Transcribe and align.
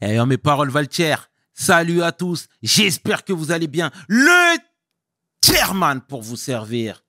Et 0.00 0.18
mes 0.24 0.38
paroles 0.38 0.70
valent 0.70 0.88
Salut 1.52 2.02
à 2.02 2.12
tous. 2.12 2.46
J'espère 2.62 3.24
que 3.24 3.32
vous 3.32 3.50
allez 3.50 3.66
bien. 3.66 3.90
Le 4.08 4.58
chairman 5.44 6.00
pour 6.00 6.22
vous 6.22 6.36
servir. 6.36 7.04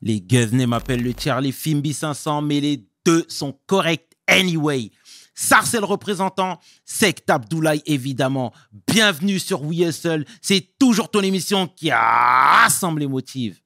Les 0.00 0.20
Guzney 0.20 0.66
m'appellent 0.66 1.02
le 1.02 1.14
Charlie 1.18 1.50
Fimbi 1.50 1.92
500, 1.92 2.42
mais 2.42 2.60
les 2.60 2.86
deux 3.04 3.24
sont 3.28 3.58
corrects 3.66 4.12
anyway. 4.26 4.90
Sarcel 5.34 5.84
représentant, 5.84 6.60
Sect 6.84 7.28
Abdoulaye 7.28 7.82
évidemment. 7.86 8.52
Bienvenue 8.86 9.40
sur 9.40 9.62
We 9.62 9.80
Hustle. 9.80 10.24
C'est 10.40 10.78
toujours 10.78 11.10
ton 11.10 11.22
émission 11.22 11.66
qui 11.66 11.90
rassemble 11.90 13.00
les 13.00 13.08
motifs. 13.08 13.60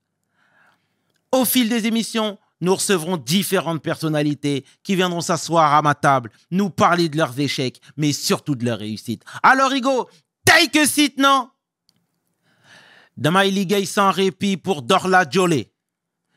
Au 1.32 1.44
fil 1.44 1.68
des 1.68 1.86
émissions, 1.86 2.38
nous 2.60 2.74
recevrons 2.74 3.16
différentes 3.16 3.82
personnalités 3.82 4.64
qui 4.82 4.96
viendront 4.96 5.20
s'asseoir 5.20 5.74
à 5.74 5.82
ma 5.82 5.94
table, 5.94 6.30
nous 6.50 6.70
parler 6.70 7.08
de 7.08 7.16
leurs 7.16 7.38
échecs, 7.38 7.80
mais 7.96 8.12
surtout 8.12 8.54
de 8.54 8.64
leurs 8.64 8.78
réussites. 8.78 9.24
Alors, 9.42 9.72
Hugo, 9.72 10.08
take 10.44 10.78
a 10.80 10.86
seat, 10.86 11.18
non? 11.18 11.50
Demain, 13.16 13.48
gay 13.48 13.84
sans 13.84 14.10
répit 14.10 14.56
pour 14.56 14.82
Dorla 14.82 15.24
Jolé. 15.28 15.72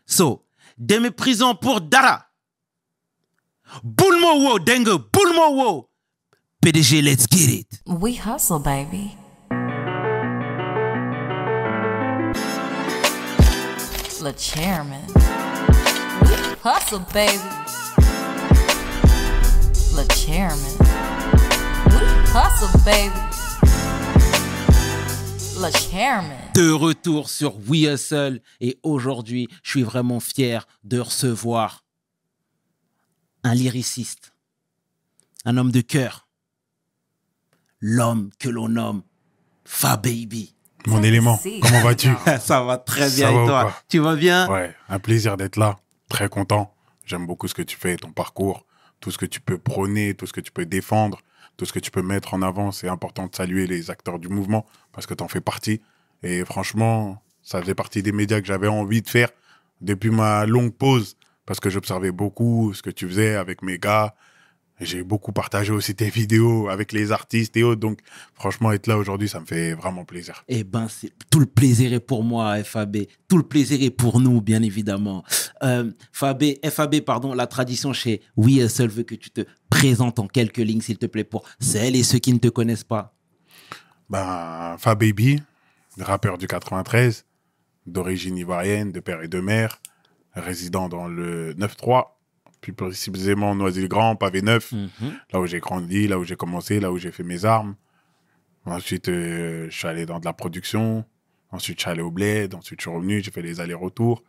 So, 0.05 0.45
de 0.77 0.97
mes 0.97 1.11
prisons 1.11 1.55
pour 1.55 1.79
Dara. 1.81 2.25
Boulmo 3.83 4.41
wo, 4.41 4.59
dengue, 4.59 4.97
boulmo 5.13 5.55
wo. 5.55 5.89
PDG, 6.61 7.01
let's 7.01 7.25
get 7.27 7.49
it. 7.49 7.81
We 7.85 8.17
hustle, 8.17 8.59
baby. 8.59 9.15
Le 14.23 14.31
chairman. 14.37 15.10
Hustle, 16.63 16.99
baby. 17.11 17.39
Le 19.95 20.03
chairman. 20.13 20.77
Hustle, 22.35 22.77
baby. 22.85 23.19
Le 25.59 25.71
chairman. 25.71 26.37
De 26.53 26.69
retour 26.69 27.31
sur 27.31 27.55
We 27.67 27.91
Hustle 27.91 28.41
et 28.59 28.77
aujourd'hui, 28.83 29.47
je 29.63 29.71
suis 29.71 29.81
vraiment 29.81 30.19
fier 30.19 30.67
de 30.83 30.99
recevoir 30.99 31.83
un 33.43 33.55
lyriciste, 33.55 34.35
un 35.45 35.57
homme 35.57 35.71
de 35.71 35.81
cœur, 35.81 36.27
l'homme 37.79 38.29
que 38.37 38.49
l'on 38.49 38.69
nomme 38.69 39.01
Fa 39.65 39.97
Baby. 39.97 40.53
Mon 40.85 41.01
élément, 41.01 41.39
comment 41.63 41.81
vas-tu? 41.81 42.11
Ça 42.39 42.61
va 42.61 42.77
très 42.77 43.09
bien 43.09 43.31
et 43.31 43.47
toi? 43.47 43.73
Tu 43.89 43.97
vas 43.97 44.15
bien? 44.15 44.47
Ouais, 44.47 44.75
un 44.89 44.99
plaisir 44.99 45.37
d'être 45.37 45.55
là 45.55 45.79
très 46.11 46.27
content. 46.27 46.73
J'aime 47.05 47.25
beaucoup 47.25 47.47
ce 47.47 47.53
que 47.53 47.61
tu 47.61 47.77
fais, 47.77 47.95
ton 47.95 48.11
parcours, 48.11 48.65
tout 48.99 49.11
ce 49.11 49.17
que 49.17 49.25
tu 49.25 49.39
peux 49.39 49.57
prôner, 49.57 50.13
tout 50.13 50.27
ce 50.27 50.33
que 50.33 50.41
tu 50.41 50.51
peux 50.51 50.65
défendre, 50.65 51.21
tout 51.55 51.65
ce 51.65 51.71
que 51.71 51.79
tu 51.79 51.89
peux 51.89 52.01
mettre 52.01 52.33
en 52.33 52.41
avant. 52.41 52.71
C'est 52.71 52.89
important 52.89 53.27
de 53.27 53.35
saluer 53.35 53.65
les 53.65 53.89
acteurs 53.89 54.19
du 54.19 54.27
mouvement 54.27 54.65
parce 54.91 55.07
que 55.07 55.13
tu 55.13 55.23
en 55.23 55.29
fais 55.29 55.39
partie. 55.39 55.81
Et 56.21 56.43
franchement, 56.43 57.23
ça 57.41 57.61
faisait 57.61 57.75
partie 57.75 58.03
des 58.03 58.11
médias 58.11 58.41
que 58.41 58.45
j'avais 58.45 58.67
envie 58.67 59.01
de 59.01 59.09
faire 59.09 59.29
depuis 59.79 60.11
ma 60.11 60.45
longue 60.45 60.73
pause 60.73 61.15
parce 61.45 61.61
que 61.61 61.69
j'observais 61.69 62.11
beaucoup 62.11 62.73
ce 62.73 62.81
que 62.81 62.89
tu 62.89 63.07
faisais 63.07 63.35
avec 63.35 63.61
mes 63.61 63.79
gars, 63.79 64.13
j'ai 64.81 65.03
beaucoup 65.03 65.31
partagé 65.31 65.71
aussi 65.71 65.93
tes 65.95 66.09
vidéos 66.09 66.67
avec 66.67 66.91
les 66.91 67.11
artistes 67.11 67.55
et 67.55 67.63
autres. 67.63 67.79
Donc, 67.79 67.99
franchement, 68.33 68.71
être 68.71 68.87
là 68.87 68.97
aujourd'hui, 68.97 69.29
ça 69.29 69.39
me 69.39 69.45
fait 69.45 69.73
vraiment 69.73 70.05
plaisir. 70.05 70.43
Eh 70.47 70.63
ben, 70.63 70.87
tout 71.29 71.39
le 71.39 71.45
plaisir 71.45 71.93
est 71.93 71.99
pour 71.99 72.23
moi, 72.23 72.63
FAB. 72.63 72.97
Tout 73.27 73.37
le 73.37 73.43
plaisir 73.43 73.81
est 73.81 73.91
pour 73.91 74.19
nous, 74.19 74.41
bien 74.41 74.63
évidemment. 74.63 75.23
Euh, 75.63 75.91
FAB, 76.11 76.43
FAB, 76.65 77.01
pardon, 77.01 77.33
la 77.33 77.47
tradition 77.47 77.93
chez 77.93 78.21
Oui 78.35 78.67
Seul 78.67 78.89
veut 78.89 79.03
que 79.03 79.15
tu 79.15 79.29
te 79.29 79.41
présentes 79.69 80.19
en 80.19 80.27
quelques 80.27 80.57
lignes, 80.57 80.81
s'il 80.81 80.97
te 80.97 81.05
plaît, 81.05 81.23
pour 81.23 81.43
celles 81.59 81.95
et 81.95 82.03
ceux 82.03 82.19
qui 82.19 82.33
ne 82.33 82.39
te 82.39 82.47
connaissent 82.47 82.83
pas. 82.83 83.13
Ben, 84.09 84.75
Fababy, 84.77 85.41
rappeur 85.99 86.37
du 86.37 86.47
93, 86.47 87.25
d'origine 87.85 88.37
ivoirienne, 88.37 88.91
de 88.91 88.99
père 88.99 89.21
et 89.21 89.27
de 89.27 89.39
mère, 89.39 89.81
résident 90.33 90.89
dans 90.89 91.07
le 91.07 91.53
9-3 91.53 92.20
plus 92.61 92.73
précisément 92.73 93.55
Noisy-le-Grand, 93.55 94.15
Pavé 94.15 94.41
Neuf, 94.41 94.71
mhm. 94.71 94.89
là 95.33 95.41
où 95.41 95.47
j'ai 95.47 95.59
grandi, 95.59 96.07
là 96.07 96.19
où 96.19 96.23
j'ai 96.23 96.35
commencé, 96.35 96.79
là 96.79 96.91
où 96.91 96.97
j'ai 96.97 97.11
fait 97.11 97.23
mes 97.23 97.43
armes. 97.43 97.75
Ensuite, 98.65 99.09
euh, 99.09 99.67
je 99.69 99.75
suis 99.75 99.87
allé 99.87 100.05
dans 100.05 100.19
de 100.19 100.25
la 100.25 100.33
production. 100.33 101.03
Ensuite, 101.49 101.79
je 101.79 101.81
suis 101.81 101.89
allé 101.89 102.01
au 102.01 102.11
bled. 102.11 102.53
Ensuite, 102.53 102.79
je 102.79 102.83
suis 102.83 102.95
revenu, 102.95 103.21
j'ai 103.23 103.31
fait 103.31 103.41
les 103.41 103.59
allers-retours. 103.59 104.23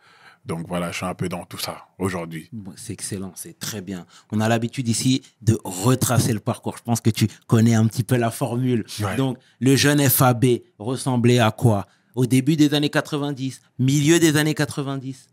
Donc 0.45 0.67
voilà, 0.67 0.91
je 0.91 0.97
suis 0.97 1.07
un 1.07 1.15
peu 1.15 1.29
dans 1.29 1.45
tout 1.45 1.59
ça 1.59 1.87
aujourd'hui. 1.99 2.51
c'est 2.75 2.93
excellent, 2.93 3.33
c'est 3.37 3.59
très 3.59 3.81
bien. 3.81 4.07
On 4.33 4.41
a 4.41 4.49
l'habitude 4.49 4.89
ici 4.89 5.23
de 5.41 5.57
retracer 5.63 6.33
le 6.33 6.41
parcours. 6.41 6.77
Je 6.77 6.83
pense 6.83 7.01
que 7.01 7.11
tu 7.11 7.29
connais 7.47 7.75
un 7.75 7.87
petit 7.87 8.03
peu 8.03 8.17
la 8.17 8.31
formule. 8.31 8.85
Donc, 9.17 9.39
le 9.61 9.77
jeune 9.77 10.01
FAB 10.09 10.45
ressemblait 10.79 11.39
à 11.39 11.53
quoi? 11.53 11.87
Au 12.17 12.27
début 12.27 12.57
des 12.57 12.75
années 12.75 12.91
90, 12.91 13.61
milieu 13.79 14.19
des 14.19 14.37
années 14.37 14.55
90 14.55 15.29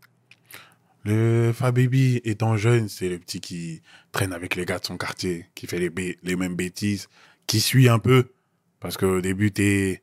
le 1.04 1.52
Fababy, 1.52 2.20
étant 2.24 2.56
jeune, 2.56 2.88
c'est 2.88 3.08
le 3.08 3.18
petit 3.18 3.40
qui 3.40 3.82
traîne 4.12 4.32
avec 4.32 4.54
les 4.54 4.64
gars 4.64 4.78
de 4.78 4.84
son 4.84 4.96
quartier, 4.96 5.46
qui 5.54 5.66
fait 5.66 5.78
les, 5.78 6.18
les 6.22 6.36
mêmes 6.36 6.56
bêtises, 6.56 7.08
qui 7.46 7.60
suit 7.60 7.88
un 7.88 7.98
peu. 7.98 8.32
Parce 8.80 8.96
qu'au 8.96 9.20
début, 9.20 9.52
t'es 9.52 10.02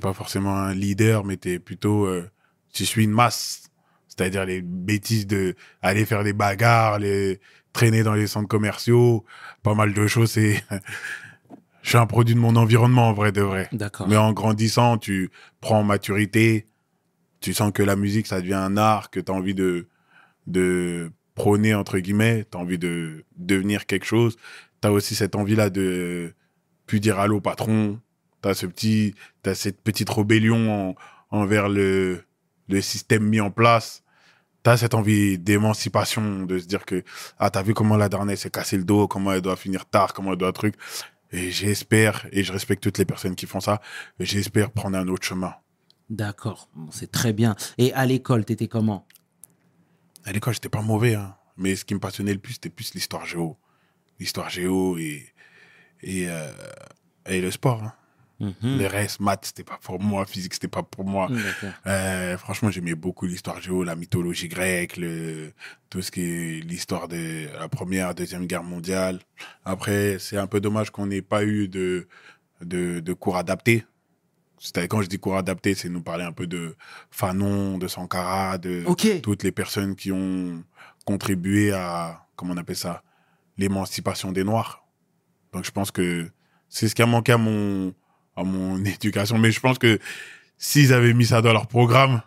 pas 0.00 0.12
forcément 0.12 0.56
un 0.56 0.74
leader, 0.74 1.24
mais 1.24 1.36
t'es 1.36 1.58
plutôt 1.58 2.06
euh, 2.06 2.28
tu 2.72 2.84
suis 2.84 3.04
une 3.04 3.12
masse. 3.12 3.70
C'est-à-dire 4.08 4.44
les 4.44 4.60
bêtises 4.60 5.26
de 5.26 5.54
aller 5.82 6.04
faire 6.04 6.24
des 6.24 6.32
bagarres, 6.32 6.98
les 6.98 7.40
traîner 7.72 8.02
dans 8.02 8.14
les 8.14 8.26
centres 8.26 8.48
commerciaux, 8.48 9.24
pas 9.62 9.74
mal 9.74 9.92
de 9.92 10.06
choses. 10.06 10.32
C'est 10.32 10.62
je 11.82 11.88
suis 11.88 11.98
un 11.98 12.06
produit 12.06 12.34
de 12.34 12.40
mon 12.40 12.56
environnement 12.56 13.08
en 13.08 13.12
vrai 13.12 13.32
de 13.32 13.40
vrai. 13.40 13.68
D'accord. 13.72 14.08
Mais 14.08 14.16
en 14.16 14.32
grandissant, 14.32 14.98
tu 14.98 15.30
prends 15.60 15.82
maturité, 15.82 16.66
tu 17.40 17.54
sens 17.54 17.72
que 17.72 17.82
la 17.82 17.96
musique 17.96 18.26
ça 18.26 18.40
devient 18.40 18.54
un 18.54 18.76
art, 18.76 19.10
que 19.10 19.20
tu 19.20 19.30
as 19.30 19.34
envie 19.34 19.54
de 19.54 19.88
de 20.46 21.10
prôner, 21.34 21.74
entre 21.74 21.98
guillemets, 21.98 22.46
tu 22.50 22.56
as 22.56 22.60
envie 22.60 22.78
de 22.78 23.24
devenir 23.36 23.86
quelque 23.86 24.06
chose. 24.06 24.36
Tu 24.80 24.88
as 24.88 24.92
aussi 24.92 25.14
cette 25.14 25.36
envie-là 25.36 25.70
de 25.70 26.34
plus 26.86 27.00
dire 27.00 27.18
allô 27.18 27.40
patron. 27.40 28.00
Tu 28.42 28.48
as, 28.48 28.54
ce 28.54 28.66
petit, 28.66 29.14
cette 29.54 29.80
petite 29.80 30.10
rébellion 30.10 30.94
envers 31.30 31.68
le, 31.68 32.24
le 32.68 32.80
système 32.80 33.24
mis 33.24 33.40
en 33.40 33.50
place. 33.50 34.02
Tu 34.62 34.70
as 34.70 34.76
cette 34.78 34.94
envie 34.94 35.38
d'émancipation, 35.38 36.44
de 36.46 36.58
se 36.58 36.66
dire 36.66 36.84
que, 36.86 37.02
ah, 37.38 37.50
t'as 37.50 37.62
vu 37.62 37.74
comment 37.74 37.96
la 37.96 38.08
dernière 38.08 38.38
s'est 38.38 38.50
cassé 38.50 38.76
le 38.76 38.84
dos, 38.84 39.08
comment 39.08 39.32
elle 39.32 39.42
doit 39.42 39.56
finir 39.56 39.86
tard, 39.86 40.14
comment 40.14 40.32
elle 40.32 40.38
doit 40.38 40.52
truc. 40.52 40.74
Et 41.32 41.50
j'espère, 41.50 42.26
et 42.32 42.44
je 42.44 42.52
respecte 42.52 42.82
toutes 42.82 42.98
les 42.98 43.04
personnes 43.04 43.34
qui 43.34 43.46
font 43.46 43.60
ça, 43.60 43.80
j'espère 44.20 44.70
prendre 44.70 44.96
un 44.96 45.08
autre 45.08 45.26
chemin. 45.26 45.54
D'accord, 46.08 46.68
c'est 46.90 47.10
très 47.10 47.32
bien. 47.32 47.56
Et 47.78 47.92
à 47.94 48.06
l'école, 48.06 48.44
t'étais 48.44 48.68
comment? 48.68 49.06
À 50.24 50.32
l'école, 50.32 50.54
j'étais 50.54 50.68
pas 50.68 50.82
mauvais, 50.82 51.14
hein. 51.14 51.36
mais 51.56 51.76
ce 51.76 51.84
qui 51.84 51.94
me 51.94 52.00
passionnait 52.00 52.32
le 52.32 52.38
plus, 52.38 52.54
c'était 52.54 52.70
plus 52.70 52.94
l'histoire 52.94 53.26
géo. 53.26 53.58
L'histoire 54.18 54.48
géo 54.48 54.96
et, 54.96 55.26
et, 56.02 56.28
euh, 56.28 56.50
et 57.26 57.40
le 57.40 57.50
sport. 57.50 57.82
Hein. 57.82 57.94
Mm 58.40 58.78
Les 58.78 58.86
restes, 58.88 59.20
maths, 59.20 59.46
c'était 59.46 59.64
pas 59.64 59.78
pour 59.80 60.00
moi, 60.00 60.26
physique, 60.26 60.54
c'était 60.54 60.68
pas 60.68 60.82
pour 60.82 61.04
moi. 61.04 61.30
Euh, 61.86 62.36
franchement, 62.36 62.70
j'aimais 62.70 62.94
beaucoup 62.94 63.26
l'histoire 63.26 63.60
géo, 63.60 63.84
la 63.84 63.94
mythologie 63.94 64.48
grecque, 64.48 64.96
le, 64.96 65.52
tout 65.88 66.02
ce 66.02 66.10
qui 66.10 66.22
est 66.22 66.60
l'histoire 66.64 67.06
de 67.06 67.48
la 67.58 67.68
première, 67.68 68.14
deuxième 68.14 68.46
guerre 68.46 68.64
mondiale. 68.64 69.20
Après, 69.64 70.18
c'est 70.18 70.36
un 70.36 70.46
peu 70.46 70.60
dommage 70.60 70.90
qu'on 70.90 71.06
n'ait 71.06 71.22
pas 71.22 71.44
eu 71.44 71.68
de, 71.68 72.08
de, 72.60 73.00
de 73.00 73.12
cours 73.12 73.36
adaptés 73.36 73.84
quand 74.88 75.02
je 75.02 75.08
dis 75.08 75.18
cours 75.18 75.36
adapté, 75.36 75.74
c'est 75.74 75.88
nous 75.88 76.02
parler 76.02 76.24
un 76.24 76.32
peu 76.32 76.46
de 76.46 76.76
Fanon, 77.10 77.78
de 77.78 77.88
Sankara, 77.88 78.58
de 78.58 78.84
toutes 79.20 79.42
les 79.42 79.52
personnes 79.52 79.94
qui 79.94 80.10
ont 80.12 80.62
contribué 81.04 81.72
à, 81.72 82.26
comment 82.36 82.54
on 82.54 82.56
appelle 82.56 82.76
ça, 82.76 83.02
l'émancipation 83.58 84.32
des 84.32 84.44
Noirs. 84.44 84.84
Donc 85.52 85.64
je 85.64 85.70
pense 85.70 85.90
que 85.90 86.28
c'est 86.68 86.88
ce 86.88 86.94
qui 86.94 87.02
a 87.02 87.06
manqué 87.06 87.32
à 87.32 87.38
mon, 87.38 87.94
à 88.36 88.42
mon 88.42 88.82
éducation. 88.84 89.38
Mais 89.38 89.52
je 89.52 89.60
pense 89.60 89.78
que 89.78 89.98
s'ils 90.58 90.92
avaient 90.92 91.14
mis 91.14 91.26
ça 91.26 91.42
dans 91.42 91.52
leur 91.52 91.66
programme, 91.66 92.22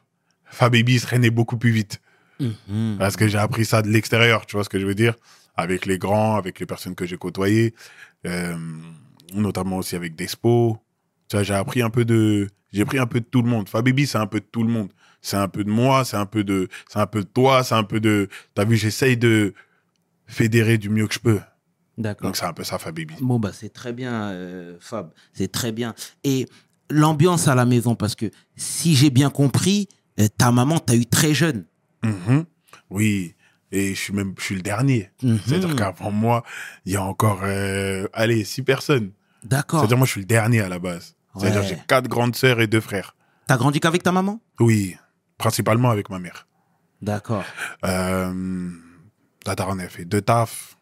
Fababy 0.46 1.00
serait 1.00 1.20
né 1.20 1.30
beaucoup 1.30 1.58
plus 1.58 1.72
vite. 1.72 2.02
Mhm. 2.40 2.98
Parce 3.00 3.16
que 3.16 3.28
j'ai 3.28 3.38
appris 3.38 3.66
ça 3.66 3.82
de 3.82 3.90
l'extérieur, 3.90 4.46
tu 4.46 4.56
vois 4.56 4.64
ce 4.64 4.70
que 4.70 4.80
je 4.80 4.86
veux 4.86 4.96
dire? 4.96 5.16
Avec 5.56 5.86
les 5.86 5.98
grands, 5.98 6.36
avec 6.36 6.60
les 6.60 6.68
personnes 6.68 6.94
que 6.94 7.06
j'ai 7.06 7.18
côtoyées, 7.18 7.74
euh, 8.26 8.56
notamment 9.34 9.78
aussi 9.78 9.96
avec 9.96 10.16
Despo, 10.16 10.80
tu 11.30 11.44
j'ai 11.44 11.54
appris 11.54 11.82
un 11.82 11.90
peu 11.90 12.06
de, 12.06 12.48
j'ai 12.72 12.86
pris 12.86 13.00
un 13.00 13.08
peu 13.08 13.20
de 13.20 13.26
tout 13.26 13.42
le 13.42 13.50
monde. 13.50 13.70
Fababy, 13.70 14.08
c'est 14.08 14.18
un 14.18 14.28
peu 14.28 14.40
de 14.40 14.46
tout 14.46 14.64
le 14.64 14.70
monde. 14.70 14.90
C'est 15.22 15.38
un 15.38 15.48
peu 15.48 15.64
de 15.64 15.70
moi, 15.70 16.06
c'est 16.06 16.18
un 16.18 16.26
peu 16.26 16.44
de, 16.44 16.68
c'est 16.88 17.00
un 17.00 17.08
peu 17.08 17.22
de 17.22 17.28
toi, 17.28 17.64
c'est 17.64 17.76
un 17.76 17.84
peu 17.84 18.00
de, 18.00 18.30
t'as 18.54 18.66
vu, 18.66 18.78
j'essaye 18.78 19.18
de 19.18 19.54
fédérer 20.28 20.78
du 20.78 20.90
mieux 20.90 21.08
que 21.08 21.14
je 21.14 21.20
peux. 21.20 21.40
D'accord. 21.98 22.28
Donc 22.28 22.38
c'est 22.38 22.46
un 22.46 22.54
peu 22.54 22.64
ça, 22.64 22.78
Fababy. 22.78 23.16
Bon, 23.22 23.40
bah, 23.40 23.52
c'est 23.52 23.74
très 23.74 23.94
bien, 23.94 24.30
euh, 24.30 24.78
Fab. 24.80 25.12
C'est 25.34 25.52
très 25.52 25.72
bien. 25.72 25.96
Et 26.24 26.48
l'ambiance 26.90 27.48
à 27.48 27.56
la 27.56 27.66
maison, 27.66 27.96
parce 27.96 28.16
que 28.16 28.30
si 28.56 28.96
j'ai 28.96 29.10
bien 29.10 29.30
compris, 29.30 29.90
euh, 30.20 30.28
ta 30.38 30.52
maman 30.52 30.80
t'a 30.80 30.96
eu 30.96 31.06
très 31.06 31.34
jeune. 31.34 31.66
Mm-hmm. 32.04 32.46
Oui. 32.92 33.34
Et 33.72 33.96
je 33.96 34.00
suis 34.00 34.14
même, 34.14 34.34
je 34.38 34.44
suis 34.44 34.56
le 34.56 34.62
dernier. 34.62 35.10
Mm-hmm. 35.24 35.40
C'est-à-dire 35.46 35.76
qu'avant 35.76 36.12
moi, 36.12 36.44
il 36.86 36.94
y 36.94 36.96
a 36.96 37.04
encore, 37.04 37.42
euh, 37.44 38.08
allez, 38.14 38.44
six 38.44 38.62
personnes 38.62 39.12
D'accord. 39.44 39.80
C'est-à-dire, 39.80 39.98
moi, 39.98 40.06
je 40.06 40.12
suis 40.12 40.22
le 40.22 40.28
dernier 40.28 40.62
à 40.62 40.70
la 40.70 40.80
base. 40.80 41.16
C'est-à-dire, 41.40 41.64
j'ai 41.64 41.78
quatre 41.88 42.08
grandes 42.08 42.36
sœurs 42.36 42.60
et 42.62 42.68
deux 42.68 42.82
frères. 42.82 43.16
T'as 43.48 43.58
grandi 43.58 43.80
qu'avec 43.80 44.04
ta 44.04 44.12
maman? 44.12 44.40
Oui, 44.60 44.96
principalement 45.38 45.90
avec 45.90 46.10
ma 46.10 46.20
mère. 46.20 46.48
D'accord. 47.02 47.44
Euh, 47.86 48.72
la 49.46 49.56
daronne, 49.56 49.80
elle 49.80 49.90
fait 49.90 50.06
deux 50.06 50.22
tafs, 50.22 50.78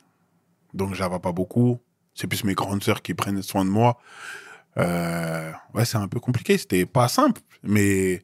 donc 0.74 0.94
je 0.96 1.00
la 1.00 1.08
vois 1.08 1.22
pas 1.22 1.32
beaucoup. 1.32 1.80
C'est 2.14 2.28
plus 2.28 2.44
mes 2.44 2.54
grandes 2.54 2.84
sœurs 2.84 3.02
qui 3.02 3.14
prennent 3.14 3.42
soin 3.42 3.66
de 3.66 3.70
moi. 3.70 3.98
Euh, 4.78 5.52
ouais, 5.74 5.86
c'est 5.86 5.98
un 5.98 6.08
peu 6.08 6.20
compliqué, 6.20 6.58
c'était 6.58 6.86
pas 6.86 7.08
simple, 7.08 7.42
mais 7.64 8.24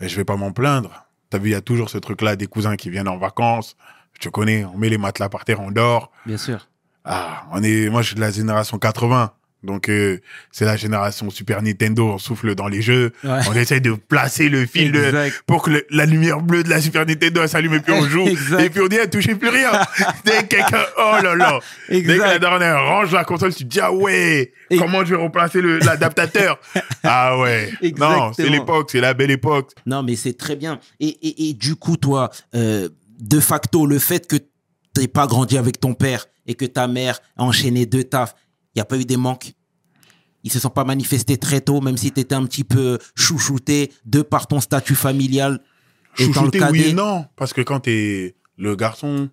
je 0.00 0.14
vais 0.16 0.24
pas 0.24 0.36
m'en 0.36 0.52
plaindre. 0.52 1.06
T'as 1.30 1.38
vu, 1.38 1.50
il 1.50 1.52
y 1.52 1.56
a 1.56 1.60
toujours 1.60 1.90
ce 1.90 1.98
truc-là, 1.98 2.36
des 2.36 2.46
cousins 2.46 2.76
qui 2.76 2.90
viennent 2.90 3.08
en 3.08 3.18
vacances. 3.18 3.76
Tu 4.18 4.30
connais, 4.30 4.64
on 4.64 4.76
met 4.76 4.88
les 4.88 4.98
matelas 4.98 5.28
par 5.28 5.44
terre, 5.44 5.60
on 5.60 5.70
dort. 5.70 6.10
Bien 6.26 6.38
sûr. 6.38 6.68
Ah, 7.04 7.46
on 7.52 7.62
est, 7.62 7.88
moi, 7.88 8.02
je 8.02 8.08
suis 8.08 8.16
de 8.16 8.20
la 8.20 8.30
génération 8.30 8.78
80. 8.78 9.32
Donc, 9.64 9.88
euh, 9.88 10.20
c'est 10.52 10.64
la 10.64 10.76
génération 10.76 11.28
Super 11.30 11.62
Nintendo, 11.62 12.06
on 12.12 12.18
souffle 12.18 12.54
dans 12.54 12.68
les 12.68 12.80
jeux. 12.80 13.12
Ouais. 13.24 13.40
On 13.48 13.54
essaie 13.54 13.80
de 13.80 13.92
placer 13.92 14.48
le 14.48 14.66
fil 14.66 14.92
de- 14.92 15.12
pour 15.46 15.62
que 15.62 15.70
le- 15.70 15.86
la 15.90 16.06
lumière 16.06 16.40
bleue 16.40 16.62
de 16.62 16.70
la 16.70 16.80
Super 16.80 17.04
Nintendo 17.04 17.44
s'allume 17.48 17.74
et 17.74 17.80
puis 17.80 17.92
on 17.92 18.04
joue. 18.08 18.26
Exact. 18.28 18.60
Et 18.60 18.70
puis 18.70 18.80
on 18.80 18.86
dit, 18.86 18.96
elle 18.96 19.10
touchez 19.10 19.34
plus 19.34 19.48
rien. 19.48 19.72
Dès 20.24 20.42
que 20.42 20.46
quelqu'un, 20.56 20.84
oh 20.96 21.16
là 21.22 21.34
là. 21.34 21.58
Dès 21.88 22.02
que 22.04 22.12
la 22.20 22.38
dernière 22.38 22.84
range 22.84 23.10
la 23.12 23.24
console, 23.24 23.52
tu 23.52 23.64
te 23.64 23.68
dis, 23.68 23.80
ah 23.80 23.92
ouais, 23.92 24.52
Et- 24.70 24.76
comment 24.76 25.04
je 25.04 25.16
vais 25.16 25.20
replacer 25.22 25.60
le- 25.60 25.78
l'adaptateur? 25.80 26.60
ah 27.02 27.36
ouais. 27.40 27.72
Non, 27.98 28.32
c'est 28.34 28.48
l'époque, 28.48 28.90
c'est 28.92 29.00
la 29.00 29.12
belle 29.14 29.32
époque. 29.32 29.72
Non, 29.86 30.04
mais 30.04 30.14
c'est 30.14 30.34
très 30.38 30.54
bien. 30.54 30.78
Et, 31.00 31.08
et, 31.08 31.48
et 31.48 31.54
du 31.54 31.74
coup, 31.74 31.96
toi, 31.96 32.30
euh, 32.54 32.88
de 33.18 33.40
facto, 33.40 33.86
le 33.86 33.98
fait 33.98 34.28
que 34.28 34.36
t'aies 34.94 35.08
pas 35.08 35.26
grandi 35.26 35.58
avec 35.58 35.80
ton 35.80 35.94
père 35.94 36.26
et 36.46 36.54
que 36.54 36.64
ta 36.64 36.86
mère 36.86 37.18
a 37.36 37.42
enchaîné 37.42 37.84
deux 37.86 38.04
tafs, 38.04 38.34
il 38.74 38.78
n'y 38.78 38.82
a 38.82 38.84
pas 38.84 38.98
eu 38.98 39.04
des 39.04 39.16
manques 39.16 39.52
Ils 40.44 40.52
se 40.52 40.58
sont 40.58 40.70
pas 40.70 40.84
manifestés 40.84 41.36
très 41.36 41.60
tôt, 41.60 41.80
même 41.80 41.96
si 41.96 42.12
tu 42.12 42.20
étais 42.20 42.34
un 42.34 42.44
petit 42.44 42.64
peu 42.64 42.98
chouchouté 43.14 43.92
de 44.04 44.22
par 44.22 44.46
ton 44.46 44.60
statut 44.60 44.94
familial 44.94 45.60
le 46.18 46.24
Chouchouté, 46.24 46.60
oui 46.70 46.82
et 46.88 46.92
non. 46.92 47.26
Parce 47.36 47.52
que 47.52 47.60
quand 47.60 47.80
t'es 47.80 48.34
le 48.56 48.76
garçon, 48.76 49.30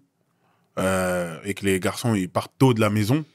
euh, 0.78 1.40
et 1.44 1.54
que 1.54 1.66
les 1.66 1.80
garçons, 1.80 2.14
ils 2.14 2.30
partent 2.30 2.54
tôt 2.58 2.74
de 2.74 2.80
la 2.80 2.90
maison, 2.90 3.26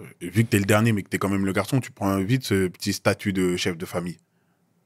euh, 0.00 0.04
vu 0.20 0.44
que 0.44 0.50
t'es 0.50 0.58
le 0.58 0.64
dernier, 0.64 0.92
mais 0.92 1.02
que 1.02 1.08
t'es 1.08 1.18
quand 1.18 1.28
même 1.28 1.46
le 1.46 1.52
garçon, 1.52 1.80
tu 1.80 1.90
prends 1.90 2.18
vite 2.18 2.44
ce 2.44 2.68
petit 2.68 2.92
statut 2.92 3.32
de 3.32 3.56
chef 3.56 3.76
de 3.76 3.86
famille. 3.86 4.18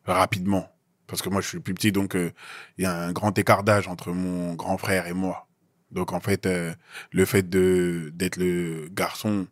Rapidement. 0.05 0.69
Parce 1.07 1.23
que 1.23 1.29
moi, 1.29 1.41
je 1.41 1.49
suis 1.49 1.57
le 1.57 1.63
plus 1.63 1.75
petit, 1.75 1.91
donc 1.91 2.15
euh, 2.15 2.31
il 2.79 2.85
y 2.85 2.87
a 2.87 2.97
un 2.97 3.13
grand 3.13 3.37
écart 3.37 3.65
d'âge 3.65 3.89
entre 3.89 4.13
mon 4.13 4.55
grand 4.55 4.79
frère 4.79 5.07
et 5.07 5.13
moi. 5.13 5.49
Donc, 5.91 6.13
en 6.13 6.21
fait, 6.21 6.47
euh, 6.47 6.73
le 7.11 7.25
fait 7.25 7.49
de 7.49 8.13
d'être 8.15 8.37
le 8.37 8.89
garçon, 8.93 9.49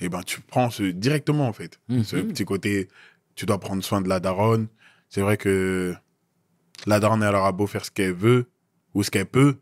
eh 0.00 0.08
ben, 0.08 0.22
tu 0.22 0.40
prends 0.40 0.70
ce, 0.70 0.82
directement, 0.82 1.48
en 1.48 1.52
fait. 1.52 1.80
Mhm. 1.88 2.04
Ce 2.04 2.16
petit 2.16 2.44
côté, 2.44 2.88
tu 3.34 3.46
dois 3.46 3.58
prendre 3.60 3.82
soin 3.82 4.00
de 4.00 4.08
la 4.08 4.20
daronne. 4.20 4.68
C'est 5.08 5.20
vrai 5.20 5.36
que 5.36 5.94
la 6.86 7.00
daronne, 7.00 7.22
elle 7.22 7.34
aura 7.34 7.52
beau 7.52 7.66
faire 7.66 7.84
ce 7.84 7.90
qu'elle 7.90 8.12
veut 8.12 8.46
ou 8.94 9.02
ce 9.02 9.10
qu'elle 9.10 9.26
peut, 9.26 9.56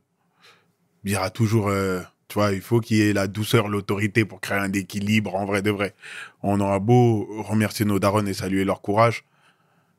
il 1.05 1.13
y 1.13 1.17
aura 1.17 1.31
toujours, 1.31 1.69
euh, 1.69 2.01
tu 2.29 2.35
vois, 2.35 2.53
il 2.53 2.61
faut 2.61 2.81
qu'il 2.81 2.99
y 2.99 3.03
ait 3.03 3.13
la 3.13 3.27
douceur, 3.27 3.69
l'autorité 3.69 4.25
pour 4.25 4.41
créer 4.41 4.59
un 4.59 4.73
équilibre 4.73 5.35
en 5.35 5.45
vrai 5.45 5.63
de 5.63 5.71
vrai. 5.71 5.95
On 6.43 6.61
aura 6.61 6.79
beau 6.79 7.27
remercier 7.43 7.85
nos 7.85 7.99
darons 7.99 8.27
et 8.27 8.35
saluer 8.35 8.65
leur 8.65 8.81
courage. 8.83 9.25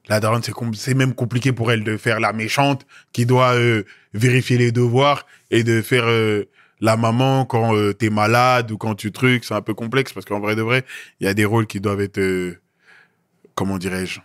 La 0.08 0.20
daronne, 0.20 0.42
c'est 0.74 0.94
même 0.94 1.14
compliqué 1.14 1.54
pour 1.54 1.72
elle 1.72 1.84
de 1.84 1.96
faire 1.98 2.20
la 2.20 2.34
méchante 2.34 2.86
qui 3.14 3.26
doit 3.26 3.54
euh, 3.56 3.84
vérifier 4.14 4.58
les 4.58 4.72
devoirs 4.72 5.26
et 5.50 5.64
de 5.64 5.82
faire 5.82 6.06
euh, 6.08 6.46
la 6.84 6.98
maman 6.98 7.46
quand 7.46 7.74
euh, 7.74 7.94
t'es 7.94 8.10
malade 8.10 8.70
ou 8.72 8.78
quand 8.78 8.94
tu 8.94 9.14
trucs. 9.14 9.46
C'est 9.46 9.54
un 9.54 9.62
peu 9.62 9.74
complexe 9.74 10.12
parce 10.12 10.26
qu'en 10.26 10.42
vrai 10.42 10.58
de 10.58 10.62
vrai, 10.62 10.84
il 11.22 11.26
y 11.26 11.30
a 11.30 11.34
des 11.34 11.46
rôles 11.46 11.66
qui 11.66 11.80
doivent 11.80 12.02
être, 12.02 12.20
euh, 12.20 12.60
comment 13.56 13.78
dirais-je, 13.78 14.20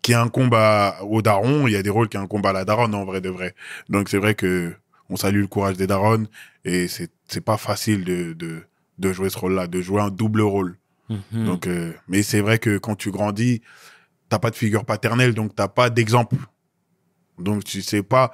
qui 0.00 0.14
incombent 0.14 0.54
à, 0.54 1.02
au 1.02 1.22
daron, 1.22 1.66
il 1.66 1.72
y 1.72 1.76
a 1.76 1.82
des 1.82 1.90
rôles 1.90 2.08
qui 2.08 2.16
incombent 2.16 2.46
à 2.46 2.52
la 2.52 2.64
daronne 2.64 2.94
en 2.94 3.04
vrai 3.04 3.20
de 3.20 3.28
vrai. 3.28 3.56
Donc 3.88 4.08
c'est 4.08 4.18
vrai 4.18 4.36
que 4.36 4.72
on 5.10 5.16
salue 5.16 5.40
le 5.40 5.48
courage 5.48 5.76
des 5.76 5.88
darons 5.88 6.26
et 6.64 6.86
c'est 6.86 7.10
c'est 7.26 7.44
pas 7.44 7.56
facile 7.56 8.04
de, 8.04 8.32
de 8.34 8.62
de 8.98 9.12
jouer 9.12 9.28
ce 9.28 9.38
rôle-là, 9.38 9.66
de 9.66 9.80
jouer 9.80 10.02
un 10.02 10.10
double 10.10 10.42
rôle. 10.42 10.78
Mhm. 11.08 11.44
Donc 11.46 11.66
euh, 11.66 11.92
mais 12.06 12.22
c'est 12.22 12.40
vrai 12.40 12.60
que 12.60 12.78
quand 12.78 12.94
tu 12.94 13.10
grandis, 13.10 13.60
t'as 14.28 14.38
pas 14.38 14.50
de 14.50 14.56
figure 14.56 14.84
paternelle, 14.84 15.34
donc 15.34 15.56
t'as 15.56 15.68
pas 15.68 15.90
d'exemple. 15.90 16.36
Donc 17.40 17.64
tu 17.64 17.82
sais 17.82 18.04
pas, 18.04 18.32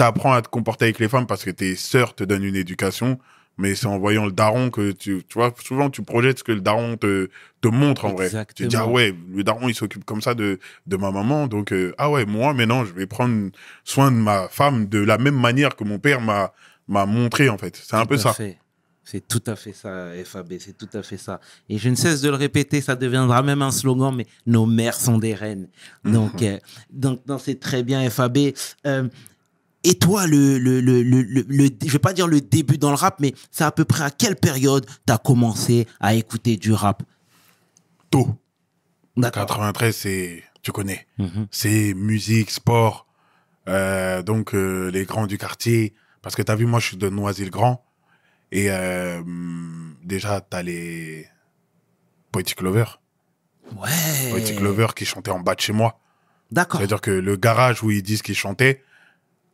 t'apprends 0.00 0.32
à 0.32 0.40
te 0.40 0.48
comporter 0.48 0.86
avec 0.86 0.98
les 0.98 1.08
femmes 1.08 1.26
parce 1.26 1.44
que 1.44 1.50
tes 1.50 1.76
sœurs 1.76 2.14
te 2.14 2.24
donnent 2.24 2.44
une 2.44 2.56
éducation, 2.56 3.18
mais 3.58 3.74
c'est 3.74 3.84
en 3.86 3.98
voyant 3.98 4.24
le 4.24 4.32
daron 4.32 4.70
que 4.70 4.92
tu, 4.92 5.22
tu 5.28 5.34
vois, 5.34 5.52
souvent 5.62 5.90
tu 5.90 6.02
projettes 6.02 6.38
ce 6.38 6.44
que 6.44 6.52
le 6.52 6.62
daron 6.62 6.96
te, 6.96 7.28
te 7.60 7.68
montre 7.68 8.06
en 8.06 8.14
vrai. 8.14 8.30
Tu 8.56 8.64
te 8.64 8.68
dis, 8.68 8.76
ah 8.76 8.86
ouais, 8.88 9.14
le 9.30 9.44
daron 9.44 9.68
il 9.68 9.74
s'occupe 9.74 10.06
comme 10.06 10.22
ça 10.22 10.34
de, 10.34 10.58
de 10.86 10.96
ma 10.96 11.10
maman, 11.10 11.48
donc 11.48 11.72
euh, 11.72 11.92
ah 11.98 12.10
ouais, 12.10 12.24
moi 12.24 12.54
maintenant 12.54 12.86
je 12.86 12.94
vais 12.94 13.06
prendre 13.06 13.50
soin 13.84 14.10
de 14.10 14.16
ma 14.16 14.48
femme 14.48 14.86
de 14.86 15.00
la 15.00 15.18
même 15.18 15.38
manière 15.38 15.76
que 15.76 15.84
mon 15.84 15.98
père 15.98 16.22
m'a, 16.22 16.52
m'a 16.88 17.04
montré 17.04 17.50
en 17.50 17.58
fait. 17.58 17.76
C'est 17.76 17.96
un 17.96 18.02
Tout 18.02 18.08
peu 18.08 18.16
ça. 18.16 18.32
fait. 18.32 18.56
C'est 19.02 19.26
tout 19.26 19.42
à 19.48 19.56
fait 19.56 19.72
ça, 19.72 20.10
FAB, 20.24 20.52
c'est 20.60 20.78
tout 20.78 20.88
à 20.96 21.02
fait 21.02 21.16
ça. 21.16 21.40
Et 21.68 21.78
je 21.78 21.88
ne 21.88 21.96
cesse 21.96 22.20
de 22.20 22.28
le 22.28 22.36
répéter, 22.36 22.80
ça 22.80 22.94
deviendra 22.94 23.42
même 23.42 23.60
un 23.60 23.72
slogan, 23.72 24.14
mais 24.14 24.26
nos 24.46 24.66
mères 24.66 24.94
sont 24.94 25.18
des 25.18 25.34
reines. 25.34 25.68
Donc, 26.04 26.42
euh, 26.42 26.58
donc 26.90 27.20
non, 27.26 27.36
c'est 27.38 27.58
très 27.58 27.82
bien, 27.82 28.08
FAB. 28.08 28.38
Euh, 28.86 29.08
et 29.84 29.98
toi, 29.98 30.26
le, 30.26 30.58
le, 30.58 30.80
le, 30.80 31.02
le, 31.02 31.22
le, 31.22 31.44
le- 31.48 31.70
je 31.84 31.90
vais 31.90 31.98
pas 31.98 32.12
dire 32.12 32.26
le 32.26 32.40
début 32.40 32.76
dans 32.78 32.90
le 32.90 32.96
rap, 32.96 33.18
mais 33.20 33.34
c'est 33.50 33.64
à 33.64 33.70
peu 33.72 33.84
près 33.84 34.04
à 34.04 34.10
quelle 34.10 34.36
période 34.36 34.86
tu 35.06 35.12
as 35.12 35.18
commencé 35.18 35.86
à 36.00 36.14
écouter 36.14 36.56
du 36.56 36.72
rap? 36.72 37.02
Tôt. 38.10 38.28
D'accord. 39.16 39.46
93, 39.46 39.94
c'est, 39.96 40.42
tu 40.62 40.72
connais. 40.72 41.06
Mhm. 41.18 41.46
c'est 41.50 41.94
musique, 41.94 42.50
sport, 42.50 43.06
euh, 43.68 44.22
donc 44.22 44.54
euh, 44.54 44.90
les 44.90 45.04
grands 45.04 45.26
du 45.26 45.38
quartier. 45.38 45.94
Parce 46.22 46.34
que 46.34 46.42
t'as 46.42 46.54
vu, 46.56 46.66
moi, 46.66 46.80
je 46.80 46.86
suis 46.88 46.96
de 46.96 47.08
Noisy-le-Grand. 47.08 47.84
Et 48.52 48.66
euh, 48.70 49.22
déjà, 50.04 50.40
t'as 50.40 50.62
les 50.62 51.26
Poetic 52.32 52.56
Clover. 52.58 52.84
Ouais. 53.76 54.30
Poetic 54.30 54.56
Clover 54.58 54.88
qui 54.94 55.04
chantaient 55.06 55.30
en 55.30 55.40
bas 55.40 55.54
de 55.54 55.60
chez 55.60 55.72
moi. 55.72 55.98
D'accord. 56.50 56.80
C'est-à-dire 56.80 57.00
que 57.00 57.10
le 57.12 57.36
garage 57.36 57.82
où 57.82 57.90
ils 57.90 58.02
disent 58.02 58.22
qu'ils 58.22 58.36
chantaient, 58.36 58.82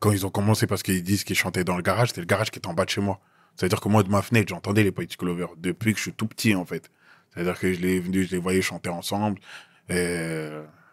quand 0.00 0.12
ils 0.12 0.26
ont 0.26 0.30
commencé 0.30 0.66
parce 0.66 0.82
qu'ils 0.82 1.02
disent 1.02 1.24
qu'ils 1.24 1.36
chantaient 1.36 1.64
dans 1.64 1.76
le 1.76 1.82
garage, 1.82 2.08
c'était 2.08 2.20
le 2.20 2.26
garage 2.26 2.50
qui 2.50 2.58
était 2.58 2.68
en 2.68 2.74
bas 2.74 2.84
de 2.84 2.90
chez 2.90 3.00
moi. 3.00 3.20
C'est-à-dire 3.56 3.80
que 3.80 3.88
moi, 3.88 4.02
de 4.02 4.10
ma 4.10 4.22
fenêtre, 4.22 4.48
j'entendais 4.48 4.82
les 4.82 4.92
Poetic 4.92 5.18
Clover 5.18 5.46
depuis 5.56 5.92
que 5.92 5.98
je 5.98 6.02
suis 6.02 6.12
tout 6.12 6.26
petit, 6.26 6.54
en 6.54 6.64
fait. 6.66 6.90
C'est-à-dire 7.32 7.58
que 7.58 7.72
je 7.72 7.80
les, 7.80 8.02
je 8.02 8.30
les 8.30 8.38
voyais 8.38 8.62
chanter 8.62 8.90
ensemble. 8.90 9.40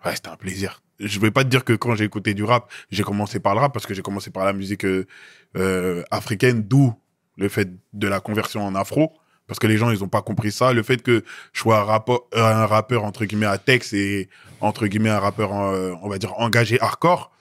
Ouais, 0.05 0.15
c'était 0.15 0.29
un 0.29 0.35
plaisir. 0.35 0.81
Je 0.99 1.19
vais 1.19 1.31
pas 1.31 1.43
te 1.43 1.49
dire 1.49 1.63
que 1.63 1.73
quand 1.73 1.95
j'ai 1.95 2.05
écouté 2.05 2.33
du 2.33 2.43
rap, 2.43 2.71
j'ai 2.91 3.03
commencé 3.03 3.39
par 3.39 3.55
le 3.55 3.61
rap 3.61 3.73
parce 3.73 3.85
que 3.85 3.93
j'ai 3.93 4.01
commencé 4.01 4.29
par 4.31 4.45
la 4.45 4.53
musique 4.53 4.85
euh, 4.85 5.07
euh, 5.57 6.03
africaine, 6.11 6.63
d'où 6.63 6.93
le 7.37 7.49
fait 7.49 7.69
de 7.93 8.07
la 8.07 8.19
conversion 8.19 8.65
en 8.65 8.75
afro. 8.75 9.13
Parce 9.47 9.59
que 9.59 9.67
les 9.67 9.77
gens, 9.77 9.91
ils 9.91 10.03
ont 10.03 10.09
pas 10.09 10.21
compris 10.21 10.51
ça. 10.51 10.71
Le 10.71 10.83
fait 10.83 11.01
que 11.01 11.23
je 11.51 11.59
sois 11.59 11.79
un 11.79 11.83
rappeur, 11.83 12.21
un 12.33 12.65
rappeur 12.65 13.03
entre 13.03 13.25
guillemets 13.25 13.45
à 13.45 13.57
texte 13.57 13.93
et 13.93 14.29
entre 14.61 14.87
guillemets 14.87 15.09
un 15.09 15.19
rappeur, 15.19 15.53
euh, 15.53 15.93
on 16.01 16.09
va 16.09 16.17
dire 16.17 16.33
engagé 16.39 16.79
hardcore, 16.79 17.31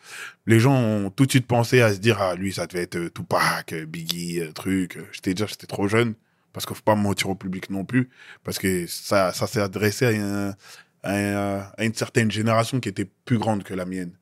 les 0.46 0.60
gens 0.60 0.74
ont 0.74 1.10
tout 1.10 1.26
de 1.26 1.30
suite 1.30 1.46
pensé 1.46 1.80
à 1.80 1.92
se 1.94 1.98
dire 1.98 2.20
ah 2.20 2.34
lui 2.34 2.52
ça 2.52 2.66
devait 2.66 2.82
être 2.82 2.96
euh, 2.96 3.10
Tupac, 3.10 3.72
euh, 3.72 3.86
Biggie, 3.86 4.40
euh, 4.40 4.52
truc. 4.52 4.98
J'étais 5.12 5.34
déjà 5.34 5.46
j'étais 5.46 5.66
trop 5.66 5.88
jeune 5.88 6.14
parce 6.52 6.66
qu'il 6.66 6.76
faut 6.76 6.82
pas 6.82 6.94
mentir 6.96 7.30
au 7.30 7.34
public 7.34 7.70
non 7.70 7.84
plus 7.84 8.08
parce 8.44 8.58
que 8.58 8.86
ça 8.86 9.32
ça 9.32 9.46
s'est 9.46 9.60
adressé 9.60 10.06
à, 10.06 10.10
un- 10.50 10.50
à 11.02 11.12
un- 11.14 11.60
à 11.78 11.84
une 11.84 11.94
certaine 11.94 12.30
génération 12.30 12.80
qui 12.80 12.88
était 12.88 13.06
plus 13.24 13.38
grande 13.38 13.62
que 13.64 13.74
la 13.74 13.84
mienne. 13.84 14.12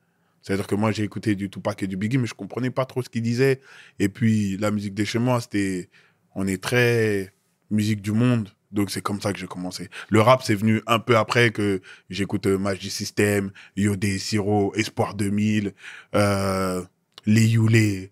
C'est-à-dire 0.41 0.67
que 0.67 0.75
moi 0.75 0.91
j'ai 0.91 1.03
écouté 1.03 1.35
du 1.35 1.49
Tupac 1.49 1.81
et 1.83 1.87
du 1.87 1.97
Biggie 1.97 2.17
mais 2.17 2.27
je 2.27 2.33
comprenais 2.33 2.71
pas 2.71 2.85
trop 2.85 3.01
ce 3.03 3.09
qu'ils 3.09 3.21
disaient 3.23 3.61
et 3.99 4.09
puis 4.09 4.57
la 4.57 4.71
musique 4.71 4.93
de 4.95 5.03
chez 5.03 5.19
moi 5.19 5.41
c'était 5.41 5.89
on 6.35 6.47
est 6.47 6.61
très 6.61 7.33
musique 7.71 8.01
du 8.01 8.11
monde 8.11 8.49
donc 8.71 8.89
c'est 8.91 9.01
comme 9.01 9.19
ça 9.21 9.33
que 9.33 9.39
j'ai 9.39 9.47
commencé. 9.47 9.89
Le 10.09 10.21
rap 10.21 10.41
c'est 10.43 10.55
venu 10.55 10.81
un 10.87 10.99
peu 10.99 11.17
après 11.17 11.51
que 11.51 11.81
j'écoute 12.09 12.47
euh, 12.47 12.57
Magic 12.57 12.91
System, 12.91 13.51
Yodé, 13.75 14.17
Siro, 14.19 14.73
Espoir 14.75 15.13
2000, 15.15 15.73
euh, 16.15 16.83
Les 17.25 17.47
Youlé, 17.47 18.11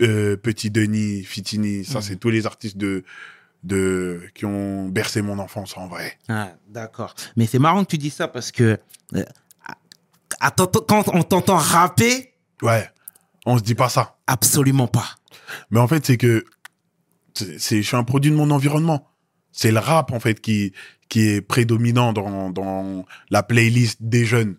euh, 0.00 0.36
Petit 0.36 0.70
Denis, 0.70 1.24
Fitini, 1.24 1.84
ça 1.84 1.96
Mhm. 1.98 2.02
c'est 2.02 2.16
tous 2.16 2.30
les 2.30 2.46
artistes 2.46 2.76
de 2.76 3.04
de 3.64 4.22
qui 4.34 4.44
ont 4.44 4.88
bercé 4.88 5.22
mon 5.22 5.38
enfance 5.38 5.76
en 5.76 5.86
vrai. 5.86 6.18
Ah, 6.28 6.52
d'accord. 6.68 7.14
Mais 7.36 7.46
c'est 7.46 7.60
marrant 7.60 7.84
que 7.84 7.90
tu 7.90 7.98
dis 7.98 8.10
ça 8.10 8.26
parce 8.26 8.50
que 8.50 8.76
euh, 9.14 9.24
quand 10.88 11.08
on 11.14 11.22
t'entend 11.22 11.56
rapper, 11.56 12.34
Ouais, 12.62 12.88
on 13.46 13.58
se 13.58 13.62
dit 13.62 13.74
pas 13.74 13.88
ça. 13.88 14.16
absolument 14.26 14.86
pas. 14.88 15.06
Mais 15.70 15.80
en 15.80 15.86
fait, 15.88 16.04
c'est 16.06 16.16
que 16.16 16.44
c'est- 17.34 17.82
je 17.82 17.86
suis 17.86 17.96
un 17.96 18.04
produit 18.04 18.30
de 18.30 18.36
mon 18.36 18.50
environnement. 18.50 19.08
C'est 19.52 19.70
le 19.70 19.78
rap 19.78 20.12
en 20.12 20.20
fait 20.20 20.40
qui 20.40 20.72
qui 21.08 21.28
est 21.28 21.40
prédominant 21.40 22.12
dans 22.12 22.50
dans 22.50 23.04
la 23.30 23.42
playlist 23.42 23.98
des 24.02 24.24
jeunes. 24.24 24.56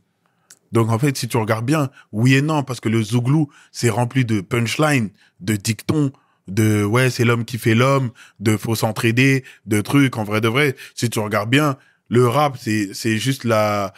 Donc 0.72 0.90
en 0.90 0.98
fait, 0.98 1.16
si 1.18 1.28
tu 1.28 1.38
regardes 1.38 1.66
bien, 1.66 1.90
oui 2.12 2.34
et 2.34 2.42
non, 2.42 2.64
parce 2.64 2.80
que 2.80 2.90
le 2.90 3.02
Zouglou, 3.04 3.48
c'est 3.72 3.90
rempli 3.90 4.26
de 4.26 4.42
punchlines, 4.42 5.12
de 5.40 5.56
dictons, 5.56 6.12
de 6.48 6.84
ouais, 6.84 7.12
c'est 7.12 7.26
l'homme 7.26 7.46
qui 7.46 7.60
fait 7.60 7.76
l'homme, 7.76 8.10
de 8.40 8.58
faut 8.58 8.76
s'entraider, 8.76 9.44
de 9.68 9.82
trucs. 9.82 10.18
En 10.18 10.24
vrai 10.24 10.42
de 10.42 10.48
vrai, 10.48 10.76
si 10.96 11.10
tu 11.10 11.20
regardes 11.20 11.50
bien, 11.50 11.78
le 12.10 12.28
rap, 12.28 12.58
c'est 12.60 12.94
c'est 12.94 13.18
juste 13.18 13.44
la 13.44 13.94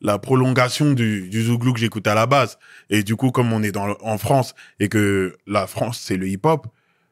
la 0.00 0.18
prolongation 0.18 0.92
du, 0.92 1.28
du 1.28 1.42
zouglou 1.42 1.72
que 1.72 1.80
j'écoutais 1.80 2.10
à 2.10 2.14
la 2.14 2.26
base. 2.26 2.58
Et 2.88 3.02
du 3.02 3.16
coup, 3.16 3.30
comme 3.30 3.52
on 3.52 3.62
est 3.62 3.72
dans, 3.72 3.96
en 4.00 4.18
France 4.18 4.54
et 4.78 4.88
que 4.88 5.36
la 5.46 5.66
France, 5.66 5.98
c'est 6.00 6.16
le 6.16 6.28
hip-hop, 6.28 6.68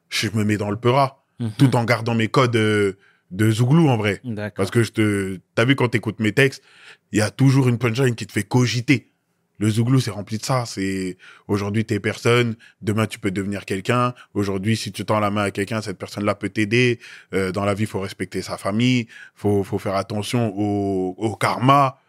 je 0.09 0.29
me 0.33 0.43
mets 0.43 0.57
dans 0.57 0.69
le 0.69 0.77
peura, 0.77 1.25
tout 1.57 1.75
en 1.75 1.83
gardant 1.83 2.15
mes 2.15 2.29
codes 2.29 2.55
euh, 2.55 2.93
de 3.31 3.51
zouglou, 3.51 3.89
en 3.89 3.97
vrai. 3.97 4.21
Parce 4.55 4.71
que 4.71 4.83
je 4.83 4.91
te, 4.91 5.39
t'as 5.55 5.65
vu 5.65 5.75
quand 5.75 5.89
t'écoutes 5.89 6.19
mes 6.19 6.31
textes, 6.31 6.63
il 7.11 7.19
y 7.19 7.21
a 7.21 7.29
toujours 7.29 7.67
une 7.67 7.77
punchline 7.77 8.15
qui 8.15 8.25
te 8.25 8.31
fait 8.31 8.43
cogiter. 8.43 9.11
Le 9.59 9.69
zouglou, 9.69 9.99
c'est 9.99 10.11
rempli 10.11 10.37
de 10.37 10.45
ça. 10.45 10.65
C'est 10.65 11.17
aujourd'hui 11.47 11.83
t'es 11.83 11.99
personne, 11.99 12.55
demain 12.81 13.07
tu 13.07 13.17
peux 13.17 13.31
devenir 13.31 13.65
quelqu'un. 13.65 14.13
Aujourd'hui, 14.33 14.77
si 14.77 14.91
tu 14.91 15.03
tends 15.03 15.19
la 15.19 15.31
main 15.31 15.43
à 15.43 15.51
quelqu'un, 15.51 15.81
cette 15.81 15.97
personne-là 15.97 16.35
peut 16.35 16.49
t'aider. 16.49 16.99
Euh, 17.33 17.51
dans 17.51 17.65
la 17.65 17.73
vie, 17.73 17.87
faut 17.87 17.99
respecter 17.99 18.41
sa 18.43 18.57
famille, 18.57 19.07
faut 19.33 19.63
faut 19.63 19.79
faire 19.79 19.95
attention 19.95 20.53
au, 20.55 21.15
au 21.17 21.35
karma. 21.35 21.99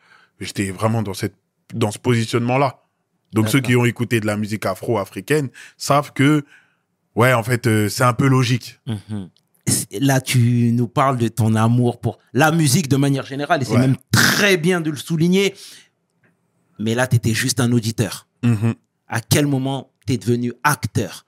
J'étais 0.41 0.71
vraiment 0.71 1.03
dans 1.03 1.15
cette 1.15 1.37
dans 1.73 1.91
ce 1.91 1.99
positionnement-là. 1.99 2.83
Donc 3.33 3.49
ceux 3.49 3.61
qui 3.61 3.77
ont 3.77 3.85
écouté 3.85 4.21
de 4.21 4.27
la 4.27 4.37
musique 4.37 4.65
afro-africaine 4.65 5.51
savent 5.77 6.13
que 6.13 6.45
ouais, 7.15 7.33
en 7.33 7.43
fait, 7.43 7.67
euh, 7.67 7.89
c'est 7.89 8.05
un 8.05 8.15
peu 8.15 8.27
logique. 8.27 8.81
Mhm. 8.87 9.29
Là, 10.01 10.21
tu 10.21 10.71
nous 10.73 10.89
parles 10.89 11.19
de 11.19 11.29
ton 11.29 11.55
amour 11.55 12.01
pour 12.01 12.19
la 12.33 12.51
musique 12.53 12.89
de 12.89 12.97
manière 12.97 13.25
générale, 13.27 13.63
et 13.63 13.65
c'est 13.65 13.73
Ouais. 13.73 13.79
même 13.81 13.97
très 14.13 14.57
bien 14.57 14.81
de 14.81 14.91
le 14.91 14.97
souligner. 14.97 15.55
Mais 16.79 16.95
là, 16.95 17.07
tu 17.07 17.17
étais 17.17 17.35
juste 17.35 17.61
un 17.61 17.73
auditeur. 17.73 18.29
Mhm. 18.43 18.75
À 19.09 19.21
quel 19.21 19.47
moment 19.47 19.91
tu 20.07 20.13
es 20.13 20.17
devenu 20.19 20.53
acteur? 20.63 21.27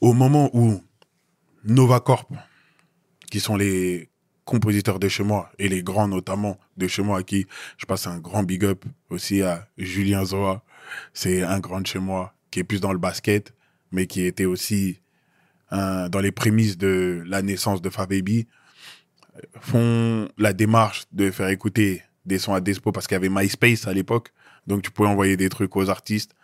Au 0.00 0.12
moment 0.12 0.50
où 0.54 0.80
Novacorp, 1.64 2.26
qui 3.30 3.38
sont 3.40 3.56
les 3.56 4.08
compositeurs 4.44 4.98
de 4.98 5.08
chez 5.08 5.22
moi, 5.22 5.50
et 5.58 5.68
les 5.68 5.82
grands 5.82 6.08
notamment 6.08 6.58
de 6.76 6.88
chez 6.88 7.02
moi, 7.02 7.18
à 7.18 7.22
qui 7.22 7.46
je 7.76 7.86
passe 7.86 8.06
un 8.06 8.18
grand 8.18 8.42
big 8.42 8.64
up 8.64 8.84
aussi 9.10 9.42
à 9.42 9.68
Julien 9.78 10.24
Zoa, 10.24 10.64
c'est 11.12 11.42
un 11.42 11.60
grand 11.60 11.80
de 11.82 11.86
chez 11.86 11.98
moi, 12.00 12.34
qui 12.50 12.60
est 12.60 12.64
plus 12.64 12.80
dans 12.80 12.92
le 12.92 12.98
basket, 12.98 13.54
mais 13.92 14.06
qui 14.06 14.22
était 14.22 14.46
aussi 14.46 14.98
euh, 15.72 16.08
dans 16.08 16.20
les 16.20 16.32
prémices 16.32 16.78
de 16.78 17.22
la 17.26 17.42
naissance 17.42 17.82
de 17.82 17.90
Fababy, 17.90 18.46
font 19.60 20.28
la 20.38 20.52
démarche 20.52 21.04
de 21.12 21.30
faire 21.30 21.48
écouter 21.48 22.02
des 22.26 22.38
sons 22.38 22.54
à 22.54 22.60
Despo 22.60 22.92
parce 22.92 23.06
qu'il 23.06 23.14
y 23.14 23.16
avait 23.16 23.28
MySpace 23.30 23.86
à 23.86 23.92
l'époque, 23.92 24.32
donc 24.66 24.82
tu 24.82 24.90
pouvais 24.90 25.08
envoyer 25.08 25.36
des 25.36 25.48
trucs 25.48 25.74
aux 25.76 25.88
artistes. 25.88 26.34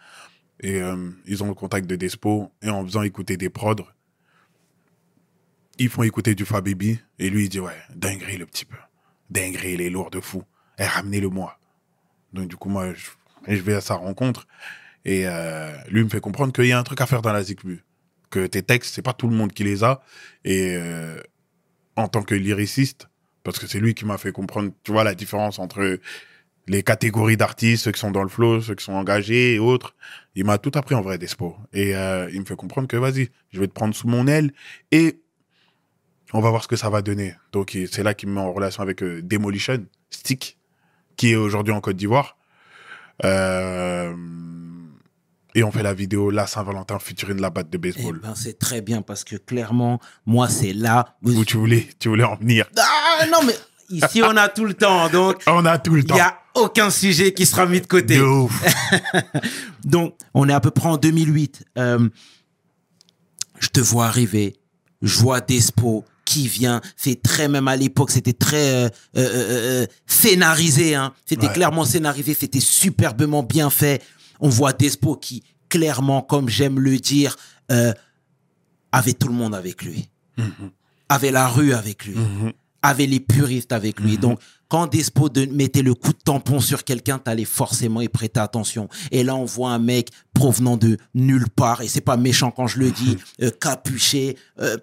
Et 0.61 0.81
euh, 0.81 1.11
ils 1.27 1.43
ont 1.43 1.49
le 1.49 1.55
contact 1.55 1.87
de 1.87 1.97
Despo. 1.97 2.51
Et 2.63 2.71
en 2.71 2.85
faisant 2.85 3.03
écouter 3.03 3.37
des 3.37 3.51
prods, 3.51 3.87
ils 5.79 5.89
font 5.89 6.03
écouter 6.03 6.35
du 6.35 6.45
Fababy. 6.45 6.99
Et 7.19 7.31
lui, 7.31 7.45
il 7.45 7.49
dit, 7.49 7.61
ouais, 7.61 7.77
dinguerie 7.95 8.39
le 8.39 8.47
petit 8.47 8.65
peu. 8.65 8.77
Dinguerie, 9.31 9.75
il 9.75 9.81
est 9.81 9.91
lourd 9.91 10.11
de 10.11 10.21
fou. 10.21 10.43
Et 10.79 10.85
ramenez-le 10.85 11.29
moi. 11.29 11.59
Donc 12.33 12.49
du 12.49 12.57
coup, 12.57 12.69
moi, 12.69 12.93
je, 13.47 13.61
vais 13.61 13.75
à 13.75 13.81
sa 13.81 13.95
rencontre. 13.95 14.47
Et 15.05 15.27
euh, 15.27 15.73
lui 15.89 16.03
me 16.03 16.09
fait 16.09 16.21
comprendre 16.21 16.53
qu'il 16.53 16.67
y 16.67 16.73
a 16.73 16.79
un 16.79 16.83
truc 16.83 17.01
à 17.01 17.07
faire 17.07 17.23
dans 17.23 17.33
la 17.33 17.43
ZICMU. 17.43 17.85
Que 18.31 18.47
tes 18.47 18.63
textes, 18.63 18.95
c'est 18.95 19.03
pas 19.03 19.13
tout 19.13 19.29
le 19.29 19.37
monde 19.37 19.53
qui 19.53 19.65
les 19.65 19.85
a. 19.85 20.03
Et 20.45 20.75
euh, 20.77 21.21
en 21.97 22.09
tant 22.09 22.23
que 22.23 22.35
lyriciste, 22.35 23.09
parce 23.43 23.59
que 23.59 23.67
c'est 23.67 23.79
lui 23.79 23.95
qui 23.95 24.05
m'a 24.05 24.19
fait 24.19 24.33
comprendre, 24.33 24.73
tu 24.83 24.93
vois, 24.93 25.05
la 25.05 25.15
différence 25.15 25.59
entre 25.59 25.99
les 26.69 26.83
catégories 26.83 27.37
d'artistes, 27.37 27.85
ceux 27.85 27.93
qui 27.93 28.01
sont 28.01 28.11
dans 28.11 28.23
le 28.23 28.29
flow, 28.29 28.61
ceux 28.61 28.75
qui 28.75 28.85
sont 28.85 28.93
engagés 28.93 29.55
et 29.55 29.59
autres. 29.59 29.95
Il 30.35 30.45
m'a 30.45 30.59
tout 30.59 30.73
appris 30.75 30.95
en 30.95 31.03
vrai, 31.03 31.19
Despo. 31.19 31.57
Et 31.73 31.95
euh, 31.95 32.29
il 32.33 32.41
me 32.41 32.45
fait 32.45 32.57
comprendre 32.57 32.89
que 32.89 32.97
vas-y, 32.97 33.31
je 33.53 33.61
vais 33.61 33.69
te 33.69 33.73
prendre 33.73 33.95
sous 33.95 34.09
mon 34.09 34.27
aile 34.27 34.53
et 34.91 35.21
on 36.33 36.41
va 36.41 36.51
voir 36.51 36.63
ce 36.63 36.69
que 36.69 36.77
ça 36.77 36.91
va 36.91 37.03
donner. 37.03 37.35
Donc 37.53 37.77
c'est 37.91 38.03
là 38.03 38.15
qu'il 38.15 38.29
me 38.29 38.35
met 38.35 38.41
en 38.41 38.53
relation 38.53 38.83
avec 38.83 39.03
euh, 39.03 39.23
Demolition, 39.23 39.87
Stick, 40.11 40.59
qui 41.17 41.33
est 41.33 41.37
aujourd'hui 41.37 41.73
en 41.73 41.81
Côte 41.81 41.97
d'Ivoire. 41.97 42.37
Euh, 43.25 44.15
et 45.59 45.65
on 45.65 45.73
fait 45.73 45.83
la 45.83 45.95
vidéo 45.95 46.31
La 46.31 46.47
Saint-Valentin 46.47 46.99
featuring 46.99 47.41
la 47.41 47.51
batte 47.51 47.71
de 47.71 47.77
Eh 47.77 47.79
baseball. 47.79 48.21
ben, 48.23 48.35
C'est 48.37 48.59
très 48.59 48.81
bien 48.83 49.03
parce 49.03 49.25
que 49.25 49.37
clairement, 49.37 49.99
moi, 50.27 50.49
c'est 50.49 50.73
là. 50.73 51.17
où- 51.25 51.31
Où 51.31 51.45
tu 51.45 51.57
voulais, 51.57 51.89
tu 51.99 52.09
voulais 52.11 52.25
en 52.25 52.37
venir. 52.37 52.67
Ah 52.79 53.27
non, 53.33 53.39
mais 53.47 53.57
ici, 53.91 54.23
on 54.23 54.37
a 54.37 54.49
tout 54.49 54.65
le 54.67 54.75
temps. 54.75 55.09
Donc, 55.09 55.43
On 55.47 55.65
a 55.65 55.79
tout 55.79 55.95
le 55.95 56.01
il 56.01 56.07
temps. 56.07 56.15
n'y 56.15 56.21
a 56.21 56.39
aucun 56.55 56.91
sujet 56.91 57.33
qui 57.33 57.47
sera 57.47 57.67
mis 57.67 57.81
de 57.81 57.87
côté. 57.87 58.17
De 58.19 58.23
ouf. 58.23 58.63
Donc, 59.85 60.15
on 60.35 60.49
est 60.49 60.53
à 60.53 60.61
peu 60.61 60.71
près 60.71 60.89
en 60.89 60.97
2008. 60.97 61.65
Euh, 61.79 62.09
je 63.59 63.69
te 63.69 63.81
vois 63.81 64.07
arriver. 64.07 64.57
Je 65.03 65.19
vois 65.19 65.41
Despo 65.41 66.05
qui 66.25 66.49
vient. 66.49 66.81
C'est 66.97 67.23
très, 67.23 67.49
même 67.49 67.69
à 67.69 67.77
l'époque, 67.77 68.11
c'était 68.11 68.33
très 68.33 68.57
euh, 68.75 68.89
euh, 68.89 68.89
euh, 69.17 69.83
euh, 69.83 69.87
scénarisé. 70.07 70.95
Hein. 70.95 71.13
C'était 71.25 71.47
Ouais. 71.47 71.53
clairement 71.53 71.85
scénarisé. 71.85 72.35
C'était 72.35 72.61
superbement 72.61 73.43
bien 73.43 73.71
fait. 73.71 74.03
On 74.41 74.49
voit 74.49 74.73
Despo 74.73 75.17
qui, 75.17 75.43
clairement, 75.69 76.23
comme 76.23 76.49
j'aime 76.49 76.79
le 76.81 76.99
dire, 76.99 77.37
euh, 77.71 77.93
avait 78.93 79.13
tout 79.15 79.29
le 79.29 79.35
monde 79.35 79.55
avec 79.55 79.83
lui. 79.83 80.09
Avait 81.09 81.31
la 81.31 81.49
rue 81.49 81.73
avec 81.73 82.05
lui. 82.07 82.17
Avait 82.83 83.07
les 83.07 83.21
puristes 83.21 83.73
avec 83.73 84.01
lui. 84.01 84.19
Donc, 84.19 84.39
quand 84.69 84.87
Despo 84.87 85.29
de- 85.29 85.47
mettait 85.47 85.83
le 85.83 85.95
coup 85.95 86.13
de 86.13 86.19
tampon 86.25 86.61
sur 86.61 86.85
quelqu'un, 86.85 87.19
t'allais 87.19 87.45
forcément 87.45 88.01
y 88.01 88.09
prêter 88.09 88.41
attention. 88.41 88.89
Et 89.13 89.23
là, 89.25 89.35
on 89.37 89.45
voit 89.45 89.71
un 89.71 89.79
mec 89.79 90.11
provenant 90.35 90.77
de 90.77 90.99
nulle 91.15 91.49
part, 91.49 91.83
et 91.83 91.89
c'est 91.89 92.01
pas 92.01 92.17
méchant 92.17 92.51
quand 92.51 92.67
je 92.67 92.79
le 92.79 92.91
dis, 92.91 93.17
euh, 93.43 93.51
capuché. 93.61 94.37
Euh, 94.61 94.77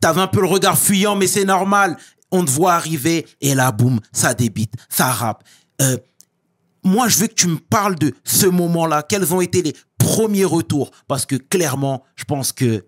T'avais 0.00 0.20
un 0.20 0.26
peu 0.26 0.40
le 0.40 0.48
regard 0.48 0.76
fuyant, 0.76 1.14
mais 1.14 1.28
c'est 1.28 1.44
normal. 1.44 1.96
On 2.32 2.44
te 2.44 2.50
voit 2.50 2.74
arriver, 2.74 3.24
et 3.40 3.54
là, 3.54 3.70
boum, 3.70 4.00
ça 4.12 4.34
débite, 4.34 4.74
ça 4.88 5.12
rappe. 5.12 5.44
Euh, 5.80 5.96
moi, 6.86 7.08
je 7.08 7.18
veux 7.18 7.26
que 7.26 7.34
tu 7.34 7.48
me 7.48 7.56
parles 7.58 7.96
de 7.96 8.14
ce 8.24 8.46
moment-là. 8.46 9.02
Quels 9.02 9.34
ont 9.34 9.40
été 9.40 9.60
les 9.62 9.74
premiers 9.98 10.44
retours? 10.44 10.90
Parce 11.08 11.26
que 11.26 11.36
clairement, 11.36 12.04
je 12.16 12.24
pense 12.24 12.52
que 12.52 12.84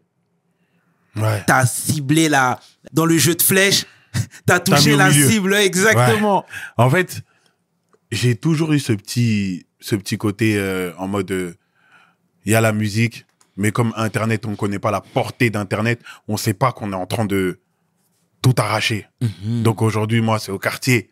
Ouais. 1.17 1.43
t'as 1.47 1.67
ciblé 1.67 2.29
la 2.29 2.61
dans 2.93 3.05
le 3.07 3.19
jeu 3.19 3.35
de 3.35 3.43
flèche, 3.43 3.87
t'as 4.47 4.61
T'as 4.61 4.73
mis 4.77 4.83
touché 4.85 4.97
la 4.97 5.11
milieu. 5.11 5.29
cible 5.29 5.55
exactement. 5.55 6.45
En 6.77 6.89
fait, 6.91 7.23
j'ai 8.13 8.37
toujours 8.37 8.73
eu 8.73 8.79
ce 8.79 8.93
petit, 8.93 9.67
ce 9.81 9.97
petit 9.97 10.17
côté 10.17 10.57
euh, 10.59 10.93
en 10.97 11.09
mode, 11.09 11.31
euh, 11.33 11.55
il 12.45 12.53
y 12.53 12.55
a 12.55 12.61
la 12.61 12.73
musique, 12.73 13.27
mais 13.57 13.73
comme 13.73 13.93
Internet, 13.97 14.47
on 14.47 14.51
ne 14.53 14.57
connaît 14.57 14.79
pas 14.79 14.91
la 14.93 15.01
portée 15.01 15.51
d'Internet, 15.51 16.01
on 16.29 16.35
ne 16.35 16.39
sait 16.39 16.55
pas 16.55 16.71
qu'on 16.73 16.93
est 16.93 16.97
en 16.97 17.07
train 17.07 17.25
de 17.25 17.59
tout 18.41 18.55
arracher. 18.59 19.07
Mhm. 19.21 19.63
Donc 19.65 19.83
aujourd'hui, 19.83 20.21
moi, 20.21 20.39
c'est 20.39 20.53
au 20.53 20.59
quartier 20.59 21.11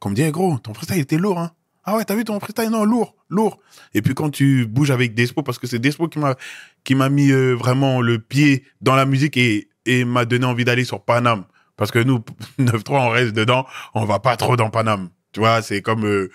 qu'on 0.00 0.10
me 0.10 0.14
dit, 0.14 0.22
Eh, 0.22 0.30
gros, 0.30 0.58
ton 0.58 0.72
freestyle 0.72 0.98
était 1.00 1.18
lourd, 1.18 1.38
hein. 1.38 1.52
Ah 1.84 1.96
ouais, 1.96 2.04
t'as 2.04 2.14
vu 2.14 2.24
ton 2.24 2.38
freestyle? 2.38 2.70
Non, 2.70 2.84
lourd, 2.84 3.16
lourd. 3.28 3.58
Et 3.94 4.02
puis 4.02 4.14
quand 4.14 4.30
tu 4.30 4.66
bouges 4.66 4.90
avec 4.90 5.14
Despo, 5.14 5.42
parce 5.42 5.58
que 5.58 5.66
c'est 5.66 5.78
Despo 5.80 6.08
qui 6.08 6.18
m'a 6.18 6.36
qui 6.84 6.94
m'a 6.94 7.08
mis 7.08 7.30
euh, 7.32 7.54
vraiment 7.54 8.00
le 8.00 8.18
pied 8.18 8.64
dans 8.80 8.94
la 8.94 9.04
musique 9.04 9.36
et, 9.36 9.68
et 9.86 10.04
m'a 10.04 10.24
donné 10.24 10.46
envie 10.46 10.64
d'aller 10.64 10.84
sur 10.84 11.02
Paname. 11.04 11.44
Parce 11.76 11.90
que 11.90 11.98
nous, 11.98 12.24
9-3, 12.60 12.82
on 12.90 13.08
reste 13.08 13.32
dedans, 13.32 13.66
on 13.94 14.04
va 14.04 14.20
pas 14.20 14.36
trop 14.36 14.56
dans 14.56 14.70
Paname. 14.70 15.08
Tu 15.32 15.40
vois, 15.40 15.62
c'est 15.62 15.82
comme... 15.82 16.04
euh, 16.06 16.30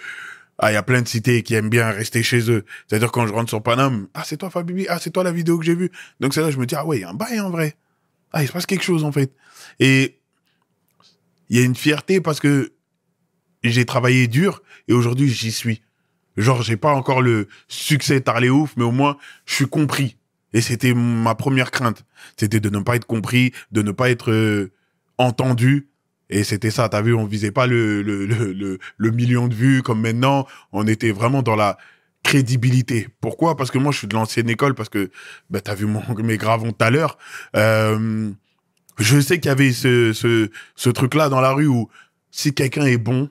ah, 0.60 0.72
il 0.72 0.74
y 0.74 0.78
a 0.78 0.84
plein 0.84 1.04
de 1.04 1.08
cités 1.08 1.44
qui 1.44 1.54
aiment 1.54 1.70
bien 1.70 1.92
rester 1.92 2.24
chez 2.24 2.50
eux. 2.50 2.66
C'est-à-dire 2.88 3.12
quand 3.12 3.28
je 3.28 3.34
rentre 3.34 3.50
sur 3.50 3.62
Paname, 3.62 4.08
ah, 4.16 4.24
c'est 4.26 4.38
toi 4.38 4.50
Fabibi, 4.50 4.88
ah, 4.90 4.98
c'est 5.00 5.12
toi 5.12 5.24
la 5.24 5.32
vidéo 5.32 5.60
que 5.60 5.64
j'ai 5.66 5.76
vue. 5.76 5.92
Donc 6.20 6.34
c'est 6.34 6.42
là 6.42 6.50
je 6.50 6.58
me 6.58 6.66
dis, 6.66 6.76
ah 6.76 6.86
ouais, 6.86 6.98
il 6.98 7.02
y 7.02 7.04
a 7.04 7.10
un 7.10 7.14
bail 7.14 7.40
en 7.40 7.52
vrai. 7.52 7.76
Ah, 8.34 8.42
il 8.44 8.48
se 8.48 8.54
passe 8.54 8.66
quelque 8.66 8.84
chose 8.84 9.04
en 9.04 9.12
fait. 9.12 9.32
Et 9.80 10.20
il 11.50 11.60
y 11.60 11.62
a 11.62 11.64
une 11.64 11.76
fierté 11.76 12.22
parce 12.22 12.40
que 12.40 12.74
j'ai 13.64 13.86
travaillé 13.86 14.28
dur 14.28 14.62
et 14.88 14.94
aujourd'hui 14.94 15.30
j'y 15.30 15.52
suis. 15.52 15.82
Genre, 16.38 16.62
j'ai 16.62 16.78
pas 16.78 16.94
encore 16.94 17.22
le 17.22 17.48
succès 17.68 18.22
tarlé 18.22 18.50
ouf, 18.50 18.74
mais 18.78 18.84
au 18.84 18.92
moins, 18.92 19.18
je 19.46 19.56
suis 19.56 19.68
compris. 19.68 20.18
Et 20.54 20.62
c'était 20.62 20.94
ma 20.94 21.36
première 21.36 21.72
crainte. 21.72 22.06
C'était 22.38 22.60
de 22.60 22.70
ne 22.70 22.80
pas 22.80 22.96
être 22.96 23.06
compris, 23.06 23.54
de 23.72 23.82
ne 23.82 23.92
pas 23.92 24.10
être 24.10 24.32
euh, 24.32 24.72
entendu. 25.18 25.90
Et 26.30 26.44
c'était 26.44 26.72
ça, 26.72 26.90
t'as 26.90 27.02
vu, 27.02 27.14
on 27.14 27.26
visait 27.26 27.52
pas 27.52 27.68
le, 27.68 28.02
le, 28.02 28.26
le, 28.26 28.80
le, 28.98 29.12
million 29.12 29.48
de 29.48 29.56
vues 29.56 29.82
comme 29.82 30.02
maintenant. 30.02 30.46
On 30.72 30.86
était 30.86 31.12
vraiment 31.12 31.42
dans 31.42 31.56
la 31.56 31.78
crédibilité. 32.22 33.08
Pourquoi? 33.20 33.56
Parce 33.56 33.72
que 33.72 33.78
moi, 33.78 33.92
je 33.92 34.00
suis 34.00 34.08
de 34.08 34.14
l'ancienne 34.14 34.50
école, 34.50 34.76
parce 34.76 34.90
que 34.90 35.10
bah, 35.50 35.62
t'as 35.62 35.74
vu 35.74 35.86
mon, 35.86 36.04
mes 36.18 36.38
gravons 36.38 36.72
tout 36.72 36.86
à 36.86 36.92
l'heure. 36.92 37.18
Euh, 37.56 38.30
je 39.00 39.20
sais 39.20 39.40
qu'il 39.40 39.50
y 39.50 39.52
avait 39.52 39.72
ce, 39.72 40.12
ce 40.14 40.90
truc-là 40.90 41.30
dans 41.30 41.42
la 41.42 41.52
rue 41.52 41.68
où 41.68 41.90
si 42.30 42.54
quelqu'un 42.54 42.86
est 42.86 42.98
bon, 42.98 43.30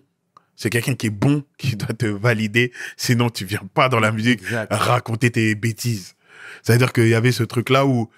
c'est 0.56 0.70
quelqu'un 0.70 0.94
qui 0.94 1.06
est 1.06 1.10
bon 1.10 1.44
qui 1.58 1.76
doit 1.76 1.94
te 1.94 2.06
valider. 2.06 2.72
Sinon, 2.96 3.30
tu 3.30 3.44
viens 3.44 3.62
pas 3.74 3.88
dans 3.88 4.00
la 4.00 4.10
musique 4.10 4.40
Exact. 4.42 4.72
raconter 4.72 5.30
tes 5.30 5.54
bêtises. 5.54 6.14
C'est-à-dire 6.62 6.92
qu'il 6.92 7.08
y 7.08 7.14
avait 7.14 7.32
ce 7.32 7.42
truc-là 7.42 7.86
où 7.86 8.08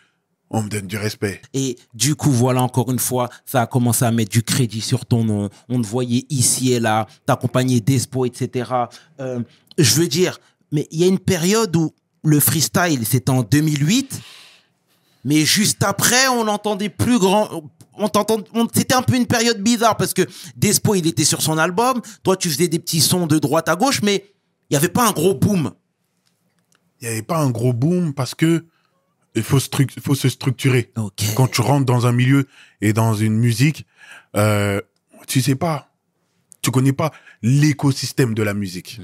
on 0.51 0.63
me 0.63 0.69
donne 0.69 0.87
du 0.87 0.97
respect. 0.97 1.43
Et 1.53 1.77
du 1.95 2.15
coup, 2.15 2.31
voilà, 2.31 2.63
encore 2.63 2.91
une 2.91 2.99
fois, 2.99 3.29
ça 3.45 3.63
a 3.63 3.67
commencé 3.67 4.05
à 4.05 4.11
mettre 4.11 4.31
du 4.31 4.43
crédit 4.43 4.81
sur 4.81 5.05
ton 5.05 5.25
nom. 5.25 5.51
On 5.69 5.81
te 5.83 5.87
voyait 5.87 6.25
ici 6.31 6.73
et 6.73 6.81
là, 6.81 7.07
t'accompagner 7.27 7.81
d'Espo, 7.81 8.25
etc. 8.25 8.71
Euh, 9.21 9.41
je 9.77 9.95
veux 10.01 10.09
dire, 10.09 10.39
mais 10.73 10.87
il 10.91 11.01
y 11.01 11.05
a 11.05 11.07
une 11.07 11.19
période 11.19 11.75
où 11.77 11.93
le 12.25 12.41
freestyle, 12.41 13.05
c'était 13.07 13.31
en 13.31 13.43
2008. 13.43 14.21
Mais 15.25 15.45
juste 15.45 15.83
après, 15.83 16.29
on 16.29 16.49
entendait 16.49 16.89
plus 16.89 17.19
grand. 17.19 17.63
On 17.99 18.09
t'entend, 18.09 18.39
on- 18.55 18.67
c'était 18.73 18.95
un 18.95 19.03
peu 19.03 19.15
une 19.17 19.27
période 19.27 19.63
bizarre 19.63 19.97
parce 19.97 20.15
que 20.15 20.23
Despo, 20.57 20.95
il 20.95 21.07
était 21.07 21.25
sur 21.25 21.43
son 21.43 21.59
album. 21.59 22.01
Toi, 22.23 22.37
tu 22.37 22.49
faisais 22.49 22.69
des 22.69 22.79
petits 22.79 23.01
sons 23.01 23.27
de 23.27 23.39
droite 23.39 23.69
à 23.69 23.77
gauche, 23.77 24.03
mais 24.03 24.25
il 24.71 24.73
n'y 24.73 24.77
avait 24.77 24.89
pas 24.89 25.07
un 25.09 25.13
gros 25.13 25.35
boom. 25.35 25.73
Il 27.01 27.07
n'y 27.09 27.13
avait 27.15 27.23
pas 27.23 27.39
un 27.39 27.51
gros 27.51 27.73
boom 27.73 28.13
parce 28.15 28.35
que 28.35 28.65
il 29.35 29.43
faut, 29.43 29.59
stru- 29.59 29.89
faut 30.01 30.15
se 30.17 30.29
structurer. 30.29 30.91
Quand 31.37 31.47
tu 31.49 31.61
rentres 31.61 31.87
dans 31.87 32.07
un 32.07 32.13
milieu 32.13 32.47
et 32.81 32.93
dans 32.93 33.15
une 33.15 33.35
musique, 33.35 33.87
euh, 34.37 34.81
tu 35.29 35.41
sais 35.41 35.55
pas, 35.55 35.93
tu 36.63 36.71
connais 36.73 36.93
pas 36.93 37.13
l'écosystème 37.43 38.35
de 38.35 38.43
la 38.43 38.55
musique. 38.55 39.01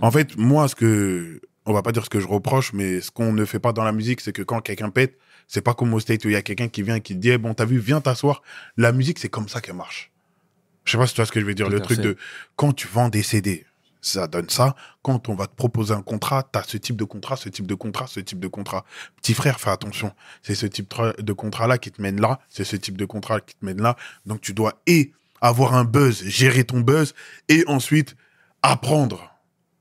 En 0.00 0.10
fait, 0.10 0.36
moi, 0.38 0.66
ce 0.68 0.74
que, 0.74 1.40
on 1.66 1.72
va 1.74 1.82
pas 1.82 1.92
dire 1.92 2.04
ce 2.04 2.08
que 2.10 2.20
je 2.20 2.26
reproche, 2.26 2.72
mais 2.72 3.00
ce 3.02 3.10
qu'on 3.10 3.32
ne 3.32 3.44
fait 3.44 3.58
pas 3.58 3.72
dans 3.72 3.84
la 3.84 3.92
musique, 3.92 4.20
c'est 4.22 4.32
que 4.32 4.42
quand 4.42 4.60
quelqu'un 4.60 4.88
pète, 4.90 5.18
c'est 5.46 5.60
pas 5.62 5.74
comme 5.74 5.92
au 5.94 6.00
State 6.00 6.24
où 6.24 6.28
il 6.28 6.32
y 6.32 6.36
a 6.36 6.42
quelqu'un 6.42 6.68
qui 6.68 6.82
vient 6.82 6.96
et 6.96 7.00
qui 7.00 7.14
te 7.14 7.18
dit, 7.18 7.30
Eh, 7.30 7.38
bon, 7.38 7.54
t'as 7.54 7.64
vu, 7.64 7.78
viens 7.78 8.00
t'asseoir. 8.00 8.42
La 8.76 8.92
musique, 8.92 9.18
c'est 9.18 9.28
comme 9.28 9.48
ça 9.48 9.60
qu'elle 9.60 9.76
marche. 9.76 10.10
Je 10.84 10.92
sais 10.92 10.98
pas 10.98 11.06
si 11.06 11.14
tu 11.14 11.20
vois 11.20 11.26
ce 11.26 11.32
que 11.32 11.40
je 11.40 11.46
veux 11.46 11.54
dire. 11.54 11.66
Tout 11.66 11.72
Le 11.72 11.80
truc 11.80 11.96
fait. 11.98 12.02
de, 12.02 12.16
quand 12.54 12.72
tu 12.72 12.86
vends 12.88 13.08
des 13.08 13.22
CD, 13.22 13.66
ça 14.00 14.26
donne 14.28 14.48
ça. 14.48 14.76
Quand 15.02 15.28
on 15.28 15.34
va 15.34 15.46
te 15.46 15.54
proposer 15.54 15.94
un 15.94 16.02
contrat, 16.02 16.42
t'as 16.44 16.62
ce 16.62 16.76
type 16.76 16.96
de 16.96 17.04
contrat, 17.04 17.36
ce 17.36 17.48
type 17.48 17.66
de 17.66 17.74
contrat, 17.74 18.06
ce 18.06 18.20
type 18.20 18.38
de 18.38 18.48
contrat. 18.48 18.84
Petit 19.16 19.34
frère, 19.34 19.58
fais 19.58 19.70
attention. 19.70 20.12
C'est 20.42 20.54
ce 20.54 20.66
type 20.66 20.92
de 21.18 21.32
contrat-là 21.32 21.78
qui 21.78 21.90
te 21.90 22.00
mène 22.00 22.20
là. 22.20 22.38
C'est 22.48 22.64
ce 22.64 22.76
type 22.76 22.96
de 22.96 23.04
contrat 23.04 23.40
qui 23.40 23.56
te 23.56 23.64
mène 23.64 23.82
là. 23.82 23.96
Donc, 24.26 24.40
tu 24.40 24.52
dois 24.52 24.80
et 24.86 25.12
avoir 25.40 25.74
un 25.74 25.84
buzz, 25.84 26.24
gérer 26.24 26.64
ton 26.64 26.80
buzz, 26.80 27.14
et 27.48 27.64
ensuite 27.66 28.16
apprendre. 28.62 29.35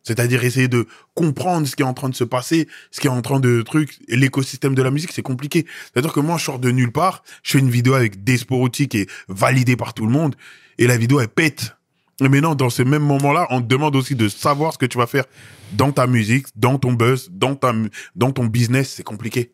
C'est-à-dire 0.05 0.43
essayer 0.43 0.69
de 0.69 0.87
comprendre 1.15 1.67
ce 1.67 1.75
qui 1.75 1.81
est 1.81 1.85
en 1.85 1.93
train 1.93 2.09
de 2.09 2.15
se 2.15 2.23
passer, 2.23 2.69
ce 2.91 3.01
qui 3.01 3.07
est 3.07 3.09
en 3.09 3.21
train 3.21 3.41
de 3.41 3.61
truc, 3.63 3.99
l'écosystème 4.07 4.75
de 4.75 4.81
la 4.81 4.91
musique, 4.91 5.11
c'est 5.11 5.21
compliqué. 5.21 5.65
C'est-à-dire 5.91 6.13
que 6.13 6.21
moi, 6.21 6.37
je 6.37 6.45
sors 6.45 6.59
de 6.59 6.71
nulle 6.71 6.91
part, 6.91 7.23
je 7.43 7.51
fais 7.53 7.59
une 7.59 7.71
vidéo 7.71 7.95
avec 7.95 8.23
Desporuti 8.23 8.87
qui 8.87 8.99
est 8.99 9.09
validée 9.27 9.75
par 9.75 9.93
tout 9.93 10.05
le 10.05 10.11
monde, 10.11 10.35
et 10.77 10.87
la 10.87 10.97
vidéo, 10.97 11.19
elle 11.19 11.27
pète. 11.27 11.75
Et 12.21 12.29
maintenant, 12.29 12.55
dans 12.55 12.69
ce 12.69 12.81
même 12.81 13.03
moment-là, 13.03 13.47
on 13.49 13.61
te 13.61 13.67
demande 13.67 13.95
aussi 13.95 14.15
de 14.15 14.29
savoir 14.29 14.71
ce 14.71 14.77
que 14.77 14.85
tu 14.85 14.97
vas 14.97 15.07
faire 15.07 15.25
dans 15.73 15.91
ta 15.91 16.07
musique, 16.07 16.47
dans 16.55 16.77
ton 16.77 16.93
buzz, 16.93 17.29
dans 17.29 17.55
ton 17.55 18.45
business, 18.45 18.93
c'est 18.95 19.03
compliqué. 19.03 19.53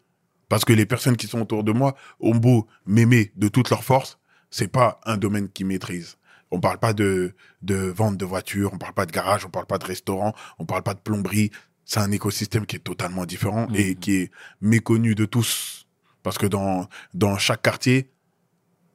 Parce 0.50 0.66
que 0.66 0.74
les 0.74 0.86
personnes 0.86 1.16
qui 1.16 1.28
sont 1.28 1.42
autour 1.42 1.64
de 1.64 1.72
moi 1.72 1.96
ont 2.20 2.36
beau 2.36 2.68
m'aimer 2.86 3.32
de 3.36 3.48
toute 3.48 3.70
leur 3.70 3.84
force, 3.84 4.20
c'est 4.50 4.68
pas 4.68 5.00
un 5.06 5.16
domaine 5.16 5.48
qu'ils 5.50 5.66
maîtrisent. 5.66 6.18
On 6.52 6.60
parle 6.60 6.78
pas 6.78 6.94
de, 6.94 7.34
de 7.62 7.76
vente 7.76 8.18
de 8.18 8.26
voitures, 8.26 8.72
on 8.74 8.78
parle 8.78 8.94
pas 8.94 9.06
de 9.06 9.12
garage, 9.12 9.46
on 9.46 9.50
parle 9.50 9.66
pas 9.66 9.78
de 9.78 9.86
restaurant, 9.86 10.34
on 10.60 10.66
parle 10.66 10.84
pas 10.84 10.94
de 10.94 11.00
plomberie. 11.00 11.52
C'est 11.86 12.00
un 12.00 12.12
écosystème 12.12 12.66
qui 12.66 12.76
est 12.76 12.80
totalement 12.80 13.26
différent 13.26 13.68
et 13.74 13.96
qui 13.96 14.16
est 14.16 14.32
méconnu 14.62 15.16
de 15.16 15.26
tous. 15.26 15.88
Parce 16.24 16.38
que 16.38 16.46
dans, 16.46 16.88
dans 17.14 17.38
chaque 17.38 17.62
quartier, 17.62 18.12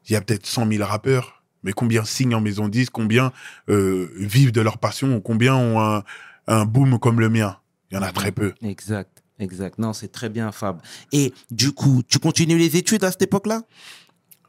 il 0.08 0.12
y 0.12 0.16
a 0.16 0.20
peut-être 0.20 0.46
100 0.46 0.70
000 0.70 0.84
rappeurs, 0.84 1.42
mais 1.62 1.72
combien 1.72 2.04
signent 2.04 2.34
en 2.34 2.40
maison 2.40 2.68
10, 2.68 2.90
combien 2.90 3.32
euh, 3.68 4.08
vivent 4.16 4.52
de 4.52 4.60
leur 4.60 4.78
passion, 4.78 5.20
combien 5.20 5.56
ont 5.56 5.80
un, 5.80 6.04
un 6.46 6.64
boom 6.64 6.98
comme 6.98 7.20
le 7.20 7.28
mien? 7.28 7.58
Il 7.90 7.94
y 7.94 7.98
en 7.98 8.02
a 8.02 8.12
très 8.12 8.32
peu. 8.32 8.54
Exact, 8.62 9.22
exact. 9.38 9.78
Non, 9.78 9.92
c'est 9.92 10.08
très 10.08 10.28
bien, 10.28 10.52
Fab. 10.52 10.80
Et 11.12 11.32
du 11.50 11.72
coup, 11.72 12.02
tu 12.06 12.18
continues 12.18 12.58
les 12.58 12.76
études 12.76 13.04
à 13.04 13.10
cette 13.10 13.22
époque-là? 13.22 13.62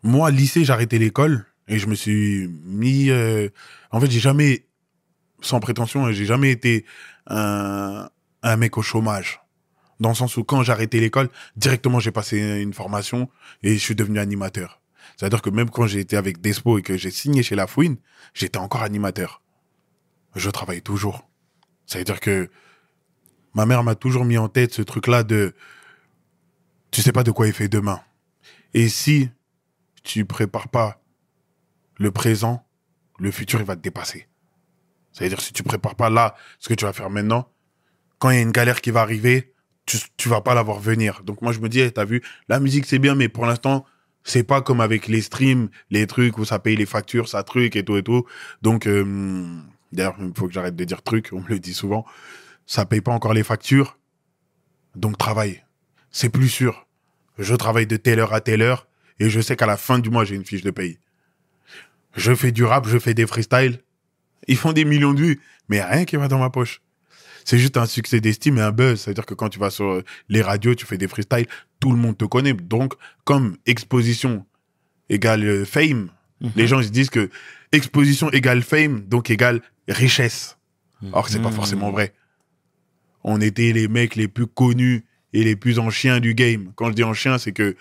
Moi, 0.04 0.30
lycée, 0.32 0.64
j'ai 0.64 0.74
arrêté 0.74 1.00
l'école 1.00 1.46
et 1.67 1.79
je 1.79 1.88
me 1.88 1.95
suis 1.95 2.47
mis. 2.47 3.09
euh, 3.09 3.50
En 3.91 4.00
fait, 4.00 4.09
j'ai 4.09 4.19
jamais, 4.19 4.65
sans 5.41 5.59
prétention, 5.59 6.05
hein, 6.05 6.12
j'ai 6.12 6.25
jamais 6.25 6.51
été 6.51 6.86
un, 7.27 8.09
un 8.43 8.57
mec 8.57 8.77
au 8.77 8.81
chômage. 8.81 9.41
Dans 10.00 10.09
le 10.09 10.15
sens 10.15 10.38
où 10.38 10.43
quand 10.43 10.62
j'ai 10.63 10.71
arrêté 10.71 11.00
l'école, 11.00 11.29
directement 11.55 12.00
j'ai 12.00 12.12
passé 12.12 12.38
une 12.62 12.74
formation 12.74 13.29
et 13.63 13.74
je 13.74 13.79
suis 13.79 13.95
devenu 13.95 14.19
animateur. 14.19 14.81
C'est-à-dire 15.15 15.41
que 15.41 15.50
même 15.50 15.69
quand 15.71 15.88
j'ai 15.88 16.00
été 16.00 16.15
avec 16.15 16.39
Despo 16.41 16.77
et 16.77 16.83
que 16.83 16.95
j'ai 16.97 17.09
signé 17.09 17.41
chez 17.41 17.55
La 17.55 17.65
Fouine, 17.65 17.97
j'étais 18.36 18.59
encore 18.59 18.83
animateur. 18.83 19.41
Je 20.36 20.50
travaille 20.51 20.83
toujours. 20.83 21.27
C'est-à-dire 21.88 22.19
que 22.19 22.49
ma 23.56 23.65
mère 23.65 23.84
m'a 23.84 23.95
toujours 23.95 24.25
mis 24.25 24.38
en 24.38 24.49
tête 24.49 24.73
ce 24.73 24.84
truc-là 24.84 25.23
de 25.23 25.56
tu 26.91 27.01
sais 27.01 27.12
pas 27.12 27.23
de 27.23 27.32
quoi 27.32 27.47
il 27.47 27.53
fait 27.53 27.67
demain. 27.69 27.99
Et 28.75 28.89
si 28.89 29.30
tu 30.03 30.25
prépares 30.25 30.69
pas 30.69 31.01
le 31.97 32.12
présent, 32.12 32.65
le 33.19 33.31
futur, 33.31 33.60
il 33.60 33.65
va 33.65 33.75
te 33.75 33.81
dépasser. 33.81 34.27
C'est-à-dire, 35.12 35.41
si 35.41 35.53
tu 35.53 35.63
prépares 35.63 35.95
pas 35.95 36.10
là 36.10 36.36
ce 36.60 36.69
que 36.69 36.73
tu 36.73 36.86
vas 36.86 36.93
faire 36.93 37.10
maintenant, 37.10 37.49
quand 38.19 38.29
il 38.29 38.36
y 38.36 38.39
a 38.39 38.41
une 38.41 38.51
galère 38.51 38.81
qui 38.81 38.91
va 38.91 39.01
arriver, 39.01 39.53
tu, 39.86 39.97
tu 40.17 40.29
vas 40.29 40.41
pas 40.41 40.53
la 40.53 40.62
voir 40.62 40.79
venir. 40.79 41.21
Donc, 41.23 41.41
moi, 41.41 41.51
je 41.51 41.60
me 41.60 41.69
dis, 41.69 41.81
tu 41.81 41.91
t'as 41.91 42.05
vu, 42.05 42.21
la 42.49 42.60
musique, 42.60 42.86
c'est 42.86 42.99
bien, 42.99 43.15
mais 43.15 43.29
pour 43.29 43.45
l'instant, 43.45 43.86
c'est 44.23 44.43
pas 44.43 44.62
comme 44.62 44.81
avec 44.81 45.07
les 45.07 45.21
streams, 45.21 45.69
les 45.89 46.05
trucs 46.05 46.38
où 46.38 46.45
ça 46.45 46.60
paye 46.60 46.75
les 46.75 46.86
factures, 46.86 47.29
ça 47.29 47.43
truc 47.43 47.75
et 47.75 47.83
tout 47.83 47.97
et 47.97 48.03
tout. 48.03 48.25
Donc, 48.62 48.86
euh, 48.86 49.45
d'ailleurs, 49.93 50.15
il 50.19 50.33
faut 50.36 50.47
que 50.47 50.53
j'arrête 50.53 50.75
de 50.75 50.83
dire 50.83 51.01
truc, 51.01 51.29
on 51.31 51.39
me 51.39 51.47
le 51.47 51.60
dit 51.60 51.73
souvent. 51.73 52.05
Ça 52.65 52.86
paye 52.86 53.01
pas 53.01 53.13
encore 53.13 53.33
les 53.33 53.43
factures. 53.43 53.97
Donc, 54.95 55.17
travaille. 55.17 55.63
C'est 56.12 56.29
plus 56.29 56.49
sûr. 56.49 56.88
Je 57.38 57.55
travaille 57.55 57.88
de 57.88 57.97
telle 57.97 58.19
heure 58.19 58.33
à 58.33 58.41
telle 58.41 58.62
heure 58.62 58.88
et 59.19 59.29
je 59.29 59.39
sais 59.39 59.55
qu'à 59.55 59.65
la 59.65 59.77
fin 59.77 59.99
du 59.99 60.10
mois, 60.10 60.25
j'ai 60.25 60.36
une 60.36 60.45
fiche 60.45 60.63
de 60.63 60.71
paye. 60.71 60.99
Je 62.15 62.34
fais 62.34 62.52
du 62.52 62.63
rap, 62.63 62.88
je 62.88 62.98
fais 62.98 63.13
des 63.13 63.28
freestyles. 63.28 63.80
Ils 64.48 64.58
font 64.58 64.74
des 64.74 64.86
millions 64.86 65.13
de 65.13 65.22
vues, 65.22 65.41
mais 65.70 65.84
rien 65.84 66.06
qui 66.06 66.15
va 66.15 66.28
dans 66.28 66.39
ma 66.39 66.50
poche. 66.50 66.82
C'est 67.46 67.58
juste 67.58 67.78
un 67.78 67.86
succès 67.86 68.20
d'estime 68.20 68.58
et 68.58 68.62
un 68.62 68.72
buzz. 68.72 69.02
C'est-à-dire 69.02 69.26
que 69.26 69.34
quand 69.34 69.50
tu 69.50 69.60
vas 69.60 69.70
sur 69.70 70.02
les 70.28 70.41
radios, 70.41 70.76
tu 70.76 70.86
fais 70.86 70.98
des 70.98 71.08
freestyles, 71.08 71.48
tout 71.80 71.91
le 71.91 71.98
monde 71.98 72.17
te 72.17 72.26
connaît. 72.26 72.54
Donc, 72.54 72.93
comme 73.24 73.58
exposition 73.65 74.46
égale 75.10 75.43
euh, 75.46 75.65
fame, 75.65 76.10
les 76.56 76.67
gens 76.67 76.84
se 76.84 76.89
disent 76.89 77.10
que 77.10 77.30
exposition 77.72 78.30
égale 78.32 78.62
fame, 78.62 79.02
donc 79.02 79.30
égale 79.30 79.62
richesse. 79.88 80.58
Or 81.13 81.26
que 81.26 81.32
c'est 81.32 81.41
pas 81.41 81.52
forcément 81.52 81.91
vrai. 81.91 82.13
On 83.24 83.39
était 83.41 83.72
les 83.72 83.88
mecs 83.88 84.15
les 84.15 84.28
plus 84.28 84.48
connus 84.48 85.06
et 85.34 85.43
les 85.43 85.56
plus 85.56 85.80
en 85.80 85.89
chien 85.89 86.20
du 86.20 86.34
game. 86.34 86.72
Quand 86.76 86.88
je 86.89 86.93
dis 86.93 87.04
en 87.04 87.13
chien, 87.13 87.38
c'est 87.38 87.52
que 87.52 87.76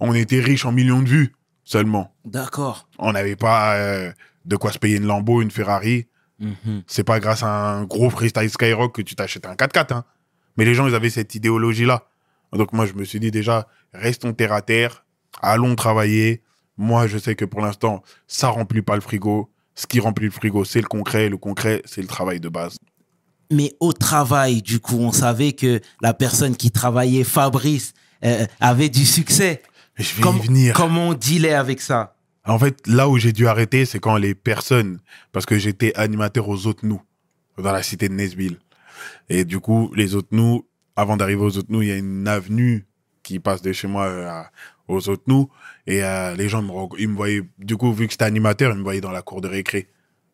on 0.00 0.14
était 0.14 0.40
riches 0.40 0.64
en 0.64 0.72
millions 0.72 1.02
de 1.02 1.08
vues 1.08 1.32
seulement. 1.72 2.14
D'accord. 2.26 2.86
On 2.98 3.12
n'avait 3.12 3.36
pas 3.36 3.76
euh, 3.76 4.12
de 4.44 4.56
quoi 4.56 4.72
se 4.72 4.78
payer 4.78 4.98
une 4.98 5.06
Lambo, 5.06 5.40
une 5.40 5.50
Ferrari. 5.50 6.06
Mhm. 6.38 6.82
C'est 6.86 7.04
pas 7.04 7.18
grâce 7.18 7.42
à 7.42 7.48
un 7.48 7.84
gros 7.84 8.10
freestyle 8.10 8.50
Skyrock 8.50 8.94
que 8.94 9.02
tu 9.02 9.14
t'achètes 9.14 9.46
un 9.46 9.54
4x4. 9.54 9.94
Hein. 9.94 10.04
Mais 10.56 10.66
les 10.66 10.74
gens, 10.74 10.86
ils 10.86 10.94
avaient 10.94 11.10
cette 11.10 11.34
idéologie-là. 11.34 12.04
Donc 12.52 12.74
moi, 12.74 12.84
je 12.84 12.92
me 12.92 13.04
suis 13.04 13.20
dit 13.20 13.30
déjà, 13.30 13.66
restons 13.94 14.34
terre 14.34 14.52
à 14.52 14.60
terre, 14.60 15.06
allons 15.40 15.74
travailler. 15.74 16.42
Moi, 16.76 17.06
je 17.06 17.16
sais 17.16 17.34
que 17.34 17.46
pour 17.46 17.62
l'instant, 17.62 18.02
ça 18.26 18.48
remplit 18.48 18.82
pas 18.82 18.94
le 18.94 19.00
frigo. 19.00 19.50
Ce 19.74 19.86
qui 19.86 20.00
remplit 20.00 20.26
le 20.26 20.32
frigo, 20.32 20.66
c'est 20.66 20.82
le 20.82 20.88
concret. 20.88 21.30
Le 21.30 21.38
concret, 21.38 21.80
c'est 21.86 22.02
le 22.02 22.08
travail 22.08 22.40
de 22.40 22.50
base. 22.50 22.76
Mais 23.50 23.74
au 23.80 23.94
travail, 23.94 24.60
du 24.60 24.80
coup, 24.80 24.98
on 24.98 25.12
savait 25.12 25.52
que 25.52 25.80
la 26.02 26.12
personne 26.12 26.54
qui 26.54 26.70
travaillait, 26.70 27.24
Fabrice, 27.24 27.94
euh, 28.24 28.46
avait 28.60 28.90
du 28.90 29.06
succès. 29.06 29.62
Je 29.96 30.14
vais 30.16 30.22
Comme- 30.22 30.38
y 30.38 30.46
venir. 30.46 30.74
Comment 30.74 31.08
on 31.08 31.14
dealait 31.14 31.54
avec 31.54 31.80
ça? 31.80 32.16
En 32.44 32.58
fait, 32.58 32.86
là 32.86 33.08
où 33.08 33.18
j'ai 33.18 33.32
dû 33.32 33.46
arrêter, 33.46 33.84
c'est 33.84 34.00
quand 34.00 34.16
les 34.16 34.34
personnes, 34.34 34.98
parce 35.30 35.46
que 35.46 35.58
j'étais 35.58 35.94
animateur 35.94 36.48
aux 36.48 36.66
autres 36.66 36.84
nous, 36.84 37.00
dans 37.58 37.70
la 37.72 37.82
cité 37.82 38.08
de 38.08 38.14
Nesville. 38.14 38.58
Et 39.28 39.44
du 39.44 39.60
coup, 39.60 39.92
les 39.94 40.14
autres 40.14 40.28
nous, 40.32 40.66
avant 40.96 41.16
d'arriver 41.16 41.42
aux 41.42 41.56
autres 41.58 41.68
nous, 41.70 41.82
il 41.82 41.88
y 41.88 41.92
a 41.92 41.96
une 41.96 42.26
avenue 42.26 42.86
qui 43.22 43.38
passe 43.38 43.62
de 43.62 43.72
chez 43.72 43.86
moi 43.86 44.06
euh, 44.06 44.28
à- 44.28 44.50
aux 44.88 45.08
autres 45.08 45.22
nous. 45.28 45.48
Et 45.86 46.02
euh, 46.02 46.34
les 46.34 46.48
gens 46.48 46.62
me, 46.62 46.72
ils 46.98 47.08
me 47.08 47.14
voyaient, 47.14 47.42
du 47.58 47.76
coup, 47.76 47.92
vu 47.92 48.06
que 48.06 48.12
j'étais 48.12 48.24
animateur, 48.24 48.72
ils 48.72 48.78
me 48.78 48.82
voyaient 48.82 49.00
dans 49.00 49.12
la 49.12 49.22
cour 49.22 49.40
de 49.40 49.48
récré. 49.48 49.88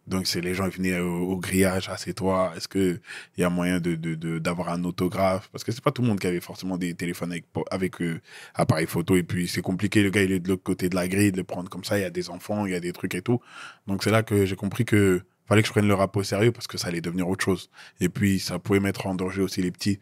Donc, 0.08 0.26
c'est 0.26 0.40
les 0.40 0.54
gens 0.54 0.66
ils 0.66 0.72
venaient 0.72 0.98
au, 1.00 1.32
au 1.32 1.36
grillage, 1.36 1.88
ah, 1.90 1.96
c'est 1.98 2.14
toi, 2.14 2.52
est-ce 2.56 2.66
que 2.66 2.98
il 3.36 3.40
y 3.40 3.44
a 3.44 3.50
moyen 3.50 3.78
de, 3.78 3.94
de, 3.94 4.14
de- 4.14 4.38
d'avoir 4.38 4.70
un 4.70 4.82
autographe? 4.84 5.48
Parce 5.52 5.64
que 5.64 5.70
c'est 5.72 5.82
pas 5.84 5.92
tout 5.92 6.02
le 6.02 6.08
monde 6.08 6.18
qui 6.18 6.26
avait 6.26 6.40
forcément 6.40 6.78
des 6.78 6.94
téléphones 6.94 7.30
avec, 7.32 7.44
avec 7.70 8.00
euh, 8.02 8.20
appareil 8.54 8.86
photo. 8.86 9.16
Et 9.16 9.22
puis, 9.22 9.46
c'est 9.48 9.62
compliqué, 9.62 10.02
le 10.02 10.10
gars, 10.10 10.22
il 10.22 10.32
est 10.32 10.40
de 10.40 10.48
l'autre 10.48 10.62
côté 10.62 10.88
de 10.88 10.94
la 10.94 11.06
grille, 11.08 11.30
de 11.32 11.36
le 11.36 11.44
prendre 11.44 11.68
comme 11.68 11.84
ça, 11.84 11.98
il 11.98 12.02
y 12.02 12.04
a 12.04 12.10
des 12.10 12.30
enfants, 12.30 12.66
il 12.66 12.72
y 12.72 12.76
a 12.76 12.80
des 12.80 12.92
trucs 12.92 13.14
et 13.14 13.22
tout. 13.22 13.40
Donc, 13.86 14.02
c'est 14.02 14.10
là 14.10 14.22
que 14.22 14.46
j'ai 14.46 14.56
compris 14.56 14.84
que 14.84 15.22
fallait 15.46 15.62
que 15.62 15.68
je 15.68 15.72
prenne 15.72 15.88
le 15.88 15.94
rap 15.94 16.14
au 16.16 16.22
sérieux 16.22 16.52
parce 16.52 16.66
que 16.66 16.76
ça 16.78 16.88
allait 16.88 17.00
devenir 17.00 17.28
autre 17.28 17.44
chose. 17.44 17.70
Et 18.00 18.08
puis, 18.08 18.40
ça 18.40 18.58
pouvait 18.58 18.80
mettre 18.80 19.06
en 19.06 19.14
danger 19.14 19.42
aussi 19.42 19.62
les 19.62 19.70
petits. 19.70 20.00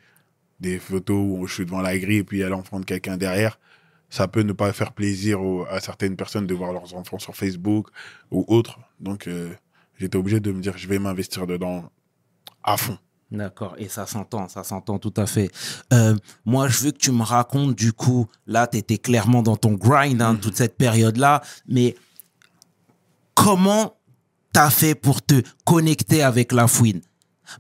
Des 0.59 0.79
photos 0.79 1.19
où 1.23 1.47
je 1.47 1.53
suis 1.53 1.65
devant 1.67 1.83
la 1.83 1.99
grille 1.99 2.19
et 2.19 2.25
puis 2.25 2.39
il 2.39 2.41
y 2.41 2.45
a 2.45 2.49
l'enfant 2.49 2.81
de 2.81 2.85
quelqu'un 2.87 3.17
derrière. 3.19 3.59
Ça 4.09 4.27
peut 4.27 4.41
ne 4.43 4.53
pas 4.55 4.73
faire 4.73 4.93
plaisir 4.93 5.39
à 5.69 5.81
certaines 5.81 6.17
personnes 6.17 6.47
de 6.47 6.55
voir 6.55 6.73
leurs 6.73 6.95
enfants 6.95 7.19
sur 7.19 7.37
Facebook 7.37 7.89
ou 8.31 8.45
autre. 8.49 8.79
Donc, 8.99 9.27
euh, 9.29 9.53
j'étais 9.99 10.17
obligé 10.17 10.41
de 10.41 10.53
me 10.53 10.61
dire, 10.61 10.77
je 10.77 10.89
vais 10.89 10.99
m'investir 10.99 11.47
dedans 11.47 11.91
à 12.63 12.77
fond. 12.77 12.99
D'accord, 13.31 13.75
et 13.77 13.89
ça 13.89 14.07
s'entend, 14.07 14.49
ça 14.49 14.63
s'entend 14.63 14.99
tout 14.99 15.15
à 15.17 15.27
fait. 15.27 15.51
Euh, 15.93 16.15
moi, 16.45 16.69
je 16.69 16.79
veux 16.85 16.91
que 16.93 16.99
tu 16.99 17.11
me 17.11 17.25
racontes, 17.25 17.75
du 17.75 17.93
coup, 17.93 18.29
là, 18.47 18.69
tu 18.69 18.79
étais 18.79 18.99
clairement 18.99 19.43
dans 19.43 19.57
ton 19.57 19.73
grind, 19.73 20.23
hein, 20.23 20.37
toute 20.37 20.57
cette 20.57 20.77
période-là, 20.77 21.43
mais 21.67 21.97
comment 23.35 23.97
t'as 24.53 24.71
fait 24.71 24.95
pour 24.95 25.23
te 25.23 25.43
connecter 25.65 26.23
avec 26.23 26.53
la 26.53 26.69
fouine? 26.69 27.01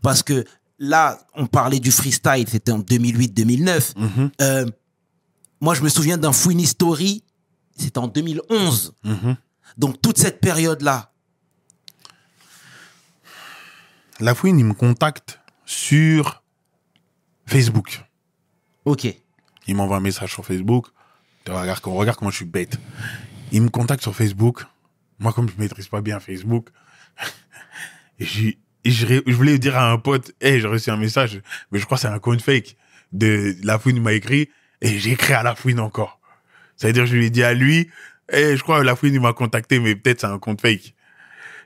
Parce 0.03 0.23
que 0.23 0.45
là, 0.79 1.19
on 1.35 1.47
parlait 1.47 1.81
du 1.81 1.91
freestyle, 1.91 2.47
c'était 2.49 2.73
en 2.73 2.81
2008-2009. 2.81 3.95
Euh, 4.41 4.67
moi, 5.61 5.75
je 5.75 5.83
me 5.83 5.89
souviens 5.89 6.19
d'un 6.19 6.33
Fouini 6.33 6.67
Story, 6.67 7.25
c'était 7.77 7.99
en 7.99 8.09
2011. 8.09 8.95
Mhm. 9.05 9.37
Donc, 9.79 10.01
toute 10.01 10.19
cette 10.19 10.41
période-là. 10.41 11.13
La 14.19 14.35
fouine, 14.35 14.59
il 14.59 14.65
me 14.65 14.73
contacte 14.73 15.41
sur 15.67 16.43
Facebook. 17.45 18.01
Ok. 18.87 19.07
Il 19.67 19.77
m'envoie 19.77 19.99
un 19.99 20.01
message 20.01 20.33
sur 20.33 20.47
Facebook. 20.47 20.87
Regarde, 21.47 21.81
regarde 21.85 22.19
comment 22.19 22.31
je 22.31 22.37
suis 22.37 22.45
bête. 22.47 22.79
Il 23.53 23.61
me 23.61 23.69
contacte 23.69 24.03
sur 24.03 24.15
Facebook. 24.15 24.65
Moi, 25.19 25.35
comme 25.35 25.51
je 25.51 25.55
maîtrise 25.59 25.89
pas 25.89 26.01
bien 26.01 26.19
Facebook, 26.19 26.69
je, 28.19 29.33
voulais 29.33 29.59
dire 29.59 29.77
à 29.77 29.91
un 29.91 29.99
pote, 29.99 30.33
hey, 30.41 30.61
j'ai 30.61 30.67
reçu 30.67 30.91
un 30.91 30.97
message, 30.97 31.43
mais 31.71 31.79
je 31.79 31.85
crois 31.85 31.97
que 31.97 32.03
c'est 32.03 32.09
un 32.09 32.19
compte 32.19 32.41
fake. 32.41 32.77
De 33.13 33.55
la 33.63 33.79
fouine 33.79 33.97
il 33.97 34.03
m'a 34.03 34.15
écrit, 34.15 34.49
et 34.81 34.99
j'ai 34.99 35.13
écrit 35.13 35.35
à 35.35 35.43
la 35.43 35.55
fouine 35.55 35.79
encore. 35.79 36.21
C'est-à-dire, 36.77 37.07
je 37.07 37.17
lui 37.17 37.27
ai 37.27 37.31
dit 37.31 37.43
à 37.43 37.53
lui, 37.53 37.91
hey, 38.31 38.57
je 38.57 38.63
crois 38.63 38.79
que 38.81 38.85
la 38.85 38.97
fouine 38.97 39.15
il 39.15 39.21
m'a 39.21 39.35
contacté, 39.35 39.79
mais 39.79 39.95
peut-être 39.95 40.23
c'est 40.23 40.27
un 40.27 40.39
compte 40.39 40.63
fake. 40.63 40.95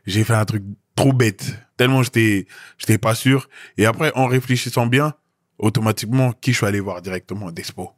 J'ai 0.06 0.24
fait 0.24 0.34
un 0.34 0.44
truc 0.44 0.64
trop 1.00 1.12
bête, 1.14 1.54
tellement 1.76 2.02
j'étais, 2.02 2.46
j'étais 2.76 2.98
pas 2.98 3.14
sûr. 3.14 3.48
Et 3.78 3.86
après, 3.86 4.12
en 4.14 4.26
réfléchissant 4.26 4.86
bien, 4.86 5.14
automatiquement, 5.58 6.32
qui 6.32 6.52
je 6.52 6.58
suis 6.58 6.66
allé 6.66 6.78
voir 6.80 7.00
directement? 7.00 7.50
Despo. 7.50 7.92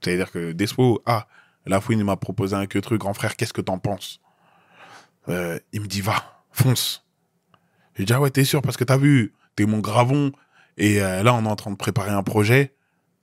C'est-à-dire 0.00 0.30
que 0.30 0.52
Despo, 0.52 1.02
ah, 1.04 1.26
la 1.66 1.80
fouine 1.80 2.02
m'a 2.02 2.16
proposé 2.16 2.56
un 2.56 2.66
que 2.66 2.78
truc, 2.78 3.00
grand 3.00 3.12
frère, 3.12 3.36
qu'est-ce 3.36 3.52
que 3.52 3.60
t'en 3.60 3.78
penses? 3.78 4.20
Euh, 5.28 5.58
Il 5.72 5.82
me 5.82 5.86
dit, 5.86 6.00
va, 6.00 6.42
fonce. 6.50 7.04
J'ai 7.96 8.04
dit, 8.04 8.12
ah 8.14 8.20
ouais, 8.20 8.30
t'es 8.30 8.44
sûr, 8.44 8.62
parce 8.62 8.78
que 8.78 8.84
t'as 8.84 8.96
vu, 8.96 9.34
t'es 9.54 9.66
mon 9.66 9.80
gravon, 9.80 10.32
et 10.78 11.02
euh, 11.02 11.22
là, 11.22 11.34
on 11.34 11.44
est 11.44 11.48
en 11.48 11.56
train 11.56 11.70
de 11.70 11.76
préparer 11.76 12.10
un 12.10 12.22
projet, 12.22 12.74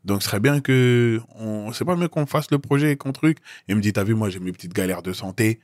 donc 0.06 0.22
ce 0.22 0.30
serait 0.30 0.39
bien 0.39 0.62
que, 0.62 1.19
on, 1.36 1.74
c'est 1.74 1.84
pas 1.84 1.95
mieux 1.95 2.08
qu'on 2.08 2.28
fasse 2.28 2.52
le 2.52 2.60
projet 2.60 2.91
et 2.91 2.95
qu'on 2.95 3.12
truc. 3.12 3.39
Il 3.67 3.76
me 3.76 3.82
dit, 3.82 3.91
t'as 3.91 4.04
vu, 4.04 4.13
moi, 4.13 4.30
j'ai 4.30 4.39
mes 4.39 4.52
petites 4.52 4.74
galères 4.74 5.02
de 5.02 5.13
santé, 5.13 5.60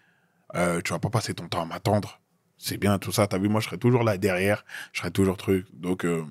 euh, 0.55 0.81
tu 0.81 0.93
vas 0.93 0.99
pas 0.99 1.09
passer 1.09 1.35
ton 1.35 1.47
temps 1.47 1.61
à 1.61 1.65
m'attendre. 1.65 2.19
C'est 2.65 2.77
bien 2.77 2.97
tout 2.97 3.11
ça, 3.11 3.27
t'as 3.27 3.37
vu, 3.37 3.47
moi, 3.47 3.61
je 3.61 3.67
serai 3.67 3.77
toujours 3.77 4.03
là 4.03 4.17
derrière, 4.17 4.65
je 4.91 5.01
serai 5.01 5.11
toujours 5.11 5.37
truc. 5.37 5.67
Donc, 5.71 6.03
euh, 6.03 6.23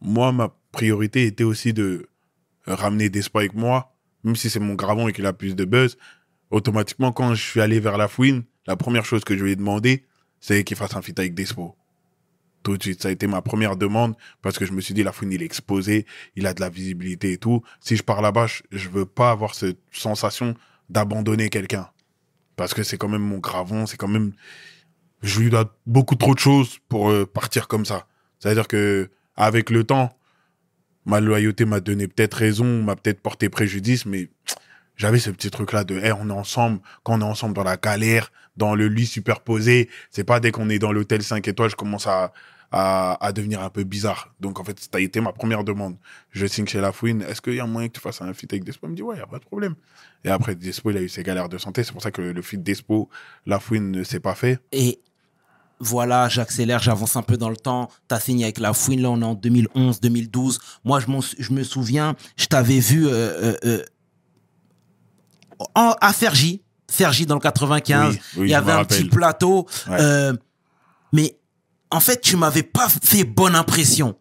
moi, 0.00 0.32
ma 0.32 0.52
priorité 0.72 1.26
était 1.26 1.44
aussi 1.44 1.72
de 1.72 2.08
ramener 2.66 3.08
Despo 3.08 3.38
avec 3.38 3.54
moi, 3.54 3.94
même 4.24 4.34
si 4.34 4.50
c'est 4.50 4.58
mon 4.58 4.74
gravon 4.74 5.06
et 5.06 5.12
qu'il 5.12 5.24
a 5.26 5.32
plus 5.32 5.54
de 5.54 5.64
buzz. 5.64 5.96
Automatiquement, 6.50 7.12
quand 7.12 7.36
je 7.36 7.40
suis 7.40 7.60
allé 7.60 7.78
vers 7.78 7.98
la 7.98 8.08
fouine, 8.08 8.42
la 8.66 8.74
première 8.74 9.04
chose 9.04 9.22
que 9.22 9.36
je 9.36 9.44
lui 9.44 9.52
ai 9.52 9.54
demandé, 9.54 10.04
c'est 10.40 10.64
qu'il 10.64 10.76
fasse 10.76 10.96
un 10.96 11.02
feat 11.02 11.20
avec 11.20 11.34
Despo. 11.34 11.76
Tout 12.64 12.76
de 12.76 12.82
suite, 12.82 13.02
ça 13.02 13.06
a 13.06 13.12
été 13.12 13.28
ma 13.28 13.40
première 13.40 13.76
demande 13.76 14.16
parce 14.42 14.58
que 14.58 14.66
je 14.66 14.72
me 14.72 14.80
suis 14.80 14.92
dit, 14.92 15.04
la 15.04 15.12
fouine, 15.12 15.30
il 15.30 15.40
est 15.40 15.46
exposé, 15.46 16.04
il 16.34 16.48
a 16.48 16.52
de 16.52 16.60
la 16.62 16.68
visibilité 16.68 17.30
et 17.30 17.38
tout. 17.38 17.62
Si 17.78 17.94
je 17.94 18.02
pars 18.02 18.22
là-bas, 18.22 18.48
je, 18.48 18.62
je 18.72 18.88
veux 18.88 19.06
pas 19.06 19.30
avoir 19.30 19.54
cette 19.54 19.78
sensation 19.92 20.56
d'abandonner 20.90 21.48
quelqu'un. 21.48 21.88
Parce 22.56 22.74
que 22.74 22.82
c'est 22.82 22.98
quand 22.98 23.08
même 23.08 23.22
mon 23.22 23.38
gravon, 23.38 23.86
c'est 23.86 23.96
quand 23.96 24.08
même, 24.08 24.32
je 25.26 25.40
lui 25.40 25.50
dois 25.50 25.76
beaucoup 25.86 26.14
trop 26.14 26.34
de 26.34 26.38
choses 26.38 26.78
pour 26.88 27.10
euh, 27.10 27.26
partir 27.26 27.68
comme 27.68 27.84
ça. 27.84 28.06
C'est-à-dire 28.38 28.68
que, 28.68 29.10
avec 29.34 29.70
le 29.70 29.84
temps, 29.84 30.16
ma 31.04 31.20
loyauté 31.20 31.64
m'a 31.64 31.80
donné 31.80 32.08
peut-être 32.08 32.34
raison, 32.34 32.82
m'a 32.82 32.96
peut-être 32.96 33.20
porté 33.20 33.48
préjudice, 33.48 34.06
mais 34.06 34.30
j'avais 34.96 35.18
ce 35.18 35.30
petit 35.30 35.50
truc-là 35.50 35.84
de, 35.84 35.98
hey, 35.98 36.12
on 36.12 36.30
est 36.30 36.32
ensemble, 36.32 36.80
quand 37.02 37.18
on 37.18 37.20
est 37.20 37.30
ensemble 37.30 37.54
dans 37.54 37.64
la 37.64 37.76
galère, 37.76 38.32
dans 38.56 38.74
le 38.74 38.88
lit 38.88 39.06
superposé, 39.06 39.90
c'est 40.10 40.24
pas 40.24 40.40
dès 40.40 40.52
qu'on 40.52 40.70
est 40.70 40.78
dans 40.78 40.92
l'hôtel 40.92 41.22
5 41.22 41.46
étoiles, 41.48 41.70
je 41.70 41.76
commence 41.76 42.06
à, 42.06 42.32
à, 42.70 43.32
devenir 43.34 43.62
un 43.62 43.70
peu 43.70 43.84
bizarre. 43.84 44.34
Donc, 44.40 44.60
en 44.60 44.64
fait, 44.64 44.78
ça 44.78 44.88
a 44.94 45.00
été 45.00 45.20
ma 45.20 45.32
première 45.32 45.64
demande. 45.64 45.96
Je 46.30 46.46
signe 46.46 46.66
chez 46.66 46.80
La 46.80 46.92
Fouine, 46.92 47.22
est-ce 47.22 47.42
qu'il 47.42 47.54
y 47.54 47.60
a 47.60 47.66
moyen 47.66 47.88
que 47.88 47.94
tu 47.94 48.00
fasses 48.00 48.22
un 48.22 48.32
feat 48.32 48.52
avec 48.52 48.64
Despo? 48.64 48.86
Il 48.86 48.90
me 48.90 48.96
dit, 48.96 49.02
ouais, 49.02 49.16
y 49.16 49.20
a 49.20 49.26
pas 49.26 49.38
de 49.38 49.44
problème. 49.44 49.74
Et 50.24 50.30
après, 50.30 50.54
Despo, 50.54 50.90
il 50.90 50.96
a 50.96 51.02
eu 51.02 51.08
ses 51.08 51.22
galères 51.22 51.48
de 51.48 51.58
santé, 51.58 51.84
c'est 51.84 51.92
pour 51.92 52.02
ça 52.02 52.10
que 52.10 52.22
le 52.22 52.42
feat 52.42 52.62
Despo, 52.62 53.08
La 53.44 53.60
Fouine 53.60 53.90
ne 53.90 54.02
s'est 54.02 54.20
pas 54.20 54.34
fait. 54.34 54.58
Voilà, 55.78 56.28
j'accélère, 56.28 56.82
j'avance 56.82 57.16
un 57.16 57.22
peu 57.22 57.36
dans 57.36 57.50
le 57.50 57.56
temps. 57.56 57.90
T'as 58.08 58.20
signé 58.20 58.44
avec 58.44 58.58
la 58.58 58.72
fouine, 58.72 59.02
là 59.02 59.10
on 59.10 59.20
est 59.20 59.24
en 59.24 59.34
2011, 59.34 60.00
2012. 60.00 60.58
Moi, 60.84 61.00
je, 61.00 61.52
me 61.52 61.62
souviens, 61.62 62.16
je 62.36 62.46
t'avais 62.46 62.78
vu 62.78 63.06
euh, 63.06 63.10
euh, 63.12 63.56
euh, 63.64 63.82
en, 65.74 65.94
à 66.00 66.12
Fergie, 66.12 66.62
Fergie 66.90 67.26
dans 67.26 67.34
le 67.34 67.40
95. 67.40 68.14
Oui, 68.14 68.20
oui, 68.36 68.48
Il 68.48 68.50
y 68.50 68.54
avait 68.54 68.72
un 68.72 68.84
petit 68.84 69.04
plateau. 69.04 69.66
Ouais. 69.88 69.96
euh, 70.00 70.32
mais 71.12 71.36
en 71.90 72.00
fait, 72.00 72.20
tu 72.20 72.36
m'avais 72.36 72.62
pas 72.62 72.88
fait 72.88 73.24
bonne 73.24 73.54
impression. 73.54 74.16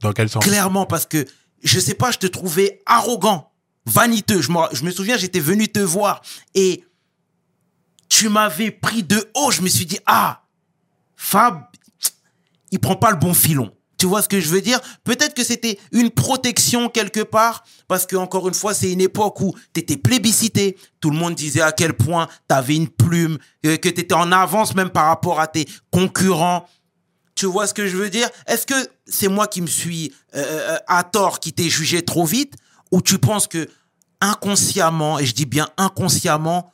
Dans 0.00 0.12
quel 0.12 0.28
sens? 0.28 0.44
Clairement, 0.44 0.86
parce 0.86 1.06
que, 1.06 1.24
je 1.62 1.78
sais 1.80 1.94
pas, 1.94 2.10
je 2.10 2.18
te 2.18 2.26
trouvais 2.26 2.82
arrogant, 2.86 3.52
vaniteux. 3.86 4.40
Je 4.40 4.50
me, 4.50 4.58
je 4.72 4.84
me 4.84 4.90
souviens, 4.90 5.16
j'étais 5.16 5.40
venu 5.40 5.68
te 5.68 5.80
voir 5.80 6.22
et 6.54 6.84
tu 8.08 8.28
m'avais 8.28 8.70
pris 8.70 9.02
de 9.02 9.22
haut. 9.34 9.50
Je 9.50 9.62
me 9.62 9.68
suis 9.68 9.86
dit, 9.86 9.98
ah, 10.06 10.43
Fab, 11.24 11.62
il 12.70 12.78
prend 12.78 12.96
pas 12.96 13.10
le 13.10 13.16
bon 13.16 13.32
filon. 13.32 13.74
Tu 13.96 14.04
vois 14.04 14.20
ce 14.20 14.28
que 14.28 14.40
je 14.40 14.48
veux 14.48 14.60
dire? 14.60 14.78
Peut-être 15.04 15.32
que 15.32 15.42
c'était 15.42 15.78
une 15.90 16.10
protection 16.10 16.90
quelque 16.90 17.20
part, 17.20 17.64
parce 17.88 18.04
que 18.04 18.14
encore 18.14 18.46
une 18.46 18.54
fois, 18.54 18.74
c'est 18.74 18.92
une 18.92 19.00
époque 19.00 19.40
où 19.40 19.54
tu 19.72 19.80
étais 19.80 19.96
plébiscité. 19.96 20.76
Tout 21.00 21.10
le 21.10 21.16
monde 21.16 21.34
disait 21.34 21.62
à 21.62 21.72
quel 21.72 21.94
point 21.94 22.28
tu 22.46 22.54
avais 22.54 22.76
une 22.76 22.90
plume, 22.90 23.38
euh, 23.64 23.78
que 23.78 23.88
tu 23.88 24.02
étais 24.02 24.14
en 24.14 24.32
avance 24.32 24.74
même 24.74 24.90
par 24.90 25.06
rapport 25.06 25.40
à 25.40 25.46
tes 25.46 25.66
concurrents. 25.90 26.68
Tu 27.34 27.46
vois 27.46 27.66
ce 27.66 27.72
que 27.72 27.86
je 27.86 27.96
veux 27.96 28.10
dire? 28.10 28.28
Est-ce 28.46 28.66
que 28.66 28.74
c'est 29.06 29.28
moi 29.28 29.46
qui 29.46 29.62
me 29.62 29.66
suis 29.66 30.12
euh, 30.34 30.44
euh, 30.44 30.78
à 30.86 31.04
tort, 31.04 31.40
qui 31.40 31.54
t'ai 31.54 31.70
jugé 31.70 32.04
trop 32.04 32.26
vite, 32.26 32.54
ou 32.92 33.00
tu 33.00 33.18
penses 33.18 33.46
que 33.46 33.66
inconsciemment, 34.20 35.18
et 35.18 35.24
je 35.24 35.34
dis 35.34 35.46
bien 35.46 35.68
inconsciemment, 35.78 36.70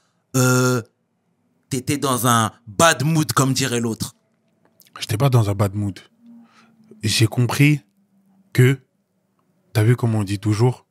t'étais 1.70 1.98
dans 1.98 2.26
un 2.26 2.50
bad 2.66 3.04
mood, 3.04 3.32
comme 3.32 3.52
dirait 3.52 3.80
l'autre? 3.80 4.16
J'étais 5.00 5.16
pas 5.16 5.30
dans 5.30 5.48
un 5.48 5.54
bad 5.54 5.74
mood. 5.74 5.98
J'ai 7.02 7.26
compris 7.26 7.80
que, 8.52 8.78
t'as 9.72 9.82
vu 9.82 9.96
comme 9.96 10.14
on 10.14 10.22
dit 10.22 10.38
toujours, 10.38 10.86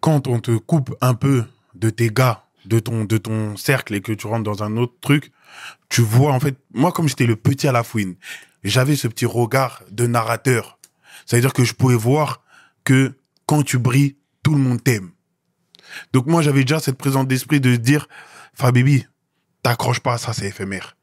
quand 0.00 0.26
on 0.26 0.38
te 0.38 0.56
coupe 0.56 0.94
un 1.00 1.14
peu 1.14 1.44
de 1.74 1.88
tes 1.88 2.10
gars, 2.10 2.44
de 2.66 2.78
ton, 2.78 3.04
de 3.04 3.16
ton 3.16 3.56
cercle 3.56 3.94
et 3.94 4.02
que 4.02 4.12
tu 4.12 4.26
rentres 4.26 4.44
dans 4.44 4.62
un 4.62 4.76
autre 4.76 4.94
truc, 5.00 5.32
tu 5.88 6.02
vois, 6.02 6.32
en 6.32 6.40
fait, 6.40 6.58
moi, 6.74 6.92
comme 6.92 7.08
j'étais 7.08 7.26
le 7.26 7.36
petit 7.36 7.66
à 7.66 7.72
la 7.72 7.82
fouine, 7.82 8.16
j'avais 8.62 8.94
ce 8.94 9.08
petit 9.08 9.26
regard 9.26 9.82
de 9.90 10.06
narrateur. 10.06 10.78
C'est-à-dire 11.24 11.54
que 11.54 11.64
je 11.64 11.72
pouvais 11.72 11.96
voir 11.96 12.42
que 12.84 13.14
quand 13.46 13.62
tu 13.62 13.78
brilles, 13.78 14.18
tout 14.42 14.54
le 14.54 14.60
monde 14.60 14.84
t'aime. 14.84 15.12
Donc 16.12 16.26
moi, 16.26 16.42
j'avais 16.42 16.62
déjà 16.62 16.80
cette 16.80 16.98
présence 16.98 17.26
d'esprit 17.26 17.60
de 17.60 17.76
dire, 17.76 18.08
Fabibi, 18.52 19.06
t'accroches 19.62 20.00
pas 20.00 20.14
à 20.14 20.18
ça, 20.18 20.34
c'est 20.34 20.46
éphémère. 20.46 20.97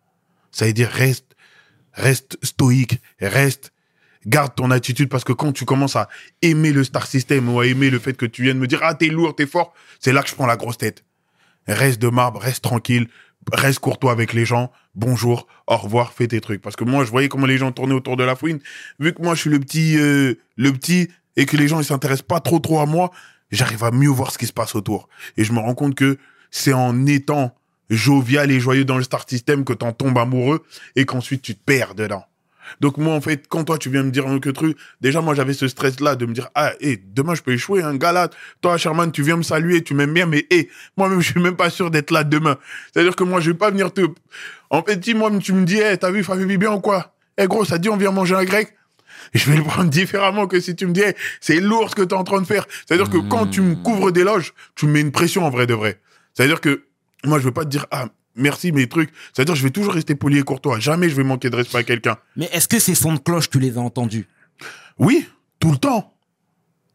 Ça 0.55 0.65
veut 0.65 0.71
dire 0.71 0.87
reste, 0.87 1.35
reste 1.91 2.37
stoïque, 2.41 3.01
reste, 3.19 3.73
garde 4.25 4.55
ton 4.55 4.71
attitude 4.71 5.09
parce 5.09 5.25
que 5.25 5.33
quand 5.33 5.51
tu 5.51 5.65
commences 5.65 5.97
à 5.97 6.07
aimer 6.41 6.71
le 6.71 6.85
star 6.85 7.07
system 7.07 7.53
ou 7.53 7.59
à 7.59 7.67
aimer 7.67 7.89
le 7.89 7.99
fait 7.99 8.15
que 8.15 8.25
tu 8.25 8.43
viennes 8.43 8.57
me 8.57 8.65
dire 8.65 8.79
ah 8.81 8.95
t'es 8.95 9.07
lourd, 9.07 9.35
t'es 9.35 9.47
fort, 9.47 9.73
c'est 9.99 10.13
là 10.13 10.23
que 10.23 10.29
je 10.29 10.33
prends 10.33 10.45
la 10.45 10.55
grosse 10.55 10.77
tête. 10.77 11.03
Reste 11.67 12.01
de 12.01 12.07
marbre, 12.07 12.39
reste 12.39 12.63
tranquille, 12.63 13.09
reste 13.51 13.79
courtois 13.79 14.13
avec 14.13 14.31
les 14.31 14.45
gens. 14.45 14.71
Bonjour, 14.93 15.45
au 15.67 15.75
revoir, 15.75 16.13
fais 16.13 16.29
tes 16.29 16.39
trucs. 16.39 16.61
Parce 16.61 16.77
que 16.77 16.85
moi 16.85 17.03
je 17.03 17.11
voyais 17.11 17.27
comment 17.27 17.47
les 17.47 17.57
gens 17.57 17.73
tournaient 17.73 17.93
autour 17.93 18.15
de 18.15 18.23
la 18.23 18.37
fouine. 18.37 18.61
Vu 18.97 19.13
que 19.13 19.21
moi 19.21 19.35
je 19.35 19.41
suis 19.41 19.49
le 19.49 19.59
petit, 19.59 19.97
euh, 19.97 20.35
le 20.55 20.71
petit 20.71 21.09
et 21.35 21.45
que 21.45 21.57
les 21.57 21.67
gens 21.67 21.81
ils 21.81 21.85
s'intéressent 21.85 22.27
pas 22.29 22.39
trop 22.39 22.59
trop 22.59 22.79
à 22.79 22.85
moi, 22.85 23.11
j'arrive 23.51 23.83
à 23.83 23.91
mieux 23.91 24.07
voir 24.07 24.31
ce 24.31 24.37
qui 24.37 24.47
se 24.47 24.53
passe 24.53 24.73
autour. 24.73 25.09
Et 25.35 25.43
je 25.43 25.51
me 25.51 25.59
rends 25.59 25.75
compte 25.75 25.95
que 25.95 26.17
c'est 26.49 26.71
en 26.71 27.05
étant 27.07 27.53
jovial 27.89 28.51
et 28.51 28.59
joyeux 28.59 28.85
dans 28.85 28.97
le 28.97 29.03
star 29.03 29.27
system 29.27 29.63
que 29.65 29.73
t'en 29.73 29.93
tombes 29.93 30.17
amoureux 30.17 30.63
et 30.95 31.05
qu'ensuite 31.05 31.41
tu 31.41 31.55
te 31.55 31.63
perds 31.63 31.95
dedans. 31.95 32.25
Donc 32.81 32.97
moi 32.97 33.13
en 33.13 33.21
fait, 33.21 33.47
quand 33.47 33.63
toi 33.63 33.77
tu 33.77 33.89
viens 33.89 34.03
me 34.03 34.11
dire 34.11 34.27
un 34.27 34.39
que 34.39 34.49
truc, 34.49 34.77
déjà 35.01 35.21
moi 35.21 35.35
j'avais 35.35 35.53
ce 35.53 35.67
stress 35.67 35.99
là 35.99 36.15
de 36.15 36.25
me 36.25 36.33
dire 36.33 36.49
ah 36.55 36.73
et 36.79 36.97
demain 36.97 37.35
je 37.35 37.41
peux 37.41 37.53
échouer 37.53 37.83
un 37.83 37.95
gars 37.95 38.11
là, 38.11 38.29
toi 38.61 38.77
Sherman 38.77 39.11
tu 39.11 39.21
viens 39.21 39.37
me 39.37 39.43
saluer, 39.43 39.83
tu 39.83 39.93
m'aimes 39.93 40.13
bien 40.13 40.25
mais 40.25 40.47
hé, 40.49 40.69
moi-même 40.97 41.21
je 41.21 41.31
suis 41.31 41.41
même 41.41 41.55
pas 41.55 41.69
sûr 41.69 41.91
d'être 41.91 42.11
là 42.11 42.23
demain. 42.23 42.57
C'est-à-dire 42.91 43.15
que 43.15 43.23
moi 43.23 43.39
je 43.39 43.51
vais 43.51 43.57
pas 43.57 43.69
venir 43.71 43.93
te 43.93 44.01
En 44.69 44.81
fait, 44.83 45.03
si 45.03 45.13
moi 45.13 45.31
tu 45.41 45.53
me 45.53 45.65
dis 45.65 45.77
hey, 45.77 45.97
t'as 45.97 46.11
vu 46.11 46.23
Fabi 46.23 46.57
bien 46.57 46.73
ou 46.73 46.79
quoi? 46.79 47.15
Eh 47.37 47.47
gros, 47.47 47.65
ça 47.65 47.77
dit 47.77 47.89
on 47.89 47.97
vient 47.97 48.11
manger 48.11 48.35
un 48.35 48.45
grec? 48.45 48.73
Je 49.33 49.49
vais 49.49 49.57
le 49.57 49.63
prendre 49.63 49.89
différemment 49.89 50.47
que 50.47 50.59
si 50.59 50.75
tu 50.75 50.85
me 50.85 50.93
dis, 50.93 51.01
c'est 51.41 51.59
lourd 51.59 51.89
ce 51.89 51.95
que 51.95 52.03
tu 52.03 52.09
es 52.09 52.17
en 52.17 52.23
train 52.23 52.41
de 52.41 52.45
faire. 52.45 52.65
C'est-à-dire 52.85 53.09
que 53.09 53.17
quand 53.17 53.47
tu 53.47 53.61
me 53.61 53.75
couvres 53.75 54.11
d'éloges, 54.11 54.53
tu 54.75 54.85
me 54.85 54.93
mets 54.93 55.01
une 55.01 55.11
pression 55.11 55.45
en 55.45 55.49
vrai 55.49 55.67
de 55.67 55.73
vrai. 55.73 55.99
C'est-à-dire 56.33 56.61
que 56.61 56.83
moi, 57.27 57.39
je 57.39 57.43
veux 57.45 57.51
pas 57.51 57.63
te 57.65 57.69
dire, 57.69 57.85
ah, 57.91 58.07
merci, 58.35 58.71
mes 58.71 58.88
trucs. 58.88 59.11
C'est-à-dire 59.33 59.55
je 59.55 59.63
vais 59.63 59.71
toujours 59.71 59.93
rester 59.93 60.15
poli 60.15 60.38
et 60.39 60.43
courtois. 60.43 60.79
Jamais 60.79 61.09
je 61.09 61.15
vais 61.15 61.23
manquer 61.23 61.49
de 61.49 61.55
respect 61.55 61.77
à 61.79 61.83
quelqu'un. 61.83 62.17
Mais 62.35 62.49
est-ce 62.51 62.67
que 62.67 62.79
ces 62.79 62.95
sons 62.95 63.13
de 63.13 63.19
cloche, 63.19 63.49
tu 63.49 63.59
les 63.59 63.77
as 63.77 63.81
entendus? 63.81 64.27
Oui, 64.99 65.27
tout 65.59 65.71
le 65.71 65.77
temps. 65.77 66.13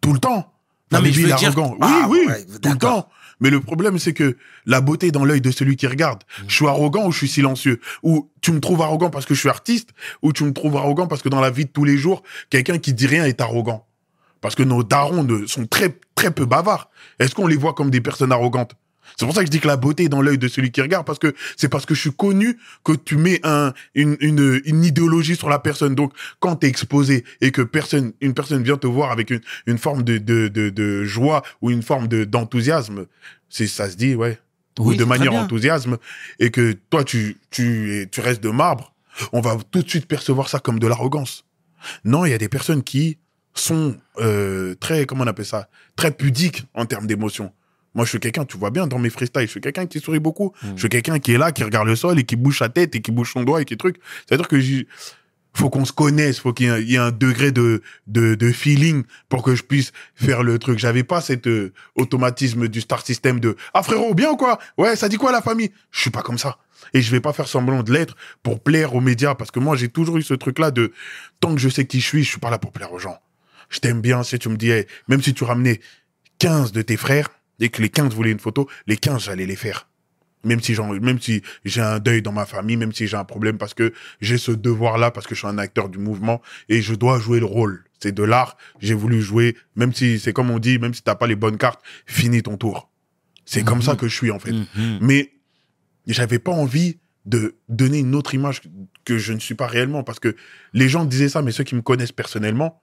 Tout 0.01 0.13
le 0.13 0.19
temps. 0.19 0.53
Non, 0.93 1.01
mais 1.03 1.13
je 1.13 1.21
veux 1.21 1.27
dire- 1.27 1.49
arrogant. 1.49 1.77
Ah, 1.81 2.07
oui, 2.09 2.19
oui, 2.23 2.27
ouais, 2.27 2.45
tout 2.61 2.71
le 2.71 2.79
temps. 2.79 3.09
Mais 3.43 3.49
le 3.49 3.61
problème, 3.61 3.99
c'est 3.99 4.13
que 4.13 4.37
la 4.67 4.81
beauté 4.83 5.07
est 5.07 5.13
dans 5.13 5.25
l'œil 5.25 5.41
de 5.41 5.51
celui 5.51 5.77
qui 5.77 5.87
regarde. 5.87 6.25
Je 6.47 6.55
suis 6.55 6.67
arrogant 6.67 7.07
ou 7.07 7.13
je 7.13 7.19
suis 7.19 7.29
silencieux? 7.29 7.81
Ou 8.03 8.31
tu 8.43 8.53
me 8.53 8.61
trouves 8.61 8.83
arrogant 8.83 9.09
parce 9.09 9.25
que 9.25 9.33
je 9.35 9.41
suis 9.41 9.49
artiste? 9.49 9.91
Ou 10.23 10.33
tu 10.35 10.45
me 10.45 10.53
trouves 10.53 10.77
arrogant 10.77 11.07
parce 11.07 11.23
que 11.23 11.29
dans 11.31 11.41
la 11.41 11.51
vie 11.51 11.65
de 11.65 11.71
tous 11.71 11.85
les 11.85 11.97
jours, 11.97 12.23
quelqu'un 12.51 12.79
qui 12.79 12.93
dit 12.93 13.07
rien 13.07 13.25
est 13.25 13.41
arrogant? 13.41 13.87
Parce 14.43 14.55
que 14.55 14.63
nos 14.63 14.83
darons 14.83 15.23
ne- 15.23 15.47
sont 15.47 15.67
très, 15.67 15.99
très 16.15 16.31
peu 16.33 16.45
bavards. 16.45 16.91
Est-ce 17.19 17.35
qu'on 17.35 17.47
les 17.47 17.57
voit 17.57 17.73
comme 17.73 17.91
des 17.91 18.01
personnes 18.03 18.33
arrogantes? 18.33 18.73
C'est 19.17 19.25
pour 19.27 19.35
ça 19.35 19.41
que 19.41 19.47
je 19.47 19.51
dis 19.51 19.61
que 19.61 19.67
la 19.67 19.77
beauté 19.77 20.05
est 20.05 20.09
dans 20.09 20.23
l'œil 20.23 20.39
de 20.39 20.49
celui 20.49 20.71
qui 20.71 20.81
regarde, 20.81 21.07
parce 21.07 21.19
que 21.19 21.35
c'est 21.57 21.69
parce 21.69 21.87
que 21.87 21.95
je 21.95 22.01
suis 22.01 22.13
connu 22.13 22.59
que 22.85 22.93
tu 22.93 23.17
mets 23.17 23.41
un, 23.45 23.73
une, 23.95 24.17
une, 24.21 24.61
une 24.65 24.85
idéologie 24.85 25.37
sur 25.37 25.49
la 25.49 25.59
personne. 25.59 25.95
Donc, 25.95 26.13
quand 26.39 26.57
tu 26.57 26.67
es 26.67 26.69
exposé 26.69 27.25
et 27.41 27.51
que 27.53 27.63
personne, 27.63 28.13
une 28.21 28.35
personne 28.35 28.63
vient 28.63 28.77
te 28.77 28.87
voir 28.87 29.11
avec 29.11 29.31
une, 29.31 29.41
une 29.67 29.79
forme 29.79 30.03
de, 30.03 30.19
de, 30.19 30.49
de, 30.49 30.71
de 30.71 31.05
joie 31.05 31.43
ou 31.61 31.71
une 31.71 31.83
forme 31.83 32.09
de- 32.09 32.25
d'enthousiasme, 32.25 33.07
c'est 33.49 33.67
ça 33.67 33.91
se 33.91 33.97
dit, 33.97 34.15
ouais, 34.15 34.39
ou 34.79 34.91
Oui, 34.91 34.97
de 34.97 35.03
c'est 35.03 35.09
très 35.09 35.19
manière 35.19 35.33
enthousiasme, 35.35 35.99
et 36.39 36.51
que 36.51 36.73
toi, 36.91 37.05
tu, 37.05 37.37
tu, 37.51 38.09
tu 38.11 38.21
restes 38.21 38.43
de 38.43 38.51
marbre, 38.51 38.95
on 39.33 39.41
va 39.41 39.59
tout 39.71 39.83
de 39.83 39.89
suite 39.89 40.07
percevoir 40.07 40.49
ça 40.49 40.61
comme 40.61 40.79
de 40.79 40.87
l'arrogance. 40.87 41.45
Non, 42.05 42.25
il 42.25 42.31
y 42.31 42.35
a 42.35 42.39
des 42.39 42.49
personnes 42.49 42.83
qui 42.83 43.19
sont 43.53 43.97
euh, 44.19 44.75
très, 44.77 45.07
comment 45.07 45.25
on 45.25 45.27
appelle 45.27 45.45
ça, 45.45 45.69
très 45.97 46.13
pudiques 46.13 46.65
en 46.75 46.87
termes 46.87 47.07
d'émotions. 47.07 47.53
Moi, 47.95 48.05
je 48.05 48.11
suis 48.11 48.21
quelqu'un, 48.21 48.45
tu 48.45 48.57
vois 48.57 48.71
bien 48.71 48.87
dans 48.87 48.99
mes 48.99 49.11
freestyles, 49.11 49.43
je 49.47 49.51
suis 49.51 49.61
quelqu'un 49.61 49.87
qui 49.87 49.99
sourit 50.01 50.21
beaucoup. 50.21 50.53
Mm. 50.63 50.69
Je 50.77 50.81
suis 50.81 50.89
quelqu'un 50.89 51.19
qui 51.19 51.33
est 51.33 51.39
là, 51.39 51.51
qui 51.53 51.65
regarde 51.65 51.87
le 51.89 51.97
sol 51.97 52.19
et 52.19 52.25
qui 52.25 52.37
bouge 52.37 52.59
sa 52.59 52.69
tête 52.69 52.95
et 52.95 53.01
qui 53.01 53.11
bouge 53.11 53.33
son 53.33 53.43
doigt 53.43 53.61
et 53.63 53.65
qui 53.65 53.77
truc. 53.77 53.97
C'est-à-dire 54.27 54.47
que 54.49 54.59
faut 55.53 55.69
qu'on 55.69 55.85
se 55.85 55.93
connaisse, 55.93 56.39
faut 56.39 56.53
qu'il 56.53 56.67
y 56.67 56.69
ait 56.69 56.73
un- 56.73 56.79
il 56.79 56.91
y 56.91 56.95
ait 56.95 56.99
un 56.99 57.11
degré 57.11 57.51
de, 57.51 57.83
de, 58.07 58.37
de 58.37 58.53
feeling 58.53 59.03
pour 59.29 59.43
que 59.43 59.57
je 59.57 59.65
puisse 59.65 59.91
faire 60.15 60.45
le 60.45 60.61
truc. 60.61 60.79
J'avais 60.79 61.03
pas 61.03 61.21
cet 61.21 61.49
euh, 61.49 61.73
automatisme 61.97 62.69
du 62.69 62.81
star 62.81 63.05
system 63.05 63.41
de 63.41 63.57
ah 63.75 63.83
frérot 63.83 64.15
bien 64.15 64.31
ou 64.31 64.37
quoi? 64.37 64.61
Ouais 64.79 64.95
ça 64.95 65.09
dit 65.09 65.17
quoi 65.17 65.33
la 65.33 65.43
famille? 65.43 65.73
Je 65.91 66.01
suis 66.03 66.11
pas 66.11 66.23
comme 66.23 66.39
ça 66.39 66.59
et 66.95 67.03
je 67.03 67.11
vais 67.11 67.21
pas 67.21 67.33
faire 67.33 67.49
semblant 67.49 67.83
de 67.83 67.93
l'être 67.93 68.17
pour 68.45 68.61
plaire 68.63 68.95
aux 68.95 69.01
médias 69.01 69.35
parce 69.35 69.51
que 69.51 69.59
moi 69.59 69.77
j'ai 69.77 69.89
toujours 69.89 70.19
eu 70.19 70.23
ce 70.23 70.35
truc 70.35 70.61
là 70.61 70.71
de 70.71 70.93
tant 71.41 71.53
que 71.53 71.61
je 71.61 71.69
sais 71.69 71.85
qui 71.85 72.01
je 72.01 72.07
suis 72.07 72.23
je 72.23 72.29
suis 72.31 72.39
pas 72.41 72.51
là 72.51 72.59
pour 72.59 72.71
plaire 72.71 72.93
aux 72.93 72.99
gens 73.01 73.19
je 73.71 73.81
t'aime 73.81 74.01
bien 74.01 74.23
si 74.23 74.39
tu 74.39 74.49
me 74.49 74.57
dis 74.57 74.71
hey, 74.71 74.87
même 75.09 75.21
si 75.21 75.35
tu 75.35 75.43
ramenais 75.45 75.81
15 76.39 76.71
de 76.73 76.81
tes 76.83 76.97
frères 76.97 77.29
et 77.61 77.69
que 77.69 77.83
les 77.83 77.89
15 77.89 78.15
voulaient 78.15 78.33
une 78.33 78.41
photo 78.41 78.69
les 78.87 78.97
15 78.97 79.25
j'allais 79.25 79.47
les 79.47 79.57
faire 79.57 79.87
même 80.45 80.61
si 80.61 80.75
même 81.01 81.21
si 81.21 81.43
j'ai 81.65 81.81
un 81.81 81.99
deuil 81.99 82.23
dans 82.23 82.33
ma 82.33 82.47
famille, 82.47 82.77
même 82.77 82.93
si 82.93 83.07
j'ai 83.07 83.17
un 83.17 83.25
problème 83.25 83.59
parce 83.59 83.75
que 83.75 83.93
j'ai 84.21 84.39
ce 84.39 84.53
devoir-là, 84.53 85.11
parce 85.11 85.27
que 85.27 85.35
je 85.35 85.41
suis 85.41 85.49
un 85.49 85.59
acteur 85.59 85.89
du 85.89 85.99
mouvement 85.99 86.41
et 86.69 86.81
je 86.81 86.95
dois 86.95 87.19
jouer 87.19 87.41
le 87.41 87.47
rôle. 87.47 87.85
C'est 88.03 88.13
de 88.13 88.23
l'art. 88.23 88.57
J'ai 88.81 88.95
voulu 88.95 89.21
jouer, 89.21 89.57
même 89.77 89.93
si 89.93 90.19
c'est 90.19 90.33
comme 90.33 90.51
on 90.51 90.59
dit, 90.59 90.79
même 90.79 90.95
si 90.95 91.03
t'as 91.03 91.15
pas 91.15 91.27
les 91.27 91.37
bonnes 91.37 91.59
cartes, 91.59 91.81
finis 92.07 92.43
ton 92.43 92.57
tour. 92.57 92.91
C'est 93.45 93.65
comme 93.65 93.83
ça 93.83 93.97
que 93.97 94.09
je 94.09 94.15
suis 94.15 94.31
en 94.31 94.39
fait. 94.39 94.53
Mhm. 94.53 94.99
Mais 95.03 95.33
j'avais 96.07 96.39
pas 96.39 96.53
envie 96.53 96.99
de 97.27 97.57
donner 97.69 97.99
une 97.99 98.15
autre 98.15 98.35
image 98.35 98.63
que 99.05 99.19
je 99.19 99.33
ne 99.33 99.39
suis 99.39 99.55
pas 99.55 99.67
réellement 99.67 100.03
parce 100.03 100.21
que 100.21 100.35
les 100.73 100.89
gens 100.89 101.05
disaient 101.05 101.29
ça, 101.29 101.43
mais 101.43 101.53
ceux 101.53 101.65
qui 101.65 101.75
me 101.75 101.83
connaissent 101.83 102.13
personnellement 102.13 102.83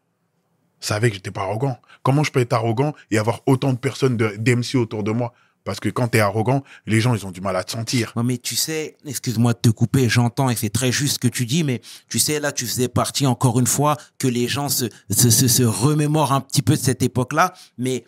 savaient 0.80 1.10
que 1.10 1.16
j'étais 1.16 1.32
pas 1.32 1.42
arrogant. 1.42 1.78
Comment 2.04 2.24
je 2.24 2.32
peux 2.32 2.40
être 2.40 2.54
arrogant 2.54 2.94
et 3.12 3.18
avoir 3.18 3.42
autant 3.46 3.74
de 3.74 3.78
personnes 3.78 4.18
d'MC 4.18 4.76
autour 4.76 5.04
de 5.04 5.12
moi? 5.12 5.34
Parce 5.68 5.82
que 5.82 5.90
quand 5.90 6.08
t'es 6.08 6.22
arrogant, 6.22 6.64
les 6.86 7.02
gens 7.02 7.14
ils 7.14 7.26
ont 7.26 7.32
du 7.32 7.42
mal 7.42 7.54
à 7.58 7.64
te 7.64 7.72
sentir. 7.72 8.14
Ouais, 8.16 8.24
mais 8.24 8.38
tu 8.38 8.56
sais, 8.56 8.96
excuse-moi 9.06 9.52
de 9.52 9.60
te 9.60 9.70
couper, 9.70 10.08
j'entends 10.08 10.50
et 10.50 10.56
c'est 10.56 10.70
très 10.70 10.94
juste 10.94 11.16
ce 11.16 11.20
que 11.20 11.28
tu 11.28 11.46
dis, 11.46 11.66
mais 11.66 11.82
tu 12.08 12.20
sais, 12.20 12.40
là, 12.40 12.54
tu 12.54 12.66
faisais 12.66 12.88
partie 12.88 13.28
encore 13.28 13.60
une 13.60 13.68
fois 13.68 13.98
que 14.18 14.30
les 14.30 14.48
gens 14.48 14.70
se, 14.70 14.86
se, 15.10 15.30
se, 15.30 15.64
remémorent 15.64 16.32
un 16.32 16.40
petit 16.40 16.62
peu 16.62 16.78
de 16.78 16.82
cette 16.82 17.04
époque-là, 17.04 17.54
mais 17.78 18.06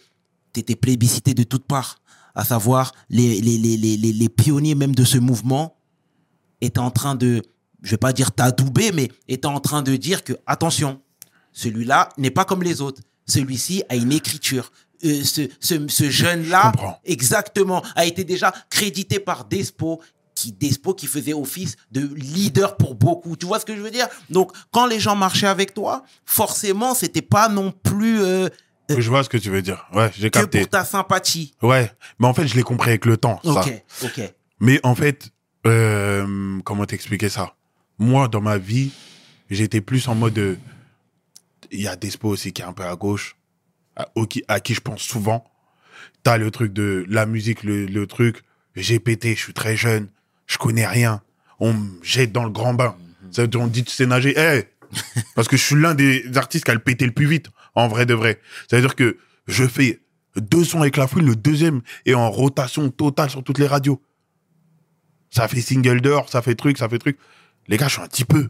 t'étais 0.54 0.78
plébiscité 0.78 1.34
de 1.34 1.44
toutes 1.44 1.66
parts, 1.66 2.00
à 2.34 2.46
savoir 2.46 2.94
les, 3.10 3.42
les, 3.42 3.58
les, 3.58 3.76
les, 3.76 3.98
les, 3.98 4.14
les 4.14 4.30
pionniers 4.30 4.76
même 4.76 4.96
de 4.96 5.04
ce 5.04 5.18
mouvement 5.18 5.76
étaient 6.62 6.80
en 6.80 6.92
train 6.92 7.16
de, 7.16 7.42
je 7.82 7.92
vais 7.92 7.98
pas 7.98 8.14
dire 8.14 8.32
t'adouber, 8.32 8.94
mais 8.94 9.10
étaient 9.28 9.48
en 9.48 9.60
train 9.60 9.82
de 9.82 9.98
dire 9.98 10.24
que, 10.24 10.32
attention, 10.46 11.02
celui-là 11.54 12.10
n'est 12.18 12.32
pas 12.32 12.46
comme 12.46 12.64
les 12.64 12.82
autres. 12.82 13.02
Celui-ci 13.28 13.84
a 13.90 13.96
une 13.96 14.12
écriture. 14.12 14.72
Euh, 15.06 15.24
ce 15.24 15.48
ce, 15.60 15.88
ce 15.88 16.10
jeune-là, 16.10 16.72
exactement, 17.06 17.84
a 17.96 18.06
été 18.06 18.24
déjà 18.24 18.54
crédité 18.70 19.20
par 19.20 19.46
Despo, 19.46 20.02
qui 20.36 20.52
Despo 20.52 20.94
qui 20.94 21.08
faisait 21.08 21.34
office 21.34 21.76
de 21.92 22.10
leader 22.16 22.76
pour 22.78 22.96
beaucoup. 22.96 23.36
Tu 23.38 23.46
vois 23.46 23.60
ce 23.60 23.66
que 23.66 23.76
je 23.76 23.82
veux 23.82 23.92
dire? 23.92 24.08
Donc, 24.30 24.52
quand 24.72 24.88
les 24.88 25.00
gens 25.00 25.16
marchaient 25.16 25.48
avec 25.48 25.74
toi, 25.74 26.04
forcément, 26.26 26.94
c'était 26.96 27.22
pas 27.22 27.48
non 27.50 27.72
plus 27.72 28.22
euh, 28.22 28.50
Je 28.90 29.10
vois 29.10 29.24
ce 29.24 29.30
que 29.30 29.38
tu 29.38 29.50
veux 29.50 29.62
dire. 29.62 29.86
Ouais, 29.94 30.12
j'ai 30.18 30.30
que 30.30 30.40
capté. 30.40 30.60
pour 30.60 30.70
ta 30.70 30.84
sympathie. 30.84 31.54
Ouais, 31.62 31.92
mais 32.20 32.28
en 32.28 32.34
fait, 32.34 32.48
je 32.48 32.56
l'ai 32.56 32.64
compris 32.64 32.90
avec 32.90 33.06
le 33.06 33.18
temps. 33.18 33.40
ça. 33.44 33.52
Ok, 33.62 33.84
ok. 34.04 34.34
Mais 34.60 34.80
en 34.84 34.96
fait, 34.96 35.30
euh, 35.68 36.60
comment 36.66 36.86
t'expliquer 36.86 37.30
ça? 37.30 37.54
Moi, 37.98 38.28
dans 38.28 38.42
ma 38.42 38.58
vie, 38.58 38.92
j'étais 39.50 39.82
plus 39.82 40.08
en 40.08 40.16
mode. 40.16 40.58
Euh, 41.66 41.68
Il 41.72 41.82
y 41.82 41.88
a 41.88 41.96
Despo 41.96 42.30
aussi 42.30 42.54
qui 42.54 42.62
est 42.62 42.66
un 42.66 42.74
peu 42.74 42.84
à 42.84 42.96
gauche, 42.96 43.36
à, 43.96 44.10
au 44.16 44.26
qui- 44.26 44.44
à 44.48 44.60
qui 44.60 44.74
je 44.74 44.82
pense 44.82 45.02
souvent. 45.02 45.44
T'as 46.24 46.38
le 46.38 46.52
truc 46.52 46.74
de 46.74 47.06
la 47.10 47.26
musique, 47.26 47.64
le, 47.64 47.86
le 47.86 48.08
truc. 48.08 48.42
J'ai 48.76 49.00
pété, 49.00 49.36
je 49.36 49.42
suis 49.44 49.54
très 49.54 49.76
jeune, 49.76 50.10
je 50.48 50.58
connais 50.58 50.88
rien. 50.88 51.22
On 51.60 51.74
me 51.74 52.00
jette 52.04 52.32
dans 52.32 52.44
le 52.44 52.50
grand 52.52 52.74
bain. 52.74 52.96
Ça 53.32 53.42
veut 53.44 53.48
dire, 53.48 53.62
on 53.62 53.68
dit 53.68 53.84
tu 53.84 53.92
sais 53.92 54.06
nager. 54.06 54.34
Parce 55.36 55.48
que 55.48 55.58
je 55.58 55.64
suis 55.64 55.76
l'un 55.76 55.94
des 55.96 56.26
artistes 56.38 56.66
qui 56.66 56.72
a 56.72 56.74
le 56.74 56.80
pété 56.80 57.06
le 57.06 57.12
plus 57.12 57.28
vite, 57.28 57.48
en 57.76 57.88
vrai 57.88 58.06
de 58.06 58.14
vrai. 58.14 58.40
C'est-à-dire 58.68 58.96
que 58.96 59.18
je 59.48 59.68
fais 59.68 60.00
deux 60.36 60.64
sons 60.64 60.82
avec 60.82 60.96
la 60.98 61.08
fouine, 61.08 61.26
le 61.26 61.36
deuxième 61.36 61.82
est 62.06 62.14
en 62.14 62.30
rotation 62.32 62.90
totale 62.90 63.30
sur 63.30 63.44
toutes 63.44 63.60
les 63.60 63.68
radios. 63.68 64.02
Ça 65.30 65.48
fait 65.48 65.62
single 65.62 66.02
d'or, 66.02 66.30
ça 66.30 66.42
fait 66.42 66.56
truc, 66.56 66.78
ça 66.78 66.90
fait 66.90 66.98
truc. 67.00 67.18
Les 67.68 67.78
gars, 67.78 67.88
je 67.88 67.94
suis 67.94 68.02
un 68.02 68.08
petit 68.08 68.26
peu. 68.26 68.50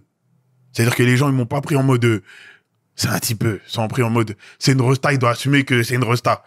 C'est-à-dire 0.71 0.95
que 0.95 1.03
les 1.03 1.17
gens, 1.17 1.27
ils 1.29 1.35
m'ont 1.35 1.45
pas 1.45 1.61
pris 1.61 1.75
en 1.75 1.83
mode. 1.83 2.21
C'est 2.99 3.07
un 3.07 3.17
petit 3.17 3.35
peu. 3.35 3.61
Ils 3.65 3.71
sont 3.71 3.87
pris 3.87 4.03
en 4.03 4.09
mode. 4.09 4.35
C'est 4.59 4.73
une 4.73 4.81
resta, 4.81 5.13
il 5.13 5.19
doit 5.19 5.29
assumer 5.29 5.63
que 5.63 5.83
c'est 5.83 5.95
une 5.95 6.03
resta. 6.03 6.43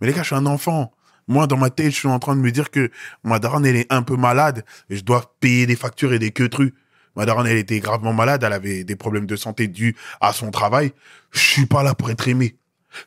Mais 0.00 0.06
les 0.06 0.12
gars, 0.12 0.20
je 0.20 0.26
suis 0.26 0.36
un 0.36 0.44
enfant. 0.44 0.92
Moi, 1.28 1.46
dans 1.46 1.56
ma 1.56 1.70
tête, 1.70 1.92
je 1.92 1.96
suis 1.96 2.08
en 2.08 2.18
train 2.18 2.36
de 2.36 2.42
me 2.42 2.50
dire 2.50 2.70
que 2.70 2.90
ma 3.22 3.38
daronne, 3.38 3.64
elle 3.64 3.76
est 3.76 3.90
un 3.90 4.02
peu 4.02 4.16
malade 4.16 4.66
et 4.90 4.96
je 4.96 5.02
dois 5.02 5.34
payer 5.40 5.64
des 5.64 5.76
factures 5.76 6.12
et 6.12 6.18
des 6.18 6.30
queutrus. 6.30 6.74
Ma 7.16 7.24
daronne, 7.24 7.46
elle 7.46 7.56
était 7.56 7.80
gravement 7.80 8.12
malade, 8.12 8.44
elle 8.44 8.52
avait 8.52 8.84
des 8.84 8.96
problèmes 8.96 9.24
de 9.24 9.34
santé 9.34 9.66
dus 9.66 9.96
à 10.20 10.34
son 10.34 10.50
travail. 10.50 10.92
Je 11.30 11.40
suis 11.40 11.64
pas 11.64 11.82
là 11.82 11.94
pour 11.94 12.10
être 12.10 12.28
aimé. 12.28 12.54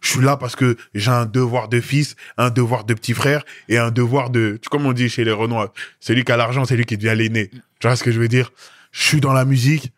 Je 0.02 0.10
suis 0.10 0.22
là 0.22 0.36
parce 0.36 0.56
que 0.56 0.76
j'ai 0.96 1.12
un 1.12 1.28
devoir 1.28 1.68
de 1.68 1.80
fils, 1.80 2.16
un 2.38 2.50
devoir 2.50 2.84
de 2.84 2.96
petit 2.96 3.14
frère 3.14 3.44
et 3.70 3.78
un 3.78 3.92
devoir 3.92 4.32
de, 4.32 4.60
comme 4.72 4.88
on 4.88 4.94
dit 4.94 5.08
chez 5.08 5.24
les 5.24 5.32
Renois, 5.32 5.72
celui 6.00 6.24
qui 6.24 6.32
a 6.32 6.38
l'argent, 6.38 6.66
c'est 6.66 6.76
lui 6.76 6.86
qui 6.86 6.98
devient 6.98 7.16
l'aîné. 7.16 7.52
Tu 7.80 7.88
vois 7.88 7.96
ce 7.96 8.04
que 8.04 8.12
je 8.12 8.20
veux 8.20 8.28
dire? 8.28 8.52
Je 8.92 9.04
suis 9.04 9.22
dans 9.22 9.34
la 9.34 9.46
musique, 9.46 9.94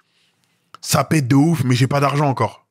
ça 0.82 1.06
pète 1.06 1.30
de 1.30 1.36
ouf, 1.36 1.64
mais 1.64 1.76
j'ai 1.76 1.88
pas 1.88 2.02
d'argent 2.02 2.28
encore. 2.28 2.66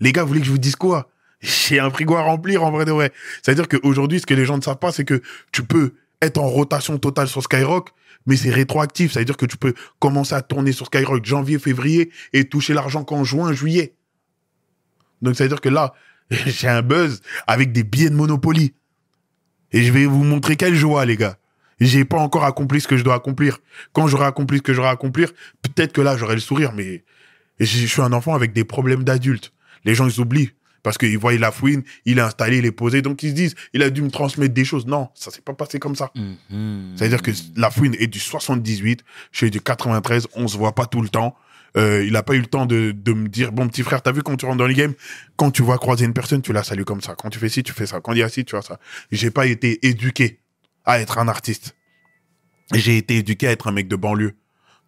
Les 0.00 0.12
gars, 0.12 0.22
vous 0.22 0.28
voulez 0.28 0.40
que 0.40 0.46
je 0.46 0.50
vous 0.50 0.58
dise 0.58 0.76
quoi? 0.76 1.10
J'ai 1.40 1.78
un 1.78 1.90
frigo 1.90 2.14
à 2.14 2.22
remplir 2.22 2.64
en 2.64 2.70
vrai 2.70 2.84
de 2.84 2.92
vrai. 2.92 3.12
C'est-à-dire 3.42 3.68
qu'aujourd'hui, 3.68 4.20
ce 4.20 4.26
que 4.26 4.34
les 4.34 4.46
gens 4.46 4.56
ne 4.56 4.62
savent 4.62 4.78
pas, 4.78 4.92
c'est 4.92 5.04
que 5.04 5.20
tu 5.52 5.62
peux 5.62 5.94
être 6.22 6.38
en 6.38 6.48
rotation 6.48 6.98
totale 6.98 7.28
sur 7.28 7.42
Skyrock, 7.42 7.90
mais 8.26 8.36
c'est 8.36 8.50
rétroactif. 8.50 9.12
C'est-à-dire 9.12 9.36
que 9.36 9.46
tu 9.46 9.56
peux 9.56 9.74
commencer 9.98 10.34
à 10.34 10.42
tourner 10.42 10.72
sur 10.72 10.86
Skyrock 10.86 11.24
janvier, 11.24 11.58
février 11.58 12.10
et 12.32 12.48
toucher 12.48 12.72
l'argent 12.72 13.04
qu'en 13.04 13.24
juin, 13.24 13.52
juillet. 13.52 13.94
Donc, 15.22 15.36
c'est-à-dire 15.36 15.60
que 15.60 15.68
là, 15.68 15.94
j'ai 16.30 16.68
un 16.68 16.82
buzz 16.82 17.20
avec 17.46 17.72
des 17.72 17.82
billets 17.82 18.10
de 18.10 18.14
Monopoly. 18.14 18.74
Et 19.72 19.82
je 19.82 19.92
vais 19.92 20.06
vous 20.06 20.24
montrer 20.24 20.56
quelle 20.56 20.74
joie, 20.74 21.04
les 21.04 21.16
gars. 21.16 21.36
J'ai 21.80 22.04
pas 22.04 22.18
encore 22.18 22.44
accompli 22.44 22.80
ce 22.80 22.86
que 22.86 22.96
je 22.96 23.02
dois 23.02 23.14
accomplir. 23.14 23.58
Quand 23.92 24.06
j'aurai 24.06 24.26
accompli 24.26 24.58
ce 24.58 24.62
que 24.62 24.72
j'aurai 24.72 24.88
à 24.88 24.92
accomplir, 24.92 25.32
peut-être 25.62 25.92
que 25.92 26.00
là, 26.00 26.16
j'aurai 26.16 26.34
le 26.34 26.40
sourire, 26.40 26.72
mais 26.72 27.04
je 27.58 27.66
je 27.66 27.86
suis 27.86 28.00
un 28.00 28.12
enfant 28.12 28.34
avec 28.34 28.52
des 28.52 28.64
problèmes 28.64 29.02
d'adulte. 29.02 29.52
Les 29.84 29.94
gens, 29.94 30.08
ils 30.08 30.20
oublient. 30.20 30.50
Parce 30.84 30.98
qu'ils 30.98 31.16
voient 31.16 31.32
la 31.32 31.50
fouine, 31.50 31.82
il 32.04 32.18
est 32.18 32.20
installé, 32.20 32.58
il 32.58 32.66
est 32.66 32.70
posé, 32.70 33.00
donc 33.00 33.22
ils 33.22 33.30
se 33.30 33.34
disent, 33.34 33.54
il 33.72 33.82
a 33.82 33.88
dû 33.88 34.02
me 34.02 34.10
transmettre 34.10 34.52
des 34.52 34.66
choses. 34.66 34.86
Non, 34.86 35.08
ça 35.14 35.30
s'est 35.30 35.40
pas 35.40 35.54
passé 35.54 35.78
comme 35.78 35.96
ça. 35.96 36.12
Mhm. 36.14 36.92
C'est-à-dire 36.94 37.22
que 37.22 37.30
la 37.56 37.70
fouine 37.70 37.96
est 37.98 38.06
du 38.06 38.20
78, 38.20 39.02
je 39.32 39.36
suis 39.38 39.50
du 39.50 39.62
93, 39.62 40.28
on 40.34 40.46
se 40.46 40.58
voit 40.58 40.74
pas 40.74 40.84
tout 40.84 41.00
le 41.00 41.08
temps. 41.08 41.34
Euh, 41.78 42.04
il 42.06 42.14
a 42.16 42.22
pas 42.22 42.34
eu 42.34 42.40
le 42.40 42.46
temps 42.46 42.66
de, 42.66 42.92
de 42.92 43.12
me 43.14 43.28
dire, 43.28 43.50
bon 43.50 43.66
petit 43.66 43.82
frère, 43.82 44.02
t'as 44.02 44.12
vu 44.12 44.22
quand 44.22 44.36
tu 44.36 44.44
rentres 44.44 44.58
dans 44.58 44.66
les 44.66 44.74
games, 44.74 44.92
quand 45.36 45.50
tu 45.50 45.62
vois 45.62 45.78
croiser 45.78 46.04
une 46.04 46.12
personne, 46.12 46.42
tu 46.42 46.52
la 46.52 46.62
salues 46.62 46.84
comme 46.84 47.00
ça. 47.00 47.14
Quand 47.16 47.30
tu 47.30 47.38
fais 47.38 47.48
ci, 47.48 47.62
tu 47.62 47.72
fais 47.72 47.86
ça. 47.86 48.00
Quand 48.00 48.12
il 48.12 48.18
y 48.18 48.22
a 48.22 48.28
ci, 48.28 48.44
tu 48.44 48.54
vois 48.54 48.62
ça. 48.62 48.78
J'ai 49.10 49.30
pas 49.30 49.46
été 49.46 49.84
éduqué 49.86 50.40
à 50.84 51.00
être 51.00 51.16
un 51.16 51.28
artiste. 51.28 51.74
J'ai 52.74 52.98
été 52.98 53.16
éduqué 53.16 53.48
à 53.48 53.52
être 53.52 53.68
un 53.68 53.72
mec 53.72 53.88
de 53.88 53.96
banlieue. 53.96 54.34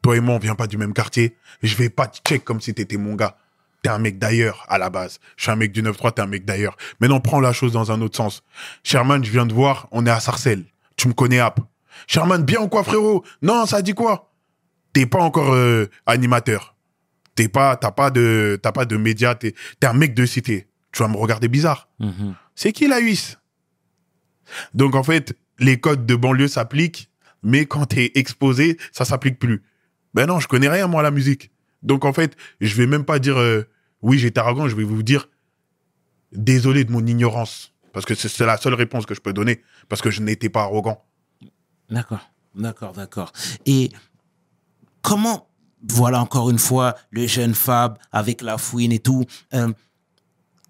Toi 0.02 0.18
et 0.18 0.20
moi, 0.20 0.34
on 0.34 0.38
vient 0.38 0.54
pas 0.54 0.66
du 0.66 0.76
même 0.76 0.92
quartier. 0.92 1.36
Je 1.62 1.74
vais 1.74 1.88
pas 1.88 2.06
te 2.06 2.18
check 2.28 2.44
comme 2.44 2.60
si 2.60 2.74
t'étais 2.74 2.98
mon 2.98 3.14
gars. 3.14 3.38
T'es 3.86 3.92
un 3.92 3.98
mec 4.00 4.18
d'ailleurs, 4.18 4.66
à 4.68 4.78
la 4.78 4.90
base. 4.90 5.20
Je 5.36 5.44
suis 5.44 5.52
un 5.52 5.54
mec 5.54 5.70
du 5.70 5.80
9-3, 5.80 6.14
t'es 6.14 6.20
un 6.20 6.26
mec 6.26 6.44
d'ailleurs. 6.44 6.76
Maintenant, 6.98 7.20
prends 7.20 7.38
la 7.38 7.52
chose 7.52 7.70
dans 7.70 7.92
un 7.92 8.00
autre 8.00 8.16
sens. 8.16 8.42
Sherman, 8.82 9.24
je 9.24 9.30
viens 9.30 9.46
de 9.46 9.54
voir, 9.54 9.86
on 9.92 10.04
est 10.06 10.10
à 10.10 10.18
Sarcelles. 10.18 10.64
Tu 10.96 11.06
me 11.06 11.12
connais, 11.12 11.38
App. 11.38 11.60
Sherman, 12.08 12.42
bien 12.42 12.60
ou 12.60 12.66
quoi, 12.66 12.82
frérot? 12.82 13.22
Non, 13.42 13.64
ça 13.64 13.82
dit 13.82 13.94
quoi? 13.94 14.32
T'es 14.92 15.06
pas 15.06 15.20
encore 15.20 15.52
euh, 15.54 15.86
animateur. 16.04 16.74
T'es 17.36 17.46
pas, 17.46 17.76
t'as 17.76 17.92
pas 17.92 18.10
de, 18.10 18.58
t'as 18.60 18.72
pas 18.72 18.86
de 18.86 18.96
médias. 18.96 19.36
T'es, 19.36 19.54
t'es 19.78 19.86
un 19.86 19.92
mec 19.92 20.14
de 20.14 20.26
cité. 20.26 20.66
Tu 20.90 21.04
vas 21.04 21.08
me 21.08 21.16
regarder 21.16 21.46
bizarre. 21.46 21.88
Mhm. 22.00 22.34
C'est 22.56 22.72
qui 22.72 22.88
la 22.88 22.98
huisse? 22.98 23.38
Donc 24.74 24.96
en 24.96 25.04
fait, 25.04 25.38
les 25.60 25.78
codes 25.78 26.06
de 26.06 26.16
banlieue 26.16 26.48
s'appliquent, 26.48 27.08
mais 27.44 27.66
quand 27.66 27.86
t'es 27.86 28.10
exposé, 28.16 28.78
ça 28.90 29.04
s'applique 29.04 29.38
plus. 29.38 29.62
Ben 30.12 30.26
non, 30.26 30.40
je 30.40 30.48
connais 30.48 30.68
rien 30.68 30.88
moi 30.88 31.02
à 31.02 31.04
la 31.04 31.12
musique. 31.12 31.52
Donc 31.84 32.04
en 32.04 32.12
fait, 32.12 32.36
je 32.60 32.74
vais 32.74 32.88
même 32.88 33.04
pas 33.04 33.20
dire 33.20 33.38
euh, 33.38 33.68
oui 34.02 34.18
j'étais 34.18 34.40
arrogant, 34.40 34.68
je 34.68 34.76
vais 34.76 34.84
vous 34.84 35.02
dire 35.02 35.28
désolé 36.32 36.84
de 36.84 36.92
mon 36.92 37.04
ignorance. 37.06 37.72
Parce 37.92 38.04
que 38.04 38.14
c'est 38.14 38.44
la 38.44 38.58
seule 38.58 38.74
réponse 38.74 39.06
que 39.06 39.14
je 39.14 39.20
peux 39.20 39.32
donner. 39.32 39.62
Parce 39.88 40.02
que 40.02 40.10
je 40.10 40.20
n'étais 40.20 40.50
pas 40.50 40.62
arrogant. 40.62 41.02
D'accord, 41.88 42.28
d'accord, 42.54 42.92
d'accord. 42.92 43.32
Et 43.64 43.90
comment, 45.00 45.48
voilà 45.88 46.20
encore 46.20 46.50
une 46.50 46.58
fois, 46.58 46.94
le 47.10 47.26
jeune 47.26 47.54
Fab 47.54 47.98
avec 48.12 48.42
la 48.42 48.58
fouine 48.58 48.92
et 48.92 48.98
tout, 48.98 49.24
euh, 49.54 49.72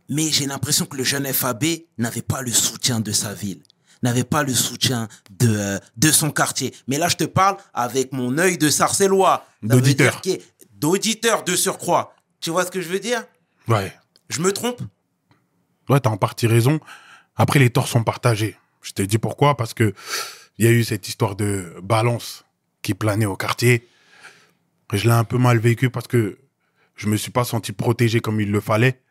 mais 0.08 0.30
j'ai 0.30 0.46
l'impression 0.46 0.86
que 0.86 0.96
le 0.96 1.04
jeune 1.04 1.26
FAB 1.26 1.64
n'avait 1.98 2.22
pas 2.22 2.42
le 2.42 2.52
soutien 2.52 3.00
de 3.00 3.12
sa 3.12 3.34
ville, 3.34 3.62
n'avait 4.02 4.24
pas 4.24 4.42
le 4.42 4.54
soutien 4.54 5.08
de, 5.30 5.48
euh, 5.48 5.78
de 5.96 6.10
son 6.12 6.30
quartier. 6.30 6.74
Mais 6.86 6.98
là, 6.98 7.08
je 7.08 7.16
te 7.16 7.24
parle 7.24 7.56
avec 7.74 8.12
mon 8.12 8.38
œil 8.38 8.58
de 8.58 8.68
sarcellois. 8.68 9.44
D'auditeur. 9.62 10.20
D'auditeur 10.72 11.42
de 11.42 11.56
surcroît. 11.56 12.14
Tu 12.46 12.52
vois 12.52 12.64
ce 12.64 12.70
que 12.70 12.80
je 12.80 12.88
veux 12.88 13.00
dire? 13.00 13.24
Ouais. 13.66 13.92
Je 14.28 14.40
me 14.40 14.52
trompe? 14.52 14.80
Ouais, 15.88 15.98
t'as 15.98 16.10
en 16.10 16.16
partie 16.16 16.46
raison. 16.46 16.78
Après, 17.34 17.58
les 17.58 17.70
torts 17.70 17.88
sont 17.88 18.04
partagés. 18.04 18.54
Je 18.82 18.92
te 18.92 19.02
dis 19.02 19.18
pourquoi, 19.18 19.56
parce 19.56 19.74
que 19.74 19.94
il 20.56 20.64
y 20.64 20.68
a 20.68 20.70
eu 20.70 20.84
cette 20.84 21.08
histoire 21.08 21.34
de 21.34 21.74
balance 21.82 22.44
qui 22.82 22.94
planait 22.94 23.26
au 23.26 23.36
quartier. 23.36 23.88
Je 24.92 25.08
l'ai 25.08 25.10
un 25.10 25.24
peu 25.24 25.38
mal 25.38 25.58
vécu 25.58 25.90
parce 25.90 26.06
que 26.06 26.38
je 26.94 27.08
me 27.08 27.16
suis 27.16 27.32
pas 27.32 27.42
senti 27.42 27.72
protégé 27.72 28.20
comme 28.20 28.40
il 28.40 28.52
le 28.52 28.60
fallait. 28.60 29.02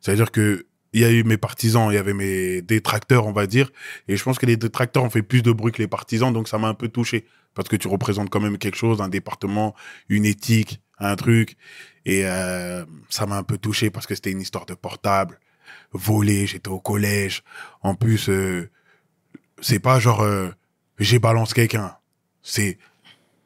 C'est-à-dire 0.00 0.30
que 0.30 0.64
il 0.94 1.02
y 1.02 1.04
a 1.04 1.10
eu 1.10 1.22
mes 1.22 1.36
partisans, 1.36 1.92
il 1.92 1.96
y 1.96 1.98
avait 1.98 2.14
mes 2.14 2.62
détracteurs, 2.62 3.26
on 3.26 3.32
va 3.32 3.46
dire. 3.46 3.70
Et 4.08 4.16
je 4.16 4.24
pense 4.24 4.38
que 4.38 4.46
les 4.46 4.56
détracteurs 4.56 5.04
ont 5.04 5.10
fait 5.10 5.20
plus 5.20 5.42
de 5.42 5.52
bruit 5.52 5.72
que 5.72 5.82
les 5.82 5.86
partisans, 5.86 6.32
donc 6.32 6.48
ça 6.48 6.56
m'a 6.56 6.68
un 6.68 6.74
peu 6.74 6.88
touché. 6.88 7.26
Parce 7.54 7.68
que 7.68 7.76
tu 7.76 7.88
représentes 7.88 8.30
quand 8.30 8.40
même 8.40 8.56
quelque 8.56 8.78
chose, 8.78 9.02
un 9.02 9.10
département, 9.10 9.74
une 10.08 10.24
éthique, 10.24 10.80
un 10.98 11.16
truc. 11.16 11.58
Et 12.04 12.22
euh, 12.24 12.84
ça 13.08 13.26
m'a 13.26 13.36
un 13.36 13.42
peu 13.42 13.58
touché 13.58 13.90
parce 13.90 14.06
que 14.06 14.14
c'était 14.14 14.30
une 14.30 14.40
histoire 14.40 14.66
de 14.66 14.74
portable, 14.74 15.38
volé, 15.92 16.46
j'étais 16.46 16.68
au 16.68 16.80
collège. 16.80 17.42
En 17.82 17.94
plus, 17.94 18.28
euh, 18.28 18.70
c'est 19.60 19.80
pas 19.80 19.98
genre 19.98 20.22
euh, 20.22 20.50
j'ai 20.98 21.18
balance 21.18 21.54
quelqu'un. 21.54 21.96
C'est 22.42 22.78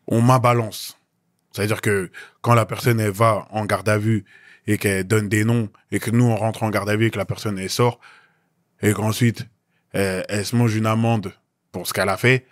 on 0.06 0.20
m'a 0.20 0.38
balance. 0.38 0.98
C'est-à-dire 1.52 1.80
que 1.80 2.10
quand 2.42 2.54
la 2.54 2.66
personne 2.66 3.00
elle 3.00 3.10
va 3.10 3.46
en 3.50 3.64
garde 3.64 3.88
à 3.88 3.98
vue 3.98 4.24
et 4.66 4.78
qu'elle 4.78 5.04
donne 5.04 5.28
des 5.28 5.44
noms 5.44 5.68
et 5.90 5.98
que 5.98 6.10
nous 6.10 6.24
on 6.24 6.36
rentre 6.36 6.62
en 6.62 6.70
garde 6.70 6.88
à 6.88 6.96
vue 6.96 7.06
et 7.06 7.10
que 7.10 7.18
la 7.18 7.24
personne 7.24 7.58
elle 7.58 7.70
sort 7.70 8.00
et 8.82 8.92
qu'ensuite 8.92 9.46
elle, 9.92 10.44
se 10.44 10.56
mange 10.56 10.74
une 10.74 10.86
amende 10.86 11.32
pour 11.70 11.86
ce 11.86 11.92
qu'elle 11.92 12.08
a 12.08 12.16
fait. 12.16 12.46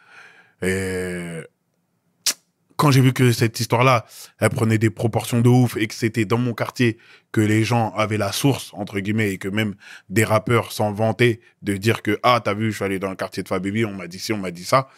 Quand 2.82 2.90
j'ai 2.90 3.00
vu 3.00 3.12
que 3.12 3.30
cette 3.30 3.60
histoire-là, 3.60 4.06
elle 4.40 4.50
prenait 4.50 4.76
des 4.76 4.90
proportions 4.90 5.40
de 5.40 5.48
ouf 5.48 5.76
et 5.76 5.86
que 5.86 5.94
c'était 5.94 6.24
dans 6.24 6.36
mon 6.36 6.52
quartier 6.52 6.98
que 7.30 7.40
les 7.40 7.62
gens 7.62 7.94
avaient 7.94 8.18
la 8.18 8.32
source, 8.32 8.72
entre 8.74 8.98
guillemets, 8.98 9.30
et 9.30 9.38
que 9.38 9.46
même 9.46 9.76
des 10.10 10.24
rappeurs 10.24 10.72
s'en 10.72 10.92
vantaient 10.92 11.38
de 11.62 11.76
dire 11.76 12.02
que, 12.02 12.18
ah, 12.24 12.40
t'as 12.44 12.54
vu, 12.54 12.72
je 12.72 12.76
suis 12.76 12.84
allé 12.84 12.98
dans 12.98 13.10
le 13.10 13.14
quartier 13.14 13.44
de 13.44 13.48
Fabibi, 13.48 13.84
on 13.84 13.92
m'a 13.92 14.08
dit 14.08 14.18
ci, 14.18 14.32
on 14.32 14.38
m'a 14.38 14.50
dit 14.50 14.64
ça. 14.64 14.88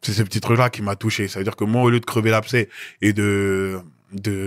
C'est 0.00 0.14
ce 0.14 0.22
petit 0.22 0.40
truc-là 0.40 0.70
qui 0.70 0.80
m'a 0.80 0.96
touché. 0.96 1.28
Ça 1.28 1.38
veut 1.38 1.44
dire 1.44 1.54
que 1.54 1.64
moi, 1.64 1.82
au 1.82 1.90
lieu 1.90 2.00
de 2.00 2.06
crever 2.06 2.30
l'abcès 2.30 2.70
et 3.02 3.12
de, 3.12 3.82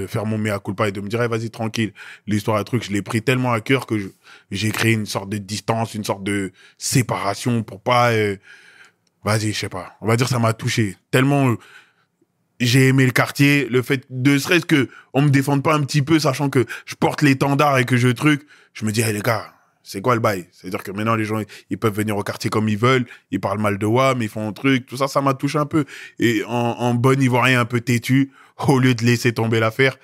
faire 0.08 0.26
mon 0.26 0.40
mea 0.40 0.58
culpa 0.58 0.88
et 0.88 0.92
de 0.92 1.00
me 1.00 1.08
dire, 1.08 1.22
Eh, 1.22 1.28
vas-y, 1.28 1.52
tranquille, 1.52 1.94
l'histoire, 2.26 2.58
un 2.58 2.64
truc, 2.64 2.84
je 2.84 2.92
l'ai 2.92 3.04
pris 3.04 3.22
tellement 3.22 3.54
à 3.54 3.62
cœur 3.62 3.86
que 3.86 4.12
j'ai 4.50 4.72
créé 4.72 4.94
une 4.94 5.06
sorte 5.06 5.30
de 5.30 5.38
distance, 5.38 5.94
une 5.94 6.04
sorte 6.04 6.24
de 6.24 6.52
séparation 6.80 7.62
pour 7.62 7.80
pas, 7.80 8.14
euh, 8.14 8.38
vas-y, 9.24 9.54
je 9.54 9.60
sais 9.60 9.70
pas. 9.70 9.96
On 10.02 10.08
va 10.08 10.18
dire, 10.18 10.28
ça 10.28 10.40
m'a 10.40 10.54
touché. 10.54 10.98
Tellement, 11.12 11.52
euh, 11.52 11.58
j'ai 12.60 12.88
aimé 12.88 13.06
le 13.06 13.12
quartier, 13.12 13.68
le 13.70 13.82
fait 13.82 14.06
de 14.10 14.38
serait-ce 14.38 14.66
que 14.66 14.90
on 15.14 15.22
me 15.22 15.30
défende 15.30 15.64
pas 15.64 15.76
un 15.76 15.82
petit 15.82 16.02
peu, 16.02 16.20
sachant 16.20 16.50
que 16.50 16.66
je 16.86 16.96
porte 16.96 17.22
l'étendard 17.22 17.78
et 17.78 17.86
que 17.86 17.98
je 17.98 18.08
truc, 18.10 18.46
je 18.74 18.86
me 18.86 18.92
dis, 18.92 19.02
hey, 19.02 19.14
les 19.14 19.22
gars, 19.22 19.54
c'est 19.84 20.02
quoi 20.02 20.16
le 20.16 20.22
bail? 20.22 20.48
C'est-à-dire 20.52 20.84
que 20.84 20.92
maintenant, 20.92 21.16
les 21.16 21.24
gens, 21.24 21.42
ils 21.70 21.78
peuvent 21.78 21.96
venir 21.96 22.18
au 22.18 22.24
quartier 22.24 22.50
comme 22.50 22.68
ils 22.68 22.78
veulent, 22.78 23.06
ils 23.32 23.40
parlent 23.40 23.60
mal 23.62 23.78
de 23.78 23.86
WAM, 23.86 24.22
ils 24.22 24.30
font 24.30 24.48
un 24.48 24.54
truc, 24.54 24.86
tout 24.86 24.98
ça, 24.98 25.08
ça 25.08 25.22
m'a 25.22 25.34
touché 25.34 25.58
un 25.60 25.66
peu. 25.66 25.86
Et 26.20 26.44
en, 26.46 26.52
en 26.52 26.94
bon 26.94 27.22
ivoirien 27.22 27.62
un 27.62 27.66
peu 27.66 27.80
têtu, 27.80 28.32
au 28.68 28.80
lieu 28.80 28.94
de 28.96 29.06
laisser 29.06 29.34
tomber 29.34 29.60
l'affaire, 29.60 29.98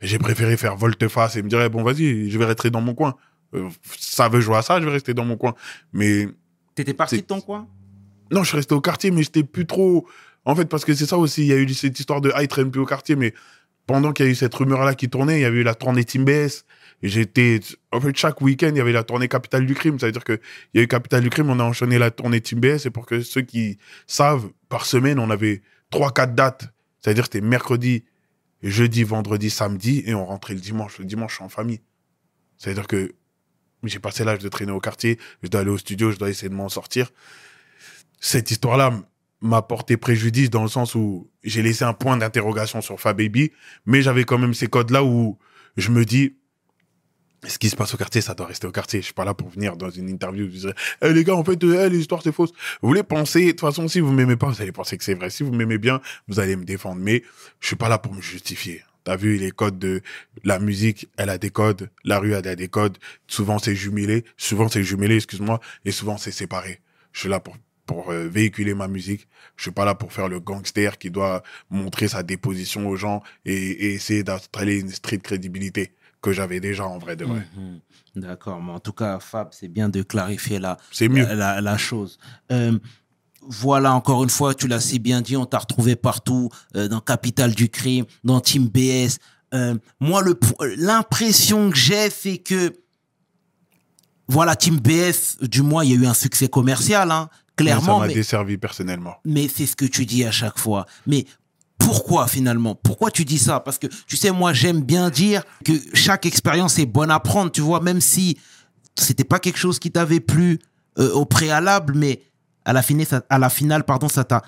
j'ai 0.00 0.18
préféré 0.18 0.56
faire 0.56 0.76
volte-face 0.76 1.36
et 1.36 1.42
me 1.42 1.48
dire, 1.48 1.60
eh, 1.62 1.68
bon, 1.68 1.82
vas-y, 1.82 2.30
je 2.30 2.38
vais 2.38 2.44
rester 2.46 2.70
dans 2.70 2.80
mon 2.80 2.94
coin. 2.94 3.16
Euh, 3.54 3.68
ça 3.98 4.28
veut 4.28 4.40
jouer 4.40 4.56
à 4.56 4.62
ça, 4.62 4.80
je 4.80 4.84
vais 4.84 4.92
rester 4.92 5.14
dans 5.14 5.24
mon 5.24 5.36
coin. 5.36 5.54
Mais 5.92 6.28
T'étais 6.74 6.94
parti 6.94 7.16
de 7.16 7.22
ton 7.22 7.40
coin? 7.40 7.66
Non, 8.30 8.42
je 8.42 8.48
suis 8.48 8.56
resté 8.56 8.74
au 8.74 8.80
quartier, 8.80 9.10
mais 9.10 9.22
j'étais 9.22 9.42
plus 9.42 9.66
trop. 9.66 10.06
En 10.44 10.54
fait, 10.54 10.66
parce 10.66 10.84
que 10.84 10.94
c'est 10.94 11.06
ça 11.06 11.18
aussi, 11.18 11.42
il 11.42 11.48
y 11.48 11.52
a 11.52 11.56
eu 11.56 11.68
cette 11.74 11.98
histoire 11.98 12.20
de 12.20 12.30
ah, 12.34 12.42
il 12.42 12.48
traîne 12.48 12.70
plus 12.70 12.80
au 12.80 12.86
quartier, 12.86 13.16
mais 13.16 13.34
pendant 13.86 14.12
qu'il 14.12 14.26
y 14.26 14.28
a 14.28 14.32
eu 14.32 14.34
cette 14.34 14.54
rumeur-là 14.54 14.94
qui 14.94 15.08
tournait, 15.08 15.38
il 15.38 15.42
y 15.42 15.44
avait 15.44 15.60
eu 15.60 15.62
la 15.62 15.74
tournée 15.74 16.04
Team 16.04 16.24
BS. 16.24 16.64
Et 17.02 17.08
J'étais. 17.08 17.60
En 17.92 18.00
fait, 18.00 18.16
chaque 18.16 18.40
week-end, 18.40 18.70
il 18.70 18.76
y 18.76 18.80
avait 18.80 18.92
la 18.92 19.04
tournée 19.04 19.28
Capitale 19.28 19.66
du 19.66 19.74
Crime. 19.74 19.98
C'est-à-dire 19.98 20.24
qu'il 20.24 20.40
y 20.74 20.78
a 20.78 20.82
eu 20.82 20.88
Capitale 20.88 21.22
du 21.22 21.30
Crime, 21.30 21.48
on 21.50 21.58
a 21.58 21.64
enchaîné 21.64 21.98
la 21.98 22.10
tournée 22.10 22.40
Team 22.40 22.60
BS. 22.60 22.86
Et 22.86 22.90
pour 22.90 23.06
que 23.06 23.22
ceux 23.22 23.40
qui 23.42 23.78
savent, 24.06 24.50
par 24.68 24.84
semaine, 24.84 25.18
on 25.18 25.30
avait 25.30 25.62
3-4 25.92 26.34
dates. 26.34 26.68
C'est-à-dire 27.00 27.24
c'était 27.24 27.40
mercredi, 27.40 28.04
jeudi, 28.62 29.04
vendredi, 29.04 29.50
samedi, 29.50 30.02
et 30.06 30.14
on 30.14 30.26
rentrait 30.26 30.54
le 30.54 30.60
dimanche. 30.60 30.98
Le 30.98 31.04
dimanche, 31.04 31.32
je 31.32 31.36
suis 31.36 31.44
en 31.44 31.48
famille. 31.48 31.80
C'est-à-dire 32.58 32.86
que 32.86 33.14
j'ai 33.84 34.00
passé 34.00 34.24
l'âge 34.24 34.40
de 34.40 34.48
traîner 34.48 34.72
au 34.72 34.80
quartier, 34.80 35.18
je 35.42 35.48
dois 35.48 35.60
aller 35.60 35.70
au 35.70 35.78
studio, 35.78 36.10
je 36.10 36.18
dois 36.18 36.28
essayer 36.28 36.48
de 36.48 36.54
m'en 36.54 36.68
sortir 36.68 37.10
cette 38.20 38.50
histoire-là 38.50 38.92
m'a 39.40 39.62
porté 39.62 39.96
préjudice 39.96 40.50
dans 40.50 40.62
le 40.62 40.68
sens 40.68 40.94
où 40.94 41.30
j'ai 41.44 41.62
laissé 41.62 41.84
un 41.84 41.94
point 41.94 42.16
d'interrogation 42.16 42.80
sur 42.80 43.00
Fababy, 43.00 43.52
mais 43.86 44.02
j'avais 44.02 44.24
quand 44.24 44.38
même 44.38 44.54
ces 44.54 44.66
codes-là 44.66 45.04
où 45.04 45.38
je 45.76 45.90
me 45.90 46.04
dis, 46.04 46.34
ce 47.46 47.58
qui 47.58 47.68
se 47.68 47.76
passe 47.76 47.94
au 47.94 47.96
quartier, 47.96 48.20
ça 48.20 48.34
doit 48.34 48.46
rester 48.46 48.66
au 48.66 48.72
quartier. 48.72 49.00
Je 49.00 49.06
suis 49.06 49.14
pas 49.14 49.24
là 49.24 49.32
pour 49.32 49.48
venir 49.48 49.76
dans 49.76 49.90
une 49.90 50.08
interview 50.08 50.46
et 50.46 50.48
dire, 50.48 50.74
Eh, 51.02 51.12
les 51.12 51.22
gars, 51.22 51.36
en 51.36 51.44
fait, 51.44 51.62
euh, 51.62 51.86
eh, 51.86 51.88
l'histoire 51.88 52.20
c'est 52.22 52.32
fausse. 52.32 52.50
Vous 52.82 52.88
voulez 52.88 53.04
penser, 53.04 53.46
de 53.46 53.50
toute 53.50 53.60
façon, 53.60 53.86
si 53.86 54.00
vous 54.00 54.12
m'aimez 54.12 54.36
pas, 54.36 54.48
vous 54.48 54.60
allez 54.60 54.72
penser 54.72 54.98
que 54.98 55.04
c'est 55.04 55.14
vrai. 55.14 55.30
Si 55.30 55.44
vous 55.44 55.52
m'aimez 55.52 55.78
bien, 55.78 56.00
vous 56.26 56.40
allez 56.40 56.56
me 56.56 56.64
défendre. 56.64 57.00
Mais 57.00 57.22
je 57.60 57.68
suis 57.68 57.76
pas 57.76 57.88
là 57.88 57.98
pour 57.98 58.12
me 58.12 58.20
justifier. 58.20 58.82
T'as 59.04 59.16
vu 59.16 59.36
les 59.36 59.52
codes 59.52 59.78
de 59.78 60.02
la 60.44 60.58
musique, 60.58 61.08
elle 61.16 61.30
a 61.30 61.38
des 61.38 61.50
codes, 61.50 61.88
la 62.04 62.18
rue 62.18 62.32
elle 62.32 62.46
a 62.46 62.56
des 62.56 62.68
codes. 62.68 62.98
Souvent 63.26 63.58
c'est 63.58 63.74
jumelé, 63.74 64.24
souvent 64.36 64.68
c'est 64.68 64.82
jumelé, 64.82 65.16
excuse-moi, 65.16 65.60
et 65.86 65.92
souvent 65.92 66.18
c'est 66.18 66.32
séparé. 66.32 66.80
Je 67.12 67.20
suis 67.20 67.28
là 67.30 67.40
pour 67.40 67.56
pour 67.88 68.10
euh, 68.10 68.28
véhiculer 68.28 68.74
ma 68.74 68.86
musique. 68.86 69.26
Je 69.56 69.62
suis 69.62 69.70
pas 69.72 69.84
là 69.86 69.94
pour 69.96 70.12
faire 70.12 70.28
le 70.28 70.38
gangster 70.40 70.98
qui 70.98 71.10
doit 71.10 71.42
montrer 71.70 72.06
sa 72.06 72.22
déposition 72.22 72.86
aux 72.88 72.96
gens 72.96 73.22
et, 73.46 73.54
et 73.56 73.94
essayer 73.94 74.22
d'installer 74.22 74.78
une 74.78 74.90
street 74.90 75.18
crédibilité 75.18 75.94
que 76.20 76.30
j'avais 76.32 76.60
déjà 76.60 76.86
en 76.86 76.98
vrai 76.98 77.16
de 77.16 77.24
vrai. 77.24 77.46
Mhm. 77.56 77.80
D'accord, 78.16 78.62
mais 78.62 78.72
en 78.72 78.80
tout 78.80 78.92
cas, 78.92 79.18
Fab, 79.20 79.48
c'est 79.52 79.68
bien 79.68 79.88
de 79.88 80.02
clarifier 80.02 80.58
la, 80.58 80.76
mieux. 81.00 81.24
la, 81.24 81.34
la- 81.34 81.60
la 81.60 81.78
chose. 81.78 82.18
Euh, 82.52 82.78
voilà, 83.42 83.94
encore 83.94 84.22
une 84.22 84.28
fois, 84.30 84.54
tu 84.54 84.66
l'as 84.68 84.80
si 84.80 84.98
bien 84.98 85.22
dit, 85.22 85.36
on 85.36 85.46
t'a 85.46 85.58
retrouvé 85.58 85.96
partout, 85.96 86.50
euh, 86.76 86.88
dans 86.88 87.00
Capital 87.00 87.54
du 87.54 87.68
Crime, 87.70 88.04
dans 88.24 88.40
Team 88.40 88.68
BS. 88.68 89.18
Euh, 89.54 89.76
moi, 90.00 90.22
l'impression 90.76 91.70
que 91.70 91.76
j'ai, 91.76 92.10
c'est 92.10 92.38
que, 92.38 92.74
voilà, 94.28 94.56
Team 94.56 94.78
BS, 94.78 95.38
du 95.40 95.62
moins, 95.62 95.84
il 95.84 95.90
y 95.92 95.94
a 95.94 95.96
eu 95.96 96.06
un 96.06 96.14
succès 96.14 96.48
commercial, 96.48 97.10
hein, 97.10 97.30
ça 97.58 97.64
clairement, 97.64 98.00
m'a 98.00 98.06
mais, 98.08 98.14
desservi 98.14 98.56
personnellement. 98.58 99.16
mais 99.24 99.48
c'est 99.48 99.66
ce 99.66 99.76
que 99.76 99.84
tu 99.84 100.06
dis 100.06 100.24
à 100.24 100.30
chaque 100.30 100.58
fois. 100.58 100.86
Mais 101.06 101.24
pourquoi 101.78 102.26
finalement? 102.26 102.74
Pourquoi 102.74 103.10
tu 103.10 103.24
dis 103.24 103.38
ça? 103.38 103.60
Parce 103.60 103.78
que 103.78 103.86
tu 104.06 104.16
sais, 104.16 104.30
moi 104.30 104.52
j'aime 104.52 104.82
bien 104.82 105.10
dire 105.10 105.42
que 105.64 105.72
chaque 105.94 106.26
expérience 106.26 106.78
est 106.78 106.86
bonne 106.86 107.10
à 107.10 107.20
prendre, 107.20 107.50
tu 107.50 107.60
vois, 107.60 107.80
même 107.80 108.00
si 108.00 108.38
c'était 108.96 109.24
pas 109.24 109.38
quelque 109.38 109.58
chose 109.58 109.78
qui 109.78 109.90
t'avait 109.92 110.20
plu 110.20 110.58
euh, 110.98 111.12
au 111.12 111.24
préalable, 111.24 111.94
mais 111.94 112.22
à 112.64 112.72
la, 112.72 112.82
finale, 112.82 113.06
ça, 113.06 113.22
à 113.30 113.38
la 113.38 113.48
finale, 113.48 113.84
pardon, 113.84 114.08
ça 114.08 114.24
t'a 114.24 114.42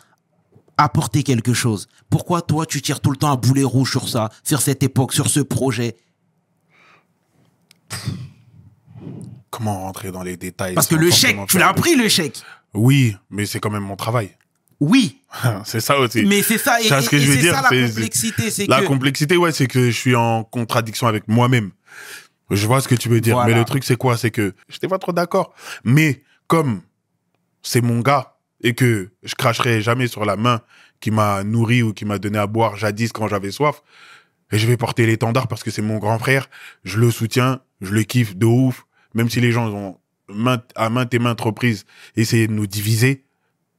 apporté 0.77 1.23
quelque 1.23 1.55
chose. 1.55 1.87
Pourquoi 2.11 2.43
toi 2.43 2.67
tu 2.67 2.83
tires 2.83 3.01
tout 3.01 3.11
le 3.11 3.17
temps 3.17 3.31
à 3.31 3.37
boulet 3.37 3.63
rouge 3.65 3.91
sur 3.91 4.09
ça, 4.09 4.31
sur 4.43 4.61
cette 4.61 4.83
époque, 4.83 5.13
sur 5.13 5.29
ce 5.31 5.41
projet? 5.41 5.97
Comment 9.51 9.81
rentrer 9.83 10.13
dans 10.13 10.23
les 10.23 10.37
détails? 10.37 10.75
Parce 10.75 10.87
que 10.87 10.95
le 10.95 11.11
chèque, 11.11 11.37
tu 11.49 11.59
l'as 11.59 11.73
de- 11.73 11.81
pris 11.81 11.97
le 11.97 12.09
chèque. 12.09 12.41
Oui, 12.75 13.17
mais 13.31 13.47
c'est 13.47 13.59
quand 13.61 13.71
même 13.71 13.83
mon 13.83 13.97
travail. 13.97 14.31
Oui, 14.81 15.19
c'est 15.65 15.81
ça 15.81 15.99
aussi. 15.99 16.25
mais 16.25 16.43
c'est 16.43 16.57
ça, 16.59 16.81
et, 16.81 16.89
vois 16.89 17.03
ce 17.03 17.11
que 17.11 17.17
et- 17.17 17.21
je 17.21 17.27
veux 17.31 17.35
c'est 17.37 17.41
dire, 17.43 17.55
ça 17.55 17.63
la 17.63 17.69
c'est- 17.69 17.87
complexité, 17.89 18.51
c'est 18.51 18.67
La 18.67 18.81
que 18.81 18.87
complexité, 18.87 19.37
ouais, 19.37 19.53
c'est 19.53 19.67
que 19.67 19.87
je 19.91 19.97
suis 19.97 20.15
en 20.15 20.45
contradiction 20.45 21.07
avec 21.07 21.29
moi-même. 21.29 21.71
Je 22.51 22.67
vois 22.67 22.81
ce 22.81 22.89
que 22.89 22.95
tu 22.97 23.09
veux 23.09 23.21
dire. 23.21 23.35
Voilà. 23.37 23.53
Mais 23.53 23.59
le 23.59 23.65
truc, 23.65 23.85
c'est 23.85 23.97
quoi? 23.97 24.17
C'est 24.17 24.31
que 24.33 24.55
je 24.69 24.75
n'étais 24.77 24.89
pas 24.89 24.99
trop 24.99 25.13
d'accord. 25.13 25.55
Mais 25.85 26.23
comme 26.49 26.81
c'est 27.63 27.81
mon 27.81 28.01
gars 28.01 28.35
et 28.63 28.75
que 28.75 29.11
je 29.23 29.35
cracherai 29.37 29.83
jamais 29.83 30.09
sur 30.09 30.25
la 30.25 30.35
main 30.37 30.61
qui 30.99 31.11
m'a 31.13 31.45
nourri 31.45 31.83
ou 31.83 31.93
qui 31.93 32.05
m'a 32.05 32.19
donné 32.19 32.39
à 32.39 32.47
boire 32.49 32.77
jadis 32.77 33.13
quand 33.13 33.29
j'avais 33.29 33.51
soif, 33.53 33.83
et 34.51 34.59
je 34.59 34.67
vais 34.67 34.77
porter 34.77 35.07
l'étendard 35.07 35.47
parce 35.47 35.63
que 35.63 35.71
c'est 35.71 35.81
mon 35.83 35.99
grand 35.99 36.19
frère, 36.19 36.49
je 36.83 36.99
le 36.99 37.11
soutiens, 37.13 37.61
je 37.81 37.93
le 37.93 38.03
kiffe 38.03 38.35
de 38.37 38.47
ouf, 38.47 38.85
même 39.15 39.31
si 39.31 39.41
les 39.41 39.53
gens 39.53 39.69
ont 39.69 39.99
à 40.75 40.91
maintes 40.91 41.15
et 41.15 41.19
maintes 41.19 41.41
reprises 41.41 41.85
essayé 42.17 42.47
de 42.47 42.53
nous 42.53 42.67
diviser, 42.67 43.25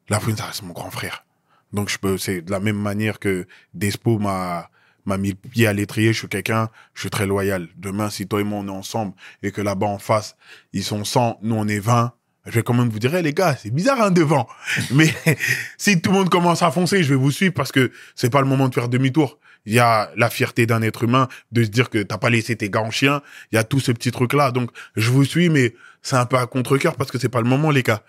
la 0.09 0.19
fouine, 0.19 0.37
ça 0.37 0.45
reste 0.45 0.63
mon 0.63 0.73
grand 0.73 0.91
frère. 0.91 1.25
Donc 1.73 1.89
je 1.89 1.97
peux, 1.97 2.17
c'est 2.17 2.41
de 2.41 2.51
la 2.51 2.59
même 2.59 2.77
manière 2.77 3.19
que 3.19 3.47
Despo 3.73 4.19
m'a 4.19 4.69
m'a 5.05 5.17
mis 5.17 5.29
le 5.29 5.35
pied 5.35 5.65
à 5.65 5.73
l'étrier, 5.73 6.13
je 6.13 6.19
suis 6.19 6.27
quelqu'un, 6.27 6.69
je 6.93 7.01
suis 7.01 7.09
très 7.09 7.25
loyal. 7.25 7.69
Demain, 7.75 8.09
si 8.09 8.27
toi 8.27 8.41
et 8.41 8.43
moi 8.43 8.59
on 8.59 8.67
est 8.67 8.71
ensemble 8.71 9.13
et 9.41 9.51
que 9.51 9.61
là-bas 9.61 9.87
en 9.87 9.97
face, 9.97 10.35
ils 10.73 10.83
sont 10.83 11.03
100, 11.03 11.39
nous 11.41 11.55
on 11.55 11.67
est 11.67 11.79
20, 11.79 12.13
je 12.45 12.51
vais 12.51 12.63
quand 12.63 12.73
même 12.73 12.89
vous 12.89 12.99
dire, 12.99 13.11
les 13.21 13.33
gars, 13.33 13.55
c'est 13.55 13.71
bizarre 13.71 14.01
hein, 14.01 14.11
devant. 14.11 14.47
Mais 14.91 15.13
si 15.77 16.01
tout 16.01 16.11
le 16.11 16.17
monde 16.17 16.29
commence 16.29 16.61
à 16.61 16.71
foncer, 16.71 17.03
je 17.03 17.09
vais 17.09 17.19
vous 17.19 17.31
suivre 17.31 17.53
parce 17.53 17.71
que 17.71 17.91
c'est 18.15 18.29
pas 18.29 18.41
le 18.41 18.47
moment 18.47 18.69
de 18.69 18.73
faire 18.73 18.89
demi-tour. 18.89 19.39
Il 19.65 19.73
y 19.73 19.79
a 19.79 20.11
la 20.15 20.29
fierté 20.29 20.65
d'un 20.65 20.81
être 20.81 21.03
humain 21.03 21.27
de 21.51 21.63
se 21.63 21.69
dire 21.69 21.89
que 21.89 22.01
t'as 22.01 22.17
pas 22.17 22.29
laissé 22.29 22.55
tes 22.55 22.69
gars 22.69 22.81
en 22.81 22.91
chien. 22.91 23.21
Il 23.51 23.55
y 23.55 23.57
a 23.59 23.63
tout 23.63 23.79
ce 23.79 23.91
petit 23.91 24.11
truc-là. 24.11 24.51
Donc, 24.51 24.71
je 24.95 25.09
vous 25.11 25.23
suis, 25.23 25.49
mais 25.49 25.75
c'est 26.01 26.15
un 26.15 26.25
peu 26.25 26.37
à 26.37 26.47
contre-cœur 26.47 26.95
parce 26.95 27.11
que 27.11 27.19
c'est 27.19 27.29
pas 27.29 27.41
le 27.41 27.47
moment, 27.47 27.69
les 27.69 27.83
gars. 27.83 28.03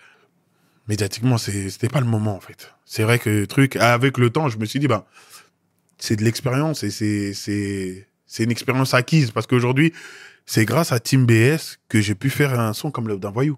Médiatiquement, 0.87 1.37
c'était 1.37 1.89
pas 1.89 2.01
le 2.01 2.07
moment, 2.07 2.35
en 2.35 2.39
fait. 2.39 2.73
C'est 2.85 3.03
vrai 3.03 3.19
que 3.19 3.29
le 3.29 3.47
truc, 3.47 3.75
avec 3.75 4.17
le 4.17 4.29
temps, 4.31 4.49
je 4.49 4.57
me 4.57 4.65
suis 4.65 4.79
dit, 4.79 4.87
ben, 4.87 5.05
c'est 5.97 6.15
de 6.15 6.23
l'expérience 6.23 6.83
et 6.83 6.89
c'est, 6.89 7.33
c'est, 7.33 8.07
c'est 8.25 8.43
une 8.43 8.51
expérience 8.51 8.93
acquise 8.93 9.31
parce 9.31 9.47
qu'aujourd'hui, 9.47 9.93
c'est 10.45 10.65
grâce 10.65 10.91
à 10.91 10.99
Team 10.99 11.25
BS 11.25 11.77
que 11.87 12.01
j'ai 12.01 12.15
pu 12.15 12.29
faire 12.29 12.59
un 12.59 12.73
son 12.73 12.91
comme 12.91 13.07
l'œuvre 13.07 13.19
d'un 13.19 13.31
voyou. 13.31 13.57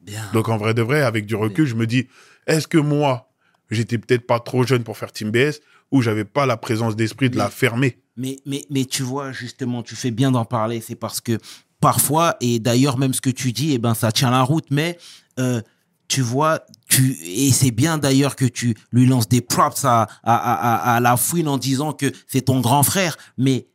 Bien. 0.00 0.22
Donc 0.32 0.48
en 0.48 0.56
vrai 0.56 0.74
de 0.74 0.82
vrai, 0.82 1.02
avec 1.02 1.26
du 1.26 1.34
recul, 1.34 1.66
je 1.66 1.74
me 1.74 1.86
dis, 1.86 2.08
est-ce 2.46 2.66
que 2.66 2.78
moi, 2.78 3.30
j'étais 3.70 3.98
peut-être 3.98 4.26
pas 4.26 4.40
trop 4.40 4.64
jeune 4.64 4.84
pour 4.84 4.96
faire 4.96 5.12
Team 5.12 5.30
BS 5.30 5.60
ou 5.92 6.02
j'avais 6.02 6.24
pas 6.24 6.46
la 6.46 6.56
présence 6.56 6.96
d'esprit 6.96 7.30
de 7.30 7.36
la 7.36 7.50
fermer 7.50 7.98
Mais, 8.16 8.40
mais, 8.44 8.64
mais 8.70 8.84
tu 8.84 9.02
vois, 9.02 9.30
justement, 9.32 9.82
tu 9.82 9.94
fais 9.94 10.10
bien 10.10 10.30
d'en 10.32 10.44
parler. 10.44 10.80
C'est 10.80 10.96
parce 10.96 11.20
que 11.20 11.38
parfois, 11.80 12.36
et 12.40 12.58
d'ailleurs, 12.58 12.98
même 12.98 13.14
ce 13.14 13.20
que 13.20 13.30
tu 13.30 13.52
dis, 13.52 13.72
eh 13.72 13.78
ben, 13.78 13.94
ça 13.94 14.10
tient 14.10 14.30
la 14.30 14.42
route. 14.42 14.66
Mais 14.70 14.98
euh, 15.38 15.60
tu 16.08 16.20
vois, 16.20 16.60
tu, 16.88 17.16
et 17.24 17.52
c'est 17.52 17.70
bien 17.70 17.98
d'ailleurs 17.98 18.36
que 18.36 18.44
tu 18.44 18.74
lui 18.90 19.06
lances 19.06 19.28
des 19.28 19.40
props 19.40 19.84
à, 19.84 20.02
à, 20.02 20.06
à, 20.34 20.96
à 20.96 21.00
la 21.00 21.16
fouine 21.16 21.48
en 21.48 21.58
disant 21.58 21.92
que 21.92 22.10
c'est 22.26 22.42
ton 22.42 22.60
grand 22.60 22.82
frère. 22.82 23.16
Mais 23.38 23.66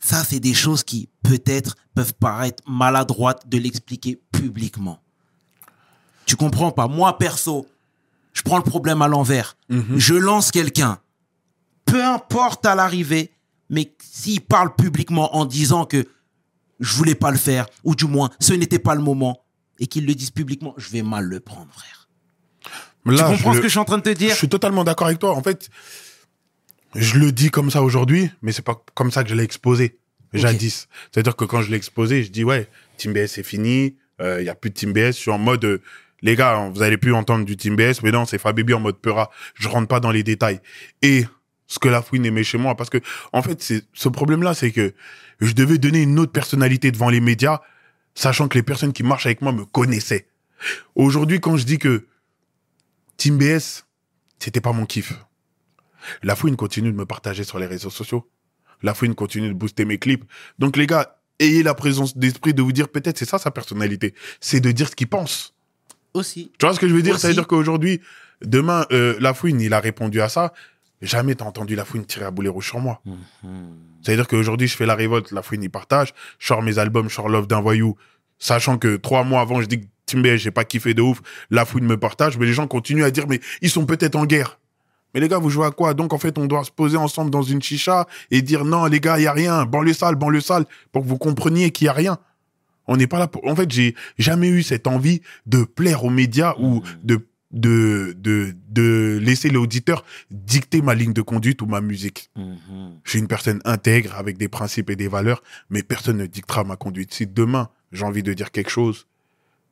ça, 0.00 0.24
c'est 0.24 0.40
des 0.40 0.54
choses 0.54 0.84
qui, 0.84 1.08
peut-être, 1.22 1.76
peuvent 1.94 2.14
paraître 2.14 2.62
maladroites 2.68 3.48
de 3.48 3.58
l'expliquer 3.58 4.20
publiquement. 4.32 5.00
Tu 6.26 6.36
comprends 6.36 6.72
pas? 6.72 6.88
Moi, 6.88 7.16
perso, 7.18 7.66
je 8.32 8.42
prends 8.42 8.58
le 8.58 8.64
problème 8.64 9.00
à 9.00 9.08
l'envers. 9.08 9.56
Je 9.96 10.14
lance 10.14 10.50
quelqu'un 10.50 10.98
peu 11.86 12.04
importe 12.04 12.66
à 12.66 12.74
l'arrivée, 12.74 13.30
mais 13.70 13.92
s'il 14.02 14.42
parle 14.42 14.74
publiquement 14.74 15.34
en 15.36 15.44
disant 15.46 15.86
que 15.86 16.04
je 16.80 16.94
voulais 16.94 17.14
pas 17.14 17.30
le 17.30 17.38
faire, 17.38 17.66
ou 17.84 17.94
du 17.94 18.04
moins 18.04 18.28
ce 18.40 18.52
n'était 18.52 18.78
pas 18.78 18.94
le 18.94 19.00
moment, 19.02 19.42
et 19.78 19.86
qu'il 19.86 20.06
le 20.06 20.14
dise 20.14 20.30
publiquement, 20.30 20.74
je 20.76 20.90
vais 20.90 21.02
mal 21.02 21.24
le 21.24 21.40
prendre, 21.40 21.72
frère. 21.72 22.08
Là, 23.06 23.30
tu 23.30 23.36
comprends 23.36 23.52
je 23.52 23.52
ce 23.52 23.56
le- 23.56 23.62
que 23.62 23.68
je 23.68 23.70
suis 23.70 23.78
en 23.78 23.84
train 23.84 23.98
de 23.98 24.02
te 24.02 24.08
Je 24.10 24.14
dire 24.14 24.34
suis 24.34 24.48
totalement 24.48 24.82
d'accord 24.84 25.06
avec 25.06 25.18
toi. 25.20 25.32
En 25.34 25.42
fait, 25.42 25.68
je 26.94 27.18
le 27.18 27.30
dis 27.32 27.50
comme 27.50 27.70
ça 27.70 27.82
aujourd'hui, 27.82 28.30
mais 28.42 28.52
c'est 28.52 28.62
pas 28.64 28.82
comme 28.94 29.10
ça 29.10 29.22
que 29.22 29.30
je 29.30 29.34
l'ai 29.34 29.44
exposé 29.44 29.98
jadis. 30.32 30.88
C'est-à-dire 31.12 31.36
que 31.36 31.44
quand 31.44 31.62
je 31.62 31.70
l'ai 31.70 31.76
exposé, 31.76 32.22
je 32.24 32.30
dis 32.30 32.42
ouais, 32.44 32.68
Team 32.96 33.12
BS 33.12 33.28
c'est 33.28 33.42
fini, 33.42 33.96
il 34.20 34.42
y 34.44 34.48
a 34.48 34.54
plus 34.54 34.70
de 34.70 34.74
Team 34.74 34.92
BS. 34.92 35.08
Je 35.08 35.12
suis 35.12 35.30
en 35.30 35.38
mode 35.38 35.64
euh, 35.64 35.82
les 36.22 36.34
gars, 36.36 36.68
vous 36.72 36.82
allez 36.82 36.96
plus 36.96 37.14
entendre 37.14 37.44
du 37.44 37.56
Team 37.56 37.76
BS, 37.76 38.02
mais 38.02 38.10
non, 38.10 38.24
c'est 38.26 38.38
Fabibi 38.38 38.74
en 38.74 38.80
mode 38.80 38.96
peura. 38.98 39.30
Je 39.54 39.68
rentre 39.68 39.88
pas 39.88 40.00
dans 40.00 40.10
les 40.10 40.22
détails. 40.22 40.60
Et 41.02 41.26
ce 41.66 41.78
que 41.78 41.88
la 41.88 42.02
fouine 42.02 42.24
aimait 42.24 42.44
chez 42.44 42.58
moi, 42.58 42.76
parce 42.76 42.90
que 42.90 42.98
en 43.32 43.42
fait, 43.42 43.62
c'est 43.62 43.84
ce 43.92 44.08
problème-là, 44.08 44.54
c'est 44.54 44.70
que 44.70 44.94
je 45.40 45.52
devais 45.52 45.78
donner 45.78 46.02
une 46.02 46.18
autre 46.18 46.32
personnalité 46.32 46.90
devant 46.90 47.10
les 47.10 47.20
médias, 47.20 47.60
sachant 48.14 48.48
que 48.48 48.56
les 48.56 48.62
personnes 48.62 48.92
qui 48.92 49.02
marchent 49.02 49.26
avec 49.26 49.42
moi 49.42 49.52
me 49.52 49.64
connaissaient. 49.64 50.28
Aujourd'hui, 50.94 51.40
quand 51.40 51.56
je 51.56 51.64
dis 51.64 51.78
que 51.78 52.06
Team 53.16 53.38
BS, 53.38 53.84
c'était 54.38 54.60
pas 54.60 54.72
mon 54.72 54.86
kiff. 54.86 55.12
La 56.22 56.36
fouine 56.36 56.56
continue 56.56 56.92
de 56.92 56.96
me 56.96 57.06
partager 57.06 57.44
sur 57.44 57.58
les 57.58 57.66
réseaux 57.66 57.90
sociaux. 57.90 58.30
La 58.82 58.94
fouine 58.94 59.14
continue 59.14 59.48
de 59.48 59.54
booster 59.54 59.84
mes 59.84 59.98
clips. 59.98 60.24
Donc 60.58 60.76
les 60.76 60.86
gars, 60.86 61.18
ayez 61.38 61.62
la 61.62 61.74
présence 61.74 62.16
d'esprit 62.16 62.54
de 62.54 62.62
vous 62.62 62.72
dire 62.72 62.88
peut-être 62.88 63.18
c'est 63.18 63.28
ça 63.28 63.38
sa 63.38 63.50
personnalité, 63.50 64.14
c'est 64.40 64.60
de 64.60 64.70
dire 64.70 64.88
ce 64.88 64.96
qu'il 64.96 65.08
pense. 65.08 65.54
Aussi. 66.14 66.52
Tu 66.58 66.66
vois 66.66 66.74
ce 66.74 66.80
que 66.80 66.88
je 66.88 66.94
veux 66.94 67.02
dire? 67.02 67.14
Aussi. 67.14 67.22
Ça 67.22 67.28
veut 67.28 67.34
dire 67.34 67.46
qu'aujourd'hui, 67.46 68.00
demain, 68.42 68.86
euh, 68.92 69.16
la 69.20 69.34
fouine, 69.34 69.60
il 69.60 69.74
a 69.74 69.80
répondu 69.80 70.20
à 70.20 70.28
ça. 70.28 70.52
Jamais 71.02 71.34
t'as 71.34 71.44
entendu 71.44 71.74
la 71.76 71.84
fouine 71.84 72.04
tirer 72.04 72.24
à 72.24 72.30
boulet 72.30 72.48
rouge 72.48 72.68
sur 72.68 72.80
moi. 72.80 73.02
Ça 74.02 74.12
veut 74.12 74.16
dire 74.16 74.28
qu'aujourd'hui, 74.28 74.68
je 74.68 74.76
fais 74.76 74.86
la 74.86 74.94
révolte, 74.94 75.30
la 75.32 75.42
fouine, 75.42 75.62
il 75.62 75.70
partage. 75.70 76.14
Je 76.38 76.46
sors 76.46 76.62
mes 76.62 76.78
albums, 76.78 77.08
je 77.08 77.14
sors 77.14 77.28
Love 77.28 77.46
d'un 77.46 77.60
voyou, 77.60 77.96
sachant 78.38 78.78
que 78.78 78.96
trois 78.96 79.24
mois 79.24 79.40
avant, 79.40 79.60
je 79.60 79.66
dis 79.66 79.80
que 79.80 79.86
Team 80.06 80.22
BS, 80.22 80.36
j'ai 80.36 80.50
pas 80.50 80.64
kiffé 80.64 80.94
de 80.94 81.02
ouf, 81.02 81.20
la 81.50 81.64
fouine 81.64 81.84
me 81.84 81.96
partage, 81.96 82.38
mais 82.38 82.46
les 82.46 82.52
gens 82.52 82.66
continuent 82.66 83.04
à 83.04 83.10
dire, 83.10 83.26
mais 83.28 83.40
ils 83.60 83.70
sont 83.70 83.84
peut-être 83.86 84.14
en 84.14 84.24
guerre. 84.24 84.58
Mais 85.12 85.20
les 85.20 85.28
gars, 85.28 85.38
vous 85.38 85.50
jouez 85.50 85.66
à 85.66 85.70
quoi? 85.70 85.94
Donc, 85.94 86.12
en 86.12 86.18
fait, 86.18 86.38
on 86.38 86.46
doit 86.46 86.62
se 86.62 86.70
poser 86.70 86.96
ensemble 86.96 87.30
dans 87.30 87.42
une 87.42 87.62
chicha 87.62 88.06
et 88.30 88.42
dire, 88.42 88.64
non, 88.64 88.84
les 88.86 89.00
gars, 89.00 89.18
il 89.18 89.24
y 89.24 89.26
a 89.26 89.32
rien, 89.32 89.64
banlieue 89.64 89.94
sale, 89.94 90.14
banlieue 90.14 90.40
sale, 90.40 90.64
pour 90.92 91.02
que 91.02 91.08
vous 91.08 91.18
compreniez 91.18 91.70
qu'il 91.70 91.86
y 91.86 91.88
a 91.88 91.92
rien. 91.92 92.18
On 92.86 92.96
n'est 92.96 93.06
pas 93.06 93.18
là 93.18 93.26
pour... 93.26 93.46
En 93.48 93.56
fait, 93.56 93.70
j'ai 93.70 93.94
jamais 94.18 94.48
eu 94.48 94.62
cette 94.62 94.86
envie 94.86 95.22
de 95.46 95.64
plaire 95.64 96.04
aux 96.04 96.10
médias 96.10 96.54
ou 96.60 96.82
de, 97.02 97.26
de, 97.56 98.14
de, 98.18 98.54
de 98.68 99.18
laisser 99.20 99.48
l'auditeur 99.48 100.04
dicter 100.30 100.82
ma 100.82 100.94
ligne 100.94 101.12
de 101.12 101.22
conduite 101.22 101.62
ou 101.62 101.66
ma 101.66 101.80
musique. 101.80 102.30
Je 103.04 103.10
suis 103.10 103.18
une 103.18 103.28
personne 103.28 103.60
intègre 103.64 104.14
avec 104.14 104.36
des 104.36 104.48
principes 104.48 104.90
et 104.90 104.96
des 104.96 105.08
valeurs, 105.08 105.42
mais 105.70 105.82
personne 105.82 106.18
ne 106.18 106.26
dictera 106.26 106.62
ma 106.64 106.76
conduite. 106.76 107.12
Si 107.12 107.26
demain 107.26 107.70
j'ai 107.92 108.04
envie 108.04 108.22
de 108.22 108.34
dire 108.34 108.50
quelque 108.50 108.70
chose 108.70 109.06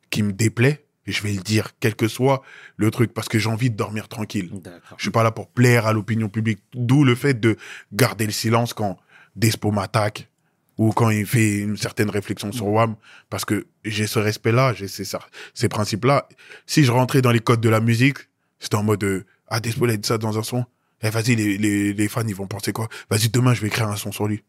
qui 0.09 0.23
me 0.23 0.33
déplaît, 0.33 0.85
je 1.05 1.21
vais 1.21 1.33
le 1.33 1.41
dire, 1.41 1.71
quel 1.79 1.95
que 1.95 2.07
soit 2.07 2.41
le 2.77 2.89
truc, 2.89 3.13
parce 3.13 3.29
que 3.29 3.37
j'ai 3.37 3.49
envie 3.49 3.69
de 3.69 3.75
dormir 3.75 4.07
tranquille. 4.07 4.49
Je 4.97 5.03
suis 5.03 5.11
pas 5.11 5.21
là 5.21 5.29
pour 5.31 5.47
plaire 5.47 5.85
à 5.85 5.93
l'opinion 5.93 6.29
publique. 6.29 6.59
D'où 6.73 7.03
le 7.03 7.13
fait 7.13 7.39
de 7.39 7.57
garder 7.93 8.25
le 8.25 8.31
silence 8.31 8.73
quand 8.73 8.97
Despo 9.35 9.69
m'attaque 9.69 10.29
ou 10.77 10.91
quand 10.91 11.09
il 11.09 11.25
fait 11.25 11.59
une 11.59 11.77
certaine 11.77 12.09
réflexion 12.09 12.51
sur 12.51 12.67
WAM, 12.67 12.95
parce 13.29 13.45
que 13.45 13.67
j'ai 13.83 14.07
ce 14.07 14.19
respect-là, 14.19 14.73
j'ai 14.73 14.87
ces, 14.87 15.05
ces 15.53 15.69
principes-là. 15.69 16.27
Si 16.65 16.83
je 16.83 16.91
rentrais 16.91 17.21
dans 17.21 17.31
les 17.31 17.39
codes 17.39 17.61
de 17.61 17.69
la 17.69 17.79
musique, 17.79 18.17
c'était 18.59 18.75
en 18.75 18.83
mode, 18.83 19.03
euh, 19.03 19.25
ah, 19.47 19.59
Despo, 19.59 19.85
il 19.85 19.91
a 19.91 19.97
dit 19.97 20.07
ça 20.07 20.17
dans 20.17 20.37
un 20.37 20.43
son. 20.43 20.65
Eh, 21.01 21.09
vas-y, 21.09 21.35
les, 21.35 21.57
les, 21.57 21.93
les 21.93 22.07
fans, 22.07 22.27
ils 22.27 22.35
vont 22.35 22.47
penser 22.47 22.73
quoi? 22.73 22.89
Vas-y, 23.09 23.29
demain, 23.29 23.53
je 23.53 23.61
vais 23.61 23.67
écrire 23.67 23.87
un 23.87 23.95
son 23.95 24.11
sur 24.11 24.27
lui. 24.27 24.43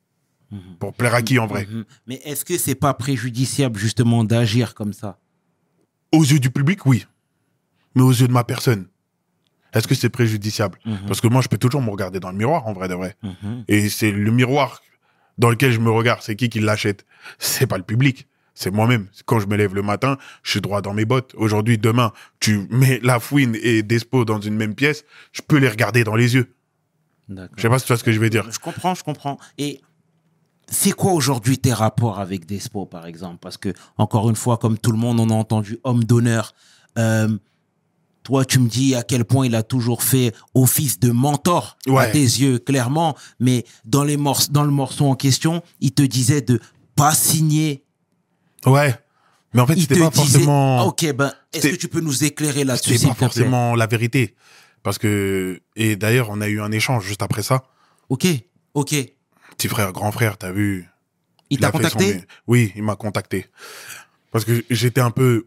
Pour 0.79 0.95
plaire 0.95 1.13
à 1.13 1.23
qui, 1.23 1.41
en 1.41 1.47
vrai? 1.49 1.67
Mhm. 1.67 1.85
Mais 2.07 2.21
est-ce 2.25 2.45
que 2.45 2.57
c'est 2.57 2.77
pas 2.77 2.95
préjudiciable 2.95 3.79
justement 3.79 4.23
d'agir 4.23 4.75
comme 4.75 4.93
ça? 4.93 5.19
Aux 6.13 6.23
yeux 6.23 6.39
du 6.39 6.51
public, 6.51 6.87
oui. 6.87 7.05
Mais 7.97 8.03
aux 8.03 8.13
yeux 8.13 8.29
de 8.29 8.33
ma 8.33 8.45
personne, 8.45 8.87
est-ce 9.73 9.89
que 9.89 9.97
c'est 9.97 10.09
préjudiciable? 10.09 10.79
Parce 11.09 11.21
que 11.21 11.27
moi, 11.27 11.43
je 11.43 11.49
peux 11.49 11.59
toujours 11.59 11.83
me 11.83 11.91
regarder 11.91 12.21
dans 12.21 12.31
le 12.31 12.37
miroir, 12.37 12.67
en 12.69 12.73
vrai 12.73 12.87
de 12.89 12.95
vrai. 12.95 13.17
Mhm. 13.23 13.65
Et 13.67 13.89
c'est 13.89 14.13
le 14.13 14.31
miroir 14.31 14.83
dans 15.39 15.51
lequel 15.51 15.73
je 15.73 15.81
me 15.81 15.91
regarde. 15.91 16.21
C'est 16.23 16.37
qui 16.37 16.49
qui 16.49 16.61
l'achète? 16.61 17.05
C'est 17.39 17.67
pas 17.67 17.79
le 17.79 17.85
public. 17.85 18.27
C'est 18.55 18.71
moi-même. 18.71 19.09
Quand 19.27 19.39
je 19.39 19.47
me 19.47 19.57
lève 19.57 19.75
le 19.75 19.83
matin, 19.83 20.17
je 20.43 20.53
suis 20.53 20.61
droit 20.63 20.81
dans 20.81 20.95
mes 20.95 21.05
bottes. 21.05 21.35
Aujourd'hui, 21.37 21.77
demain, 21.77 22.13
tu 22.41 22.67
mets 22.71 23.01
la 23.03 23.21
fouine 23.21 23.57
et 23.63 23.83
Despo 23.83 24.25
dans 24.25 24.41
une 24.41 24.57
même 24.57 24.75
pièce, 24.75 25.05
je 25.33 25.43
peux 25.43 25.59
les 25.59 25.69
regarder 25.69 26.05
dans 26.05 26.17
les 26.17 26.35
yeux. 26.35 26.55
Je 27.29 27.63
sais 27.63 27.69
pas 27.69 27.79
si 27.79 27.85
tu 27.85 27.93
vois 27.93 27.99
ce 27.99 28.05
que 28.05 28.13
je 28.13 28.21
veux 28.21 28.31
dire. 28.31 28.51
Je 28.51 28.59
comprends, 28.59 28.95
je 28.95 29.05
comprends. 29.05 29.39
Et 29.59 29.83
c'est 30.69 30.93
quoi 30.93 31.13
aujourd'hui 31.13 31.59
tes 31.59 31.73
rapports 31.73 32.19
avec 32.19 32.47
Despo, 32.47 32.87
par 32.87 33.07
exemple? 33.07 33.39
Parce 33.41 33.59
que, 33.59 33.75
encore 33.99 34.31
une 34.31 34.37
fois, 34.37 34.57
comme 34.57 34.79
tout 34.79 34.93
le 34.93 34.99
monde, 34.99 35.21
on 35.21 35.29
a 35.29 35.35
entendu 35.35 35.79
homme 35.85 36.05
d'honneur. 36.05 36.55
Euh, 36.99 37.29
toi, 38.27 38.45
tu 38.45 38.59
me 38.59 38.69
dis 38.69 38.97
à 38.97 39.05
quel 39.05 39.25
point 39.25 39.47
il 39.47 39.55
a 39.55 39.63
toujours 39.63 40.03
fait 40.03 40.35
office 40.53 40.99
de 40.99 41.13
mentor 41.13 41.79
à 41.97 42.07
tes 42.09 42.19
yeux, 42.19 42.59
clairement. 42.59 43.17
Mais 43.39 43.65
dans, 43.85 44.03
les 44.03 44.17
morce- 44.17 44.51
dans 44.51 44.65
le 44.65 44.73
morceau 44.73 45.07
en 45.07 45.15
question, 45.15 45.63
il 45.79 45.93
te 45.93 46.03
disait 46.03 46.41
de 46.41 46.61
pas 46.97 47.15
signer. 47.15 47.85
Ouais. 48.67 48.93
Mais 49.55 49.61
en 49.61 49.67
fait, 49.69 49.75
Il 49.75 49.83
c'était 49.83 50.01
pas 50.01 50.11
disait. 50.11 50.23
forcément. 50.41 50.85
Ok, 50.87 51.13
ben, 51.13 51.33
est-ce 51.53 51.69
que 51.69 51.77
tu 51.77 51.87
peux 51.87 52.01
nous 52.01 52.25
éclairer 52.25 52.65
là-dessus, 52.65 52.95
C'était 52.99 53.07
pas 53.07 53.15
forcément 53.15 53.77
la 53.77 53.87
vérité. 53.87 54.35
Parce 54.83 54.99
que. 54.99 55.61
Et 55.77 55.95
d'ailleurs, 55.95 56.29
on 56.31 56.41
a 56.41 56.49
eu 56.49 56.61
un 56.61 56.73
échange 56.73 57.05
juste 57.05 57.23
après 57.23 57.45
ça. 57.45 57.63
Ok, 58.09 58.27
ok. 58.75 58.93
Petit 59.57 59.69
frère, 59.69 59.93
grand 59.93 60.11
frère, 60.11 60.37
t'as 60.37 60.51
vu? 60.51 60.89
Il 61.51 61.61
t'a 61.61 61.69
son- 61.69 61.79
contacté? 61.79 62.25
Oui, 62.49 62.73
il 62.75 62.83
m'a 62.83 62.97
contacté. 62.97 63.47
Parce 64.33 64.45
que 64.45 64.65
j'étais 64.69 65.01
un 65.01 65.13
peu 65.13 65.47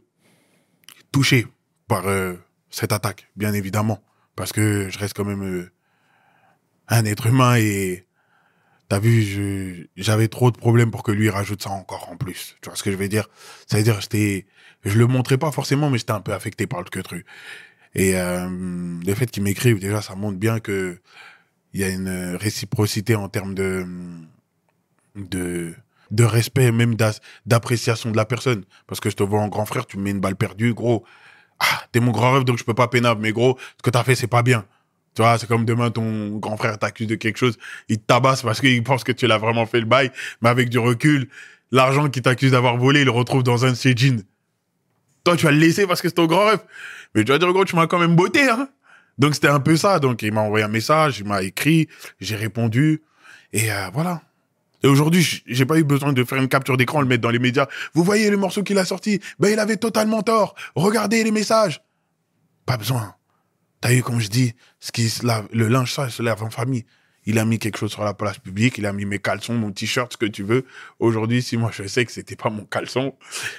touché 1.11 1.45
par 1.89 2.07
euh, 2.07 2.35
cette 2.69 2.91
attaque, 2.91 3.29
bien 3.35 3.53
évidemment. 3.53 4.01
Parce 4.35 4.53
que 4.53 4.89
je 4.89 4.99
reste 4.99 5.15
quand 5.15 5.25
même 5.25 5.43
euh, 5.43 5.71
un 6.87 7.05
être 7.05 7.27
humain 7.27 7.55
et 7.57 8.05
t'as 8.87 8.99
vu, 8.99 9.89
j'avais 9.95 10.27
trop 10.27 10.51
de 10.51 10.57
problèmes 10.57 10.91
pour 10.91 11.03
que 11.03 11.11
lui 11.11 11.29
rajoute 11.29 11.63
ça 11.63 11.69
encore 11.69 12.09
en 12.09 12.17
plus. 12.17 12.57
Tu 12.61 12.69
vois 12.69 12.75
ce 12.75 12.83
que 12.83 12.91
je 12.91 12.97
veux 12.97 13.07
dire? 13.07 13.29
Ça 13.67 13.77
veut 13.77 13.83
dire, 13.83 14.01
j'étais, 14.01 14.47
je 14.83 14.97
le 14.97 15.07
montrais 15.07 15.37
pas 15.37 15.51
forcément, 15.51 15.89
mais 15.89 15.97
j'étais 15.97 16.11
un 16.11 16.21
peu 16.21 16.33
affecté 16.33 16.67
par 16.67 16.79
le 16.79 16.89
queutru. 16.89 17.25
Et 17.95 18.15
euh, 18.15 18.47
le 19.05 19.15
fait 19.15 19.27
qu'il 19.27 19.43
m'écrive, 19.43 19.79
déjà, 19.79 20.01
ça 20.01 20.15
montre 20.15 20.37
bien 20.37 20.59
que 20.59 20.99
il 21.73 21.81
y 21.81 21.83
a 21.83 21.89
une 21.89 22.35
réciprocité 22.35 23.15
en 23.15 23.29
termes 23.29 23.53
de 23.53 23.85
de 25.15 25.75
de 26.11 26.23
respect, 26.23 26.71
même 26.71 26.95
d'appréciation 27.45 28.11
de 28.11 28.17
la 28.17 28.25
personne. 28.25 28.65
Parce 28.87 28.99
que 28.99 29.09
je 29.09 29.15
te 29.15 29.23
vois 29.23 29.41
en 29.41 29.47
grand 29.47 29.65
frère, 29.65 29.85
tu 29.85 29.97
me 29.97 30.03
mets 30.03 30.11
une 30.11 30.19
balle 30.19 30.35
perdue, 30.35 30.73
gros. 30.73 31.05
Ah, 31.59 31.83
t'es 31.91 31.99
mon 31.99 32.11
grand 32.11 32.33
rêve, 32.33 32.43
donc 32.43 32.57
je 32.57 32.63
peux 32.63 32.73
pas 32.73 32.87
pénable, 32.87 33.21
mais 33.21 33.31
gros, 33.31 33.57
ce 33.77 33.83
que 33.83 33.89
t'as 33.89 34.03
fait, 34.03 34.15
c'est 34.15 34.27
pas 34.27 34.43
bien. 34.43 34.65
Tu 35.15 35.21
vois, 35.21 35.37
c'est 35.37 35.47
comme 35.47 35.65
demain, 35.65 35.91
ton 35.91 36.37
grand 36.37 36.55
frère 36.55 36.77
t'accuse 36.77 37.07
de 37.07 37.15
quelque 37.15 37.37
chose, 37.37 37.57
il 37.89 37.97
te 37.97 38.05
tabasse 38.05 38.43
parce 38.43 38.61
qu'il 38.61 38.81
pense 38.83 39.03
que 39.03 39.11
tu 39.11 39.27
l'as 39.27 39.37
vraiment 39.37 39.65
fait 39.65 39.79
le 39.79 39.85
bail, 39.85 40.11
mais 40.41 40.49
avec 40.49 40.69
du 40.69 40.79
recul, 40.79 41.27
l'argent 41.71 42.09
qu'il 42.09 42.21
t'accuse 42.21 42.51
d'avoir 42.51 42.77
volé, 42.77 43.01
il 43.01 43.05
le 43.05 43.11
retrouve 43.11 43.43
dans 43.43 43.65
un 43.65 43.71
de 43.71 43.75
ses 43.75 43.95
jeans. 43.95 44.23
Toi, 45.23 45.35
tu 45.35 45.45
vas 45.45 45.51
le 45.51 45.57
laisser 45.57 45.85
parce 45.85 46.01
que 46.01 46.07
c'est 46.07 46.15
ton 46.15 46.25
grand 46.25 46.45
rêve. 46.45 46.61
Mais 47.13 47.23
tu 47.23 47.31
vas 47.31 47.37
dire, 47.37 47.51
gros, 47.51 47.65
tu 47.65 47.75
m'as 47.75 47.87
quand 47.87 47.99
même 47.99 48.15
botté, 48.15 48.47
hein. 48.49 48.69
Donc, 49.17 49.35
c'était 49.35 49.49
un 49.49 49.59
peu 49.59 49.75
ça. 49.75 49.99
Donc, 49.99 50.21
il 50.21 50.31
m'a 50.31 50.41
envoyé 50.41 50.63
un 50.63 50.69
message, 50.69 51.19
il 51.19 51.25
m'a 51.25 51.43
écrit, 51.43 51.89
j'ai 52.21 52.35
répondu. 52.35 53.03
Et 53.51 53.71
euh, 53.71 53.89
voilà. 53.93 54.21
Et 54.83 54.87
aujourd'hui, 54.87 55.43
j'ai 55.45 55.65
pas 55.65 55.77
eu 55.77 55.83
besoin 55.83 56.13
de 56.13 56.23
faire 56.23 56.37
une 56.37 56.47
capture 56.47 56.77
d'écran, 56.77 57.01
le 57.01 57.07
mettre 57.07 57.21
dans 57.21 57.29
les 57.29 57.39
médias. 57.39 57.67
Vous 57.93 58.03
voyez 58.03 58.29
le 58.29 58.37
morceau 58.37 58.63
qu'il 58.63 58.77
a 58.77 58.85
sorti? 58.85 59.19
Ben, 59.39 59.49
il 59.49 59.59
avait 59.59 59.77
totalement 59.77 60.21
tort. 60.21 60.55
Regardez 60.75 61.23
les 61.23 61.31
messages. 61.31 61.81
Pas 62.65 62.77
besoin. 62.77 63.15
T'as 63.81 63.93
eu, 63.93 64.01
comme 64.01 64.19
je 64.19 64.29
dis, 64.29 64.53
ce 64.79 64.91
qui 64.91 65.11
le 65.51 65.67
linge 65.67 65.93
sale 65.93 66.11
se 66.11 66.21
lave 66.21 66.43
en 66.43 66.49
famille. 66.49 66.85
Il 67.25 67.37
a 67.37 67.45
mis 67.45 67.59
quelque 67.59 67.77
chose 67.77 67.91
sur 67.91 68.03
la 68.03 68.13
place 68.13 68.39
publique, 68.39 68.77
il 68.77 68.85
a 68.85 68.93
mis 68.93 69.05
mes 69.05 69.19
caleçons, 69.19 69.53
mon 69.53 69.71
t-shirt, 69.71 70.11
ce 70.13 70.17
que 70.17 70.25
tu 70.25 70.41
veux. 70.41 70.65
Aujourd'hui, 70.99 71.43
si 71.43 71.57
moi 71.57 71.69
je 71.71 71.85
sais 71.85 72.05
que 72.05 72.11
c'était 72.11 72.35
pas 72.35 72.49
mon 72.49 72.63
caleçon, 72.63 73.15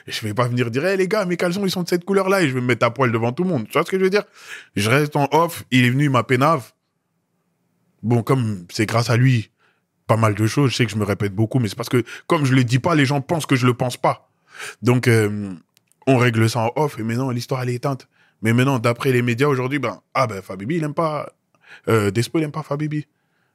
je 0.06 0.20
vais 0.22 0.34
pas 0.34 0.48
venir 0.48 0.70
dire, 0.70 0.84
hé 0.86 0.96
les 0.96 1.06
gars, 1.06 1.24
mes 1.24 1.36
caleçons, 1.36 1.64
ils 1.64 1.70
sont 1.70 1.82
de 1.82 1.88
cette 1.88 2.04
couleur-là 2.04 2.42
et 2.42 2.48
je 2.48 2.54
vais 2.54 2.60
me 2.60 2.66
mettre 2.66 2.84
à 2.86 2.92
poil 2.92 3.12
devant 3.12 3.32
tout 3.32 3.44
le 3.44 3.50
monde. 3.50 3.66
Tu 3.66 3.74
vois 3.74 3.84
ce 3.84 3.90
que 3.90 3.98
je 3.98 4.02
veux 4.02 4.10
dire? 4.10 4.24
Je 4.74 4.90
reste 4.90 5.14
en 5.14 5.28
off, 5.30 5.64
il 5.70 5.84
est 5.84 5.90
venu, 5.90 6.04
il 6.04 6.10
m'a 6.10 6.24
pénave. 6.24 6.72
Bon, 8.02 8.22
comme 8.22 8.66
c'est 8.72 8.86
grâce 8.86 9.10
à 9.10 9.16
lui, 9.16 9.50
pas 10.10 10.16
mal 10.16 10.34
de 10.34 10.46
choses, 10.48 10.72
je 10.72 10.76
sais 10.76 10.86
que 10.86 10.90
je 10.90 10.96
me 10.96 11.04
répète 11.04 11.32
beaucoup, 11.32 11.60
mais 11.60 11.68
c'est 11.68 11.76
parce 11.76 11.88
que, 11.88 12.02
comme 12.26 12.44
je 12.44 12.52
le 12.52 12.64
dis 12.64 12.80
pas, 12.80 12.96
les 12.96 13.06
gens 13.06 13.20
pensent 13.20 13.46
que 13.46 13.54
je 13.54 13.64
le 13.64 13.74
pense 13.74 13.96
pas. 13.96 14.28
Donc, 14.82 15.06
euh, 15.06 15.54
on 16.08 16.16
règle 16.16 16.50
ça 16.50 16.62
en 16.62 16.72
off 16.74 16.98
et 16.98 17.04
maintenant, 17.04 17.30
l'histoire, 17.30 17.62
elle 17.62 17.68
est 17.68 17.76
éteinte. 17.76 18.08
Mais 18.42 18.52
maintenant, 18.52 18.80
d'après 18.80 19.12
les 19.12 19.22
médias 19.22 19.46
aujourd'hui, 19.46 19.78
ben, 19.78 20.00
ah 20.14 20.26
ben, 20.26 20.42
Fabibi, 20.42 20.78
il 20.78 20.82
aime 20.82 20.94
pas, 20.94 21.32
euh, 21.86 22.10
Despo, 22.10 22.40
il 22.40 22.42
aime 22.42 22.50
pas 22.50 22.64
Fabibi. 22.64 23.06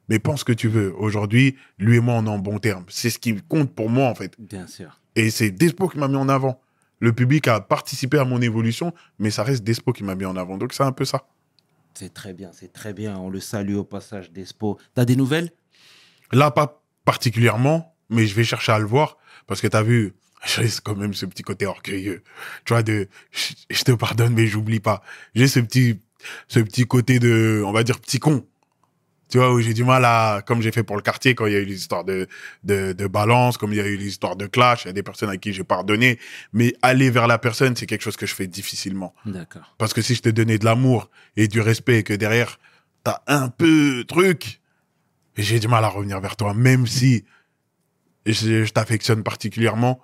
Mais 0.07 0.17
pense 0.17 0.41
ce 0.41 0.45
que 0.45 0.53
tu 0.53 0.69
veux. 0.69 0.95
Aujourd'hui, 0.97 1.57
lui 1.77 1.97
et 1.97 1.99
moi, 1.99 2.13
on 2.19 2.25
est 2.25 2.29
en 2.29 2.39
bon 2.39 2.57
terme. 2.57 2.85
C'est 2.87 3.09
ce 3.09 3.19
qui 3.19 3.35
compte 3.49 3.75
pour 3.75 3.89
moi, 3.89 4.07
en 4.07 4.15
fait. 4.15 4.33
Bien 4.39 4.65
sûr. 4.65 5.01
Et 5.17 5.31
c'est 5.31 5.51
Despo 5.51 5.89
qui 5.89 5.97
m'a 5.97 6.07
mis 6.07 6.15
en 6.15 6.29
avant. 6.29 6.61
Le 7.01 7.11
public 7.11 7.49
a 7.49 7.59
participé 7.59 8.17
à 8.17 8.23
mon 8.23 8.41
évolution, 8.41 8.93
mais 9.19 9.29
ça 9.29 9.43
reste 9.43 9.65
Despo 9.65 9.91
qui 9.91 10.05
m'a 10.05 10.15
mis 10.15 10.23
en 10.23 10.37
avant. 10.37 10.57
Donc, 10.57 10.71
c'est 10.71 10.83
un 10.83 10.93
peu 10.93 11.03
ça. 11.03 11.27
C'est 11.95 12.13
très 12.13 12.33
bien, 12.33 12.51
c'est 12.53 12.71
très 12.71 12.93
bien. 12.93 13.17
On 13.17 13.29
le 13.29 13.41
salue 13.41 13.75
au 13.75 13.83
passage 13.83 14.31
d'Espo. 14.31 14.77
T'as 14.93 15.03
des 15.03 15.17
nouvelles? 15.17 15.51
Là, 16.31 16.51
pas 16.51 16.81
particulièrement, 17.05 17.95
mais 18.09 18.27
je 18.27 18.35
vais 18.35 18.43
chercher 18.43 18.71
à 18.71 18.79
le 18.79 18.85
voir 18.85 19.17
parce 19.47 19.61
que 19.61 19.67
t'as 19.67 19.83
vu, 19.83 20.13
j'ai 20.45 20.67
quand 20.83 20.95
même 20.95 21.13
ce 21.13 21.25
petit 21.25 21.43
côté 21.43 21.65
orgueilleux. 21.65 22.23
Tu 22.65 22.73
vois, 22.73 22.83
de, 22.83 23.07
je, 23.31 23.53
je 23.69 23.83
te 23.83 23.91
pardonne, 23.91 24.33
mais 24.33 24.47
j'oublie 24.47 24.79
pas. 24.79 25.01
J'ai 25.33 25.47
ce 25.47 25.59
petit, 25.59 25.99
ce 26.47 26.59
petit 26.59 26.85
côté 26.85 27.19
de, 27.19 27.63
on 27.65 27.71
va 27.71 27.83
dire, 27.83 27.99
petit 27.99 28.19
con. 28.19 28.45
Tu 29.27 29.39
vois, 29.39 29.51
où 29.51 29.59
j'ai 29.59 29.73
du 29.73 29.83
mal 29.83 30.05
à, 30.05 30.43
comme 30.45 30.61
j'ai 30.61 30.71
fait 30.71 30.83
pour 30.83 30.95
le 30.95 31.01
quartier, 31.01 31.33
quand 31.33 31.47
il 31.47 31.53
y 31.53 31.55
a 31.55 31.59
eu 31.59 31.65
les 31.65 31.75
histoires 31.75 32.03
de, 32.03 32.27
de, 32.63 32.93
de 32.93 33.07
balance, 33.07 33.57
comme 33.57 33.73
il 33.73 33.77
y 33.77 33.81
a 33.81 33.87
eu 33.87 33.97
les 33.97 34.05
histoires 34.05 34.35
de 34.35 34.45
clash, 34.45 34.83
il 34.83 34.87
y 34.87 34.89
a 34.91 34.93
des 34.93 35.01
personnes 35.01 35.31
à 35.31 35.37
qui 35.37 35.51
j'ai 35.51 35.63
pardonné. 35.63 36.19
Mais 36.53 36.75
aller 36.83 37.09
vers 37.09 37.25
la 37.25 37.39
personne, 37.39 37.75
c'est 37.75 37.87
quelque 37.87 38.03
chose 38.03 38.17
que 38.17 38.27
je 38.27 38.35
fais 38.35 38.45
difficilement. 38.45 39.15
D'accord. 39.25 39.73
Parce 39.79 39.95
que 39.95 40.03
si 40.03 40.13
je 40.13 40.21
te 40.21 40.29
donnais 40.29 40.59
de 40.59 40.65
l'amour 40.65 41.09
et 41.37 41.47
du 41.47 41.59
respect 41.59 41.99
et 41.99 42.03
que 42.03 42.13
derrière, 42.13 42.59
t'as 43.03 43.21
un 43.25 43.49
peu 43.49 44.03
truc, 44.07 44.61
j'ai 45.43 45.59
du 45.59 45.67
mal 45.67 45.83
à 45.83 45.89
revenir 45.89 46.19
vers 46.21 46.35
toi, 46.35 46.53
même 46.53 46.87
si 46.87 47.25
je, 48.25 48.69
t'affectionne 48.71 49.23
particulièrement, 49.23 49.99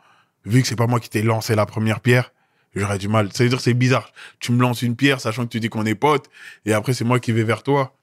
vu 0.46 0.62
que 0.62 0.68
c'est 0.68 0.76
pas 0.76 0.88
moi 0.88 1.00
qui 1.00 1.10
t'ai 1.10 1.24
lancé 1.24 1.56
la 1.56 1.66
première 1.66 2.02
pierre, 2.02 2.34
j'aurais 2.76 2.98
du 2.98 3.08
mal. 3.08 3.30
C'est 3.34 3.74
bizarre. 3.74 4.12
Tu 4.40 4.52
me 4.52 4.62
lances 4.62 4.82
une 4.82 4.96
pierre, 4.96 5.20
sachant 5.20 5.44
que 5.44 5.50
tu 5.50 5.60
dis 5.60 5.70
qu'on 5.70 5.86
est 5.86 5.96
potes, 5.96 6.30
et 6.66 6.74
après 6.74 6.94
c'est 6.94 7.06
moi 7.06 7.20
qui 7.20 7.32
vais 7.32 7.44
vers 7.44 7.64
toi. 7.64 7.98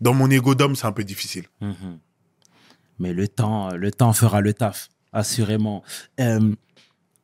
Dans 0.00 0.14
mon 0.14 0.30
ego 0.30 0.54
d'homme, 0.54 0.74
c'est 0.74 0.86
un 0.86 0.92
peu 0.92 1.04
difficile. 1.04 1.44
Mhm. 1.60 1.98
Mais 2.98 3.12
le 3.12 3.28
temps, 3.28 3.74
le 3.74 3.90
temps 3.90 4.12
fera 4.12 4.40
le 4.40 4.52
taf, 4.52 4.88
assurément. 5.12 5.82
Euh, 6.20 6.54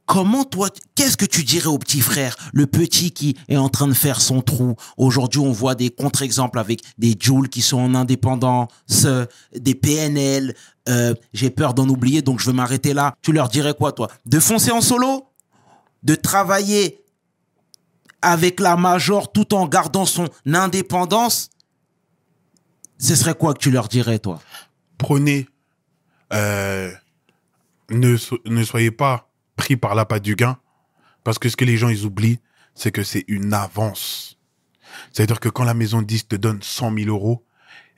comment 0.08 0.44
toi, 0.44 0.70
qu'est-ce 0.94 1.16
que 1.18 1.26
tu 1.26 1.44
dirais 1.44 1.66
au 1.68 1.78
petit 1.78 2.00
frère, 2.00 2.34
le 2.54 2.66
petit 2.66 3.12
qui 3.12 3.36
est 3.48 3.58
en 3.58 3.68
train 3.68 3.86
de 3.86 3.92
faire 3.92 4.20
son 4.20 4.40
trou? 4.40 4.74
Aujourd'hui, 4.96 5.38
on 5.40 5.52
voit 5.52 5.74
des 5.74 5.90
contre-exemples 5.90 6.58
avec 6.58 6.80
des 6.96 7.14
Jules 7.20 7.48
qui 7.50 7.60
sont 7.60 7.78
en 7.78 7.94
indépendance, 7.94 8.70
euh, 9.04 9.26
des 9.54 9.74
PNL. 9.74 10.56
euh, 10.88 11.14
J'ai 11.34 11.50
peur 11.50 11.74
d'en 11.74 11.86
oublier, 11.88 12.22
donc 12.22 12.40
je 12.40 12.46
vais 12.46 12.54
m'arrêter 12.56 12.94
là. 12.94 13.14
Tu 13.22 13.32
leur 13.32 13.48
dirais 13.50 13.74
quoi, 13.74 13.92
toi? 13.92 14.08
De 14.24 14.40
foncer 14.40 14.70
en 14.72 14.80
solo? 14.80 15.26
De 16.02 16.14
travailler 16.14 17.04
avec 18.22 18.60
la 18.60 18.76
major 18.76 19.30
tout 19.30 19.52
en 19.54 19.68
gardant 19.68 20.06
son 20.06 20.26
indépendance? 20.46 21.50
Ce 22.98 23.14
serait 23.14 23.34
quoi 23.34 23.52
que 23.52 23.58
tu 23.58 23.70
leur 23.70 23.88
dirais, 23.88 24.18
toi? 24.18 24.40
Prenez, 24.96 25.46
euh, 26.32 26.90
ne, 27.90 28.16
so- 28.16 28.38
ne 28.46 28.64
soyez 28.64 28.90
pas 28.90 29.27
pris 29.58 29.76
par 29.76 29.94
l'appât 29.94 30.20
du 30.20 30.36
gain, 30.36 30.56
parce 31.24 31.38
que 31.38 31.50
ce 31.50 31.56
que 31.56 31.66
les 31.66 31.76
gens 31.76 31.90
ils 31.90 32.06
oublient, 32.06 32.40
c'est 32.74 32.92
que 32.92 33.02
c'est 33.02 33.24
une 33.28 33.52
avance. 33.52 34.38
C'est-à-dire 35.12 35.40
que 35.40 35.50
quand 35.50 35.64
la 35.64 35.74
maison 35.74 36.00
10 36.00 36.28
te 36.28 36.36
donne 36.36 36.62
100 36.62 36.94
000 36.94 37.08
euros, 37.10 37.44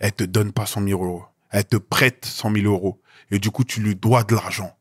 elle 0.01 0.13
te 0.13 0.25
donne 0.25 0.53
pas 0.53 0.67
100 0.67 0.89
000 0.89 1.05
euros. 1.05 1.25
Elle 1.51 1.67
te 1.67 1.77
prête 1.77 2.25
100 2.25 2.53
000 2.53 2.65
euros. 2.67 3.01
Et 3.31 3.39
du 3.39 3.51
coup, 3.51 3.65
tu 3.65 3.81
lui 3.81 3.95
dois 3.95 4.25
de 4.25 4.35
l'argent. 4.35 4.77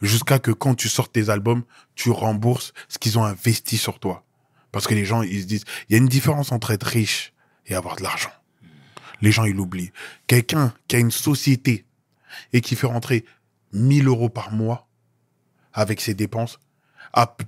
Jusqu'à 0.00 0.38
que 0.38 0.50
quand 0.50 0.74
tu 0.74 0.88
sortes 0.88 1.12
tes 1.12 1.28
albums, 1.30 1.64
tu 1.94 2.10
rembourses 2.10 2.72
ce 2.88 2.98
qu'ils 2.98 3.18
ont 3.18 3.24
investi 3.24 3.76
sur 3.76 3.98
toi. 3.98 4.24
Parce 4.72 4.86
que 4.86 4.94
les 4.94 5.04
gens, 5.04 5.22
ils 5.22 5.42
se 5.42 5.46
disent, 5.46 5.64
il 5.88 5.92
y 5.92 5.94
a 5.96 5.98
une 5.98 6.08
différence 6.08 6.52
entre 6.52 6.70
être 6.70 6.86
riche 6.86 7.32
et 7.66 7.74
avoir 7.74 7.96
de 7.96 8.02
l'argent. 8.02 8.30
Les 9.20 9.32
gens, 9.32 9.44
ils 9.44 9.56
l'oublient. 9.56 9.92
Quelqu'un 10.26 10.72
qui 10.86 10.96
a 10.96 10.98
une 10.98 11.10
société 11.10 11.86
et 12.52 12.60
qui 12.60 12.76
fait 12.76 12.86
rentrer 12.86 13.24
1000 13.72 14.06
euros 14.06 14.28
par 14.28 14.52
mois 14.52 14.89
avec 15.72 16.00
ses 16.00 16.14
dépenses 16.14 16.58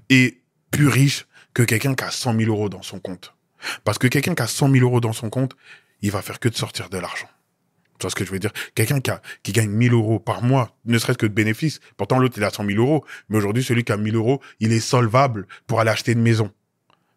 est 0.08 0.38
plus 0.70 0.88
riche 0.88 1.26
que 1.54 1.62
quelqu'un 1.62 1.94
qui 1.94 2.04
a 2.04 2.10
100 2.10 2.38
000 2.38 2.50
euros 2.50 2.68
dans 2.68 2.82
son 2.82 2.98
compte. 2.98 3.34
Parce 3.84 3.98
que 3.98 4.06
quelqu'un 4.06 4.34
qui 4.34 4.42
a 4.42 4.46
100 4.46 4.70
000 4.70 4.84
euros 4.84 5.00
dans 5.00 5.12
son 5.12 5.30
compte, 5.30 5.56
il 6.00 6.10
va 6.10 6.22
faire 6.22 6.40
que 6.40 6.48
de 6.48 6.56
sortir 6.56 6.88
de 6.88 6.98
l'argent. 6.98 7.28
Tu 7.98 8.04
vois 8.04 8.10
ce 8.10 8.16
que 8.16 8.24
je 8.24 8.30
veux 8.32 8.40
dire? 8.40 8.52
Quelqu'un 8.74 9.00
qui, 9.42 9.52
gagne 9.52 9.70
1000 9.70 9.92
euros 9.92 10.18
par 10.18 10.42
mois, 10.42 10.76
ne 10.84 10.98
serait-ce 10.98 11.18
que 11.18 11.26
de 11.26 11.32
bénéfices. 11.32 11.78
Pourtant, 11.96 12.18
l'autre, 12.18 12.34
il 12.36 12.44
a 12.44 12.50
100 12.50 12.66
000 12.66 12.78
euros. 12.78 13.04
Mais 13.28 13.38
aujourd'hui, 13.38 13.62
celui 13.62 13.84
qui 13.84 13.92
a 13.92 13.96
1000 13.96 14.16
euros, 14.16 14.40
il 14.58 14.72
est 14.72 14.80
solvable 14.80 15.46
pour 15.66 15.78
aller 15.78 15.90
acheter 15.90 16.12
une 16.12 16.22
maison. 16.22 16.50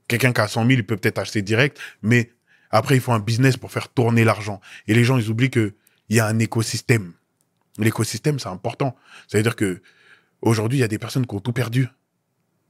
Quelqu'un 0.07 0.31
qui 0.31 0.41
a 0.41 0.47
100 0.47 0.61
000, 0.61 0.71
il 0.73 0.85
peut 0.85 0.97
peut-être 0.97 1.17
acheter 1.17 1.41
direct, 1.41 1.79
mais 2.03 2.31
après, 2.69 2.95
il 2.95 3.01
faut 3.01 3.13
un 3.13 3.19
business 3.19 3.57
pour 3.57 3.71
faire 3.71 3.89
tourner 3.89 4.23
l'argent. 4.23 4.61
Et 4.87 4.93
les 4.93 5.03
gens, 5.03 5.17
ils 5.17 5.29
oublient 5.29 5.49
que 5.49 5.73
il 6.09 6.17
y 6.17 6.19
a 6.19 6.27
un 6.27 6.37
écosystème. 6.37 7.13
L'écosystème, 7.79 8.37
c'est 8.37 8.49
important. 8.49 8.95
Ça 9.27 9.37
veut 9.37 9.43
dire 9.43 9.55
que 9.55 9.81
aujourd'hui, 10.45 10.77
il 10.77 10.81
y 10.81 10.85
a 10.85 10.87
des 10.87 10.99
personnes 10.99 11.25
qui 11.27 11.35
ont 11.35 11.41
tout 11.41 11.51
perdu 11.51 11.89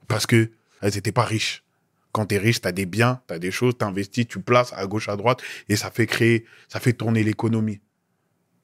parce 0.07 0.26
que 0.26 0.51
elles 0.82 0.93
n'étaient 0.95 1.11
pas 1.11 1.23
riches. 1.23 1.63
Quand 2.11 2.28
tu 2.28 2.36
es 2.36 2.38
riche, 2.38 2.61
tu 2.61 2.67
as 2.67 2.71
des 2.71 2.86
biens, 2.86 3.21
tu 3.28 3.34
as 3.34 3.39
des 3.39 3.51
choses, 3.51 3.78
tu 3.78 3.86
investis, 3.86 4.28
tu 4.28 4.39
places 4.39 4.73
à 4.73 4.86
gauche, 4.88 5.09
à 5.09 5.15
droite, 5.15 5.41
et 5.67 5.76
ça 5.76 5.91
fait 5.91 6.07
créer, 6.07 6.45
ça 6.69 6.80
fait 6.80 6.93
tourner 6.93 7.23
l'économie. 7.23 7.82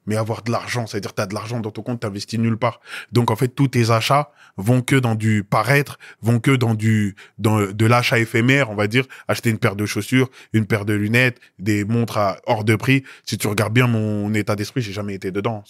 Mais 0.07 0.15
avoir 0.15 0.41
de 0.41 0.51
l'argent, 0.51 0.87
c'est-à-dire 0.87 1.13
tu 1.13 1.21
as 1.21 1.27
de 1.27 1.33
l'argent 1.33 1.59
dans 1.59 1.69
ton 1.69 1.83
compte, 1.83 2.01
tu 2.01 2.07
investis 2.07 2.39
nulle 2.39 2.57
part. 2.57 2.79
Donc 3.11 3.29
en 3.29 3.35
fait, 3.35 3.49
tous 3.49 3.67
tes 3.67 3.91
achats 3.91 4.31
vont 4.57 4.81
que 4.81 4.95
dans 4.95 5.15
du 5.15 5.43
paraître, 5.43 5.99
vont 6.21 6.39
que 6.39 6.51
dans 6.51 6.73
du 6.73 7.15
dans 7.37 7.71
de 7.71 7.85
l'achat 7.85 8.17
éphémère, 8.17 8.71
on 8.71 8.75
va 8.75 8.87
dire, 8.87 9.05
acheter 9.27 9.49
une 9.49 9.59
paire 9.59 9.75
de 9.75 9.85
chaussures, 9.85 10.29
une 10.53 10.65
paire 10.65 10.85
de 10.85 10.93
lunettes, 10.93 11.39
des 11.59 11.83
montres 11.85 12.17
à 12.17 12.37
hors 12.45 12.63
de 12.63 12.75
prix. 12.75 13.03
Si 13.25 13.37
tu 13.37 13.47
regardes 13.47 13.73
bien 13.73 13.87
mon 13.87 14.33
état 14.33 14.55
d'esprit, 14.55 14.81
j'ai 14.81 14.93
jamais 14.93 15.13
été 15.13 15.29
dedans. 15.29 15.63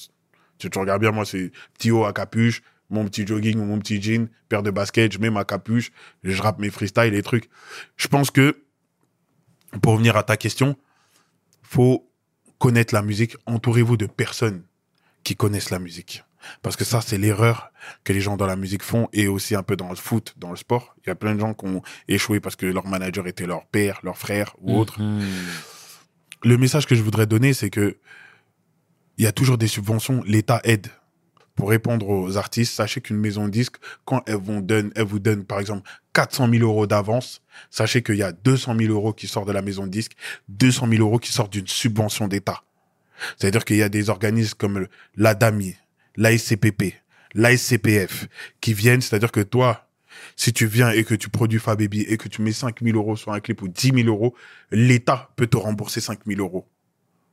Si 0.62 0.70
tu 0.70 0.78
regardes 0.78 1.02
bien, 1.02 1.12
moi, 1.12 1.26
c'est 1.26 1.52
petit 1.74 1.90
haut 1.90 2.06
à 2.06 2.14
capuche, 2.14 2.62
mon 2.92 3.06
petit 3.06 3.26
jogging 3.26 3.58
ou 3.60 3.66
mon 3.66 3.80
petit 3.80 4.02
jean, 4.02 4.28
paire 4.50 4.62
de 4.64 4.72
baskets, 4.72 5.14
je 5.14 5.20
mets 5.20 5.30
ma 5.30 5.46
capuche, 5.46 5.92
je 6.24 6.42
rappe 6.42 6.60
mes 6.60 6.70
freestyles, 6.70 7.14
les 7.14 7.24
trucs. 7.24 7.50
Je 7.98 8.08
pense 8.08 8.30
que, 8.32 8.64
pour 9.82 9.94
revenir 9.94 10.18
à 10.18 10.24
ta 10.24 10.38
question, 10.38 10.76
faut 11.64 12.08
connaître 12.60 12.94
la 12.94 13.02
musique. 13.02 13.36
Entourez-vous 13.46 13.98
de 13.98 14.06
personnes 14.06 14.64
qui 15.24 15.36
connaissent 15.36 15.70
la 15.72 15.80
musique. 15.80 16.24
Parce 16.64 16.76
que 16.76 16.84
ça, 16.84 17.02
c'est 17.02 17.20
l'erreur 17.20 17.72
que 18.04 18.14
les 18.14 18.20
gens 18.22 18.36
dans 18.36 18.48
la 18.48 18.56
musique 18.56 18.82
font 18.84 19.08
et 19.14 19.28
aussi 19.28 19.56
un 19.56 19.62
peu 19.64 19.76
dans 19.76 19.90
le 19.90 19.96
foot, 19.96 20.34
dans 20.38 20.50
le 20.50 20.56
sport. 20.56 20.96
Il 21.06 21.10
y 21.10 21.12
a 21.12 21.16
plein 21.16 21.36
de 21.36 21.40
gens 21.40 21.54
qui 21.54 21.66
ont 21.66 21.84
échoué 22.08 22.40
parce 22.40 22.56
que 22.56 22.66
leur 22.66 22.88
manager 22.88 23.28
était 23.28 23.46
leur 23.46 23.66
père, 23.68 24.00
leur 24.04 24.18
frère 24.18 24.56
ou 24.60 24.76
autre 24.78 25.00
Mhm. 25.00 25.22
le 26.44 26.58
message 26.58 26.88
que 26.88 26.96
je 26.96 27.04
voudrais 27.04 27.28
donner, 27.28 27.54
c'est 27.54 27.70
que 27.70 27.98
il 29.18 29.24
y 29.24 29.28
a 29.28 29.32
toujours 29.32 29.60
des 29.60 29.68
subventions, 29.68 30.24
l'État 30.26 30.60
aide. 30.64 30.88
Pour 31.62 31.70
répondre 31.70 32.10
aux 32.10 32.38
artistes, 32.38 32.74
sachez 32.74 33.02
qu'une 33.02 33.18
maison 33.18 33.46
de 33.46 33.52
disque, 33.52 33.76
quand 34.04 34.24
elle 34.26 34.38
vous 34.38 34.62
donne, 34.62 34.92
vous 34.98 35.20
donne 35.20 35.44
par 35.46 35.60
exemple 35.60 35.88
400 36.14 36.50
000 36.52 36.64
euros 36.64 36.88
d'avance, 36.88 37.44
sachez 37.70 38.02
qu'il 38.02 38.16
y 38.16 38.24
a 38.24 38.32
200 38.32 38.76
000 38.80 38.92
euros 38.92 39.14
qui 39.14 39.28
sortent 39.28 39.48
de 39.48 39.52
la 39.54 39.62
maison 39.62 39.86
de 39.86 39.92
disque, 39.92 40.14
200 40.50 40.88
000 40.90 41.04
euros 41.04 41.20
qui 41.20 41.32
sortent 41.32 41.54
d'une 41.54 41.68
subvention 41.68 42.28
d'État. 42.28 42.64
C'est-à-dire 43.38 43.64
qu'il 43.64 43.76
y 43.76 43.84
a 43.84 43.90
des 43.90 44.10
organismes 44.10 44.56
comme 44.58 44.80
le- 44.80 44.90
l'ADAMI, 45.18 45.76
l'ASCPP, 46.16 46.96
l'ASCPF 47.36 48.28
qui 48.60 48.74
viennent, 48.74 49.02
c'est-à-dire 49.02 49.32
que 49.32 49.42
toi, 49.42 49.88
si 50.36 50.54
tu 50.54 50.66
viens 50.66 50.90
et 50.90 51.04
que 51.04 51.14
tu 51.14 51.30
produis 51.30 51.60
Fababy 51.60 52.02
et 52.02 52.18
que 52.18 52.28
tu 52.28 52.42
mets 52.42 52.54
5 52.54 52.82
000 52.82 52.98
euros 52.98 53.16
sur 53.16 53.34
un 53.34 53.40
clip 53.40 53.62
ou 53.62 53.68
10 53.68 53.92
000 54.04 54.08
euros, 54.08 54.34
l'État 54.72 55.30
peut 55.36 55.46
te 55.46 55.58
rembourser 55.58 56.02
5 56.02 56.22
000 56.26 56.42
euros. 56.42 56.68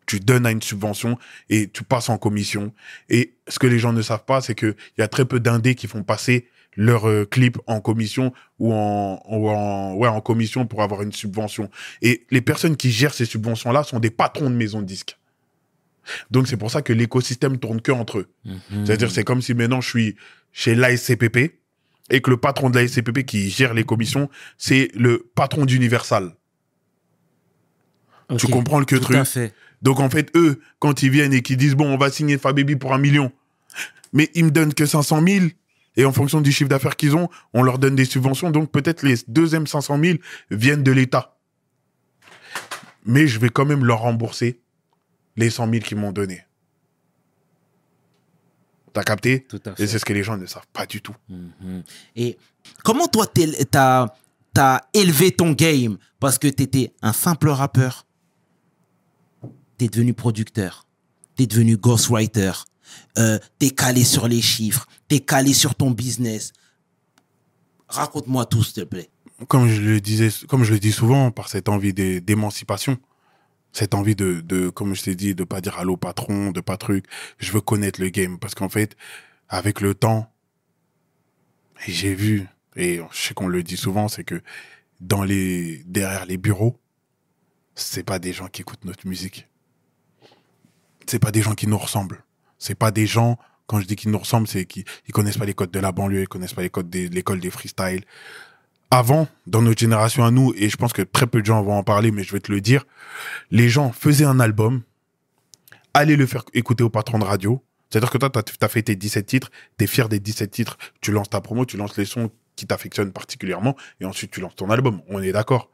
Tu 0.08 0.18
donnes 0.18 0.46
à 0.46 0.50
une 0.50 0.62
subvention 0.62 1.18
et 1.50 1.68
tu 1.68 1.84
passes 1.84 2.08
en 2.08 2.18
commission. 2.18 2.72
Et 3.08 3.34
ce 3.46 3.58
que 3.60 3.66
les 3.68 3.78
gens 3.78 3.92
ne 3.92 4.02
savent 4.02 4.24
pas, 4.24 4.40
c'est 4.40 4.54
qu'il 4.56 4.74
y 4.98 5.02
a 5.02 5.08
très 5.08 5.24
peu 5.24 5.38
d'indés 5.38 5.74
qui 5.76 5.86
font 5.86 6.02
passer 6.02 6.48
leur 6.76 7.08
euh, 7.08 7.24
clip 7.24 7.58
en 7.66 7.80
commission 7.80 8.32
ou 8.58 8.72
en, 8.72 9.20
ou 9.28 9.48
en, 9.50 9.94
ouais, 9.94 10.08
en 10.08 10.20
commission 10.20 10.66
pour 10.66 10.82
avoir 10.82 11.02
une 11.02 11.12
subvention. 11.12 11.70
Et 12.02 12.24
les 12.30 12.40
personnes 12.40 12.76
qui 12.76 12.90
gèrent 12.90 13.14
ces 13.14 13.24
subventions-là 13.26 13.82
sont 13.84 14.00
des 14.00 14.10
patrons 14.10 14.48
de 14.50 14.54
maisons 14.56 14.80
de 14.80 14.86
disques. 14.86 15.18
Donc 16.30 16.48
c'est 16.48 16.56
pour 16.56 16.70
ça 16.70 16.80
que 16.80 16.92
l'écosystème 16.94 17.58
tourne 17.58 17.82
que 17.82 17.92
entre 17.92 18.18
eux. 18.20 18.28
C'est-à-dire 18.86 19.10
c'est 19.10 19.24
comme 19.24 19.42
si 19.42 19.52
maintenant 19.54 19.80
je 19.82 19.88
suis 19.90 20.16
chez 20.52 20.74
l'ASCPP 20.74 21.58
et 22.10 22.20
que 22.22 22.30
le 22.30 22.38
patron 22.38 22.70
de 22.70 22.78
l'ASCPP 22.78 23.24
qui 23.26 23.50
gère 23.50 23.74
les 23.74 23.84
commissions, 23.84 24.30
c'est 24.56 24.88
le 24.94 25.30
patron 25.34 25.66
d'Universal. 25.66 26.32
Tu 28.38 28.46
comprends 28.46 28.78
le 28.78 28.84
que 28.84 28.96
Tout 28.96 29.02
truc? 29.04 29.16
à 29.16 29.24
fait. 29.24 29.52
Donc 29.82 30.00
en 30.00 30.10
fait, 30.10 30.30
eux, 30.36 30.60
quand 30.78 31.02
ils 31.02 31.10
viennent 31.10 31.32
et 31.32 31.42
qu'ils 31.42 31.56
disent, 31.56 31.74
bon, 31.74 31.86
on 31.92 31.96
va 31.96 32.10
signer 32.10 32.38
Fababy 32.38 32.76
pour 32.76 32.92
un 32.92 32.98
million, 32.98 33.30
mais 34.12 34.30
ils 34.34 34.44
me 34.44 34.50
donnent 34.50 34.74
que 34.74 34.86
500 34.86 35.22
000, 35.26 35.46
et 35.96 36.04
en 36.04 36.12
fonction 36.12 36.40
du 36.40 36.52
chiffre 36.52 36.68
d'affaires 36.70 36.96
qu'ils 36.96 37.16
ont, 37.16 37.28
on 37.54 37.62
leur 37.62 37.78
donne 37.78 37.96
des 37.96 38.04
subventions, 38.04 38.50
donc 38.50 38.70
peut-être 38.70 39.02
les 39.02 39.16
deuxièmes 39.28 39.66
500 39.66 39.98
000 40.02 40.18
viennent 40.50 40.82
de 40.82 40.92
l'État. 40.92 41.36
Mais 43.04 43.26
je 43.26 43.38
vais 43.38 43.48
quand 43.48 43.64
même 43.64 43.84
leur 43.84 44.00
rembourser 44.00 44.60
les 45.36 45.50
100 45.50 45.70
000 45.70 45.84
qu'ils 45.84 45.96
m'ont 45.96 46.12
donné. 46.12 46.44
T'as 48.92 49.02
capté? 49.02 49.44
Tout 49.48 49.60
à 49.66 49.70
Et 49.70 49.76
fait. 49.76 49.86
c'est 49.86 49.98
ce 49.98 50.04
que 50.04 50.12
les 50.12 50.22
gens 50.22 50.36
ne 50.36 50.46
savent 50.46 50.66
pas 50.72 50.86
du 50.86 51.00
tout. 51.00 51.14
Mhm. 51.28 51.82
Et 52.16 52.36
comment 52.84 53.06
toi, 53.06 53.26
t'as 53.70 54.06
as 54.56 54.88
élevé 54.92 55.30
ton 55.30 55.52
game? 55.52 55.98
Parce 56.20 56.38
que 56.38 56.48
t'étais 56.48 56.92
un 57.02 57.12
simple 57.12 57.48
rappeur. 57.48 58.06
T'es 59.78 59.88
devenu 59.88 60.12
producteur. 60.14 60.86
T'es 61.36 61.46
devenu 61.46 61.76
ghostwriter. 61.76 62.52
Euh, 63.16 63.38
t'es 63.58 63.70
calé 63.70 64.04
sur 64.04 64.28
les 64.28 64.42
chiffres. 64.42 64.86
T'es 65.08 65.20
calé 65.20 65.52
sur 65.54 65.74
ton 65.74 65.90
business. 65.90 66.52
Raconte-moi 67.88 68.44
tout, 68.46 68.62
s'il 68.62 68.74
te 68.74 68.80
plaît. 68.82 69.08
comme 69.46 69.68
je 69.68 69.80
le 69.80 70.46
comme 70.46 70.64
je 70.64 70.72
le 70.74 70.78
dis 70.80 70.92
souvent, 70.92 71.30
par 71.30 71.48
cette 71.48 71.68
envie 71.68 71.94
d'é- 71.94 72.20
d'émancipation, 72.20 72.98
cette 73.72 73.94
envie 73.94 74.16
de, 74.16 74.40
de, 74.40 74.68
comme 74.68 74.94
je 74.94 75.02
t'ai 75.04 75.14
dit, 75.14 75.34
de 75.34 75.44
pas 75.44 75.60
dire 75.60 75.78
allô 75.78 75.96
patron, 75.96 76.50
de 76.50 76.60
pas 76.60 76.76
truc. 76.76 77.06
Je 77.38 77.52
veux 77.52 77.60
connaître 77.60 78.00
le 78.00 78.08
game 78.10 78.38
parce 78.38 78.54
qu'en 78.54 78.68
fait, 78.68 78.96
avec 79.48 79.80
le 79.80 79.94
temps, 79.94 80.30
j'ai 81.86 82.14
vu, 82.14 82.46
et 82.76 83.00
je 83.12 83.18
sais 83.28 83.34
qu'on 83.34 83.46
le 83.46 83.62
dit 83.62 83.76
souvent, 83.76 84.08
c'est 84.08 84.24
que 84.24 84.42
dans 85.00 85.22
les, 85.22 85.84
derrière 85.86 86.26
les 86.26 86.36
bureaux, 86.36 86.78
c'est 87.74 88.02
pas 88.02 88.18
des 88.18 88.32
gens 88.32 88.48
qui 88.48 88.62
écoutent 88.62 88.84
notre 88.84 89.06
musique. 89.06 89.46
C'est 91.08 91.18
pas 91.18 91.30
des 91.30 91.40
gens 91.40 91.54
qui 91.54 91.66
nous 91.66 91.78
ressemblent. 91.78 92.22
C'est 92.58 92.74
pas 92.74 92.90
des 92.90 93.06
gens, 93.06 93.38
quand 93.66 93.80
je 93.80 93.86
dis 93.86 93.96
qu'ils 93.96 94.10
nous 94.10 94.18
ressemblent, 94.18 94.46
c'est 94.46 94.66
qu'ils 94.66 94.84
ils 95.06 95.12
connaissent 95.12 95.38
pas 95.38 95.46
les 95.46 95.54
codes 95.54 95.70
de 95.70 95.80
la 95.80 95.90
banlieue, 95.90 96.20
ils 96.20 96.28
connaissent 96.28 96.52
pas 96.52 96.62
les 96.62 96.68
codes 96.70 96.90
de 96.90 97.08
l'école 97.08 97.40
des 97.40 97.50
freestyle, 97.50 98.04
avant, 98.90 99.26
dans 99.46 99.62
notre 99.62 99.80
génération 99.80 100.24
à 100.24 100.30
nous, 100.30 100.52
et 100.56 100.68
je 100.68 100.76
pense 100.76 100.92
que 100.92 101.02
très 101.02 101.26
peu 101.26 101.40
de 101.40 101.46
gens 101.46 101.62
vont 101.62 101.78
en 101.78 101.82
parler, 101.82 102.10
mais 102.10 102.24
je 102.24 102.32
vais 102.32 102.40
te 102.40 102.52
le 102.52 102.60
dire, 102.60 102.86
les 103.50 103.70
gens 103.70 103.90
faisaient 103.90 104.26
un 104.26 104.38
album, 104.38 104.82
allaient 105.94 106.16
le 106.16 106.26
faire 106.26 106.44
écouter 106.52 106.84
au 106.84 106.90
patron 106.90 107.18
de 107.18 107.24
radio. 107.24 107.62
C'est-à-dire 107.88 108.10
que 108.10 108.18
toi, 108.18 108.30
tu 108.30 108.52
as, 108.60 108.68
fait 108.68 108.82
tes 108.82 108.96
17 108.96 109.24
titres, 109.24 109.50
tu 109.78 109.84
es 109.84 109.86
fier 109.86 110.10
des 110.10 110.20
17 110.20 110.50
titres, 110.50 110.76
tu 111.00 111.10
lances 111.10 111.30
ta 111.30 111.40
promo, 111.40 111.64
tu 111.64 111.78
lances 111.78 111.96
les 111.96 112.04
sons 112.04 112.30
qui 112.54 112.66
t'affectionnent 112.66 113.12
particulièrement, 113.12 113.76
et 114.00 114.04
ensuite 114.04 114.30
tu 114.30 114.40
lances 114.40 114.56
ton 114.56 114.68
album. 114.68 115.00
On 115.08 115.22
est 115.22 115.32
d'accord. 115.32 115.70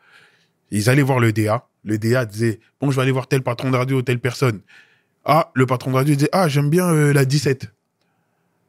Ils 0.70 0.88
allaient 0.88 1.02
voir 1.02 1.18
le 1.18 1.32
DA. 1.32 1.66
Le 1.82 1.98
DA 1.98 2.24
disait, 2.24 2.60
bon, 2.80 2.90
je 2.90 2.96
vais 2.96 3.02
aller 3.02 3.10
voir 3.10 3.26
tel 3.26 3.42
patron 3.42 3.70
de 3.70 3.76
radio, 3.76 4.00
telle 4.02 4.20
personne. 4.20 4.60
Ah, 5.24 5.50
le 5.54 5.66
patron 5.66 5.90
de 5.90 5.96
radio 5.96 6.14
disait, 6.14 6.28
ah, 6.32 6.48
j'aime 6.48 6.70
bien 6.70 6.86
euh, 6.88 7.12
la 7.12 7.24
17 7.24 7.74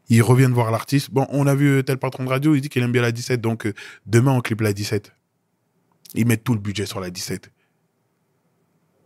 ils 0.09 0.21
reviennent 0.21 0.53
voir 0.53 0.71
l'artiste. 0.71 1.11
Bon, 1.11 1.25
on 1.29 1.47
a 1.47 1.55
vu 1.55 1.67
euh, 1.67 1.83
tel 1.83 1.97
patron 1.97 2.23
de 2.25 2.29
radio, 2.29 2.55
il 2.55 2.61
dit 2.61 2.69
qu'il 2.69 2.83
aime 2.83 2.91
bien 2.91 3.01
la 3.01 3.11
17, 3.11 3.41
donc 3.41 3.65
euh, 3.65 3.73
demain 4.05 4.31
on 4.31 4.41
clip 4.41 4.61
la 4.61 4.73
17. 4.73 5.13
Ils 6.13 6.25
mettent 6.25 6.43
tout 6.43 6.53
le 6.53 6.59
budget 6.59 6.85
sur 6.85 6.99
la 6.99 7.09
17. 7.09 7.51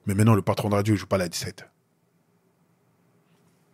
Mais 0.05 0.13
maintenant, 0.13 0.35
le 0.35 0.41
patron 0.41 0.69
de 0.69 0.75
radio, 0.75 0.93
il 0.93 0.97
joue 0.97 1.07
pas 1.07 1.17
la 1.17 1.29
17. 1.29 1.65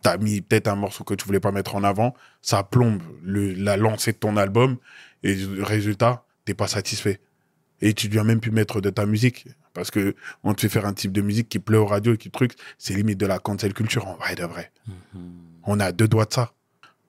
T'as 0.02 0.18
mis 0.18 0.40
peut-être 0.40 0.68
un 0.68 0.76
morceau 0.76 1.04
que 1.04 1.14
tu 1.14 1.24
voulais 1.24 1.40
pas 1.40 1.50
mettre 1.50 1.74
en 1.74 1.82
avant, 1.82 2.14
ça 2.42 2.62
plombe 2.62 3.02
la 3.24 3.76
lancée 3.76 4.12
de 4.12 4.18
ton 4.18 4.36
album, 4.36 4.76
et 5.22 5.36
résultat, 5.60 6.24
t'es 6.44 6.54
pas 6.54 6.68
satisfait. 6.68 7.20
Et 7.80 7.94
tu 7.94 8.08
dois 8.08 8.24
même 8.24 8.40
plus 8.40 8.50
mettre 8.50 8.80
de 8.80 8.90
ta 8.90 9.06
musique. 9.06 9.46
Parce 9.74 9.90
que 9.90 10.14
on 10.42 10.54
te 10.54 10.62
fait 10.62 10.68
faire 10.68 10.86
un 10.86 10.94
type 10.94 11.12
de 11.12 11.20
musique 11.20 11.48
qui 11.48 11.58
plaît 11.58 11.76
aux 11.76 11.86
radios 11.86 12.14
et 12.14 12.16
qui 12.16 12.30
truc, 12.30 12.52
c'est 12.78 12.94
limite 12.94 13.18
de 13.18 13.26
la 13.26 13.38
cancel 13.38 13.74
culture, 13.74 14.06
en 14.06 14.16
vrai 14.16 14.34
de 14.34 14.44
vrai. 14.44 14.72
On 15.64 15.80
a 15.80 15.92
deux 15.92 16.08
doigts 16.08 16.24
de 16.24 16.32
ça. 16.32 16.52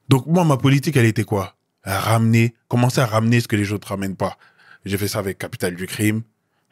Donc 0.09 0.25
moi, 0.25 0.43
ma 0.43 0.57
politique, 0.57 0.97
elle 0.97 1.05
était 1.05 1.23
quoi? 1.23 1.55
À 1.83 1.99
Ramener, 1.99 2.53
commencer 2.67 2.99
à 2.99 3.05
ramener 3.05 3.39
ce 3.39 3.47
que 3.47 3.55
les 3.55 3.71
autres 3.71 3.87
ramènent 3.87 4.17
pas. 4.17 4.37
J'ai 4.85 4.97
fait 4.97 5.07
ça 5.07 5.19
avec 5.19 5.37
Capital 5.37 5.75
du 5.75 5.87
Crime, 5.87 6.23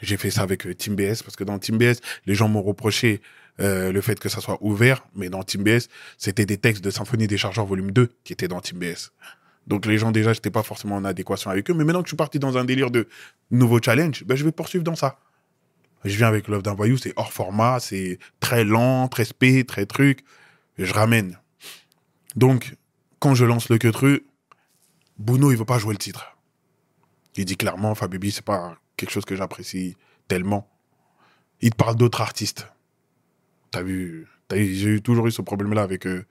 j'ai 0.01 0.17
fait 0.17 0.31
ça 0.31 0.41
avec 0.41 0.65
euh, 0.67 0.73
Team 0.73 0.95
BS, 0.95 1.23
parce 1.23 1.35
que 1.35 1.43
dans 1.43 1.57
Team 1.59 1.77
BS, 1.77 2.01
les 2.25 2.35
gens 2.35 2.47
m'ont 2.47 2.61
reproché 2.61 3.21
euh, 3.59 3.91
le 3.91 4.01
fait 4.01 4.19
que 4.19 4.29
ça 4.29 4.41
soit 4.41 4.57
ouvert, 4.61 5.05
mais 5.15 5.29
dans 5.29 5.43
Team 5.43 5.63
BS, 5.63 5.87
c'était 6.17 6.45
des 6.45 6.57
textes 6.57 6.83
de 6.83 6.89
Symphonie 6.89 7.27
des 7.27 7.37
Chargeurs 7.37 7.65
volume 7.65 7.91
2 7.91 8.09
qui 8.23 8.33
étaient 8.33 8.47
dans 8.47 8.59
Team 8.59 8.79
BS. 8.79 9.11
Donc 9.67 9.85
les 9.85 9.97
gens 9.97 10.11
déjà, 10.11 10.33
j'étais 10.33 10.51
pas 10.51 10.63
forcément 10.63 10.95
en 10.95 11.05
adéquation 11.05 11.49
avec 11.49 11.69
eux, 11.69 11.73
mais 11.73 11.83
maintenant 11.83 12.01
que 12.01 12.07
je 12.07 12.11
suis 12.11 12.17
parti 12.17 12.39
dans 12.39 12.57
un 12.57 12.65
délire 12.65 12.91
de 12.91 13.07
nouveau 13.51 13.79
challenge, 13.81 14.23
ben, 14.25 14.35
je 14.35 14.45
vais 14.45 14.51
poursuivre 14.51 14.83
dans 14.83 14.95
ça. 14.95 15.19
Je 16.03 16.15
viens 16.15 16.27
avec 16.27 16.47
Love 16.47 16.61
d'un 16.61 16.75
voyou, 16.75 16.97
c'est 16.97 17.13
hors 17.15 17.33
format, 17.33 17.79
c'est 17.79 18.19
très 18.39 18.63
lent, 18.63 19.07
très 19.07 19.25
spé, 19.25 19.65
très 19.65 19.87
truc. 19.87 20.23
Je 20.77 20.93
ramène. 20.93 21.39
Donc, 22.35 22.75
quand 23.19 23.33
je 23.33 23.45
lance 23.45 23.69
le 23.69 23.79
queutru, 23.79 24.27
Bouno, 25.17 25.51
il 25.51 25.57
veut 25.57 25.65
pas 25.65 25.79
jouer 25.79 25.93
le 25.93 25.97
titre. 25.97 26.37
Il 27.37 27.45
dit 27.45 27.57
clairement, 27.57 27.95
Fabibi, 27.95 28.31
c'est 28.31 28.45
pas 28.45 28.77
quelque 28.97 29.11
chose 29.11 29.25
que 29.25 29.35
j'apprécie 29.35 29.97
tellement. 30.27 30.69
Il 31.61 31.71
te 31.71 31.75
parle 31.75 31.95
d'autres 31.95 32.21
artistes. 32.21 32.67
T'as 33.71 33.81
vu, 33.81 34.27
j'ai 34.51 35.01
toujours 35.01 35.27
eu 35.27 35.31
ce 35.31 35.41
problème-là 35.41 35.81
avec 35.81 36.05
euh, 36.05 36.25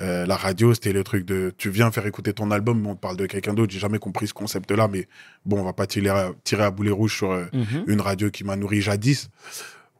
euh, 0.00 0.26
la 0.26 0.36
radio. 0.36 0.74
C'était 0.74 0.92
le 0.92 1.04
truc 1.04 1.24
de, 1.24 1.52
tu 1.56 1.70
viens 1.70 1.90
faire 1.90 2.06
écouter 2.06 2.32
ton 2.32 2.50
album, 2.50 2.80
mais 2.80 2.88
on 2.88 2.94
te 2.94 3.00
parle 3.00 3.16
de 3.16 3.26
quelqu'un 3.26 3.54
d'autre. 3.54 3.72
J'ai 3.72 3.78
jamais 3.78 3.98
compris 3.98 4.26
ce 4.26 4.34
concept-là, 4.34 4.88
mais 4.88 5.08
bon, 5.46 5.60
on 5.60 5.64
va 5.64 5.72
pas 5.72 5.86
tirer 5.86 6.08
à, 6.08 6.32
tirer 6.42 6.64
à 6.64 6.70
boulet 6.70 6.90
rouge 6.90 7.16
sur 7.16 7.32
euh, 7.32 7.46
une 7.86 8.00
radio 8.00 8.30
qui 8.30 8.44
m'a 8.44 8.56
nourri 8.56 8.80
jadis. 8.80 9.30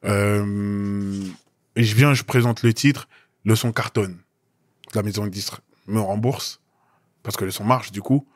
Euh, 0.04 1.22
et 1.76 1.82
je 1.82 1.94
viens, 1.94 2.14
je 2.14 2.24
présente 2.24 2.62
le 2.62 2.72
titre, 2.72 3.08
le 3.44 3.56
son 3.56 3.72
cartonne. 3.72 4.18
La 4.94 5.02
maison 5.02 5.24
de 5.24 5.30
disques 5.30 5.54
me 5.86 6.00
rembourse 6.00 6.60
parce 7.22 7.36
que 7.36 7.44
le 7.44 7.50
son 7.50 7.64
marche 7.64 7.90
du 7.90 8.02
coup, 8.02 8.26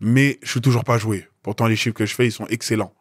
mais 0.00 0.38
je 0.42 0.50
suis 0.50 0.60
toujours 0.60 0.84
pas 0.84 0.96
joué. 0.96 1.28
Pourtant 1.42 1.66
les 1.66 1.76
chiffres 1.76 1.94
que 1.94 2.06
je 2.06 2.14
fais, 2.14 2.26
ils 2.26 2.32
sont 2.32 2.46
excellents. 2.46 2.94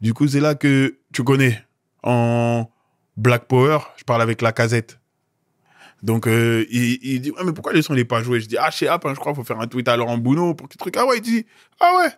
Du 0.00 0.14
coup, 0.14 0.28
c'est 0.28 0.40
là 0.40 0.54
que 0.54 0.98
tu 1.12 1.24
connais 1.24 1.64
en 2.02 2.70
Black 3.16 3.46
Power, 3.46 3.78
je 3.96 4.04
parle 4.04 4.22
avec 4.22 4.42
la 4.42 4.52
casette. 4.52 4.98
Donc 6.04 6.26
euh, 6.28 6.64
il, 6.70 6.98
il 7.02 7.20
dit 7.22 7.30
ouais, 7.32 7.42
mais 7.44 7.52
pourquoi 7.52 7.72
les 7.72 7.80
sons 7.82 7.94
n'est 7.94 8.04
pas 8.04 8.22
joué 8.22 8.38
Je 8.38 8.46
dis 8.46 8.56
ah 8.58 8.70
chez 8.70 8.86
App, 8.86 9.04
hein, 9.06 9.12
je 9.14 9.18
crois 9.18 9.34
faut 9.34 9.42
faire 9.42 9.58
un 9.58 9.66
tweet 9.66 9.88
à 9.88 9.96
Laurent 9.96 10.18
Bouno 10.18 10.54
pour 10.54 10.68
qu'il 10.68 10.76
truc. 10.78 10.94
Ah 10.98 11.06
ouais, 11.06 11.16
il 11.16 11.22
dit 11.22 11.46
ah 11.80 11.92
ouais. 11.98 12.10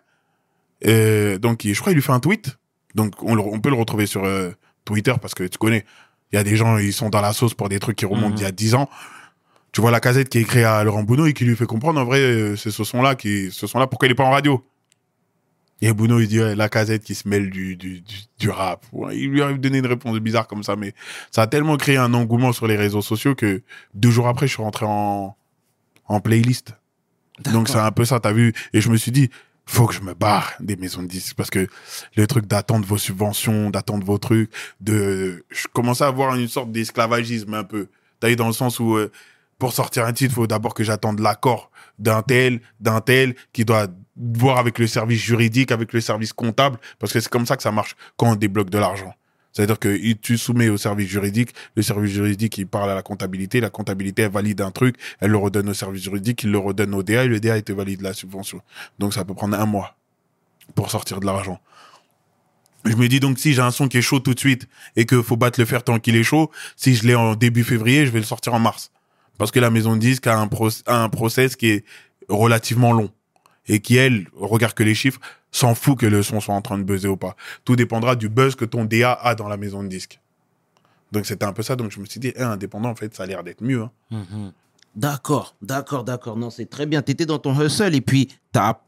Euh, 0.87 1.39
donc 1.39 1.64
il- 1.64 1.72
je 1.74 1.80
crois 1.80 1.91
qu'il 1.93 1.97
lui 1.99 2.03
fait 2.03 2.12
un 2.12 2.20
tweet. 2.20 2.59
Donc 2.95 3.22
on, 3.22 3.34
le- 3.34 3.43
on 3.43 3.61
peut 3.61 3.70
le 3.70 3.76
retrouver 3.76 4.07
sur 4.07 4.24
euh, 4.24 4.51
Twitter 4.84 5.14
parce 5.20 5.34
que 5.34 5.45
tu 5.45 5.57
connais, 5.59 5.84
il 6.32 6.37
y 6.37 6.39
a 6.39 6.43
des 6.45 6.57
gens 6.57 6.78
ils 6.78 6.93
sont 6.93 7.09
dans 7.11 7.20
la 7.20 7.32
sauce 7.32 7.55
pour 7.55 7.68
des 7.68 7.78
trucs 7.78 7.97
qui 7.97 8.07
remontent 8.07 8.30
Mhm. 8.30 8.34
d'il 8.34 8.43
y 8.45 8.49
a 8.49 8.53
10 8.53 8.74
ans. 8.74 8.91
Tu 9.72 9.80
vois 9.80 9.91
la 9.91 10.01
casette 10.01 10.30
qui 10.30 10.39
est 10.39 10.43
écrite 10.43 10.64
à 10.64 10.82
Laurent 10.82 11.03
Bouno 11.05 11.26
et 11.26 11.32
qui 11.32 11.45
lui 11.45 11.55
fait 11.55 11.66
comprendre 11.66 12.01
en 12.01 12.05
vrai 12.05 12.55
c'est 12.57 12.70
ce 12.70 12.82
son 12.82 13.03
là 13.03 13.14
qui 13.14 13.51
ce 13.53 13.66
son 13.66 13.78
là 13.78 13.87
pourquoi 13.87 14.09
il 14.09 14.12
est 14.12 14.14
pas 14.16 14.24
en 14.24 14.30
radio? 14.30 14.64
Et 15.82 15.92
Bouno 15.92 16.20
il 16.20 16.28
dit 16.28 16.40
ouais, 16.40 16.54
la 16.54 16.68
casette 16.68 17.04
qui 17.04 17.14
se 17.14 17.28
mêle 17.28 17.50
du 17.50 17.76
du, 17.76 18.00
du, 18.00 18.16
du 18.38 18.50
rap. 18.50 18.84
Ouais, 18.92 19.16
il 19.16 19.30
lui 19.30 19.42
a 19.42 19.52
donné 19.52 19.78
une 19.78 19.86
réponse 19.86 20.18
bizarre 20.18 20.46
comme 20.46 20.62
ça 20.62 20.76
mais 20.76 20.94
ça 21.30 21.42
a 21.42 21.46
tellement 21.46 21.76
créé 21.76 21.96
un 21.96 22.14
engouement 22.14 22.52
sur 22.52 22.66
les 22.66 22.76
réseaux 22.76 23.02
sociaux 23.02 23.34
que 23.34 23.62
deux 23.94 24.10
jours 24.10 24.28
après 24.28 24.46
je 24.46 24.54
suis 24.54 24.62
rentré 24.62 24.86
en 24.86 25.36
en 26.08 26.20
playlist. 26.20 26.74
Donc 27.52 27.68
c'est 27.68 27.78
un 27.78 27.92
peu 27.92 28.04
ça, 28.04 28.20
t'as 28.20 28.32
vu. 28.32 28.54
Et 28.72 28.80
je 28.80 28.88
me 28.88 28.96
suis 28.96 29.12
dit, 29.12 29.30
faut 29.66 29.86
que 29.86 29.94
je 29.94 30.00
me 30.00 30.14
barre 30.14 30.54
des 30.60 30.76
maisons 30.76 31.02
de 31.02 31.08
disques 31.08 31.36
parce 31.36 31.50
que 31.50 31.66
le 32.16 32.26
truc 32.26 32.46
d'attendre 32.46 32.86
vos 32.86 32.98
subventions, 32.98 33.70
d'attendre 33.70 34.04
vos 34.04 34.18
trucs, 34.18 34.50
de, 34.80 35.44
je 35.50 35.66
commençais 35.72 36.04
à 36.04 36.08
avoir 36.08 36.34
une 36.36 36.48
sorte 36.48 36.70
d'esclavagisme 36.70 37.52
un 37.54 37.64
peu. 37.64 37.88
T'as 38.20 38.28
vu 38.28 38.36
dans 38.36 38.46
le 38.46 38.52
sens 38.52 38.80
où 38.80 38.96
euh, 38.96 39.10
pour 39.58 39.72
sortir 39.72 40.06
un 40.06 40.12
titre, 40.12 40.34
faut 40.34 40.46
d'abord 40.46 40.72
que 40.72 40.84
j'attende 40.84 41.20
l'accord 41.20 41.70
d'un 41.98 42.22
tel, 42.22 42.60
d'un 42.80 43.00
tel 43.00 43.34
qui 43.52 43.64
doit 43.64 43.88
voir 44.16 44.58
avec 44.58 44.78
le 44.78 44.86
service 44.86 45.20
juridique, 45.20 45.72
avec 45.72 45.92
le 45.92 46.00
service 46.00 46.32
comptable, 46.32 46.78
parce 46.98 47.12
que 47.12 47.20
c'est 47.20 47.28
comme 47.28 47.46
ça 47.46 47.56
que 47.56 47.62
ça 47.62 47.72
marche 47.72 47.96
quand 48.16 48.30
on 48.30 48.34
débloque 48.34 48.70
de 48.70 48.78
l'argent. 48.78 49.14
C'est-à-dire 49.52 49.78
que 49.78 50.12
tu 50.12 50.36
soumets 50.36 50.68
au 50.68 50.76
service 50.76 51.08
juridique, 51.08 51.54
le 51.76 51.82
service 51.82 52.12
juridique, 52.12 52.58
il 52.58 52.66
parle 52.66 52.90
à 52.90 52.94
la 52.94 53.02
comptabilité, 53.02 53.58
la 53.60 53.70
comptabilité, 53.70 54.22
elle 54.22 54.30
valide 54.30 54.60
un 54.60 54.70
truc, 54.70 54.96
elle 55.18 55.30
le 55.30 55.38
redonne 55.38 55.70
au 55.70 55.74
service 55.74 56.02
juridique, 56.02 56.42
il 56.42 56.50
le 56.50 56.58
redonne 56.58 56.94
au 56.94 57.02
DA, 57.02 57.24
et 57.24 57.28
le 57.28 57.40
DA, 57.40 57.56
il 57.56 57.62
te 57.62 57.72
valide 57.72 58.02
la 58.02 58.12
subvention. 58.12 58.60
Donc 58.98 59.14
ça 59.14 59.24
peut 59.24 59.32
prendre 59.32 59.58
un 59.58 59.64
mois 59.64 59.96
pour 60.74 60.90
sortir 60.90 61.20
de 61.20 61.26
l'argent. 61.26 61.58
Je 62.84 62.96
me 62.96 63.08
dis 63.08 63.18
donc 63.18 63.38
si 63.38 63.54
j'ai 63.54 63.62
un 63.62 63.70
son 63.70 63.88
qui 63.88 63.96
est 63.96 64.02
chaud 64.02 64.20
tout 64.20 64.34
de 64.34 64.38
suite 64.38 64.68
et 64.94 65.06
que 65.06 65.22
faut 65.22 65.36
battre 65.36 65.58
le 65.58 65.66
fer 65.66 65.82
tant 65.82 65.98
qu'il 65.98 66.16
est 66.16 66.22
chaud, 66.22 66.50
si 66.76 66.94
je 66.94 67.06
l'ai 67.06 67.14
en 67.14 67.34
début 67.34 67.64
février, 67.64 68.04
je 68.04 68.10
vais 68.10 68.20
le 68.20 68.26
sortir 68.26 68.52
en 68.52 68.58
mars. 68.58 68.92
Parce 69.38 69.50
que 69.50 69.58
la 69.58 69.70
maison 69.70 69.94
de 69.94 70.00
disque 70.00 70.26
a 70.26 70.38
un, 70.38 70.48
a 70.86 71.02
un 71.02 71.08
process 71.08 71.56
qui 71.56 71.68
est 71.68 71.84
relativement 72.28 72.92
long 72.92 73.10
et 73.68 73.80
qui, 73.80 73.96
elle, 73.96 74.26
regarde 74.36 74.74
que 74.74 74.82
les 74.82 74.94
chiffres, 74.94 75.20
s'en 75.52 75.74
fout 75.74 75.98
que 75.98 76.06
le 76.06 76.22
son 76.22 76.40
soit 76.40 76.54
en 76.54 76.60
train 76.62 76.76
de 76.78 76.82
buzzer 76.82 77.08
ou 77.08 77.16
pas. 77.16 77.34
Tout 77.64 77.76
dépendra 77.76 78.14
du 78.16 78.28
buzz 78.28 78.54
que 78.56 78.64
ton 78.64 78.84
DA 78.84 79.12
a 79.14 79.34
dans 79.34 79.48
la 79.48 79.56
maison 79.56 79.82
de 79.82 79.88
disque. 79.88 80.20
Donc 81.12 81.24
c'était 81.24 81.44
un 81.46 81.52
peu 81.52 81.62
ça, 81.62 81.76
donc 81.76 81.90
je 81.92 82.00
me 82.00 82.04
suis 82.04 82.20
dit, 82.20 82.32
eh, 82.36 82.42
indépendant, 82.42 82.90
en 82.90 82.94
fait, 82.94 83.14
ça 83.14 83.22
a 83.22 83.26
l'air 83.26 83.42
d'être 83.44 83.62
mieux. 83.62 83.82
hein. 84.10 84.52
D'accord, 84.94 85.54
d'accord, 85.60 86.04
d'accord. 86.04 86.36
Non, 86.36 86.50
c'est 86.50 86.66
très 86.66 86.86
bien. 86.86 87.02
Tu 87.02 87.12
étais 87.12 87.26
dans 87.26 87.38
ton 87.38 87.58
hustle 87.60 87.94
et 87.94 88.00
puis 88.00 88.28
tu 88.52 88.58
as, 88.58 88.78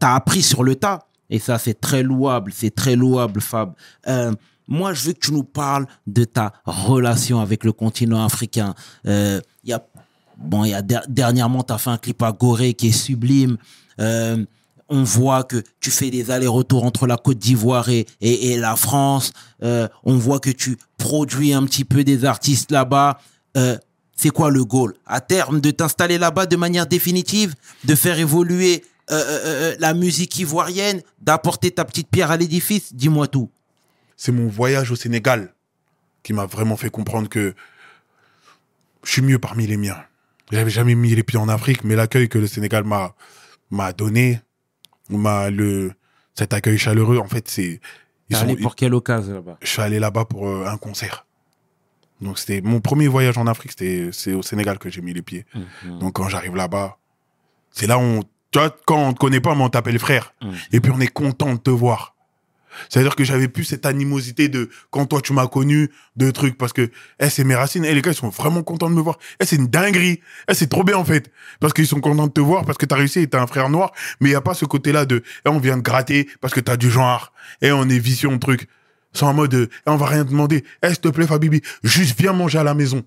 appris 0.00 0.42
sur 0.42 0.64
le 0.64 0.74
tas. 0.74 1.06
Et 1.30 1.38
ça, 1.38 1.58
c'est 1.58 1.80
très 1.80 2.02
louable. 2.02 2.52
C'est 2.52 2.74
très 2.74 2.96
louable, 2.96 3.40
Fab. 3.40 3.72
Euh, 4.08 4.32
moi, 4.66 4.94
je 4.94 5.06
veux 5.06 5.12
que 5.12 5.20
tu 5.20 5.32
nous 5.32 5.44
parles 5.44 5.86
de 6.06 6.24
ta 6.24 6.52
relation 6.64 7.40
avec 7.40 7.64
le 7.64 7.72
continent 7.72 8.24
africain. 8.24 8.74
Euh, 9.06 9.40
Il 9.62 9.70
y 9.70 9.72
a, 9.72 9.84
bon, 10.36 10.64
y 10.64 10.74
a 10.74 10.82
der- 10.82 11.04
dernièrement, 11.08 11.62
tu 11.62 11.72
as 11.72 11.78
fait 11.78 11.90
un 11.90 11.98
clip 11.98 12.20
à 12.22 12.32
Gorée 12.32 12.74
qui 12.74 12.88
est 12.88 12.92
sublime. 12.92 13.56
Euh, 14.00 14.44
on 14.88 15.02
voit 15.02 15.44
que 15.44 15.62
tu 15.80 15.90
fais 15.90 16.10
des 16.10 16.30
allers-retours 16.30 16.84
entre 16.84 17.06
la 17.06 17.16
Côte 17.16 17.38
d'Ivoire 17.38 17.88
et, 17.88 18.56
la 18.56 18.76
France. 18.76 19.32
Euh, 19.62 19.88
on 20.04 20.16
voit 20.16 20.40
que 20.40 20.50
tu 20.50 20.76
produis 20.98 21.54
un 21.54 21.64
petit 21.64 21.84
peu 21.84 22.04
des 22.04 22.24
artistes 22.24 22.70
là-bas. 22.70 23.18
Euh, 23.56 23.78
c'est 24.16 24.30
quoi 24.30 24.50
le 24.50 24.64
goal? 24.64 24.94
À 25.06 25.20
terme, 25.20 25.60
de 25.60 25.70
t'installer 25.70 26.18
là-bas 26.18 26.46
de 26.46 26.56
manière 26.56 26.86
définitive, 26.86 27.54
de 27.84 27.94
faire 27.94 28.18
évoluer 28.18 28.84
la 29.08 29.92
musique 29.92 30.38
ivoirienne, 30.38 31.02
d'apporter 31.20 31.70
ta 31.70 31.84
petite 31.84 32.08
pierre 32.08 32.30
à 32.30 32.36
l'édifice? 32.36 32.94
Dis-moi 32.94 33.26
tout. 33.26 33.50
c'est 34.16 34.32
mon 34.32 34.48
voyage 34.48 34.90
au 34.90 34.96
Sénégal 34.96 35.52
qui 36.22 36.32
m'a 36.32 36.46
vraiment 36.46 36.76
fait 36.76 36.90
comprendre 36.90 37.28
que 37.28 37.54
je 39.04 39.10
suis 39.10 39.22
mieux 39.22 39.38
parmi 39.38 39.66
les 39.66 39.76
miens. 39.76 40.02
J'avais 40.50 40.70
jamais 40.70 40.94
mis 40.94 41.14
les 41.14 41.22
pieds 41.22 41.38
en 41.38 41.48
Afrique, 41.48 41.84
mais 41.84 41.94
l'accueil 41.94 42.28
que 42.28 42.38
le 42.38 42.46
Sénégal 42.46 42.84
m'a 42.84 43.14
m'a 43.74 43.92
donné, 43.92 44.40
m'a 45.10 45.50
le 45.50 45.92
cet 46.34 46.52
accueil 46.52 46.78
chaleureux, 46.78 47.18
en 47.18 47.28
fait, 47.28 47.48
c'est 47.48 47.80
T'es 48.28 48.36
allé 48.36 48.56
pour 48.56 48.74
quelle 48.74 48.94
occasion 48.94 49.34
là-bas? 49.34 49.58
je 49.60 49.68
suis 49.68 49.82
allé 49.82 49.98
là-bas 49.98 50.24
pour 50.24 50.48
euh, 50.48 50.66
un 50.66 50.76
concert. 50.78 51.26
Donc 52.20 52.38
c'était 52.38 52.62
mon 52.62 52.80
premier 52.80 53.06
voyage 53.06 53.36
en 53.36 53.46
Afrique, 53.46 53.72
c'était 53.72 54.08
c'est 54.12 54.32
au 54.32 54.42
Sénégal 54.42 54.78
que 54.78 54.88
j'ai 54.88 55.02
mis 55.02 55.12
les 55.12 55.20
pieds. 55.22 55.44
Donc 56.00 56.14
quand 56.14 56.28
j'arrive 56.28 56.56
là-bas, 56.56 56.96
c'est 57.70 57.86
là 57.86 57.98
où 57.98 58.02
on, 58.02 58.22
tu 58.50 58.58
vois, 58.58 58.74
quand 58.86 58.96
on 59.08 59.12
te 59.12 59.18
connaît 59.18 59.40
pas, 59.40 59.54
mais 59.54 59.62
on 59.62 59.68
t'appelle 59.68 59.98
frère. 59.98 60.32
Et 60.72 60.80
puis 60.80 60.90
on 60.94 61.00
est 61.00 61.08
content 61.12 61.52
de 61.54 61.58
te 61.58 61.70
voir. 61.70 62.13
C'est-à-dire 62.88 63.16
que 63.16 63.24
j'avais 63.24 63.48
plus 63.48 63.64
cette 63.64 63.86
animosité 63.86 64.48
de 64.48 64.68
quand 64.90 65.06
toi 65.06 65.20
tu 65.20 65.32
m'as 65.32 65.46
connu, 65.46 65.90
de 66.16 66.30
trucs 66.30 66.56
parce 66.56 66.72
que 66.72 66.90
eh, 67.20 67.30
c'est 67.30 67.44
mes 67.44 67.54
racines. 67.54 67.84
Eh, 67.84 67.94
les 67.94 68.02
gars 68.02 68.12
ils 68.12 68.16
sont 68.16 68.28
vraiment 68.28 68.62
contents 68.62 68.90
de 68.90 68.94
me 68.94 69.00
voir. 69.00 69.18
Eh, 69.40 69.46
c'est 69.46 69.56
une 69.56 69.66
dinguerie. 69.66 70.20
Eh, 70.48 70.54
c'est 70.54 70.68
trop 70.68 70.84
bien 70.84 70.96
en 70.96 71.04
fait 71.04 71.30
parce 71.60 71.72
qu'ils 71.72 71.86
sont 71.86 72.00
contents 72.00 72.26
de 72.26 72.32
te 72.32 72.40
voir 72.40 72.64
parce 72.64 72.78
que 72.78 72.86
t'as 72.86 72.96
réussi 72.96 73.20
et 73.20 73.26
t'as 73.26 73.42
un 73.42 73.46
frère 73.46 73.68
noir. 73.68 73.92
Mais 74.20 74.30
il 74.30 74.32
y 74.32 74.36
a 74.36 74.40
pas 74.40 74.54
ce 74.54 74.64
côté-là 74.64 75.04
de 75.06 75.22
eh, 75.44 75.48
on 75.48 75.58
vient 75.58 75.76
de 75.76 75.82
gratter 75.82 76.28
parce 76.40 76.54
que 76.54 76.60
t'as 76.60 76.76
du 76.76 76.90
genre. 76.90 77.32
Et 77.62 77.72
on 77.72 77.88
est 77.88 77.98
vision 77.98 78.38
truc. 78.38 78.68
C'est 79.12 79.24
en 79.24 79.34
mode 79.34 79.54
eh, 79.54 79.68
on 79.90 79.96
va 79.96 80.06
rien 80.06 80.24
te 80.24 80.30
demander. 80.30 80.64
Eh, 80.82 80.88
s'il 80.88 80.98
te 80.98 81.08
plaît 81.08 81.26
Fabibi, 81.26 81.62
juste 81.82 82.18
viens 82.18 82.32
manger 82.32 82.58
à 82.58 82.64
la 82.64 82.74
maison. 82.74 83.04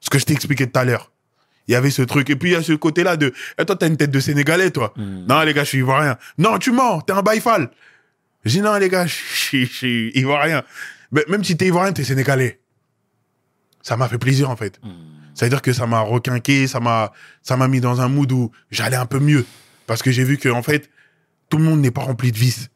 Ce 0.00 0.10
que 0.10 0.18
je 0.18 0.24
t'ai 0.24 0.34
expliqué 0.34 0.66
tout 0.66 0.78
à 0.78 0.84
l'heure. 0.84 1.10
Il 1.66 1.72
y 1.72 1.74
avait 1.76 1.90
ce 1.90 2.02
truc. 2.02 2.28
Et 2.28 2.36
puis, 2.36 2.50
il 2.50 2.52
y 2.52 2.56
a 2.56 2.62
ce 2.62 2.74
côté-là 2.74 3.16
de, 3.16 3.32
eh, 3.58 3.64
toi, 3.64 3.74
t'as 3.74 3.86
une 3.86 3.96
tête 3.96 4.10
de 4.10 4.20
Sénégalais, 4.20 4.70
toi. 4.70 4.92
Non, 4.96 5.40
les 5.42 5.54
gars, 5.54 5.64
je 5.64 5.68
suis 5.70 5.78
Ivoirien. 5.78 6.18
Non, 6.36 6.58
tu 6.58 6.72
mens, 6.72 7.00
t'es 7.00 7.14
un 7.14 7.22
baïfal. 7.22 7.70
J'ai 8.44 8.58
dit, 8.58 8.60
non, 8.62 8.74
les 8.76 8.88
gars, 8.88 9.06
je 9.06 9.14
suis- 9.66 10.10
Ivoirien. 10.14 10.62
Mais 11.12 11.24
même 11.28 11.42
si 11.44 11.56
t'es 11.56 11.66
Ivoirien, 11.66 11.92
t'es 11.92 12.04
Sénégalais. 12.04 12.60
Ça 13.82 13.96
m'a 13.96 14.08
fait 14.08 14.18
plaisir, 14.18 14.50
en 14.50 14.56
fait. 14.56 14.80
C'est-à-dire 15.34 15.62
que 15.62 15.72
ça 15.72 15.86
m'a 15.86 16.00
requinqué, 16.00 16.66
ça 16.66 16.80
m'a, 16.80 17.12
ça 17.42 17.56
m'a 17.56 17.68
mis 17.68 17.80
dans 17.80 18.00
un 18.00 18.08
mood 18.08 18.30
où 18.32 18.50
j'allais 18.70 18.96
un 18.96 19.06
peu 19.06 19.18
mieux. 19.18 19.44
Parce 19.86 20.02
que 20.02 20.10
j'ai 20.10 20.24
vu 20.24 20.38
que, 20.38 20.48
en 20.48 20.62
fait, 20.62 20.90
tout 21.48 21.58
le 21.58 21.64
monde 21.64 21.80
n'est 21.80 21.90
pas 21.90 22.02
rempli 22.02 22.32
de 22.32 22.38
vices. 22.38 22.70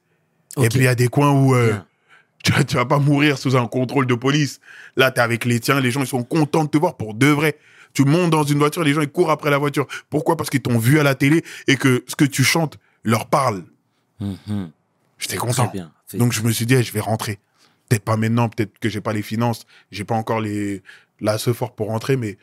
Et 0.65 0.69
puis, 0.69 0.79
il 0.81 0.85
y 0.85 0.89
a 0.89 0.95
des 0.95 1.09
coins 1.09 1.31
où, 1.33 1.55
euh, 1.55 1.75
tu, 2.45 2.53
vas- 2.53 2.65
tu 2.65 2.77
vas 2.77 2.85
pas 2.87 2.99
mourir 2.99 3.39
sous 3.39 3.57
un 3.57 3.67
contrôle 3.67 4.07
de 4.07 4.15
police. 4.15 4.61
Là, 4.97 5.11
t'es 5.11 5.21
avec 5.21 5.45
les 5.45 5.61
tiens, 5.61 5.81
les 5.81 5.91
gens, 5.91 6.01
ils 6.01 6.07
sont 6.07 6.25
contents 6.25 6.65
de 6.65 6.69
te 6.71 6.79
voir 6.79 6.97
pour 6.97 7.15
de 7.15 7.27
vrai. 7.27 7.57
Tu 7.95 8.05
montes 8.05 8.31
dans 8.31 8.43
une 8.45 8.59
voiture, 8.59 8.85
les 8.85 8.93
gens, 8.93 9.01
ils 9.01 9.09
courent 9.09 9.31
après 9.31 9.51
la 9.51 9.59
voiture. 9.59 9.87
Pourquoi? 10.11 10.37
Parce 10.37 10.51
qu'ils 10.51 10.61
t'ont 10.63 10.79
vu 10.79 10.99
à 11.01 11.03
la 11.03 11.15
télé 11.15 11.43
et 11.69 11.77
que 11.77 12.05
ce 12.07 12.17
que 12.17 12.25
tu 12.25 12.45
chantes 12.45 12.79
leur 13.03 13.27
parle. 13.27 13.65
Mhm. 14.21 14.71
J'étais 15.19 15.37
content. 15.37 15.71
bien. 15.73 15.93
Donc, 16.15 16.33
je 16.33 16.43
me 16.43 16.51
suis 16.53 16.67
dit, 16.67 16.83
je 16.83 16.93
vais 16.93 17.01
rentrer. 17.01 17.39
Peut-être 17.89 18.05
pas 18.05 18.17
maintenant, 18.17 18.49
peut-être 18.49 18.79
que 18.79 18.89
j'ai 18.89 19.01
pas 19.01 19.13
les 19.13 19.23
finances, 19.23 19.65
j'ai 19.91 20.05
pas 20.05 20.15
encore 20.15 20.41
les, 20.41 20.83
l'asse 21.21 21.51
fort 21.53 21.75
pour 21.75 21.89
rentrer, 21.89 22.17
mais 22.17 22.39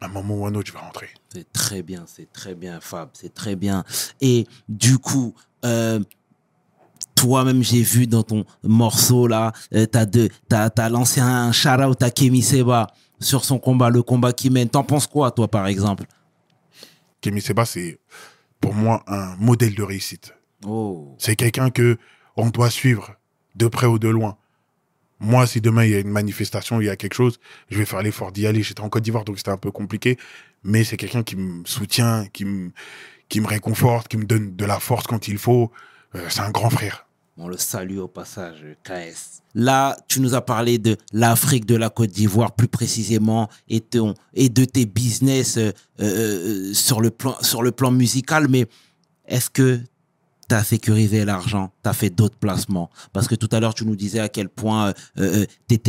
à 0.00 0.06
un 0.06 0.08
moment 0.08 0.36
ou 0.36 0.46
un 0.46 0.54
autre, 0.54 0.68
je 0.68 0.72
vais 0.72 0.78
rentrer. 0.78 1.08
C'est 1.32 1.50
très 1.52 1.82
bien, 1.82 2.04
c'est 2.06 2.32
très 2.32 2.54
bien, 2.54 2.80
Fab, 2.80 3.10
c'est 3.12 3.32
très 3.32 3.56
bien. 3.56 3.84
Et 4.20 4.46
du 4.68 4.98
coup, 4.98 5.34
euh, 5.64 6.00
toi-même, 7.14 7.62
j'ai 7.62 7.82
vu 7.82 8.06
dans 8.06 8.22
ton 8.22 8.44
morceau 8.62 9.26
là, 9.26 9.52
euh, 9.74 9.86
t'as 9.86 10.06
t'as, 10.48 10.70
t'as 10.70 10.88
lancé 10.88 11.20
un 11.20 11.52
shout-out 11.52 12.02
à 12.02 12.10
Kemi 12.10 12.42
Seba 12.42 12.88
sur 13.20 13.44
son 13.44 13.58
combat, 13.58 13.90
le 13.90 14.02
combat 14.02 14.32
qui 14.32 14.50
mène. 14.50 14.68
T'en 14.68 14.84
penses 14.84 15.06
quoi, 15.06 15.30
toi, 15.30 15.48
par 15.48 15.66
exemple? 15.66 16.04
Kémy 17.20 17.40
Seba, 17.40 17.64
c'est 17.64 17.98
pour 18.60 18.74
moi 18.74 19.02
un 19.06 19.36
modèle 19.36 19.74
de 19.74 19.82
réussite. 19.82 20.34
Oh, 20.64 21.14
C'est 21.18 21.36
quelqu'un 21.36 21.70
que 21.70 21.98
on 22.38 22.48
doit 22.50 22.70
suivre 22.70 23.16
de 23.56 23.66
près 23.66 23.86
ou 23.86 23.98
de 23.98 24.08
loin. 24.08 24.38
Moi, 25.20 25.46
si 25.48 25.60
demain 25.60 25.84
il 25.84 25.90
y 25.90 25.94
a 25.94 25.98
une 25.98 26.08
manifestation, 26.08 26.80
il 26.80 26.86
y 26.86 26.88
a 26.88 26.96
quelque 26.96 27.14
chose, 27.14 27.40
je 27.68 27.76
vais 27.76 27.84
faire 27.84 28.00
l'effort 28.00 28.30
d'y 28.30 28.46
aller. 28.46 28.62
J'étais 28.62 28.80
en 28.80 28.88
Côte 28.88 29.02
d'Ivoire, 29.02 29.24
donc 29.24 29.38
c'était 29.38 29.50
un 29.50 29.56
peu 29.56 29.72
compliqué. 29.72 30.16
Mais 30.62 30.84
c'est 30.84 30.96
quelqu'un 30.96 31.24
qui 31.24 31.34
me 31.34 31.64
soutient, 31.66 32.26
qui 32.32 32.44
me, 32.44 32.70
qui 33.28 33.40
me 33.40 33.48
réconforte, 33.48 34.06
qui 34.06 34.16
me 34.16 34.24
donne 34.24 34.54
de 34.54 34.64
la 34.64 34.78
force 34.78 35.08
quand 35.08 35.26
il 35.26 35.38
faut. 35.38 35.72
Euh, 36.14 36.24
c'est 36.28 36.40
un 36.40 36.50
grand 36.50 36.70
frère. 36.70 37.06
on 37.36 37.48
le 37.48 37.56
salue 37.56 37.98
au 37.98 38.06
passage, 38.06 38.64
KS. 38.84 39.42
Là, 39.54 39.96
tu 40.06 40.20
nous 40.20 40.34
as 40.34 40.40
parlé 40.40 40.78
de 40.78 40.96
l'Afrique, 41.12 41.66
de 41.66 41.74
la 41.74 41.90
Côte 41.90 42.10
d'Ivoire, 42.10 42.52
plus 42.52 42.68
précisément, 42.68 43.48
et, 43.68 43.80
ton, 43.80 44.14
et 44.34 44.48
de 44.48 44.64
tes 44.64 44.86
business 44.86 45.58
euh, 45.58 45.72
euh, 46.00 46.72
sur, 46.72 47.00
le 47.00 47.10
plan, 47.10 47.36
sur 47.42 47.62
le 47.62 47.72
plan 47.72 47.90
musical, 47.90 48.46
mais 48.48 48.66
est-ce 49.26 49.50
que 49.50 49.80
tu 50.48 50.54
as 50.54 50.64
sécurisé 50.64 51.24
l'argent, 51.24 51.72
tu 51.82 51.90
as 51.90 51.92
fait 51.92 52.10
d'autres 52.10 52.36
placements 52.36 52.90
Parce 53.12 53.28
que 53.28 53.34
tout 53.34 53.48
à 53.52 53.60
l'heure, 53.60 53.74
tu 53.74 53.84
nous 53.84 53.96
disais 53.96 54.20
à 54.20 54.28
quel 54.28 54.48
point 54.48 54.94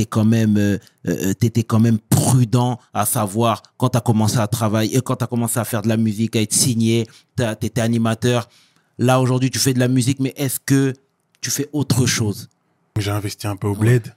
quand 0.10 0.26
même 0.26 0.58
euh, 0.58 0.78
euh, 1.08 1.34
t'étais 1.34 1.64
quand 1.64 1.80
même 1.80 2.00
prudent 2.00 2.80
à 2.94 3.06
savoir 3.06 3.64
quand 3.78 3.90
tu 3.90 3.98
as 3.98 4.02
commencé 4.02 4.38
à 4.38 4.48
travailler, 4.48 4.98
et 4.98 5.02
quand 5.02 5.16
tu 5.16 5.24
as 5.24 5.28
commencé 5.28 5.60
à 5.60 5.66
faire 5.66 5.82
de 5.82 5.88
la 5.88 5.98
musique, 5.98 6.36
à 6.36 6.42
être 6.42 6.54
signé, 6.54 7.08
tu 7.38 7.44
étais 7.44 7.82
animateur. 7.82 8.50
Là, 8.98 9.22
aujourd'hui, 9.22 9.50
tu 9.50 9.60
fais 9.60 9.74
de 9.74 9.80
la 9.80 9.88
musique, 9.88 10.20
mais 10.20 10.34
est-ce 10.36 10.60
que 10.60 10.94
tu 11.42 11.50
fais 11.52 11.70
autre 11.72 12.06
chose? 12.06 12.50
J'ai 12.98 13.12
investi 13.12 13.48
un 13.48 13.56
peu 13.56 13.68
au 13.68 13.76
bled. 13.76 14.14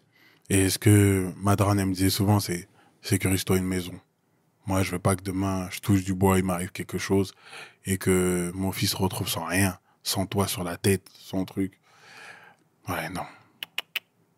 Et 0.51 0.69
ce 0.69 0.79
que 0.79 1.33
Madran 1.41 1.75
me 1.75 1.95
disait 1.95 2.11
souvent, 2.11 2.41
c'est 2.41 2.69
sécurise-toi 3.01 3.59
une 3.59 3.65
maison. 3.65 3.95
Moi, 4.67 4.83
je 4.83 4.91
veux 4.91 4.99
pas 4.99 5.17
que 5.17 5.23
demain, 5.23 5.69
je 5.71 5.81
touche 5.81 6.05
du 6.05 6.15
bois, 6.15 6.39
il 6.39 6.45
m'arrive 6.45 6.71
quelque 6.71 6.99
chose 6.99 7.33
et 7.85 7.99
que 7.99 8.53
mon 8.55 8.73
fils 8.73 8.91
se 8.91 8.97
retrouve 8.97 9.29
sans 9.29 9.45
rien, 9.45 9.79
sans 10.03 10.27
toit 10.27 10.49
sur 10.49 10.65
la 10.65 10.77
tête, 10.77 11.09
sans 11.19 11.45
truc. 11.45 11.79
Ouais, 12.89 13.09
non. 13.11 13.23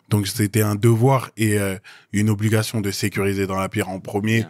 Donc, 0.08 0.26
c'était 0.26 0.62
un 0.62 0.74
devoir 0.74 1.30
et 1.36 1.58
euh, 1.58 1.76
une 2.12 2.30
obligation 2.30 2.80
de 2.80 2.90
sécuriser 2.90 3.46
dans 3.46 3.58
la 3.58 3.68
pierre 3.68 3.88
en 3.88 4.00
premier 4.00 4.44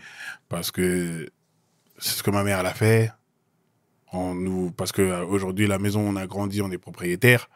parce 0.48 0.70
que 0.70 1.28
c'est 1.98 2.18
ce 2.18 2.22
que 2.22 2.30
ma 2.30 2.42
mère 2.42 2.60
elle 2.60 2.66
a 2.66 2.74
fait. 2.74 3.12
On 4.12 4.34
nous, 4.34 4.70
parce 4.72 4.92
que 4.92 5.02
euh, 5.02 5.24
aujourd'hui, 5.24 5.66
la 5.66 5.78
maison, 5.78 6.00
on 6.00 6.16
a 6.16 6.26
grandi, 6.26 6.60
on 6.62 6.70
est 6.70 6.78
propriétaire. 6.78 7.48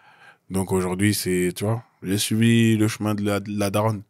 Donc 0.51 0.73
aujourd'hui, 0.73 1.15
c'est, 1.15 1.53
tu 1.55 1.65
vois, 1.65 1.85
j'ai 2.03 2.19
suivi 2.19 2.77
le 2.77 2.89
chemin 2.89 3.15
de 3.15 3.25
la, 3.25 3.41
de 3.41 3.51
la 3.59 3.71
daronne. 3.71 4.03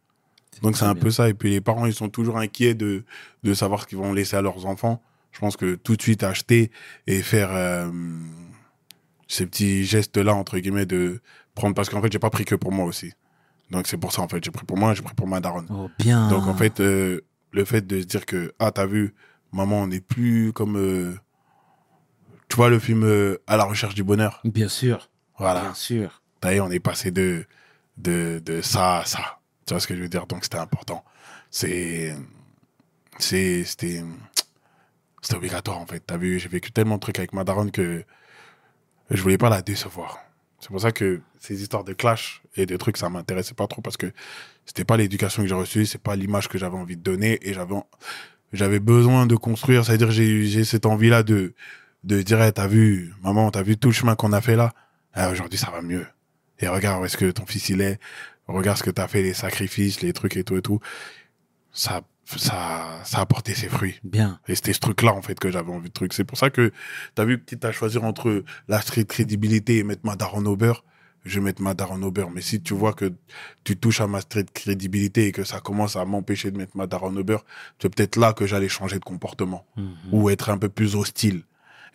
Donc 0.61 0.77
c'est 0.77 0.85
un 0.85 0.93
bien. 0.93 1.03
peu 1.03 1.11
ça. 1.11 1.29
Et 1.29 1.33
puis 1.33 1.49
les 1.49 1.61
parents, 1.61 1.85
ils 1.85 1.93
sont 1.93 2.09
toujours 2.09 2.37
inquiets 2.37 2.73
de, 2.73 3.03
de 3.43 3.53
savoir 3.53 3.81
ce 3.81 3.87
qu'ils 3.87 3.97
vont 3.97 4.13
laisser 4.13 4.35
à 4.37 4.41
leurs 4.41 4.65
enfants. 4.65 5.01
Je 5.31 5.39
pense 5.39 5.57
que 5.57 5.75
tout 5.75 5.95
de 5.95 6.01
suite 6.01 6.23
acheter 6.23 6.71
et 7.05 7.21
faire 7.21 7.49
euh, 7.53 7.91
ces 9.29 9.45
petits 9.45 9.85
gestes-là, 9.85 10.33
entre 10.35 10.57
guillemets, 10.59 10.85
de 10.85 11.21
prendre. 11.55 11.73
Parce 11.75 11.87
qu'en 11.87 12.01
fait, 12.01 12.11
j'ai 12.11 12.19
pas 12.19 12.29
pris 12.29 12.43
que 12.43 12.55
pour 12.55 12.73
moi 12.73 12.83
aussi. 12.85 13.13
Donc 13.71 13.87
c'est 13.87 13.97
pour 13.97 14.11
ça, 14.11 14.21
en 14.23 14.27
fait. 14.27 14.43
J'ai 14.43 14.51
pris 14.51 14.65
pour 14.65 14.77
moi, 14.77 14.93
j'ai 14.93 15.01
pris 15.03 15.13
pour 15.15 15.27
ma 15.27 15.39
daronne. 15.39 15.67
Oh, 15.69 15.89
bien. 15.97 16.27
Donc 16.29 16.45
en 16.47 16.55
fait, 16.55 16.81
euh, 16.81 17.21
le 17.51 17.63
fait 17.63 17.87
de 17.87 18.01
se 18.01 18.05
dire 18.05 18.25
que, 18.25 18.51
ah, 18.59 18.71
t'as 18.71 18.85
vu, 18.87 19.13
maman, 19.53 19.83
on 19.83 19.87
n'est 19.87 20.01
plus 20.01 20.51
comme. 20.51 20.75
euh, 20.75 21.13
tu 22.49 22.55
vois 22.55 22.69
le 22.69 22.79
film 22.79 23.03
euh, 23.03 23.37
À 23.47 23.55
la 23.57 23.63
recherche 23.63 23.93
du 23.95 24.03
bonheur 24.03 24.41
Bien 24.43 24.67
sûr. 24.69 25.09
Voilà. 25.37 25.61
Bien 25.61 25.73
sûr. 25.75 26.21
D'ailleurs, 26.41 26.65
on 26.65 26.71
est 26.71 26.79
passé 26.79 27.11
de, 27.11 27.45
de, 27.97 28.41
de 28.43 28.61
ça 28.61 28.99
à 28.99 29.05
ça. 29.05 29.39
Tu 29.67 29.73
vois 29.75 29.79
ce 29.79 29.87
que 29.87 29.95
je 29.95 30.01
veux 30.01 30.09
dire? 30.09 30.25
Donc, 30.25 30.43
c'était 30.43 30.57
important. 30.57 31.03
C'est. 31.51 32.15
c'est- 33.19 33.63
C'était. 33.65 34.03
C'était 35.21 35.35
obligatoire, 35.35 35.77
en 35.79 35.85
fait. 35.85 35.99
T'as 35.99 36.17
vu, 36.17 36.39
j'ai 36.39 36.47
vécu 36.49 36.71
tellement 36.71 36.95
de 36.95 37.01
trucs 37.01 37.19
avec 37.19 37.33
ma 37.33 37.43
daronne 37.43 37.71
que 37.71 38.03
je 39.17 39.21
voulais 39.21 39.37
pas 39.37 39.49
la 39.49 39.61
décevoir. 39.61 40.19
C'est 40.59 40.69
pour 40.69 40.81
ça 40.81 40.91
que 40.91 41.21
ces 41.39 41.61
histoires 41.61 41.83
de 41.83 41.93
clash 41.93 42.41
et 42.55 42.65
de 42.65 42.75
trucs, 42.77 42.97
ça 42.97 43.09
m'intéressait 43.09 43.53
pas 43.53 43.67
trop 43.67 43.81
parce 43.81 43.97
que 43.97 44.11
c'était 44.65 44.83
pas 44.83 44.97
l'éducation 44.97 45.41
que 45.41 45.47
j'ai 45.47 45.55
reçue, 45.55 45.85
c'est 45.85 46.01
pas 46.01 46.15
l'image 46.15 46.47
que 46.47 46.57
j'avais 46.57 46.77
envie 46.77 46.97
de 46.97 47.01
donner 47.01 47.39
et 47.41 47.53
j'avais, 48.51 48.79
besoin 48.79 49.25
de 49.25 49.35
construire. 49.35 49.85
C'est-à-dire, 49.85 50.11
j'ai, 50.11 50.45
j'ai 50.45 50.63
cette 50.65 50.85
envie-là 50.85 51.23
de, 51.23 51.53
de 52.03 52.21
dire, 52.21 52.41
hey, 52.41 52.51
t'as 52.51 52.67
vu, 52.67 53.13
maman, 53.23 53.51
t'as 53.51 53.63
vu 53.63 53.77
tout 53.77 53.89
le 53.89 53.93
chemin 53.93 54.15
qu'on 54.15 54.33
a 54.33 54.41
fait 54.41 54.55
là? 54.55 54.73
Ah, 55.13 55.31
aujourd'hui, 55.31 55.57
ça 55.57 55.71
va 55.71 55.81
mieux. 55.81 56.05
Et 56.59 56.67
regarde 56.67 57.01
où 57.01 57.05
est-ce 57.05 57.17
que 57.17 57.31
ton 57.31 57.45
fils 57.45 57.69
il 57.69 57.81
est. 57.81 57.99
Regarde 58.47 58.77
ce 58.77 58.83
que 58.83 58.91
t'as 58.91 59.07
fait, 59.07 59.21
les 59.21 59.33
sacrifices, 59.33 60.01
les 60.01 60.13
trucs 60.13 60.35
et 60.35 60.43
tout 60.43 60.57
et 60.57 60.61
tout. 60.61 60.79
Ça, 61.71 62.01
ça, 62.37 62.99
ça 63.03 63.19
a 63.19 63.25
porté 63.25 63.55
ses 63.55 63.67
fruits. 63.67 63.99
Bien. 64.03 64.39
Et 64.47 64.55
c'était 64.55 64.73
ce 64.73 64.79
truc-là, 64.79 65.13
en 65.13 65.21
fait, 65.21 65.39
que 65.39 65.49
j'avais 65.49 65.71
envie 65.71 65.89
de 65.89 65.93
truc. 65.93 66.13
C'est 66.13 66.23
pour 66.23 66.37
ça 66.37 66.49
que, 66.49 66.71
t'as 67.15 67.25
vu, 67.25 67.43
quitte 67.43 67.65
à 67.65 67.71
choisir 67.71 68.03
entre 68.03 68.43
la 68.67 68.81
street 68.81 69.05
crédibilité 69.05 69.77
et 69.77 69.83
mettre 69.83 70.05
ma 70.05 70.15
daronne 70.15 70.47
au 70.47 70.55
beurre, 70.55 70.83
je 71.25 71.39
vais 71.39 71.45
mettre 71.45 71.61
ma 71.61 71.73
daronne 71.73 72.03
au 72.03 72.11
beurre. 72.11 72.29
Mais 72.29 72.41
si 72.41 72.61
tu 72.61 72.73
vois 72.73 72.93
que 72.93 73.11
tu 73.63 73.77
touches 73.77 74.01
à 74.01 74.07
ma 74.07 74.21
street 74.21 74.45
crédibilité 74.53 75.27
et 75.27 75.31
que 75.31 75.43
ça 75.43 75.59
commence 75.59 75.95
à 75.95 76.05
m'empêcher 76.05 76.51
de 76.51 76.57
mettre 76.57 76.77
ma 76.77 76.87
daronne 76.87 77.17
au 77.17 77.23
beurre, 77.23 77.45
c'est 77.81 77.93
peut-être 77.93 78.15
là 78.15 78.33
que 78.33 78.45
j'allais 78.45 78.69
changer 78.69 78.99
de 78.99 79.05
comportement. 79.05 79.65
Ou 80.11 80.29
être 80.29 80.49
un 80.49 80.57
peu 80.57 80.69
plus 80.69 80.95
hostile. 80.95 81.43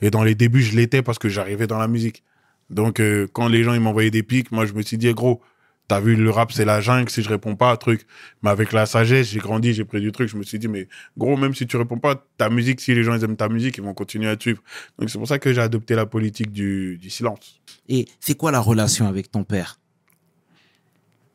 Et 0.00 0.10
dans 0.10 0.24
les 0.24 0.34
débuts, 0.34 0.62
je 0.62 0.76
l'étais 0.76 1.02
parce 1.02 1.18
que 1.18 1.28
j'arrivais 1.28 1.66
dans 1.66 1.78
la 1.78 1.88
musique. 1.88 2.24
Donc, 2.70 2.98
euh, 2.98 3.28
quand 3.32 3.46
les 3.46 3.62
gens, 3.62 3.74
ils 3.74 3.80
m'envoyaient 3.80 4.10
des 4.10 4.22
pics, 4.22 4.50
moi, 4.50 4.66
je 4.66 4.72
me 4.72 4.82
suis 4.82 4.98
dit, 4.98 5.08
eh, 5.08 5.14
gros, 5.14 5.40
T'as 5.86 6.00
vu, 6.00 6.16
le 6.16 6.30
rap, 6.30 6.50
c'est 6.50 6.64
la 6.64 6.80
jungle, 6.80 7.10
si 7.10 7.22
je 7.22 7.28
réponds 7.28 7.56
pas, 7.56 7.76
truc. 7.76 8.06
Mais 8.42 8.48
avec 8.48 8.72
la 8.72 8.86
sagesse, 8.86 9.28
j'ai 9.28 9.38
grandi, 9.38 9.74
j'ai 9.74 9.84
pris 9.84 10.00
du 10.00 10.12
truc, 10.12 10.28
je 10.30 10.36
me 10.36 10.42
suis 10.42 10.58
dit, 10.58 10.66
mais 10.66 10.88
gros, 11.18 11.36
même 11.36 11.54
si 11.54 11.66
tu 11.66 11.76
réponds 11.76 11.98
pas, 11.98 12.24
ta 12.38 12.48
musique, 12.48 12.80
si 12.80 12.94
les 12.94 13.02
gens 13.02 13.14
ils 13.14 13.22
aiment 13.22 13.36
ta 13.36 13.50
musique, 13.50 13.76
ils 13.76 13.84
vont 13.84 13.92
continuer 13.92 14.28
à 14.28 14.36
te 14.36 14.42
suivre. 14.42 14.62
Donc 14.98 15.10
c'est 15.10 15.18
pour 15.18 15.28
ça 15.28 15.38
que 15.38 15.52
j'ai 15.52 15.60
adopté 15.60 15.94
la 15.94 16.06
politique 16.06 16.52
du, 16.52 16.96
du 16.96 17.10
silence. 17.10 17.60
Et 17.88 18.08
c'est 18.18 18.34
quoi 18.34 18.50
la 18.50 18.60
relation 18.60 19.06
avec 19.06 19.30
ton 19.30 19.44
père? 19.44 19.78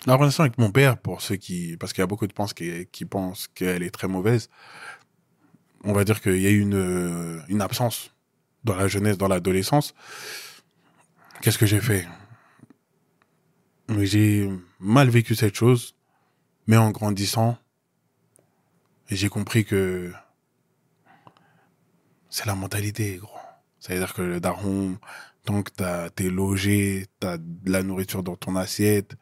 La 0.07 0.15
relation 0.15 0.43
avec 0.43 0.57
mon 0.57 0.71
père, 0.71 0.97
pour 0.97 1.21
ceux 1.21 1.35
qui, 1.35 1.77
parce 1.77 1.93
qu'il 1.93 2.01
y 2.01 2.03
a 2.03 2.07
beaucoup 2.07 2.25
de 2.25 2.33
gens 2.35 2.47
qui, 2.47 2.87
qui 2.91 3.05
pensent 3.05 3.47
qu'elle 3.47 3.83
est 3.83 3.91
très 3.91 4.07
mauvaise, 4.07 4.49
on 5.83 5.93
va 5.93 6.03
dire 6.03 6.21
qu'il 6.21 6.39
y 6.39 6.47
a 6.47 6.49
eu 6.49 6.59
une, 6.59 7.43
une 7.49 7.61
absence 7.61 8.11
dans 8.63 8.75
la 8.75 8.87
jeunesse, 8.87 9.17
dans 9.17 9.27
l'adolescence. 9.27 9.93
Qu'est-ce 11.41 11.57
que 11.57 11.65
j'ai 11.65 11.81
fait? 11.81 12.07
J'ai 13.97 14.47
mal 14.79 15.09
vécu 15.09 15.33
cette 15.33 15.55
chose, 15.55 15.95
mais 16.67 16.77
en 16.77 16.91
grandissant, 16.91 17.57
j'ai 19.09 19.29
compris 19.29 19.65
que 19.65 20.13
c'est 22.29 22.45
la 22.45 22.53
mentalité, 22.53 23.17
gros. 23.17 23.35
C'est-à-dire 23.79 24.13
que 24.13 24.21
le 24.21 24.39
daron, 24.39 24.99
donc 25.45 25.73
t'as- 25.73 26.11
t'es 26.11 26.29
logé, 26.29 27.07
t'as 27.19 27.37
de 27.37 27.71
la 27.71 27.81
nourriture 27.81 28.21
dans 28.21 28.35
ton 28.35 28.55
assiette, 28.55 29.15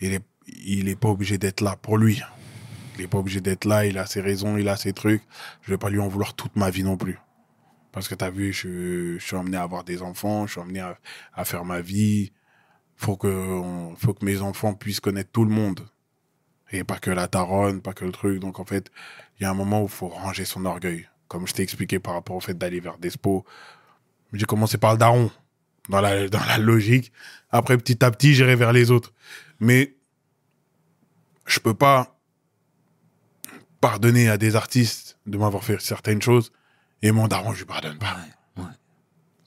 il 0.00 0.12
est, 0.12 0.24
il 0.46 0.88
est 0.90 0.96
pas 0.96 1.08
obligé 1.08 1.38
d'être 1.38 1.62
là 1.62 1.76
pour 1.76 1.96
lui. 1.96 2.20
Il 2.96 3.04
est 3.04 3.08
pas 3.08 3.18
obligé 3.18 3.40
d'être 3.40 3.64
là, 3.64 3.86
il 3.86 3.96
a 3.96 4.04
ses 4.04 4.20
raisons, 4.20 4.58
il 4.58 4.68
a 4.68 4.76
ses 4.76 4.92
trucs. 4.92 5.22
Je 5.62 5.70
vais 5.70 5.78
pas 5.78 5.88
lui 5.88 6.00
en 6.00 6.08
vouloir 6.08 6.34
toute 6.34 6.54
ma 6.56 6.68
vie 6.68 6.84
non 6.84 6.98
plus. 6.98 7.18
Parce 7.92 8.08
que 8.08 8.14
t'as 8.14 8.30
vu, 8.30 8.52
je, 8.52 9.16
suis 9.18 9.36
emmené 9.36 9.56
à 9.56 9.62
avoir 9.62 9.84
des 9.84 10.02
enfants, 10.02 10.46
je 10.46 10.52
suis 10.52 10.60
emmené 10.60 10.80
à 10.80 11.44
faire 11.46 11.64
ma 11.64 11.80
vie. 11.80 12.32
Faut 12.96 13.16
que, 13.16 13.92
faut 13.96 14.14
que 14.14 14.24
mes 14.24 14.40
enfants 14.40 14.74
puissent 14.74 15.00
connaître 15.00 15.30
tout 15.32 15.44
le 15.44 15.50
monde. 15.50 15.86
Et 16.72 16.82
pas 16.82 16.98
que 16.98 17.10
la 17.10 17.28
taronne, 17.28 17.80
pas 17.80 17.92
que 17.92 18.04
le 18.04 18.12
truc. 18.12 18.40
Donc 18.40 18.58
en 18.58 18.64
fait, 18.64 18.90
il 19.38 19.44
y 19.44 19.46
a 19.46 19.50
un 19.50 19.54
moment 19.54 19.82
où 19.82 19.84
il 19.84 19.90
faut 19.90 20.08
ranger 20.08 20.44
son 20.44 20.64
orgueil. 20.64 21.08
Comme 21.28 21.46
je 21.46 21.52
t'ai 21.52 21.62
expliqué 21.62 21.98
par 21.98 22.14
rapport 22.14 22.36
au 22.36 22.40
fait 22.40 22.56
d'aller 22.56 22.80
vers 22.80 22.98
Despo. 22.98 23.44
J'ai 24.32 24.46
commencé 24.46 24.78
par 24.78 24.92
le 24.92 24.98
daron, 24.98 25.30
dans 25.88 26.00
la, 26.00 26.28
dans 26.28 26.44
la 26.44 26.58
logique. 26.58 27.12
Après, 27.50 27.76
petit 27.76 28.04
à 28.04 28.10
petit, 28.10 28.34
j'irai 28.34 28.56
vers 28.56 28.72
les 28.72 28.90
autres. 28.90 29.12
Mais 29.60 29.94
je 31.46 31.60
peux 31.60 31.74
pas 31.74 32.16
pardonner 33.80 34.28
à 34.28 34.36
des 34.36 34.56
artistes 34.56 35.18
de 35.26 35.38
m'avoir 35.38 35.62
fait 35.62 35.80
certaines 35.80 36.22
choses 36.22 36.52
et 37.02 37.12
mon 37.12 37.28
daron, 37.28 37.52
je 37.52 37.58
lui 37.58 37.66
pardonne 37.66 37.98
pas. 37.98 38.16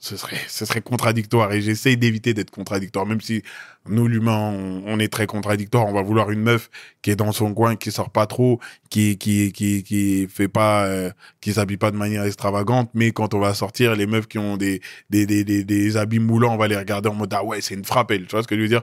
Ce 0.02 0.16
serait, 0.16 0.40
ce 0.48 0.64
serait 0.64 0.80
contradictoire 0.80 1.52
et 1.52 1.60
j'essaye 1.60 1.98
d'éviter 1.98 2.32
d'être 2.32 2.50
contradictoire, 2.50 3.04
même 3.04 3.20
si 3.20 3.42
nous, 3.86 4.08
l'humain, 4.08 4.54
on, 4.86 4.98
est 4.98 5.12
très 5.12 5.26
contradictoire. 5.26 5.86
On 5.86 5.92
va 5.92 6.00
vouloir 6.00 6.30
une 6.30 6.40
meuf 6.40 6.70
qui 7.02 7.10
est 7.10 7.16
dans 7.16 7.32
son 7.32 7.52
coin, 7.52 7.76
qui 7.76 7.92
sort 7.92 8.08
pas 8.08 8.26
trop, 8.26 8.60
qui, 8.88 9.18
qui, 9.18 9.52
qui, 9.52 9.82
qui 9.82 10.26
fait 10.26 10.48
pas, 10.48 10.86
euh, 10.86 11.10
qui 11.42 11.52
s'habille 11.52 11.76
pas 11.76 11.90
de 11.90 11.98
manière 11.98 12.24
extravagante, 12.24 12.90
mais 12.94 13.12
quand 13.12 13.34
on 13.34 13.40
va 13.40 13.52
sortir, 13.52 13.94
les 13.94 14.06
meufs 14.06 14.26
qui 14.26 14.38
ont 14.38 14.56
des, 14.56 14.80
des, 15.10 15.26
des, 15.26 15.44
des, 15.44 15.64
des 15.64 15.96
habits 15.98 16.18
moulants, 16.18 16.54
on 16.54 16.58
va 16.58 16.66
les 16.66 16.78
regarder 16.78 17.10
en 17.10 17.14
mode, 17.14 17.34
ah 17.34 17.44
ouais, 17.44 17.60
c'est 17.60 17.74
une 17.74 17.84
frappe, 17.84 18.10
elle. 18.10 18.22
Tu 18.22 18.30
vois 18.30 18.42
ce 18.42 18.48
que 18.48 18.56
je 18.56 18.62
veux 18.62 18.68
dire? 18.68 18.82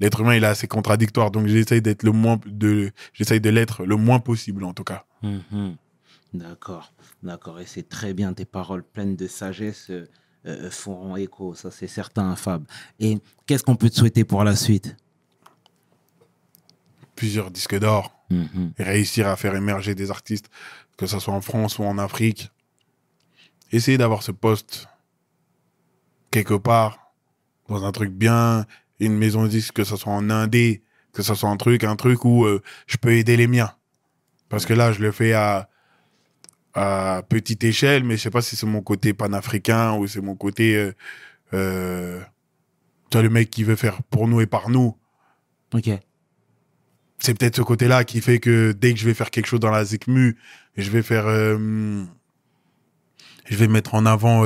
L'être 0.00 0.20
humain, 0.20 0.34
il 0.36 0.44
est 0.44 0.48
assez 0.48 0.68
contradictoire, 0.68 1.30
donc 1.30 1.46
j'essaye 1.46 1.80
d'être 1.80 2.02
le 2.02 2.12
moins, 2.12 2.38
de, 2.44 2.90
j'essaye 3.14 3.40
de 3.40 3.48
l'être 3.48 3.86
le 3.86 3.96
moins 3.96 4.20
possible, 4.20 4.64
en 4.64 4.74
tout 4.74 4.84
cas. 4.84 5.06
Mhm. 5.22 5.76
D'accord, 6.34 6.92
d'accord. 7.22 7.58
Et 7.58 7.64
c'est 7.66 7.88
très 7.88 8.12
bien, 8.12 8.34
tes 8.34 8.44
paroles 8.44 8.84
pleines 8.84 9.16
de 9.16 9.26
sagesse 9.26 9.86
euh, 9.88 10.06
euh, 10.46 10.70
feront 10.70 11.16
écho, 11.16 11.54
ça 11.54 11.70
c'est 11.70 11.88
certain, 11.88 12.34
Fab. 12.36 12.64
Et 13.00 13.18
qu'est-ce 13.46 13.64
qu'on 13.64 13.76
peut 13.76 13.90
te 13.90 13.96
souhaiter 13.96 14.24
pour 14.24 14.44
la 14.44 14.56
suite? 14.56 14.96
Plusieurs 17.16 17.50
disques 17.50 17.78
d'or. 17.78 18.14
Mhm. 18.30 18.72
et 18.78 18.82
réussir 18.82 19.26
à 19.26 19.36
faire 19.36 19.54
émerger 19.54 19.94
des 19.94 20.10
artistes, 20.10 20.50
que 20.98 21.06
ce 21.06 21.18
soit 21.18 21.32
en 21.32 21.40
France 21.40 21.78
ou 21.78 21.84
en 21.84 21.96
Afrique. 21.96 22.50
Essayer 23.72 23.96
d'avoir 23.96 24.22
ce 24.22 24.32
poste 24.32 24.88
quelque 26.30 26.54
part, 26.54 27.12
dans 27.68 27.84
un 27.84 27.92
truc 27.92 28.10
bien, 28.10 28.66
une 29.00 29.16
maison 29.16 29.44
de 29.44 29.48
disques, 29.48 29.74
que 29.74 29.84
ce 29.84 29.96
soit 29.96 30.12
en 30.12 30.28
indé, 30.30 30.82
que 31.12 31.22
ce 31.22 31.34
soit 31.34 31.48
un 31.48 31.56
truc, 31.56 31.84
un 31.84 31.96
truc 31.96 32.24
où 32.24 32.44
euh, 32.44 32.62
je 32.86 32.96
peux 32.96 33.12
aider 33.12 33.36
les 33.36 33.46
miens. 33.46 33.72
Parce 34.48 34.66
que 34.66 34.74
là, 34.74 34.92
je 34.92 35.00
le 35.00 35.12
fais 35.12 35.32
à, 35.32 35.68
à 36.74 37.22
petite 37.28 37.64
échelle, 37.64 38.04
mais 38.04 38.16
je 38.16 38.22
sais 38.22 38.30
pas 38.30 38.42
si 38.42 38.56
c'est 38.56 38.66
mon 38.66 38.82
côté 38.82 39.12
panafricain 39.12 39.94
ou 39.94 40.06
c'est 40.06 40.20
mon 40.20 40.36
côté, 40.36 40.76
euh, 40.76 40.92
euh, 41.54 42.20
tu 43.10 43.16
vois, 43.16 43.22
le 43.22 43.30
mec 43.30 43.50
qui 43.50 43.64
veut 43.64 43.76
faire 43.76 44.02
pour 44.04 44.28
nous 44.28 44.40
et 44.40 44.46
par 44.46 44.70
nous. 44.70 44.96
Ok. 45.74 45.90
c'est 47.18 47.36
peut-être 47.36 47.56
ce 47.56 47.62
côté-là 47.62 48.04
qui 48.04 48.22
fait 48.22 48.38
que 48.38 48.72
dès 48.72 48.94
que 48.94 49.00
je 49.00 49.04
vais 49.04 49.12
faire 49.12 49.30
quelque 49.30 49.46
chose 49.46 49.60
dans 49.60 49.70
la 49.70 49.84
ZICMU, 49.84 50.38
je 50.76 50.90
vais 50.90 51.02
faire, 51.02 51.26
euh, 51.26 52.02
je 53.44 53.56
vais 53.56 53.68
mettre 53.68 53.94
en 53.94 54.06
avant 54.06 54.44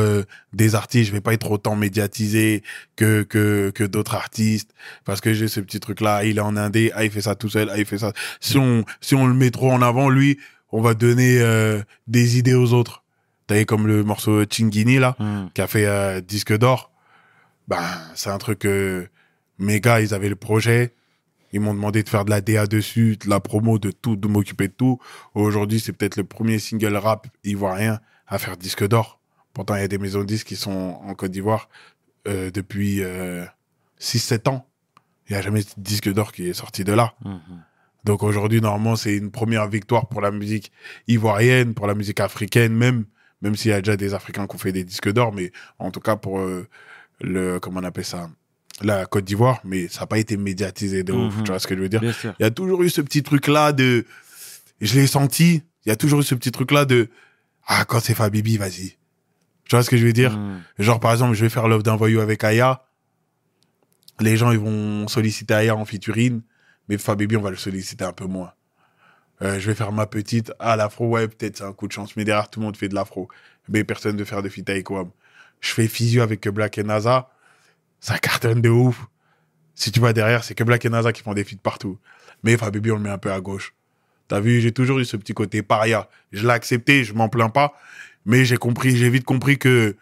des 0.52 0.74
artistes, 0.74 1.08
je 1.08 1.12
vais 1.12 1.20
pas 1.20 1.34
être 1.34 1.50
autant 1.50 1.76
médiatisé 1.76 2.62
que 2.96 3.22
que 3.22 3.70
que 3.74 3.84
d'autres 3.84 4.14
artistes. 4.14 4.74
Parce 5.04 5.20
que 5.20 5.32
j'ai 5.34 5.48
ce 5.48 5.60
petit 5.60 5.80
truc-là, 5.80 6.16
ah, 6.16 6.24
il 6.24 6.38
est 6.38 6.40
en 6.40 6.56
indé, 6.56 6.90
ah 6.94 7.04
il 7.04 7.10
fait 7.10 7.20
ça 7.20 7.34
tout 7.34 7.50
seul, 7.50 7.68
ah 7.70 7.78
il 7.78 7.84
fait 7.84 7.98
ça. 7.98 8.12
Si 8.40 8.56
on 8.58 8.84
si 9.00 9.14
on 9.14 9.26
le 9.26 9.34
met 9.34 9.50
trop 9.50 9.70
en 9.70 9.82
avant, 9.82 10.08
lui, 10.08 10.38
on 10.72 10.80
va 10.80 10.94
donner 10.94 11.38
euh, 11.40 11.80
des 12.06 12.38
idées 12.38 12.54
aux 12.54 12.72
autres. 12.72 13.02
T'as 13.46 13.58
vu 13.58 13.66
comme 13.66 13.86
le 13.86 14.02
morceau 14.04 14.44
Chingini 14.50 14.98
là, 14.98 15.16
Mhm. 15.18 15.50
qui 15.54 15.60
a 15.60 15.66
fait 15.66 15.86
euh, 15.86 16.20
disque 16.20 16.56
d'or. 16.56 16.90
Ben 17.68 17.82
c'est 18.14 18.30
un 18.30 18.38
truc. 18.38 18.64
Euh, 18.64 19.06
mes 19.58 19.80
gars, 19.80 20.00
ils 20.00 20.14
avaient 20.14 20.28
le 20.28 20.36
projet. 20.36 20.94
Ils 21.52 21.60
m'ont 21.60 21.74
demandé 21.74 22.02
de 22.02 22.08
faire 22.08 22.24
de 22.24 22.30
la 22.30 22.40
DA 22.40 22.66
dessus, 22.66 23.16
de 23.22 23.28
la 23.28 23.38
promo, 23.38 23.78
de 23.78 23.90
tout, 23.90 24.16
de 24.16 24.26
m'occuper 24.26 24.68
de 24.68 24.72
tout. 24.72 24.98
Aujourd'hui, 25.34 25.80
c'est 25.80 25.92
peut-être 25.92 26.16
le 26.16 26.24
premier 26.24 26.58
single 26.58 26.96
rap 26.96 27.26
ivoirien 27.44 28.00
à 28.26 28.38
faire 28.38 28.56
disque 28.56 28.86
d'or. 28.88 29.20
Pourtant, 29.52 29.74
il 29.76 29.82
y 29.82 29.84
a 29.84 29.88
des 29.88 29.98
maisons 29.98 30.20
de 30.20 30.24
disques 30.24 30.46
qui 30.46 30.56
sont 30.56 30.98
en 31.04 31.14
Côte 31.14 31.30
d'Ivoire 31.30 31.68
euh, 32.26 32.50
depuis 32.50 33.02
euh, 33.02 33.44
6-7 34.00 34.48
ans. 34.48 34.66
Il 35.28 35.32
n'y 35.34 35.38
a 35.38 35.42
jamais 35.42 35.60
de 35.60 35.68
disque 35.76 36.10
d'or 36.10 36.32
qui 36.32 36.48
est 36.48 36.54
sorti 36.54 36.84
de 36.84 36.92
là. 36.94 37.12
Mhm. 37.24 37.40
Donc 38.04 38.22
aujourd'hui, 38.22 38.60
normalement, 38.60 38.96
c'est 38.96 39.16
une 39.16 39.30
première 39.30 39.68
victoire 39.68 40.08
pour 40.08 40.20
la 40.20 40.30
musique 40.30 40.72
ivoirienne, 41.08 41.74
pour 41.74 41.86
la 41.86 41.94
musique 41.94 42.20
africaine 42.20 42.72
même, 42.74 43.04
même 43.42 43.54
s'il 43.56 43.70
y 43.70 43.74
a 43.74 43.80
déjà 43.80 43.96
des 43.96 44.12
Africains 44.14 44.46
qui 44.46 44.54
ont 44.56 44.58
fait 44.58 44.72
des 44.72 44.84
disques 44.84 45.10
d'or, 45.12 45.32
mais 45.32 45.52
en 45.78 45.90
tout 45.90 46.00
cas 46.00 46.16
pour 46.16 46.40
euh, 46.40 46.66
le, 47.20 47.58
comment 47.60 47.80
on 47.80 47.84
appelle 47.84 48.04
ça, 48.04 48.28
la 48.80 49.06
Côte 49.06 49.24
d'Ivoire, 49.24 49.60
mais 49.64 49.86
ça 49.88 50.00
n'a 50.00 50.06
pas 50.06 50.18
été 50.18 50.36
médiatisé 50.36 51.04
de 51.04 51.12
ouf, 51.12 51.36
Mhm. 51.36 51.42
tu 51.44 51.50
vois 51.50 51.58
ce 51.60 51.66
que 51.68 51.76
je 51.76 51.80
veux 51.80 51.88
dire? 51.88 52.00
Il 52.40 52.42
y 52.42 52.46
a 52.46 52.50
toujours 52.50 52.82
eu 52.82 52.90
ce 52.90 53.00
petit 53.00 53.22
truc-là 53.22 53.72
de, 53.72 54.04
je 54.80 54.94
l'ai 54.98 55.06
senti, 55.06 55.62
il 55.86 55.88
y 55.88 55.92
a 55.92 55.96
toujours 55.96 56.20
eu 56.20 56.24
ce 56.24 56.34
petit 56.34 56.50
truc-là 56.50 56.84
de, 56.84 57.08
ah, 57.66 57.84
quand 57.84 58.00
c'est 58.00 58.14
Fabibi, 58.14 58.56
vas-y. 58.56 58.96
Tu 59.64 59.76
vois 59.76 59.84
ce 59.84 59.90
que 59.90 59.96
je 59.96 60.04
veux 60.04 60.12
dire? 60.12 60.36
Mhm. 60.36 60.60
Genre, 60.80 60.98
par 60.98 61.12
exemple, 61.12 61.34
je 61.34 61.42
vais 61.44 61.48
faire 61.50 61.68
l'offre 61.68 61.84
d'un 61.84 61.94
voyou 61.96 62.18
avec 62.20 62.42
Aya. 62.42 62.84
Les 64.20 64.36
gens, 64.36 64.50
ils 64.50 64.58
vont 64.58 65.06
solliciter 65.08 65.54
Aya 65.54 65.76
en 65.76 65.84
featuring. 65.84 66.40
Mais 66.92 66.98
Fabibi, 66.98 67.38
on 67.38 67.40
va 67.40 67.48
le 67.48 67.56
solliciter 67.56 68.04
un 68.04 68.12
peu 68.12 68.26
moins. 68.26 68.52
Euh, 69.40 69.58
je 69.58 69.66
vais 69.66 69.74
faire 69.74 69.92
ma 69.92 70.06
petite. 70.06 70.52
Ah, 70.58 70.76
l'afro, 70.76 71.08
ouais, 71.08 71.26
peut-être 71.26 71.56
c'est 71.56 71.64
un 71.64 71.72
coup 71.72 71.88
de 71.88 71.92
chance. 71.92 72.16
Mais 72.16 72.24
derrière, 72.26 72.50
tout 72.50 72.60
le 72.60 72.66
monde 72.66 72.76
fait 72.76 72.90
de 72.90 72.94
l'afro. 72.94 73.28
Mais 73.70 73.82
personne 73.82 74.14
ne 74.14 74.24
faire 74.24 74.42
de 74.42 74.50
feat 74.50 74.68
avec 74.68 74.90
Wam. 74.90 75.08
Je 75.62 75.70
fais 75.70 75.88
physio 75.88 76.20
avec 76.20 76.46
Black 76.48 76.76
et 76.76 76.82
NASA. 76.82 77.30
Ça 77.98 78.18
cartonne 78.18 78.60
de 78.60 78.68
ouf. 78.68 79.06
Si 79.74 79.90
tu 79.90 80.00
vas 80.00 80.12
derrière, 80.12 80.44
c'est 80.44 80.54
que 80.54 80.64
Black 80.64 80.84
et 80.84 80.90
NASA 80.90 81.14
qui 81.14 81.22
font 81.22 81.32
des 81.32 81.44
feats 81.44 81.56
partout. 81.62 81.98
Mais 82.42 82.58
Fabibi, 82.58 82.90
on 82.90 82.96
le 82.96 83.04
met 83.04 83.08
un 83.08 83.16
peu 83.16 83.32
à 83.32 83.40
gauche. 83.40 83.74
T'as 84.28 84.40
vu, 84.40 84.60
j'ai 84.60 84.72
toujours 84.72 84.98
eu 84.98 85.06
ce 85.06 85.16
petit 85.16 85.32
côté 85.32 85.62
paria. 85.62 86.10
Je 86.30 86.46
l'ai 86.46 86.52
accepté, 86.52 87.04
je 87.04 87.14
m'en 87.14 87.30
plains 87.30 87.48
pas. 87.48 87.72
Mais 88.26 88.44
j'ai 88.44 88.58
compris, 88.58 88.98
j'ai 88.98 89.08
vite 89.08 89.24
compris 89.24 89.56
que 89.56 89.96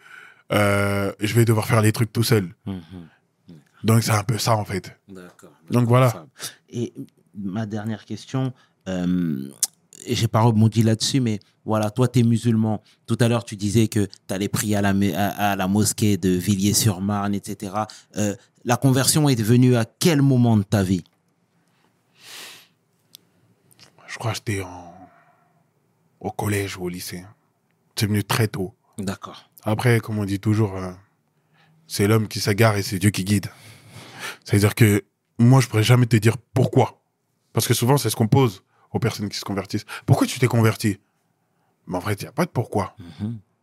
euh, 0.51 1.13
je 1.21 1.33
vais 1.35 1.45
devoir 1.45 1.67
faire 1.67 1.79
les 1.79 1.93
trucs 1.93 2.11
tout 2.11 2.23
seul. 2.23 2.49
Mhm. 2.65 3.07
Donc 3.85 4.03
c'est 4.03 4.11
un 4.11 4.23
peu 4.23 4.37
ça 4.37 4.57
en 4.57 4.65
fait. 4.65 4.99
D'accord. 5.07 5.53
Donc 5.71 5.87
voilà. 5.87 6.25
Et 6.69 6.93
ma 7.35 7.65
dernière 7.65 8.05
question, 8.05 8.53
euh, 8.87 9.49
et 10.05 10.15
j'ai 10.15 10.27
pas 10.27 10.41
rebondi 10.41 10.83
là-dessus, 10.83 11.19
mais 11.19 11.39
voilà, 11.63 11.91
toi, 11.91 12.07
tu 12.07 12.19
es 12.19 12.23
musulman. 12.23 12.81
Tout 13.05 13.17
à 13.19 13.27
l'heure, 13.27 13.45
tu 13.45 13.55
disais 13.55 13.87
que 13.87 14.05
tu 14.27 14.33
allais 14.33 14.49
prier 14.49 14.75
à 14.75 14.81
la, 14.81 14.93
me- 14.93 15.13
à, 15.15 15.51
à 15.51 15.55
la 15.55 15.67
mosquée 15.67 16.17
de 16.17 16.29
Villiers-sur-Marne, 16.29 17.33
etc. 17.35 17.73
Euh, 18.17 18.35
la 18.65 18.77
conversion 18.77 19.29
est 19.29 19.41
venue 19.41 19.75
à 19.75 19.85
quel 19.85 20.21
moment 20.21 20.57
de 20.57 20.63
ta 20.63 20.83
vie? 20.83 21.03
Je 24.07 24.17
crois 24.17 24.31
que 24.31 24.37
j'étais 24.37 24.61
en... 24.61 24.93
au 26.19 26.31
collège 26.31 26.77
ou 26.77 26.83
au 26.85 26.89
lycée. 26.89 27.23
C'est 27.95 28.07
venu 28.07 28.23
très 28.23 28.47
tôt. 28.47 28.73
D'accord. 28.97 29.49
Après, 29.63 29.99
comme 29.99 30.17
on 30.19 30.25
dit 30.25 30.39
toujours, 30.39 30.75
euh, 30.75 30.91
c'est 31.87 32.07
l'homme 32.07 32.27
qui 32.27 32.39
s'égare 32.39 32.75
et 32.77 32.81
c'est 32.81 32.99
Dieu 32.99 33.11
qui 33.11 33.23
guide. 33.23 33.47
C'est-à-dire 34.43 34.75
que 34.75 35.03
moi, 35.41 35.61
je 35.61 35.67
pourrais 35.67 35.83
jamais 35.83 36.05
te 36.05 36.15
dire 36.15 36.37
pourquoi. 36.53 37.01
Parce 37.53 37.67
que 37.67 37.73
souvent, 37.73 37.97
c'est 37.97 38.09
ce 38.09 38.15
qu'on 38.15 38.27
pose 38.27 38.63
aux 38.91 38.99
personnes 38.99 39.29
qui 39.29 39.37
se 39.37 39.45
convertissent. 39.45 39.85
Pourquoi 40.05 40.27
tu 40.27 40.39
t'es 40.39 40.47
converti? 40.47 40.99
Mais 41.87 41.97
en 41.97 42.01
fait, 42.01 42.21
il 42.21 42.25
n'y 42.25 42.29
a 42.29 42.33
pas 42.33 42.45
de 42.45 42.51
pourquoi. 42.51 42.95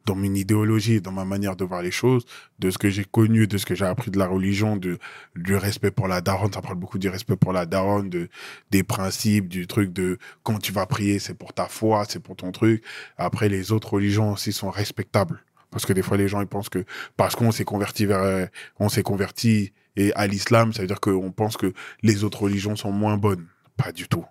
Dans 0.05 0.15
mon 0.15 0.35
idéologie, 0.35 1.01
dans 1.01 1.13
ma 1.13 1.25
manière 1.25 1.55
de 1.55 1.65
voir 1.65 1.83
les 1.83 1.91
choses, 1.91 2.25
de 2.59 2.71
ce 2.71 2.79
que 2.79 2.89
j'ai 2.89 3.05
connu, 3.05 3.47
de 3.47 3.59
ce 3.59 3.67
que 3.67 3.75
j'ai 3.75 3.85
appris 3.85 4.11
de 4.11 4.19
la 4.19 4.27
religion, 4.27 4.77
de, 4.77 4.99
du 5.37 5.55
respect 5.55 5.91
pour 5.91 6.09
la 6.09 6.23
daronne, 6.23 6.53
ça 6.53 6.63
parle 6.63 6.77
beaucoup 6.77 6.99
du 6.99 7.09
respect 7.09 7.37
pour 7.37 7.53
la 7.53 7.67
daronne, 7.67 8.09
de, 8.09 8.31
des 8.71 8.83
principes, 8.83 9.49
du 9.49 9.67
truc 9.67 9.93
de 9.93 10.19
quand 10.43 10.59
tu 10.59 10.73
vas 10.73 10.87
prier, 10.87 11.19
c'est 11.19 11.35
pour 11.35 11.53
ta 11.53 11.67
foi, 11.67 12.07
c'est 12.09 12.21
pour 12.21 12.37
ton 12.37 12.53
truc. 12.53 12.83
Après, 13.19 13.51
les 13.51 13.71
autres 13.71 13.93
religions 13.93 14.33
aussi 14.33 14.53
sont 14.53 14.71
respectables. 14.71 15.45
Parce 15.71 15.85
que 15.85 15.93
des 15.93 16.03
fois, 16.03 16.17
les 16.17 16.29
gens, 16.29 16.41
ils 16.41 16.47
pensent 16.47 16.71
que 16.71 16.85
parce 17.19 17.37
qu'on 17.37 17.53
s'est 17.53 17.67
converti 17.67 18.07
vers, 18.07 18.23
euh, 18.23 18.47
on 18.79 18.89
s'est 18.89 19.03
converti 19.03 19.73
et 19.99 20.15
à 20.15 20.29
l'islam, 20.29 20.73
ça 20.73 20.83
veut 20.83 20.87
dire 20.87 21.01
qu'on 21.01 21.33
pense 21.33 21.57
que 21.57 21.73
les 22.03 22.23
autres 22.23 22.43
religions 22.43 22.77
sont 22.77 22.93
moins 22.93 23.17
bonnes. 23.17 23.49
Pas 23.77 23.91
du 23.91 24.07
tout. 24.07 24.25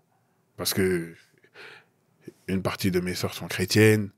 Parce 0.56 0.74
que 0.74 1.14
une 2.48 2.62
partie 2.62 2.90
de 2.90 3.02
mes 3.02 3.16
sœurs 3.16 3.34
sont 3.34 3.48
chrétiennes. 3.48 4.10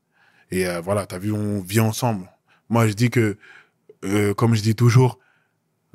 Et 0.51 0.67
euh, 0.67 0.79
voilà, 0.79 1.07
t'as 1.07 1.17
vu, 1.17 1.31
on 1.31 1.59
vit 1.59 1.79
ensemble. 1.79 2.29
Moi, 2.69 2.87
je 2.87 2.93
dis 2.93 3.09
que, 3.09 3.35
euh, 4.05 4.35
comme 4.35 4.53
je 4.53 4.61
dis 4.61 4.75
toujours, 4.75 5.17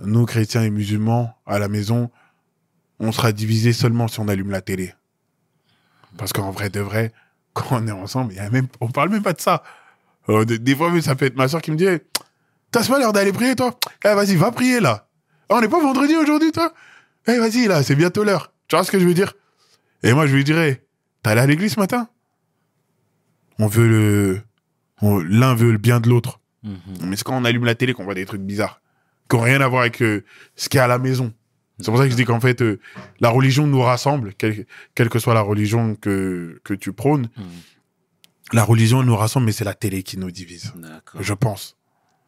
nous, 0.01 0.27
chrétiens 0.27 0.65
et 0.65 0.71
musulmans, 0.71 1.39
à 1.47 1.61
la 1.61 1.69
maison, 1.69 2.11
on 2.99 3.13
sera 3.13 3.31
divisés 3.31 3.73
seulement 3.73 4.09
si 4.09 4.19
on 4.19 4.27
allume 4.27 4.51
la 4.51 4.61
télé. 4.61 4.93
Parce 6.19 6.33
qu'en 6.33 6.51
vrai 6.51 6.69
de 6.69 6.81
vrai, 6.81 7.13
quand 7.53 7.67
on 7.71 7.87
est 7.87 7.93
ensemble, 7.93 8.35
y 8.35 8.41
a 8.41 8.51
même, 8.51 8.67
on 8.81 8.89
parle 8.89 9.11
même 9.11 9.23
pas 9.23 9.35
de 9.35 9.41
ça. 9.41 9.63
Euh, 10.29 10.45
des, 10.45 10.59
des 10.59 10.75
fois, 10.75 10.91
ça 11.01 11.15
peut 11.15 11.27
être 11.27 11.37
ma 11.37 11.47
soeur 11.47 11.63
qui 11.63 11.71
me 11.71 11.77
dit 11.77 11.87
T'as 12.73 12.85
pas 12.89 12.99
l'air 12.99 13.13
d'aller 13.13 13.33
prier, 13.33 13.55
toi? 13.55 13.79
Eh, 14.05 14.15
vas-y, 14.15 14.35
va 14.35 14.51
prier, 14.51 14.81
là. 14.81 15.07
Ah, 15.49 15.57
on 15.57 15.61
n'est 15.61 15.69
pas 15.69 15.81
vendredi 15.81 16.17
aujourd'hui, 16.17 16.53
toi? 16.53 16.73
Eh, 17.27 17.39
vas-y, 17.39 17.67
là, 17.67 17.83
c'est 17.83 17.97
bientôt 17.97 18.25
l'heure. 18.25 18.53
Tu 18.69 18.77
vois 18.77 18.85
ce 18.85 18.91
que 18.91 18.99
je 18.99 19.07
veux 19.07 19.15
dire? 19.15 19.35
Et 20.03 20.13
moi, 20.13 20.27
je 20.27 20.35
lui 20.35 20.45
dirais 20.45 20.83
T'es 21.23 21.31
allé 21.31 21.41
à 21.41 21.47
l'église 21.47 21.73
ce 21.75 21.81
matin? 21.81 22.09
On 23.59 23.67
veut 23.67 23.89
le. 23.89 24.43
L'un 25.03 25.55
veut 25.55 25.73
le 25.73 25.79
bien 25.79 26.01
de 26.01 26.09
l'autre. 26.09 26.41
Mais 27.03 27.17
c'est 27.17 27.25
quand 27.25 27.37
on 27.37 27.45
allume 27.45 27.65
la 27.65 27.75
télé 27.75 27.93
qu'on 27.95 28.05
voit 28.05 28.15
des 28.15 28.27
trucs 28.27 28.43
bizarres. 28.43 28.81
Qui 29.29 29.37
n'ont 29.37 29.43
rien 29.43 29.61
à 29.61 29.69
voir 29.69 29.83
avec 29.83 30.03
euh, 30.03 30.25
ce 30.57 30.69
qu'il 30.69 30.79
y 30.79 30.81
a 30.81 30.85
à 30.85 30.89
la 30.89 30.99
maison. 30.99 31.33
C'est 31.79 31.87
pour 31.87 31.99
ça 31.99 32.05
que 32.05 32.11
je 32.11 32.17
dis 32.17 32.25
qu'en 32.25 32.41
fait, 32.41 32.63
euh, 32.63 32.79
la 33.21 33.31
religion 33.31 33.67
nous 33.67 33.81
rassemble, 33.81 34.35
quelle, 34.35 34.67
quelle 34.95 35.09
que 35.09 35.19
soit 35.19 35.35
la 35.35 35.41
religion 35.41 35.95
que, 35.95 36.61
que 36.63 36.75
tu 36.75 36.93
prônes. 36.93 37.29
La 38.53 38.65
religion 38.65 39.03
nous 39.03 39.17
rassemble, 39.17 39.47
mais 39.47 39.53
c'est 39.53 39.65
la 39.65 39.75
télé 39.75 40.03
qui 40.03 40.19
nous 40.19 40.31
divise. 40.31 40.73
Je 41.21 41.35
pense. 41.35 41.77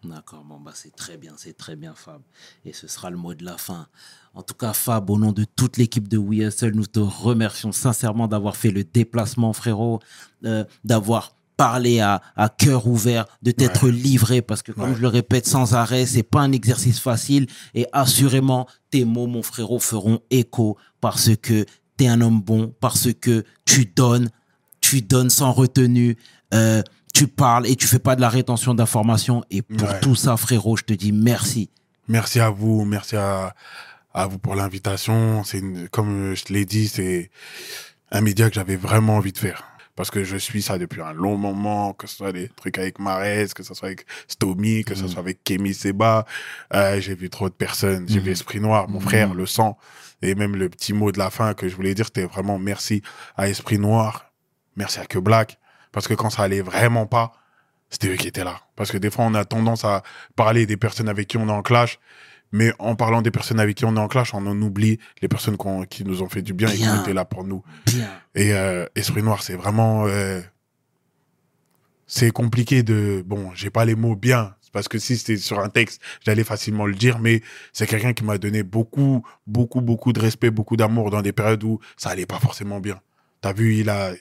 D'accord, 0.09 0.45
bon, 0.45 0.59
bah, 0.61 0.73
c'est 0.75 0.95
très 0.95 1.17
bien, 1.17 1.35
c'est 1.37 1.57
très 1.57 1.77
bien, 1.77 1.95
Fab. 1.95 2.21
Et 2.65 2.73
ce 2.73 2.87
sera 2.87 3.11
le 3.11 3.17
mot 3.17 3.35
de 3.35 3.45
la 3.45 3.57
fin. 3.57 3.87
En 4.35 4.43
tout 4.43 4.55
cas, 4.55 4.73
Fab, 4.73 5.09
au 5.11 5.19
nom 5.19 5.33
de 5.33 5.45
toute 5.45 5.77
l'équipe 5.77 6.09
de 6.09 6.17
We 6.19 6.41
Hustle, 6.47 6.73
nous 6.75 6.87
te 6.87 7.01
remercions 7.01 7.73
sincèrement 7.73 8.29
d'avoir 8.29 8.57
fait 8.57 8.71
le 8.71 8.85
déplacement, 8.85 9.53
frérot, 9.53 10.01
euh, 10.45 10.65
d'avoir 10.85 11.35
parlé 11.57 12.01
à, 12.01 12.21
à 12.37 12.51
cœur 12.51 12.87
ouvert, 12.87 13.25
de 13.43 13.51
t'être 13.51 13.89
livré, 13.89 14.43
parce 14.43 14.63
que 14.63 14.73
comme 14.73 14.91
Ouais. 14.91 14.95
je 14.97 15.01
le 15.01 15.09
répète 15.09 15.47
sans 15.47 15.73
arrêt, 15.75 16.05
c'est 16.05 16.23
pas 16.23 16.41
un 16.43 16.53
exercice 16.53 17.01
facile. 17.01 17.47
Et 17.75 17.87
assurément, 17.93 18.67
tes 18.91 19.07
mots, 19.07 19.27
mon 19.27 19.43
frérot, 19.43 19.79
feront 19.79 20.21
écho 20.31 20.77
parce 21.01 21.35
que 21.37 21.65
t'es 21.97 22.09
un 22.09 22.21
homme 22.21 22.43
bon, 22.43 22.75
parce 22.81 23.09
que 23.15 23.43
tu 23.65 23.87
donnes, 23.87 24.29
tu 24.83 25.01
donnes 25.01 25.31
sans 25.31 25.53
retenue. 25.53 26.17
euh, 26.53 26.83
tu 27.17 27.27
parles 27.29 27.67
et 27.67 27.77
tu 27.77 27.87
fais 27.87 27.99
pas 27.99 28.17
de 28.17 28.21
la 28.21 28.29
rétention 28.29 28.75
d'informations. 28.75 29.43
Et 29.51 29.63
pour 29.63 29.89
Ouais. 29.89 30.01
tout 30.01 30.15
ça, 30.15 30.37
frérot, 30.37 30.77
je 30.77 30.85
te 30.85 30.93
dis 30.95 31.13
merci. 31.13 31.71
Merci 32.09 32.41
à 32.41 32.51
vous, 32.51 32.85
merci 32.85 33.17
à, 33.17 33.55
à 34.15 34.27
vous 34.27 34.39
pour 34.39 34.55
l'invitation. 34.55 35.43
C'est 35.45 35.63
comme 35.91 36.35
je 36.35 36.45
te 36.45 36.53
l'ai 36.53 36.65
dit, 36.65 36.89
c'est 36.89 37.31
un 38.11 38.21
média 38.21 38.49
que 38.49 38.55
j'avais 38.55 38.77
vraiment 38.77 39.17
envie 39.17 39.33
de 39.33 39.39
faire. 39.39 39.65
Parce 39.97 40.11
que 40.11 40.25
je 40.25 40.37
suis 40.37 40.61
ça 40.61 40.77
depuis 40.77 41.01
un 41.01 41.15
long 41.15 41.39
moment, 41.39 41.95
que 41.95 42.07
ce 42.07 42.17
soit 42.17 42.31
des 42.33 42.49
trucs 42.51 42.77
avec 42.77 42.99
Marès, 42.99 43.55
que 43.55 43.63
ce 43.63 43.73
soit 43.73 43.89
avec 43.89 44.05
Stomy, 44.29 44.85
que 44.85 44.95
ce 44.95 45.09
soit 45.09 45.21
avec 45.21 45.43
Kémy 45.43 45.73
Seba. 45.73 46.27
Euh, 46.75 47.01
j'ai 47.01 47.15
vu 47.15 47.31
trop 47.31 47.49
de 47.49 47.55
personnes. 47.55 48.05
J'ai 48.07 48.21
vu 48.21 48.31
Esprit 48.31 48.61
Noir, 48.61 48.91
mon 48.91 49.01
frère, 49.01 49.33
le 49.33 49.47
sang. 49.47 49.79
Et 50.21 50.35
même 50.35 50.55
le 50.55 50.69
petit 50.69 50.93
mot 50.93 51.13
de 51.13 51.19
la 51.19 51.31
fin 51.31 51.55
que 51.55 51.67
je 51.67 51.75
voulais 51.75 51.95
dire, 51.95 52.05
c'était 52.05 52.27
vraiment 52.27 52.59
merci 52.59 53.01
à 53.39 53.49
Esprit 53.49 53.79
Noir, 53.79 54.31
merci 54.77 54.99
à 55.01 55.07
Que 55.07 55.19
Black. 55.19 55.59
Parce 55.93 56.09
que 56.09 56.15
quand 56.15 56.31
ça 56.31 56.43
allait 56.43 56.63
vraiment 56.63 57.07
pas, 57.07 57.33
c'était 57.89 58.09
eux 58.09 58.17
qui 58.17 58.29
étaient 58.29 58.45
là. 58.45 58.61
Parce 58.75 58.91
que 58.91 58.99
des 58.99 59.11
fois, 59.11 59.25
on 59.25 59.35
a 59.35 59.45
tendance 59.45 59.85
à 59.85 60.03
parler 60.35 60.67
des 60.67 60.77
personnes 60.77 61.09
avec 61.09 61.29
qui 61.29 61.37
on 61.37 61.49
est 61.49 61.53
en 61.53 61.63
clash, 61.63 61.99
mais 62.53 62.73
en 62.79 62.95
parlant 62.97 63.23
des 63.23 63.31
personnes 63.31 63.61
avec 63.61 63.77
qui 63.77 63.85
on 63.85 63.97
est 63.97 64.01
en 64.01 64.09
clash, 64.09 64.35
on 64.35 64.47
en 64.47 64.61
oublie 64.63 64.99
les 65.23 65.29
personnes 65.29 65.57
qui 65.89 66.05
nous 66.05 66.23
ont 66.23 66.29
fait 66.29 66.43
du 66.43 66.53
bien, 66.53 66.69
et 66.69 66.77
qui 66.77 66.89
ont 66.89 67.01
été 67.03 67.13
là 67.13 67.25
pour 67.25 67.45
nous. 67.45 67.63
Bien. 67.87 68.09
Et 68.35 68.55
euh, 68.55 68.87
Esprit 68.95 69.23
Noir, 69.23 69.43
c'est 69.43 69.57
vraiment... 69.57 70.07
euh, 70.07 70.41
c'est 72.07 72.31
compliqué 72.31 72.83
de... 72.83 73.25
Bon, 73.27 73.51
j'ai 73.55 73.71
pas 73.71 73.85
les 73.85 73.97
mots 73.97 74.15
bien, 74.15 74.55
parce 74.73 74.87
que 74.89 74.99
si 74.99 75.17
c'était 75.17 75.39
sur 75.39 75.59
un 75.59 75.69
texte, 75.69 76.01
j'allais 76.25 76.45
facilement 76.45 76.87
le 76.87 76.95
dire, 76.95 77.19
mais 77.19 77.43
c'est 77.73 77.87
quelqu'un 77.87 78.13
qui 78.13 78.25
m'a 78.25 78.39
donné 78.39 78.63
beaucoup, 78.63 79.25
beaucoup, 79.47 79.81
beaucoup 79.81 80.13
de 80.13 80.21
respect, 80.21 80.51
beaucoup 80.51 80.77
d'amour 80.77 81.11
dans 81.11 81.23
des 81.23 81.33
périodes 81.33 81.65
où 81.65 81.81
ça 81.97 82.11
allait 82.11 82.27
pas 82.27 82.39
forcément 82.39 82.79
bien. 82.79 83.01
T'as 83.41 83.53
vu, 83.53 83.77
il 83.77 83.91
a... 83.91 84.13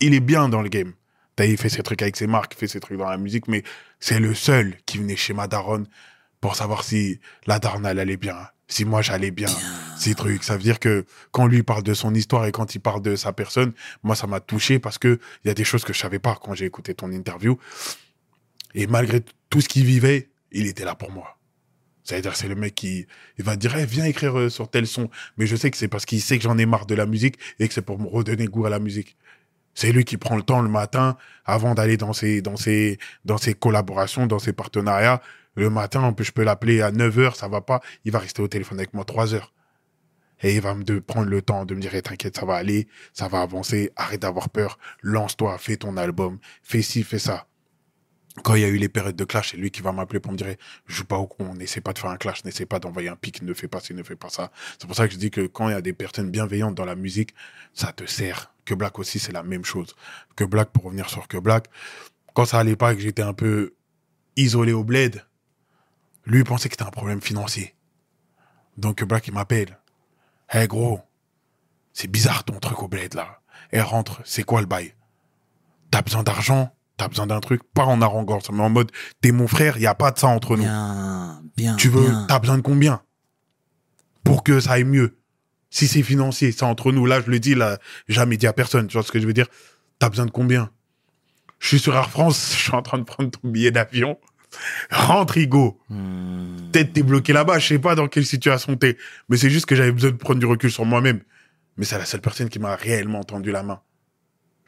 Il 0.00 0.14
est 0.14 0.20
bien 0.20 0.48
dans 0.48 0.60
le 0.60 0.68
game. 0.68 0.92
Il 1.38 1.56
fait 1.58 1.68
ses 1.68 1.82
trucs 1.82 2.02
avec 2.02 2.16
ses 2.16 2.26
marques, 2.26 2.54
il 2.54 2.58
fait 2.58 2.68
ses 2.68 2.80
trucs 2.80 2.98
dans 2.98 3.08
la 3.08 3.18
musique, 3.18 3.48
mais 3.48 3.62
c'est 4.00 4.20
le 4.20 4.34
seul 4.34 4.76
qui 4.86 4.98
venait 4.98 5.16
chez 5.16 5.34
ma 5.34 5.46
daronne 5.48 5.86
pour 6.40 6.56
savoir 6.56 6.84
si 6.84 7.20
la 7.46 7.58
daronne 7.58 7.86
elle 7.86 7.98
allait 7.98 8.16
bien, 8.16 8.36
si 8.68 8.84
moi 8.84 9.02
j'allais 9.02 9.30
bien, 9.30 9.50
ces 9.98 10.14
trucs. 10.14 10.44
Ça 10.44 10.56
veut 10.56 10.62
dire 10.62 10.78
que 10.78 11.04
quand 11.32 11.46
lui 11.46 11.62
parle 11.62 11.82
de 11.82 11.94
son 11.94 12.14
histoire 12.14 12.46
et 12.46 12.52
quand 12.52 12.74
il 12.74 12.80
parle 12.80 13.02
de 13.02 13.16
sa 13.16 13.32
personne, 13.32 13.72
moi 14.02 14.16
ça 14.16 14.26
m'a 14.26 14.40
touché 14.40 14.78
parce 14.78 14.98
que 14.98 15.18
il 15.44 15.48
y 15.48 15.50
a 15.50 15.54
des 15.54 15.64
choses 15.64 15.84
que 15.84 15.92
je 15.92 15.98
savais 15.98 16.18
pas 16.18 16.38
quand 16.40 16.54
j'ai 16.54 16.64
écouté 16.64 16.94
ton 16.94 17.10
interview. 17.12 17.58
Et 18.74 18.86
malgré 18.86 19.22
tout 19.50 19.60
ce 19.60 19.68
qu'il 19.68 19.84
vivait, 19.84 20.30
il 20.52 20.66
était 20.66 20.84
là 20.84 20.94
pour 20.94 21.10
moi. 21.10 21.36
C'est-à-dire, 22.04 22.36
c'est 22.36 22.46
le 22.46 22.54
mec 22.54 22.74
qui 22.74 23.06
il 23.36 23.44
va 23.44 23.56
dire, 23.56 23.76
Eh, 23.76 23.84
viens 23.84 24.04
écrire 24.04 24.38
euh, 24.38 24.48
sur 24.48 24.70
tel 24.70 24.86
son. 24.86 25.10
Mais 25.36 25.46
je 25.46 25.56
sais 25.56 25.70
que 25.70 25.76
c'est 25.76 25.88
parce 25.88 26.06
qu'il 26.06 26.20
sait 26.20 26.38
que 26.38 26.44
j'en 26.44 26.56
ai 26.56 26.64
marre 26.64 26.86
de 26.86 26.94
la 26.94 27.04
musique 27.04 27.36
et 27.58 27.66
que 27.66 27.74
c'est 27.74 27.82
pour 27.82 27.98
me 27.98 28.06
redonner 28.06 28.46
goût 28.46 28.64
à 28.64 28.70
la 28.70 28.78
musique. 28.78 29.16
C'est 29.76 29.92
lui 29.92 30.04
qui 30.04 30.16
prend 30.16 30.36
le 30.36 30.42
temps 30.42 30.62
le 30.62 30.70
matin 30.70 31.18
avant 31.44 31.74
d'aller 31.74 31.98
dans 31.98 32.14
ses, 32.14 32.40
dans 32.40 33.38
collaborations, 33.60 34.26
dans 34.26 34.38
ses 34.38 34.54
partenariats. 34.54 35.20
Le 35.54 35.68
matin, 35.68 36.14
je 36.18 36.32
peux 36.32 36.44
l'appeler 36.44 36.80
à 36.80 36.90
9 36.90 37.18
heures, 37.18 37.36
ça 37.36 37.46
va 37.46 37.60
pas. 37.60 37.80
Il 38.06 38.10
va 38.10 38.18
rester 38.18 38.40
au 38.40 38.48
téléphone 38.48 38.78
avec 38.78 38.94
moi 38.94 39.04
3 39.04 39.34
heures. 39.34 39.52
Et 40.42 40.54
il 40.54 40.62
va 40.62 40.74
me 40.74 40.82
de 40.82 40.98
prendre 40.98 41.28
le 41.28 41.42
temps 41.42 41.66
de 41.66 41.74
me 41.74 41.80
dire, 41.80 41.94
Eh, 41.94 42.00
t'inquiète, 42.00 42.36
ça 42.36 42.46
va 42.46 42.54
aller, 42.54 42.88
ça 43.12 43.28
va 43.28 43.42
avancer, 43.42 43.92
arrête 43.96 44.22
d'avoir 44.22 44.48
peur, 44.48 44.78
lance-toi, 45.02 45.58
fais 45.58 45.76
ton 45.76 45.96
album, 45.98 46.38
fais 46.62 46.82
ci, 46.82 47.02
fais 47.02 47.18
ça. 47.18 47.46
Quand 48.44 48.54
il 48.54 48.62
y 48.62 48.64
a 48.64 48.68
eu 48.68 48.76
les 48.76 48.88
périodes 48.88 49.16
de 49.16 49.24
clash, 49.24 49.50
c'est 49.50 49.56
lui 49.58 49.70
qui 49.70 49.82
va 49.82 49.92
m'appeler 49.92 50.20
pour 50.20 50.32
me 50.32 50.38
dire, 50.38 50.48
Eh, 50.48 50.58
joue 50.86 51.04
pas 51.04 51.16
au 51.18 51.26
con, 51.26 51.54
n'essaie 51.54 51.82
pas 51.82 51.92
de 51.92 51.98
faire 51.98 52.10
un 52.10 52.16
clash, 52.16 52.44
n'essaie 52.44 52.66
pas 52.66 52.78
d'envoyer 52.78 53.10
un 53.10 53.16
pic, 53.16 53.42
ne 53.42 53.52
fais 53.52 53.68
pas 53.68 53.80
ci, 53.80 53.92
ne 53.92 54.02
fais 54.02 54.16
pas 54.16 54.30
ça. 54.30 54.50
C'est 54.78 54.86
pour 54.86 54.96
ça 54.96 55.06
que 55.06 55.12
je 55.12 55.18
dis 55.18 55.30
que 55.30 55.46
quand 55.46 55.68
il 55.68 55.72
y 55.72 55.74
a 55.74 55.82
des 55.82 55.92
personnes 55.92 56.30
bienveillantes 56.30 56.74
dans 56.74 56.86
la 56.86 56.96
musique, 56.96 57.34
ça 57.74 57.92
te 57.92 58.06
sert. 58.06 58.55
Que 58.66 58.74
Black 58.74 58.98
aussi, 58.98 59.18
c'est 59.18 59.32
la 59.32 59.42
même 59.42 59.64
chose. 59.64 59.96
Que 60.34 60.44
Black, 60.44 60.70
pour 60.70 60.84
revenir 60.84 61.08
sur 61.08 61.28
Que 61.28 61.38
Black, 61.38 61.68
quand 62.34 62.44
ça 62.44 62.58
allait 62.58 62.76
pas 62.76 62.92
et 62.92 62.96
que 62.96 63.00
j'étais 63.00 63.22
un 63.22 63.32
peu 63.32 63.74
isolé 64.36 64.72
au 64.72 64.84
bled, 64.84 65.24
lui 66.26 66.40
il 66.40 66.44
pensait 66.44 66.68
que 66.68 66.74
c'était 66.74 66.84
un 66.86 66.90
problème 66.90 67.22
financier. 67.22 67.74
Donc 68.76 68.96
Que 68.96 69.04
Black, 69.06 69.26
il 69.28 69.32
m'appelle. 69.32 69.78
Hey 70.50 70.66
gros, 70.66 71.00
c'est 71.92 72.08
bizarre 72.08 72.44
ton 72.44 72.58
truc 72.58 72.82
au 72.82 72.88
bled 72.88 73.14
là. 73.14 73.40
Et 73.72 73.80
rentre, 73.80 74.20
c'est 74.24 74.42
quoi 74.42 74.60
le 74.60 74.66
bail? 74.66 74.94
T'as 75.90 76.02
besoin 76.02 76.22
d'argent? 76.22 76.76
T'as 76.96 77.08
besoin 77.08 77.26
d'un 77.26 77.40
truc? 77.40 77.62
Pas 77.72 77.84
en 77.84 78.02
arrogance, 78.02 78.50
mais 78.50 78.62
en 78.62 78.70
mode, 78.70 78.90
t'es 79.20 79.30
mon 79.30 79.46
frère, 79.46 79.76
il 79.76 79.82
y 79.82 79.86
a 79.86 79.94
pas 79.94 80.10
de 80.10 80.18
ça 80.18 80.28
entre 80.28 80.56
nous. 80.56 80.64
Bien, 80.64 81.42
bien. 81.56 81.76
Tu 81.76 81.88
veux, 81.88 82.10
t'as 82.26 82.38
besoin 82.38 82.56
de 82.56 82.62
combien? 82.62 83.02
Pour 84.24 84.42
que 84.42 84.60
ça 84.60 84.72
aille 84.72 84.84
mieux 84.84 85.18
Si 85.70 85.88
c'est 85.88 86.02
financier, 86.02 86.52
c'est 86.52 86.64
entre 86.64 86.92
nous. 86.92 87.06
Là, 87.06 87.20
je 87.20 87.30
le 87.30 87.38
dis, 87.38 87.54
là, 87.54 87.78
jamais 88.08 88.36
dit 88.36 88.46
à 88.46 88.52
personne. 88.52 88.86
Tu 88.86 88.94
vois 88.94 89.02
ce 89.02 89.12
que 89.12 89.20
je 89.20 89.26
veux 89.26 89.32
dire 89.32 89.46
T'as 89.98 90.08
besoin 90.08 90.26
de 90.26 90.30
combien? 90.30 90.70
Je 91.58 91.68
suis 91.68 91.78
sur 91.78 91.94
Air 91.94 92.10
France, 92.10 92.52
je 92.56 92.62
suis 92.62 92.74
en 92.74 92.82
train 92.82 92.98
de 92.98 93.04
prendre 93.04 93.30
ton 93.30 93.48
billet 93.48 93.70
d'avion. 93.70 94.18
Rentre, 94.90 95.38
Igo. 95.38 95.78
Hmm. 95.88 96.70
Peut-être 96.72 96.92
t'es 96.92 97.02
bloqué 97.02 97.32
là-bas, 97.32 97.58
je 97.58 97.66
sais 97.66 97.78
pas 97.78 97.94
dans 97.94 98.08
quelle 98.08 98.26
situation 98.26 98.76
t'es. 98.76 98.96
Mais 99.28 99.36
c'est 99.36 99.50
juste 99.50 99.66
que 99.66 99.74
j'avais 99.74 99.92
besoin 99.92 100.10
de 100.10 100.16
prendre 100.16 100.40
du 100.40 100.46
recul 100.46 100.70
sur 100.70 100.84
moi-même. 100.84 101.20
Mais 101.76 101.84
c'est 101.84 101.98
la 101.98 102.04
seule 102.04 102.20
personne 102.20 102.48
qui 102.48 102.58
m'a 102.58 102.74
réellement 102.74 103.22
tendu 103.22 103.50
la 103.50 103.62
main. 103.62 103.80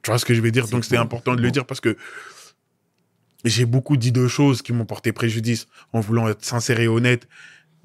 Tu 0.03 0.11
vois 0.11 0.18
ce 0.18 0.24
que 0.24 0.34
je 0.34 0.40
veux 0.40 0.51
dire? 0.51 0.68
Donc 0.68 0.84
c'était 0.84 0.99
important 0.99 1.34
de 1.34 1.40
le 1.40 1.51
dire 1.51 1.64
parce 1.64 1.80
que 1.80 1.96
j'ai 3.44 3.66
beaucoup 3.66 3.96
dit 3.96 4.12
de 4.12 4.26
choses 4.26 4.62
qui 4.62 4.72
m'ont 4.72 4.84
porté 4.84 5.12
préjudice 5.12 5.66
en 5.92 6.01
voulant 6.01 6.28
être 6.28 6.44
sincère 6.44 6.80
et 6.80 6.88
honnête, 6.88 7.28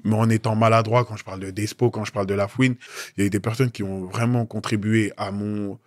mais 0.04 0.14
en 0.14 0.28
étant 0.30 0.54
maladroit 0.54 1.04
quand 1.04 1.16
je 1.16 1.24
parle 1.24 1.40
de 1.40 1.50
Despo, 1.50 1.90
quand 1.90 2.04
je 2.04 2.12
parle 2.12 2.26
de 2.26 2.34
La 2.34 2.48
Fouine. 2.48 2.76
Il 3.16 3.24
y 3.24 3.26
a 3.26 3.30
des 3.30 3.40
personnes 3.40 3.70
qui 3.70 3.82
ont 3.82 4.04
vraiment 4.04 4.46
contribué 4.46 5.12
à 5.16 5.30
mon 5.30 5.78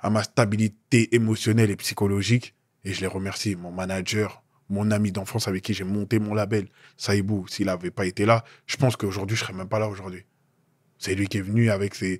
à 0.00 0.10
ma 0.10 0.22
stabilité 0.22 1.14
émotionnelle 1.14 1.70
et 1.70 1.76
psychologique 1.76 2.54
et 2.84 2.92
je 2.92 3.00
les 3.00 3.08
remercie. 3.08 3.56
Mon 3.56 3.72
manager, 3.72 4.42
mon 4.70 4.90
ami 4.90 5.10
d'enfance 5.10 5.48
avec 5.48 5.62
qui 5.62 5.74
j'ai 5.74 5.84
monté 5.84 6.18
mon 6.18 6.34
label, 6.34 6.68
Saïbou, 6.96 7.46
s'il 7.48 7.66
n'avait 7.66 7.90
pas 7.90 8.06
été 8.06 8.24
là, 8.24 8.44
je 8.66 8.76
pense 8.76 8.96
qu'aujourd'hui, 8.96 9.36
je 9.36 9.42
serais 9.42 9.54
même 9.54 9.68
pas 9.68 9.80
là 9.80 9.88
aujourd'hui. 9.88 10.24
C'est 11.00 11.14
lui 11.14 11.28
qui 11.28 11.38
est 11.38 11.42
venu 11.42 11.70
avec 11.70 12.00
les 12.00 12.18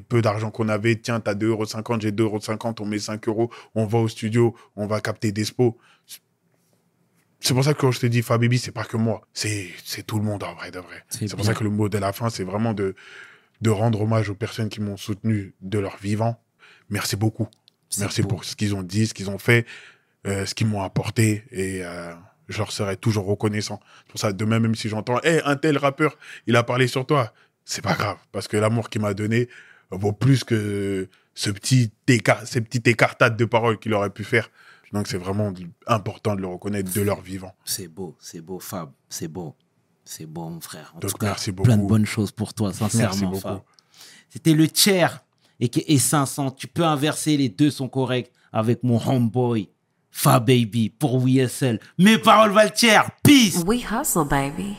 peu 0.00 0.22
d'argent 0.22 0.50
qu'on 0.50 0.68
avait. 0.68 0.96
Tiens, 0.96 1.20
t'as 1.20 1.34
2,50€, 1.34 2.00
j'ai 2.00 2.10
2,50€, 2.10 2.76
on 2.80 2.86
met 2.86 2.98
5 2.98 3.28
euros, 3.28 3.50
on 3.74 3.84
va 3.84 3.98
au 3.98 4.08
studio, 4.08 4.54
on 4.76 4.86
va 4.86 5.00
capter 5.00 5.30
Despo. 5.30 5.76
C'est 7.46 7.54
pour 7.54 7.62
ça 7.62 7.74
que 7.74 7.80
quand 7.80 7.92
je 7.92 8.00
te 8.00 8.06
dis 8.06 8.22
Fabibi, 8.22 8.58
c'est 8.58 8.72
pas 8.72 8.82
que 8.82 8.96
moi. 8.96 9.20
C'est, 9.32 9.70
c'est 9.84 10.04
tout 10.04 10.18
le 10.18 10.24
monde 10.24 10.42
en 10.42 10.52
vrai 10.56 10.72
de 10.72 10.80
vrai. 10.80 11.04
C'est 11.08 11.32
pour 11.32 11.44
ça 11.44 11.54
que 11.54 11.62
le 11.62 11.70
mot 11.70 11.88
de 11.88 11.96
la 11.96 12.12
fin, 12.12 12.28
c'est 12.28 12.42
vraiment 12.42 12.74
de, 12.74 12.96
de 13.60 13.70
rendre 13.70 14.00
hommage 14.00 14.28
aux 14.30 14.34
personnes 14.34 14.68
qui 14.68 14.80
m'ont 14.80 14.96
soutenu 14.96 15.54
de 15.60 15.78
leur 15.78 15.96
vivant. 15.98 16.42
Merci 16.90 17.14
beaucoup. 17.14 17.46
Merci 18.00 18.22
beau. 18.22 18.30
pour 18.30 18.44
ce 18.44 18.56
qu'ils 18.56 18.74
ont 18.74 18.82
dit, 18.82 19.06
ce 19.06 19.14
qu'ils 19.14 19.30
ont 19.30 19.38
fait, 19.38 19.64
euh, 20.26 20.44
ce 20.44 20.56
qu'ils 20.56 20.66
m'ont 20.66 20.82
apporté. 20.82 21.44
Et 21.52 21.84
euh, 21.84 22.12
je 22.48 22.58
leur 22.58 22.72
serai 22.72 22.96
toujours 22.96 23.26
reconnaissant. 23.26 23.78
C'est 23.98 24.10
pour 24.10 24.18
ça, 24.18 24.32
demain, 24.32 24.58
même 24.58 24.74
si 24.74 24.88
j'entends, 24.88 25.20
hé, 25.22 25.40
un 25.44 25.54
tel 25.54 25.78
rappeur, 25.78 26.18
il 26.48 26.56
a 26.56 26.64
parlé 26.64 26.88
sur 26.88 27.06
toi, 27.06 27.32
c'est 27.64 27.80
pas 27.80 27.94
grave. 27.94 28.18
Parce 28.32 28.48
que 28.48 28.56
l'amour 28.56 28.90
qu'il 28.90 29.02
m'a 29.02 29.14
donné 29.14 29.48
vaut 29.92 30.12
plus 30.12 30.42
que 30.42 31.08
ce 31.34 31.50
petit 31.50 31.92
écart, 32.08 32.44
ces 32.44 32.60
petites 32.60 32.88
écartades 32.88 33.36
de 33.36 33.44
paroles 33.44 33.78
qu'il 33.78 33.94
aurait 33.94 34.10
pu 34.10 34.24
faire. 34.24 34.50
Donc, 34.92 35.06
c'est 35.08 35.18
vraiment 35.18 35.52
important 35.86 36.34
de 36.36 36.40
le 36.40 36.46
reconnaître 36.46 36.92
de 36.92 37.00
leur 37.00 37.20
vivant. 37.20 37.52
C'est 37.64 37.88
beau, 37.88 38.16
c'est 38.20 38.40
beau, 38.40 38.58
Fab. 38.60 38.90
C'est 39.08 39.28
beau. 39.28 39.54
C'est 40.04 40.26
beau, 40.26 40.48
mon 40.48 40.60
frère. 40.60 40.92
En 40.96 41.00
Donc, 41.00 41.10
tout 41.12 41.18
cas, 41.18 41.26
merci 41.26 41.52
plein 41.52 41.76
de 41.76 41.82
beaucoup. 41.82 41.88
bonnes 41.94 42.06
choses 42.06 42.30
pour 42.32 42.54
toi, 42.54 42.72
sincèrement, 42.72 43.30
beaucoup. 43.30 43.40
Fab. 43.40 43.60
C'était 44.28 44.54
le 44.54 44.68
tiers 44.68 45.24
et, 45.60 45.68
que- 45.68 45.80
et 45.86 45.98
500. 45.98 46.50
Tu 46.52 46.66
peux 46.68 46.84
inverser, 46.84 47.36
les 47.36 47.48
deux 47.48 47.70
sont 47.70 47.88
corrects 47.88 48.30
avec 48.52 48.82
mon 48.82 49.00
homeboy, 49.04 49.68
Fab 50.10 50.46
Baby, 50.46 50.88
pour 50.90 51.16
WSL. 51.16 51.78
Mes 51.98 52.18
paroles 52.18 52.50
valent 52.52 52.70
tiers. 52.74 53.10
Peace! 53.22 53.62
We 53.66 53.84
hustle, 53.90 54.24
baby. 54.28 54.74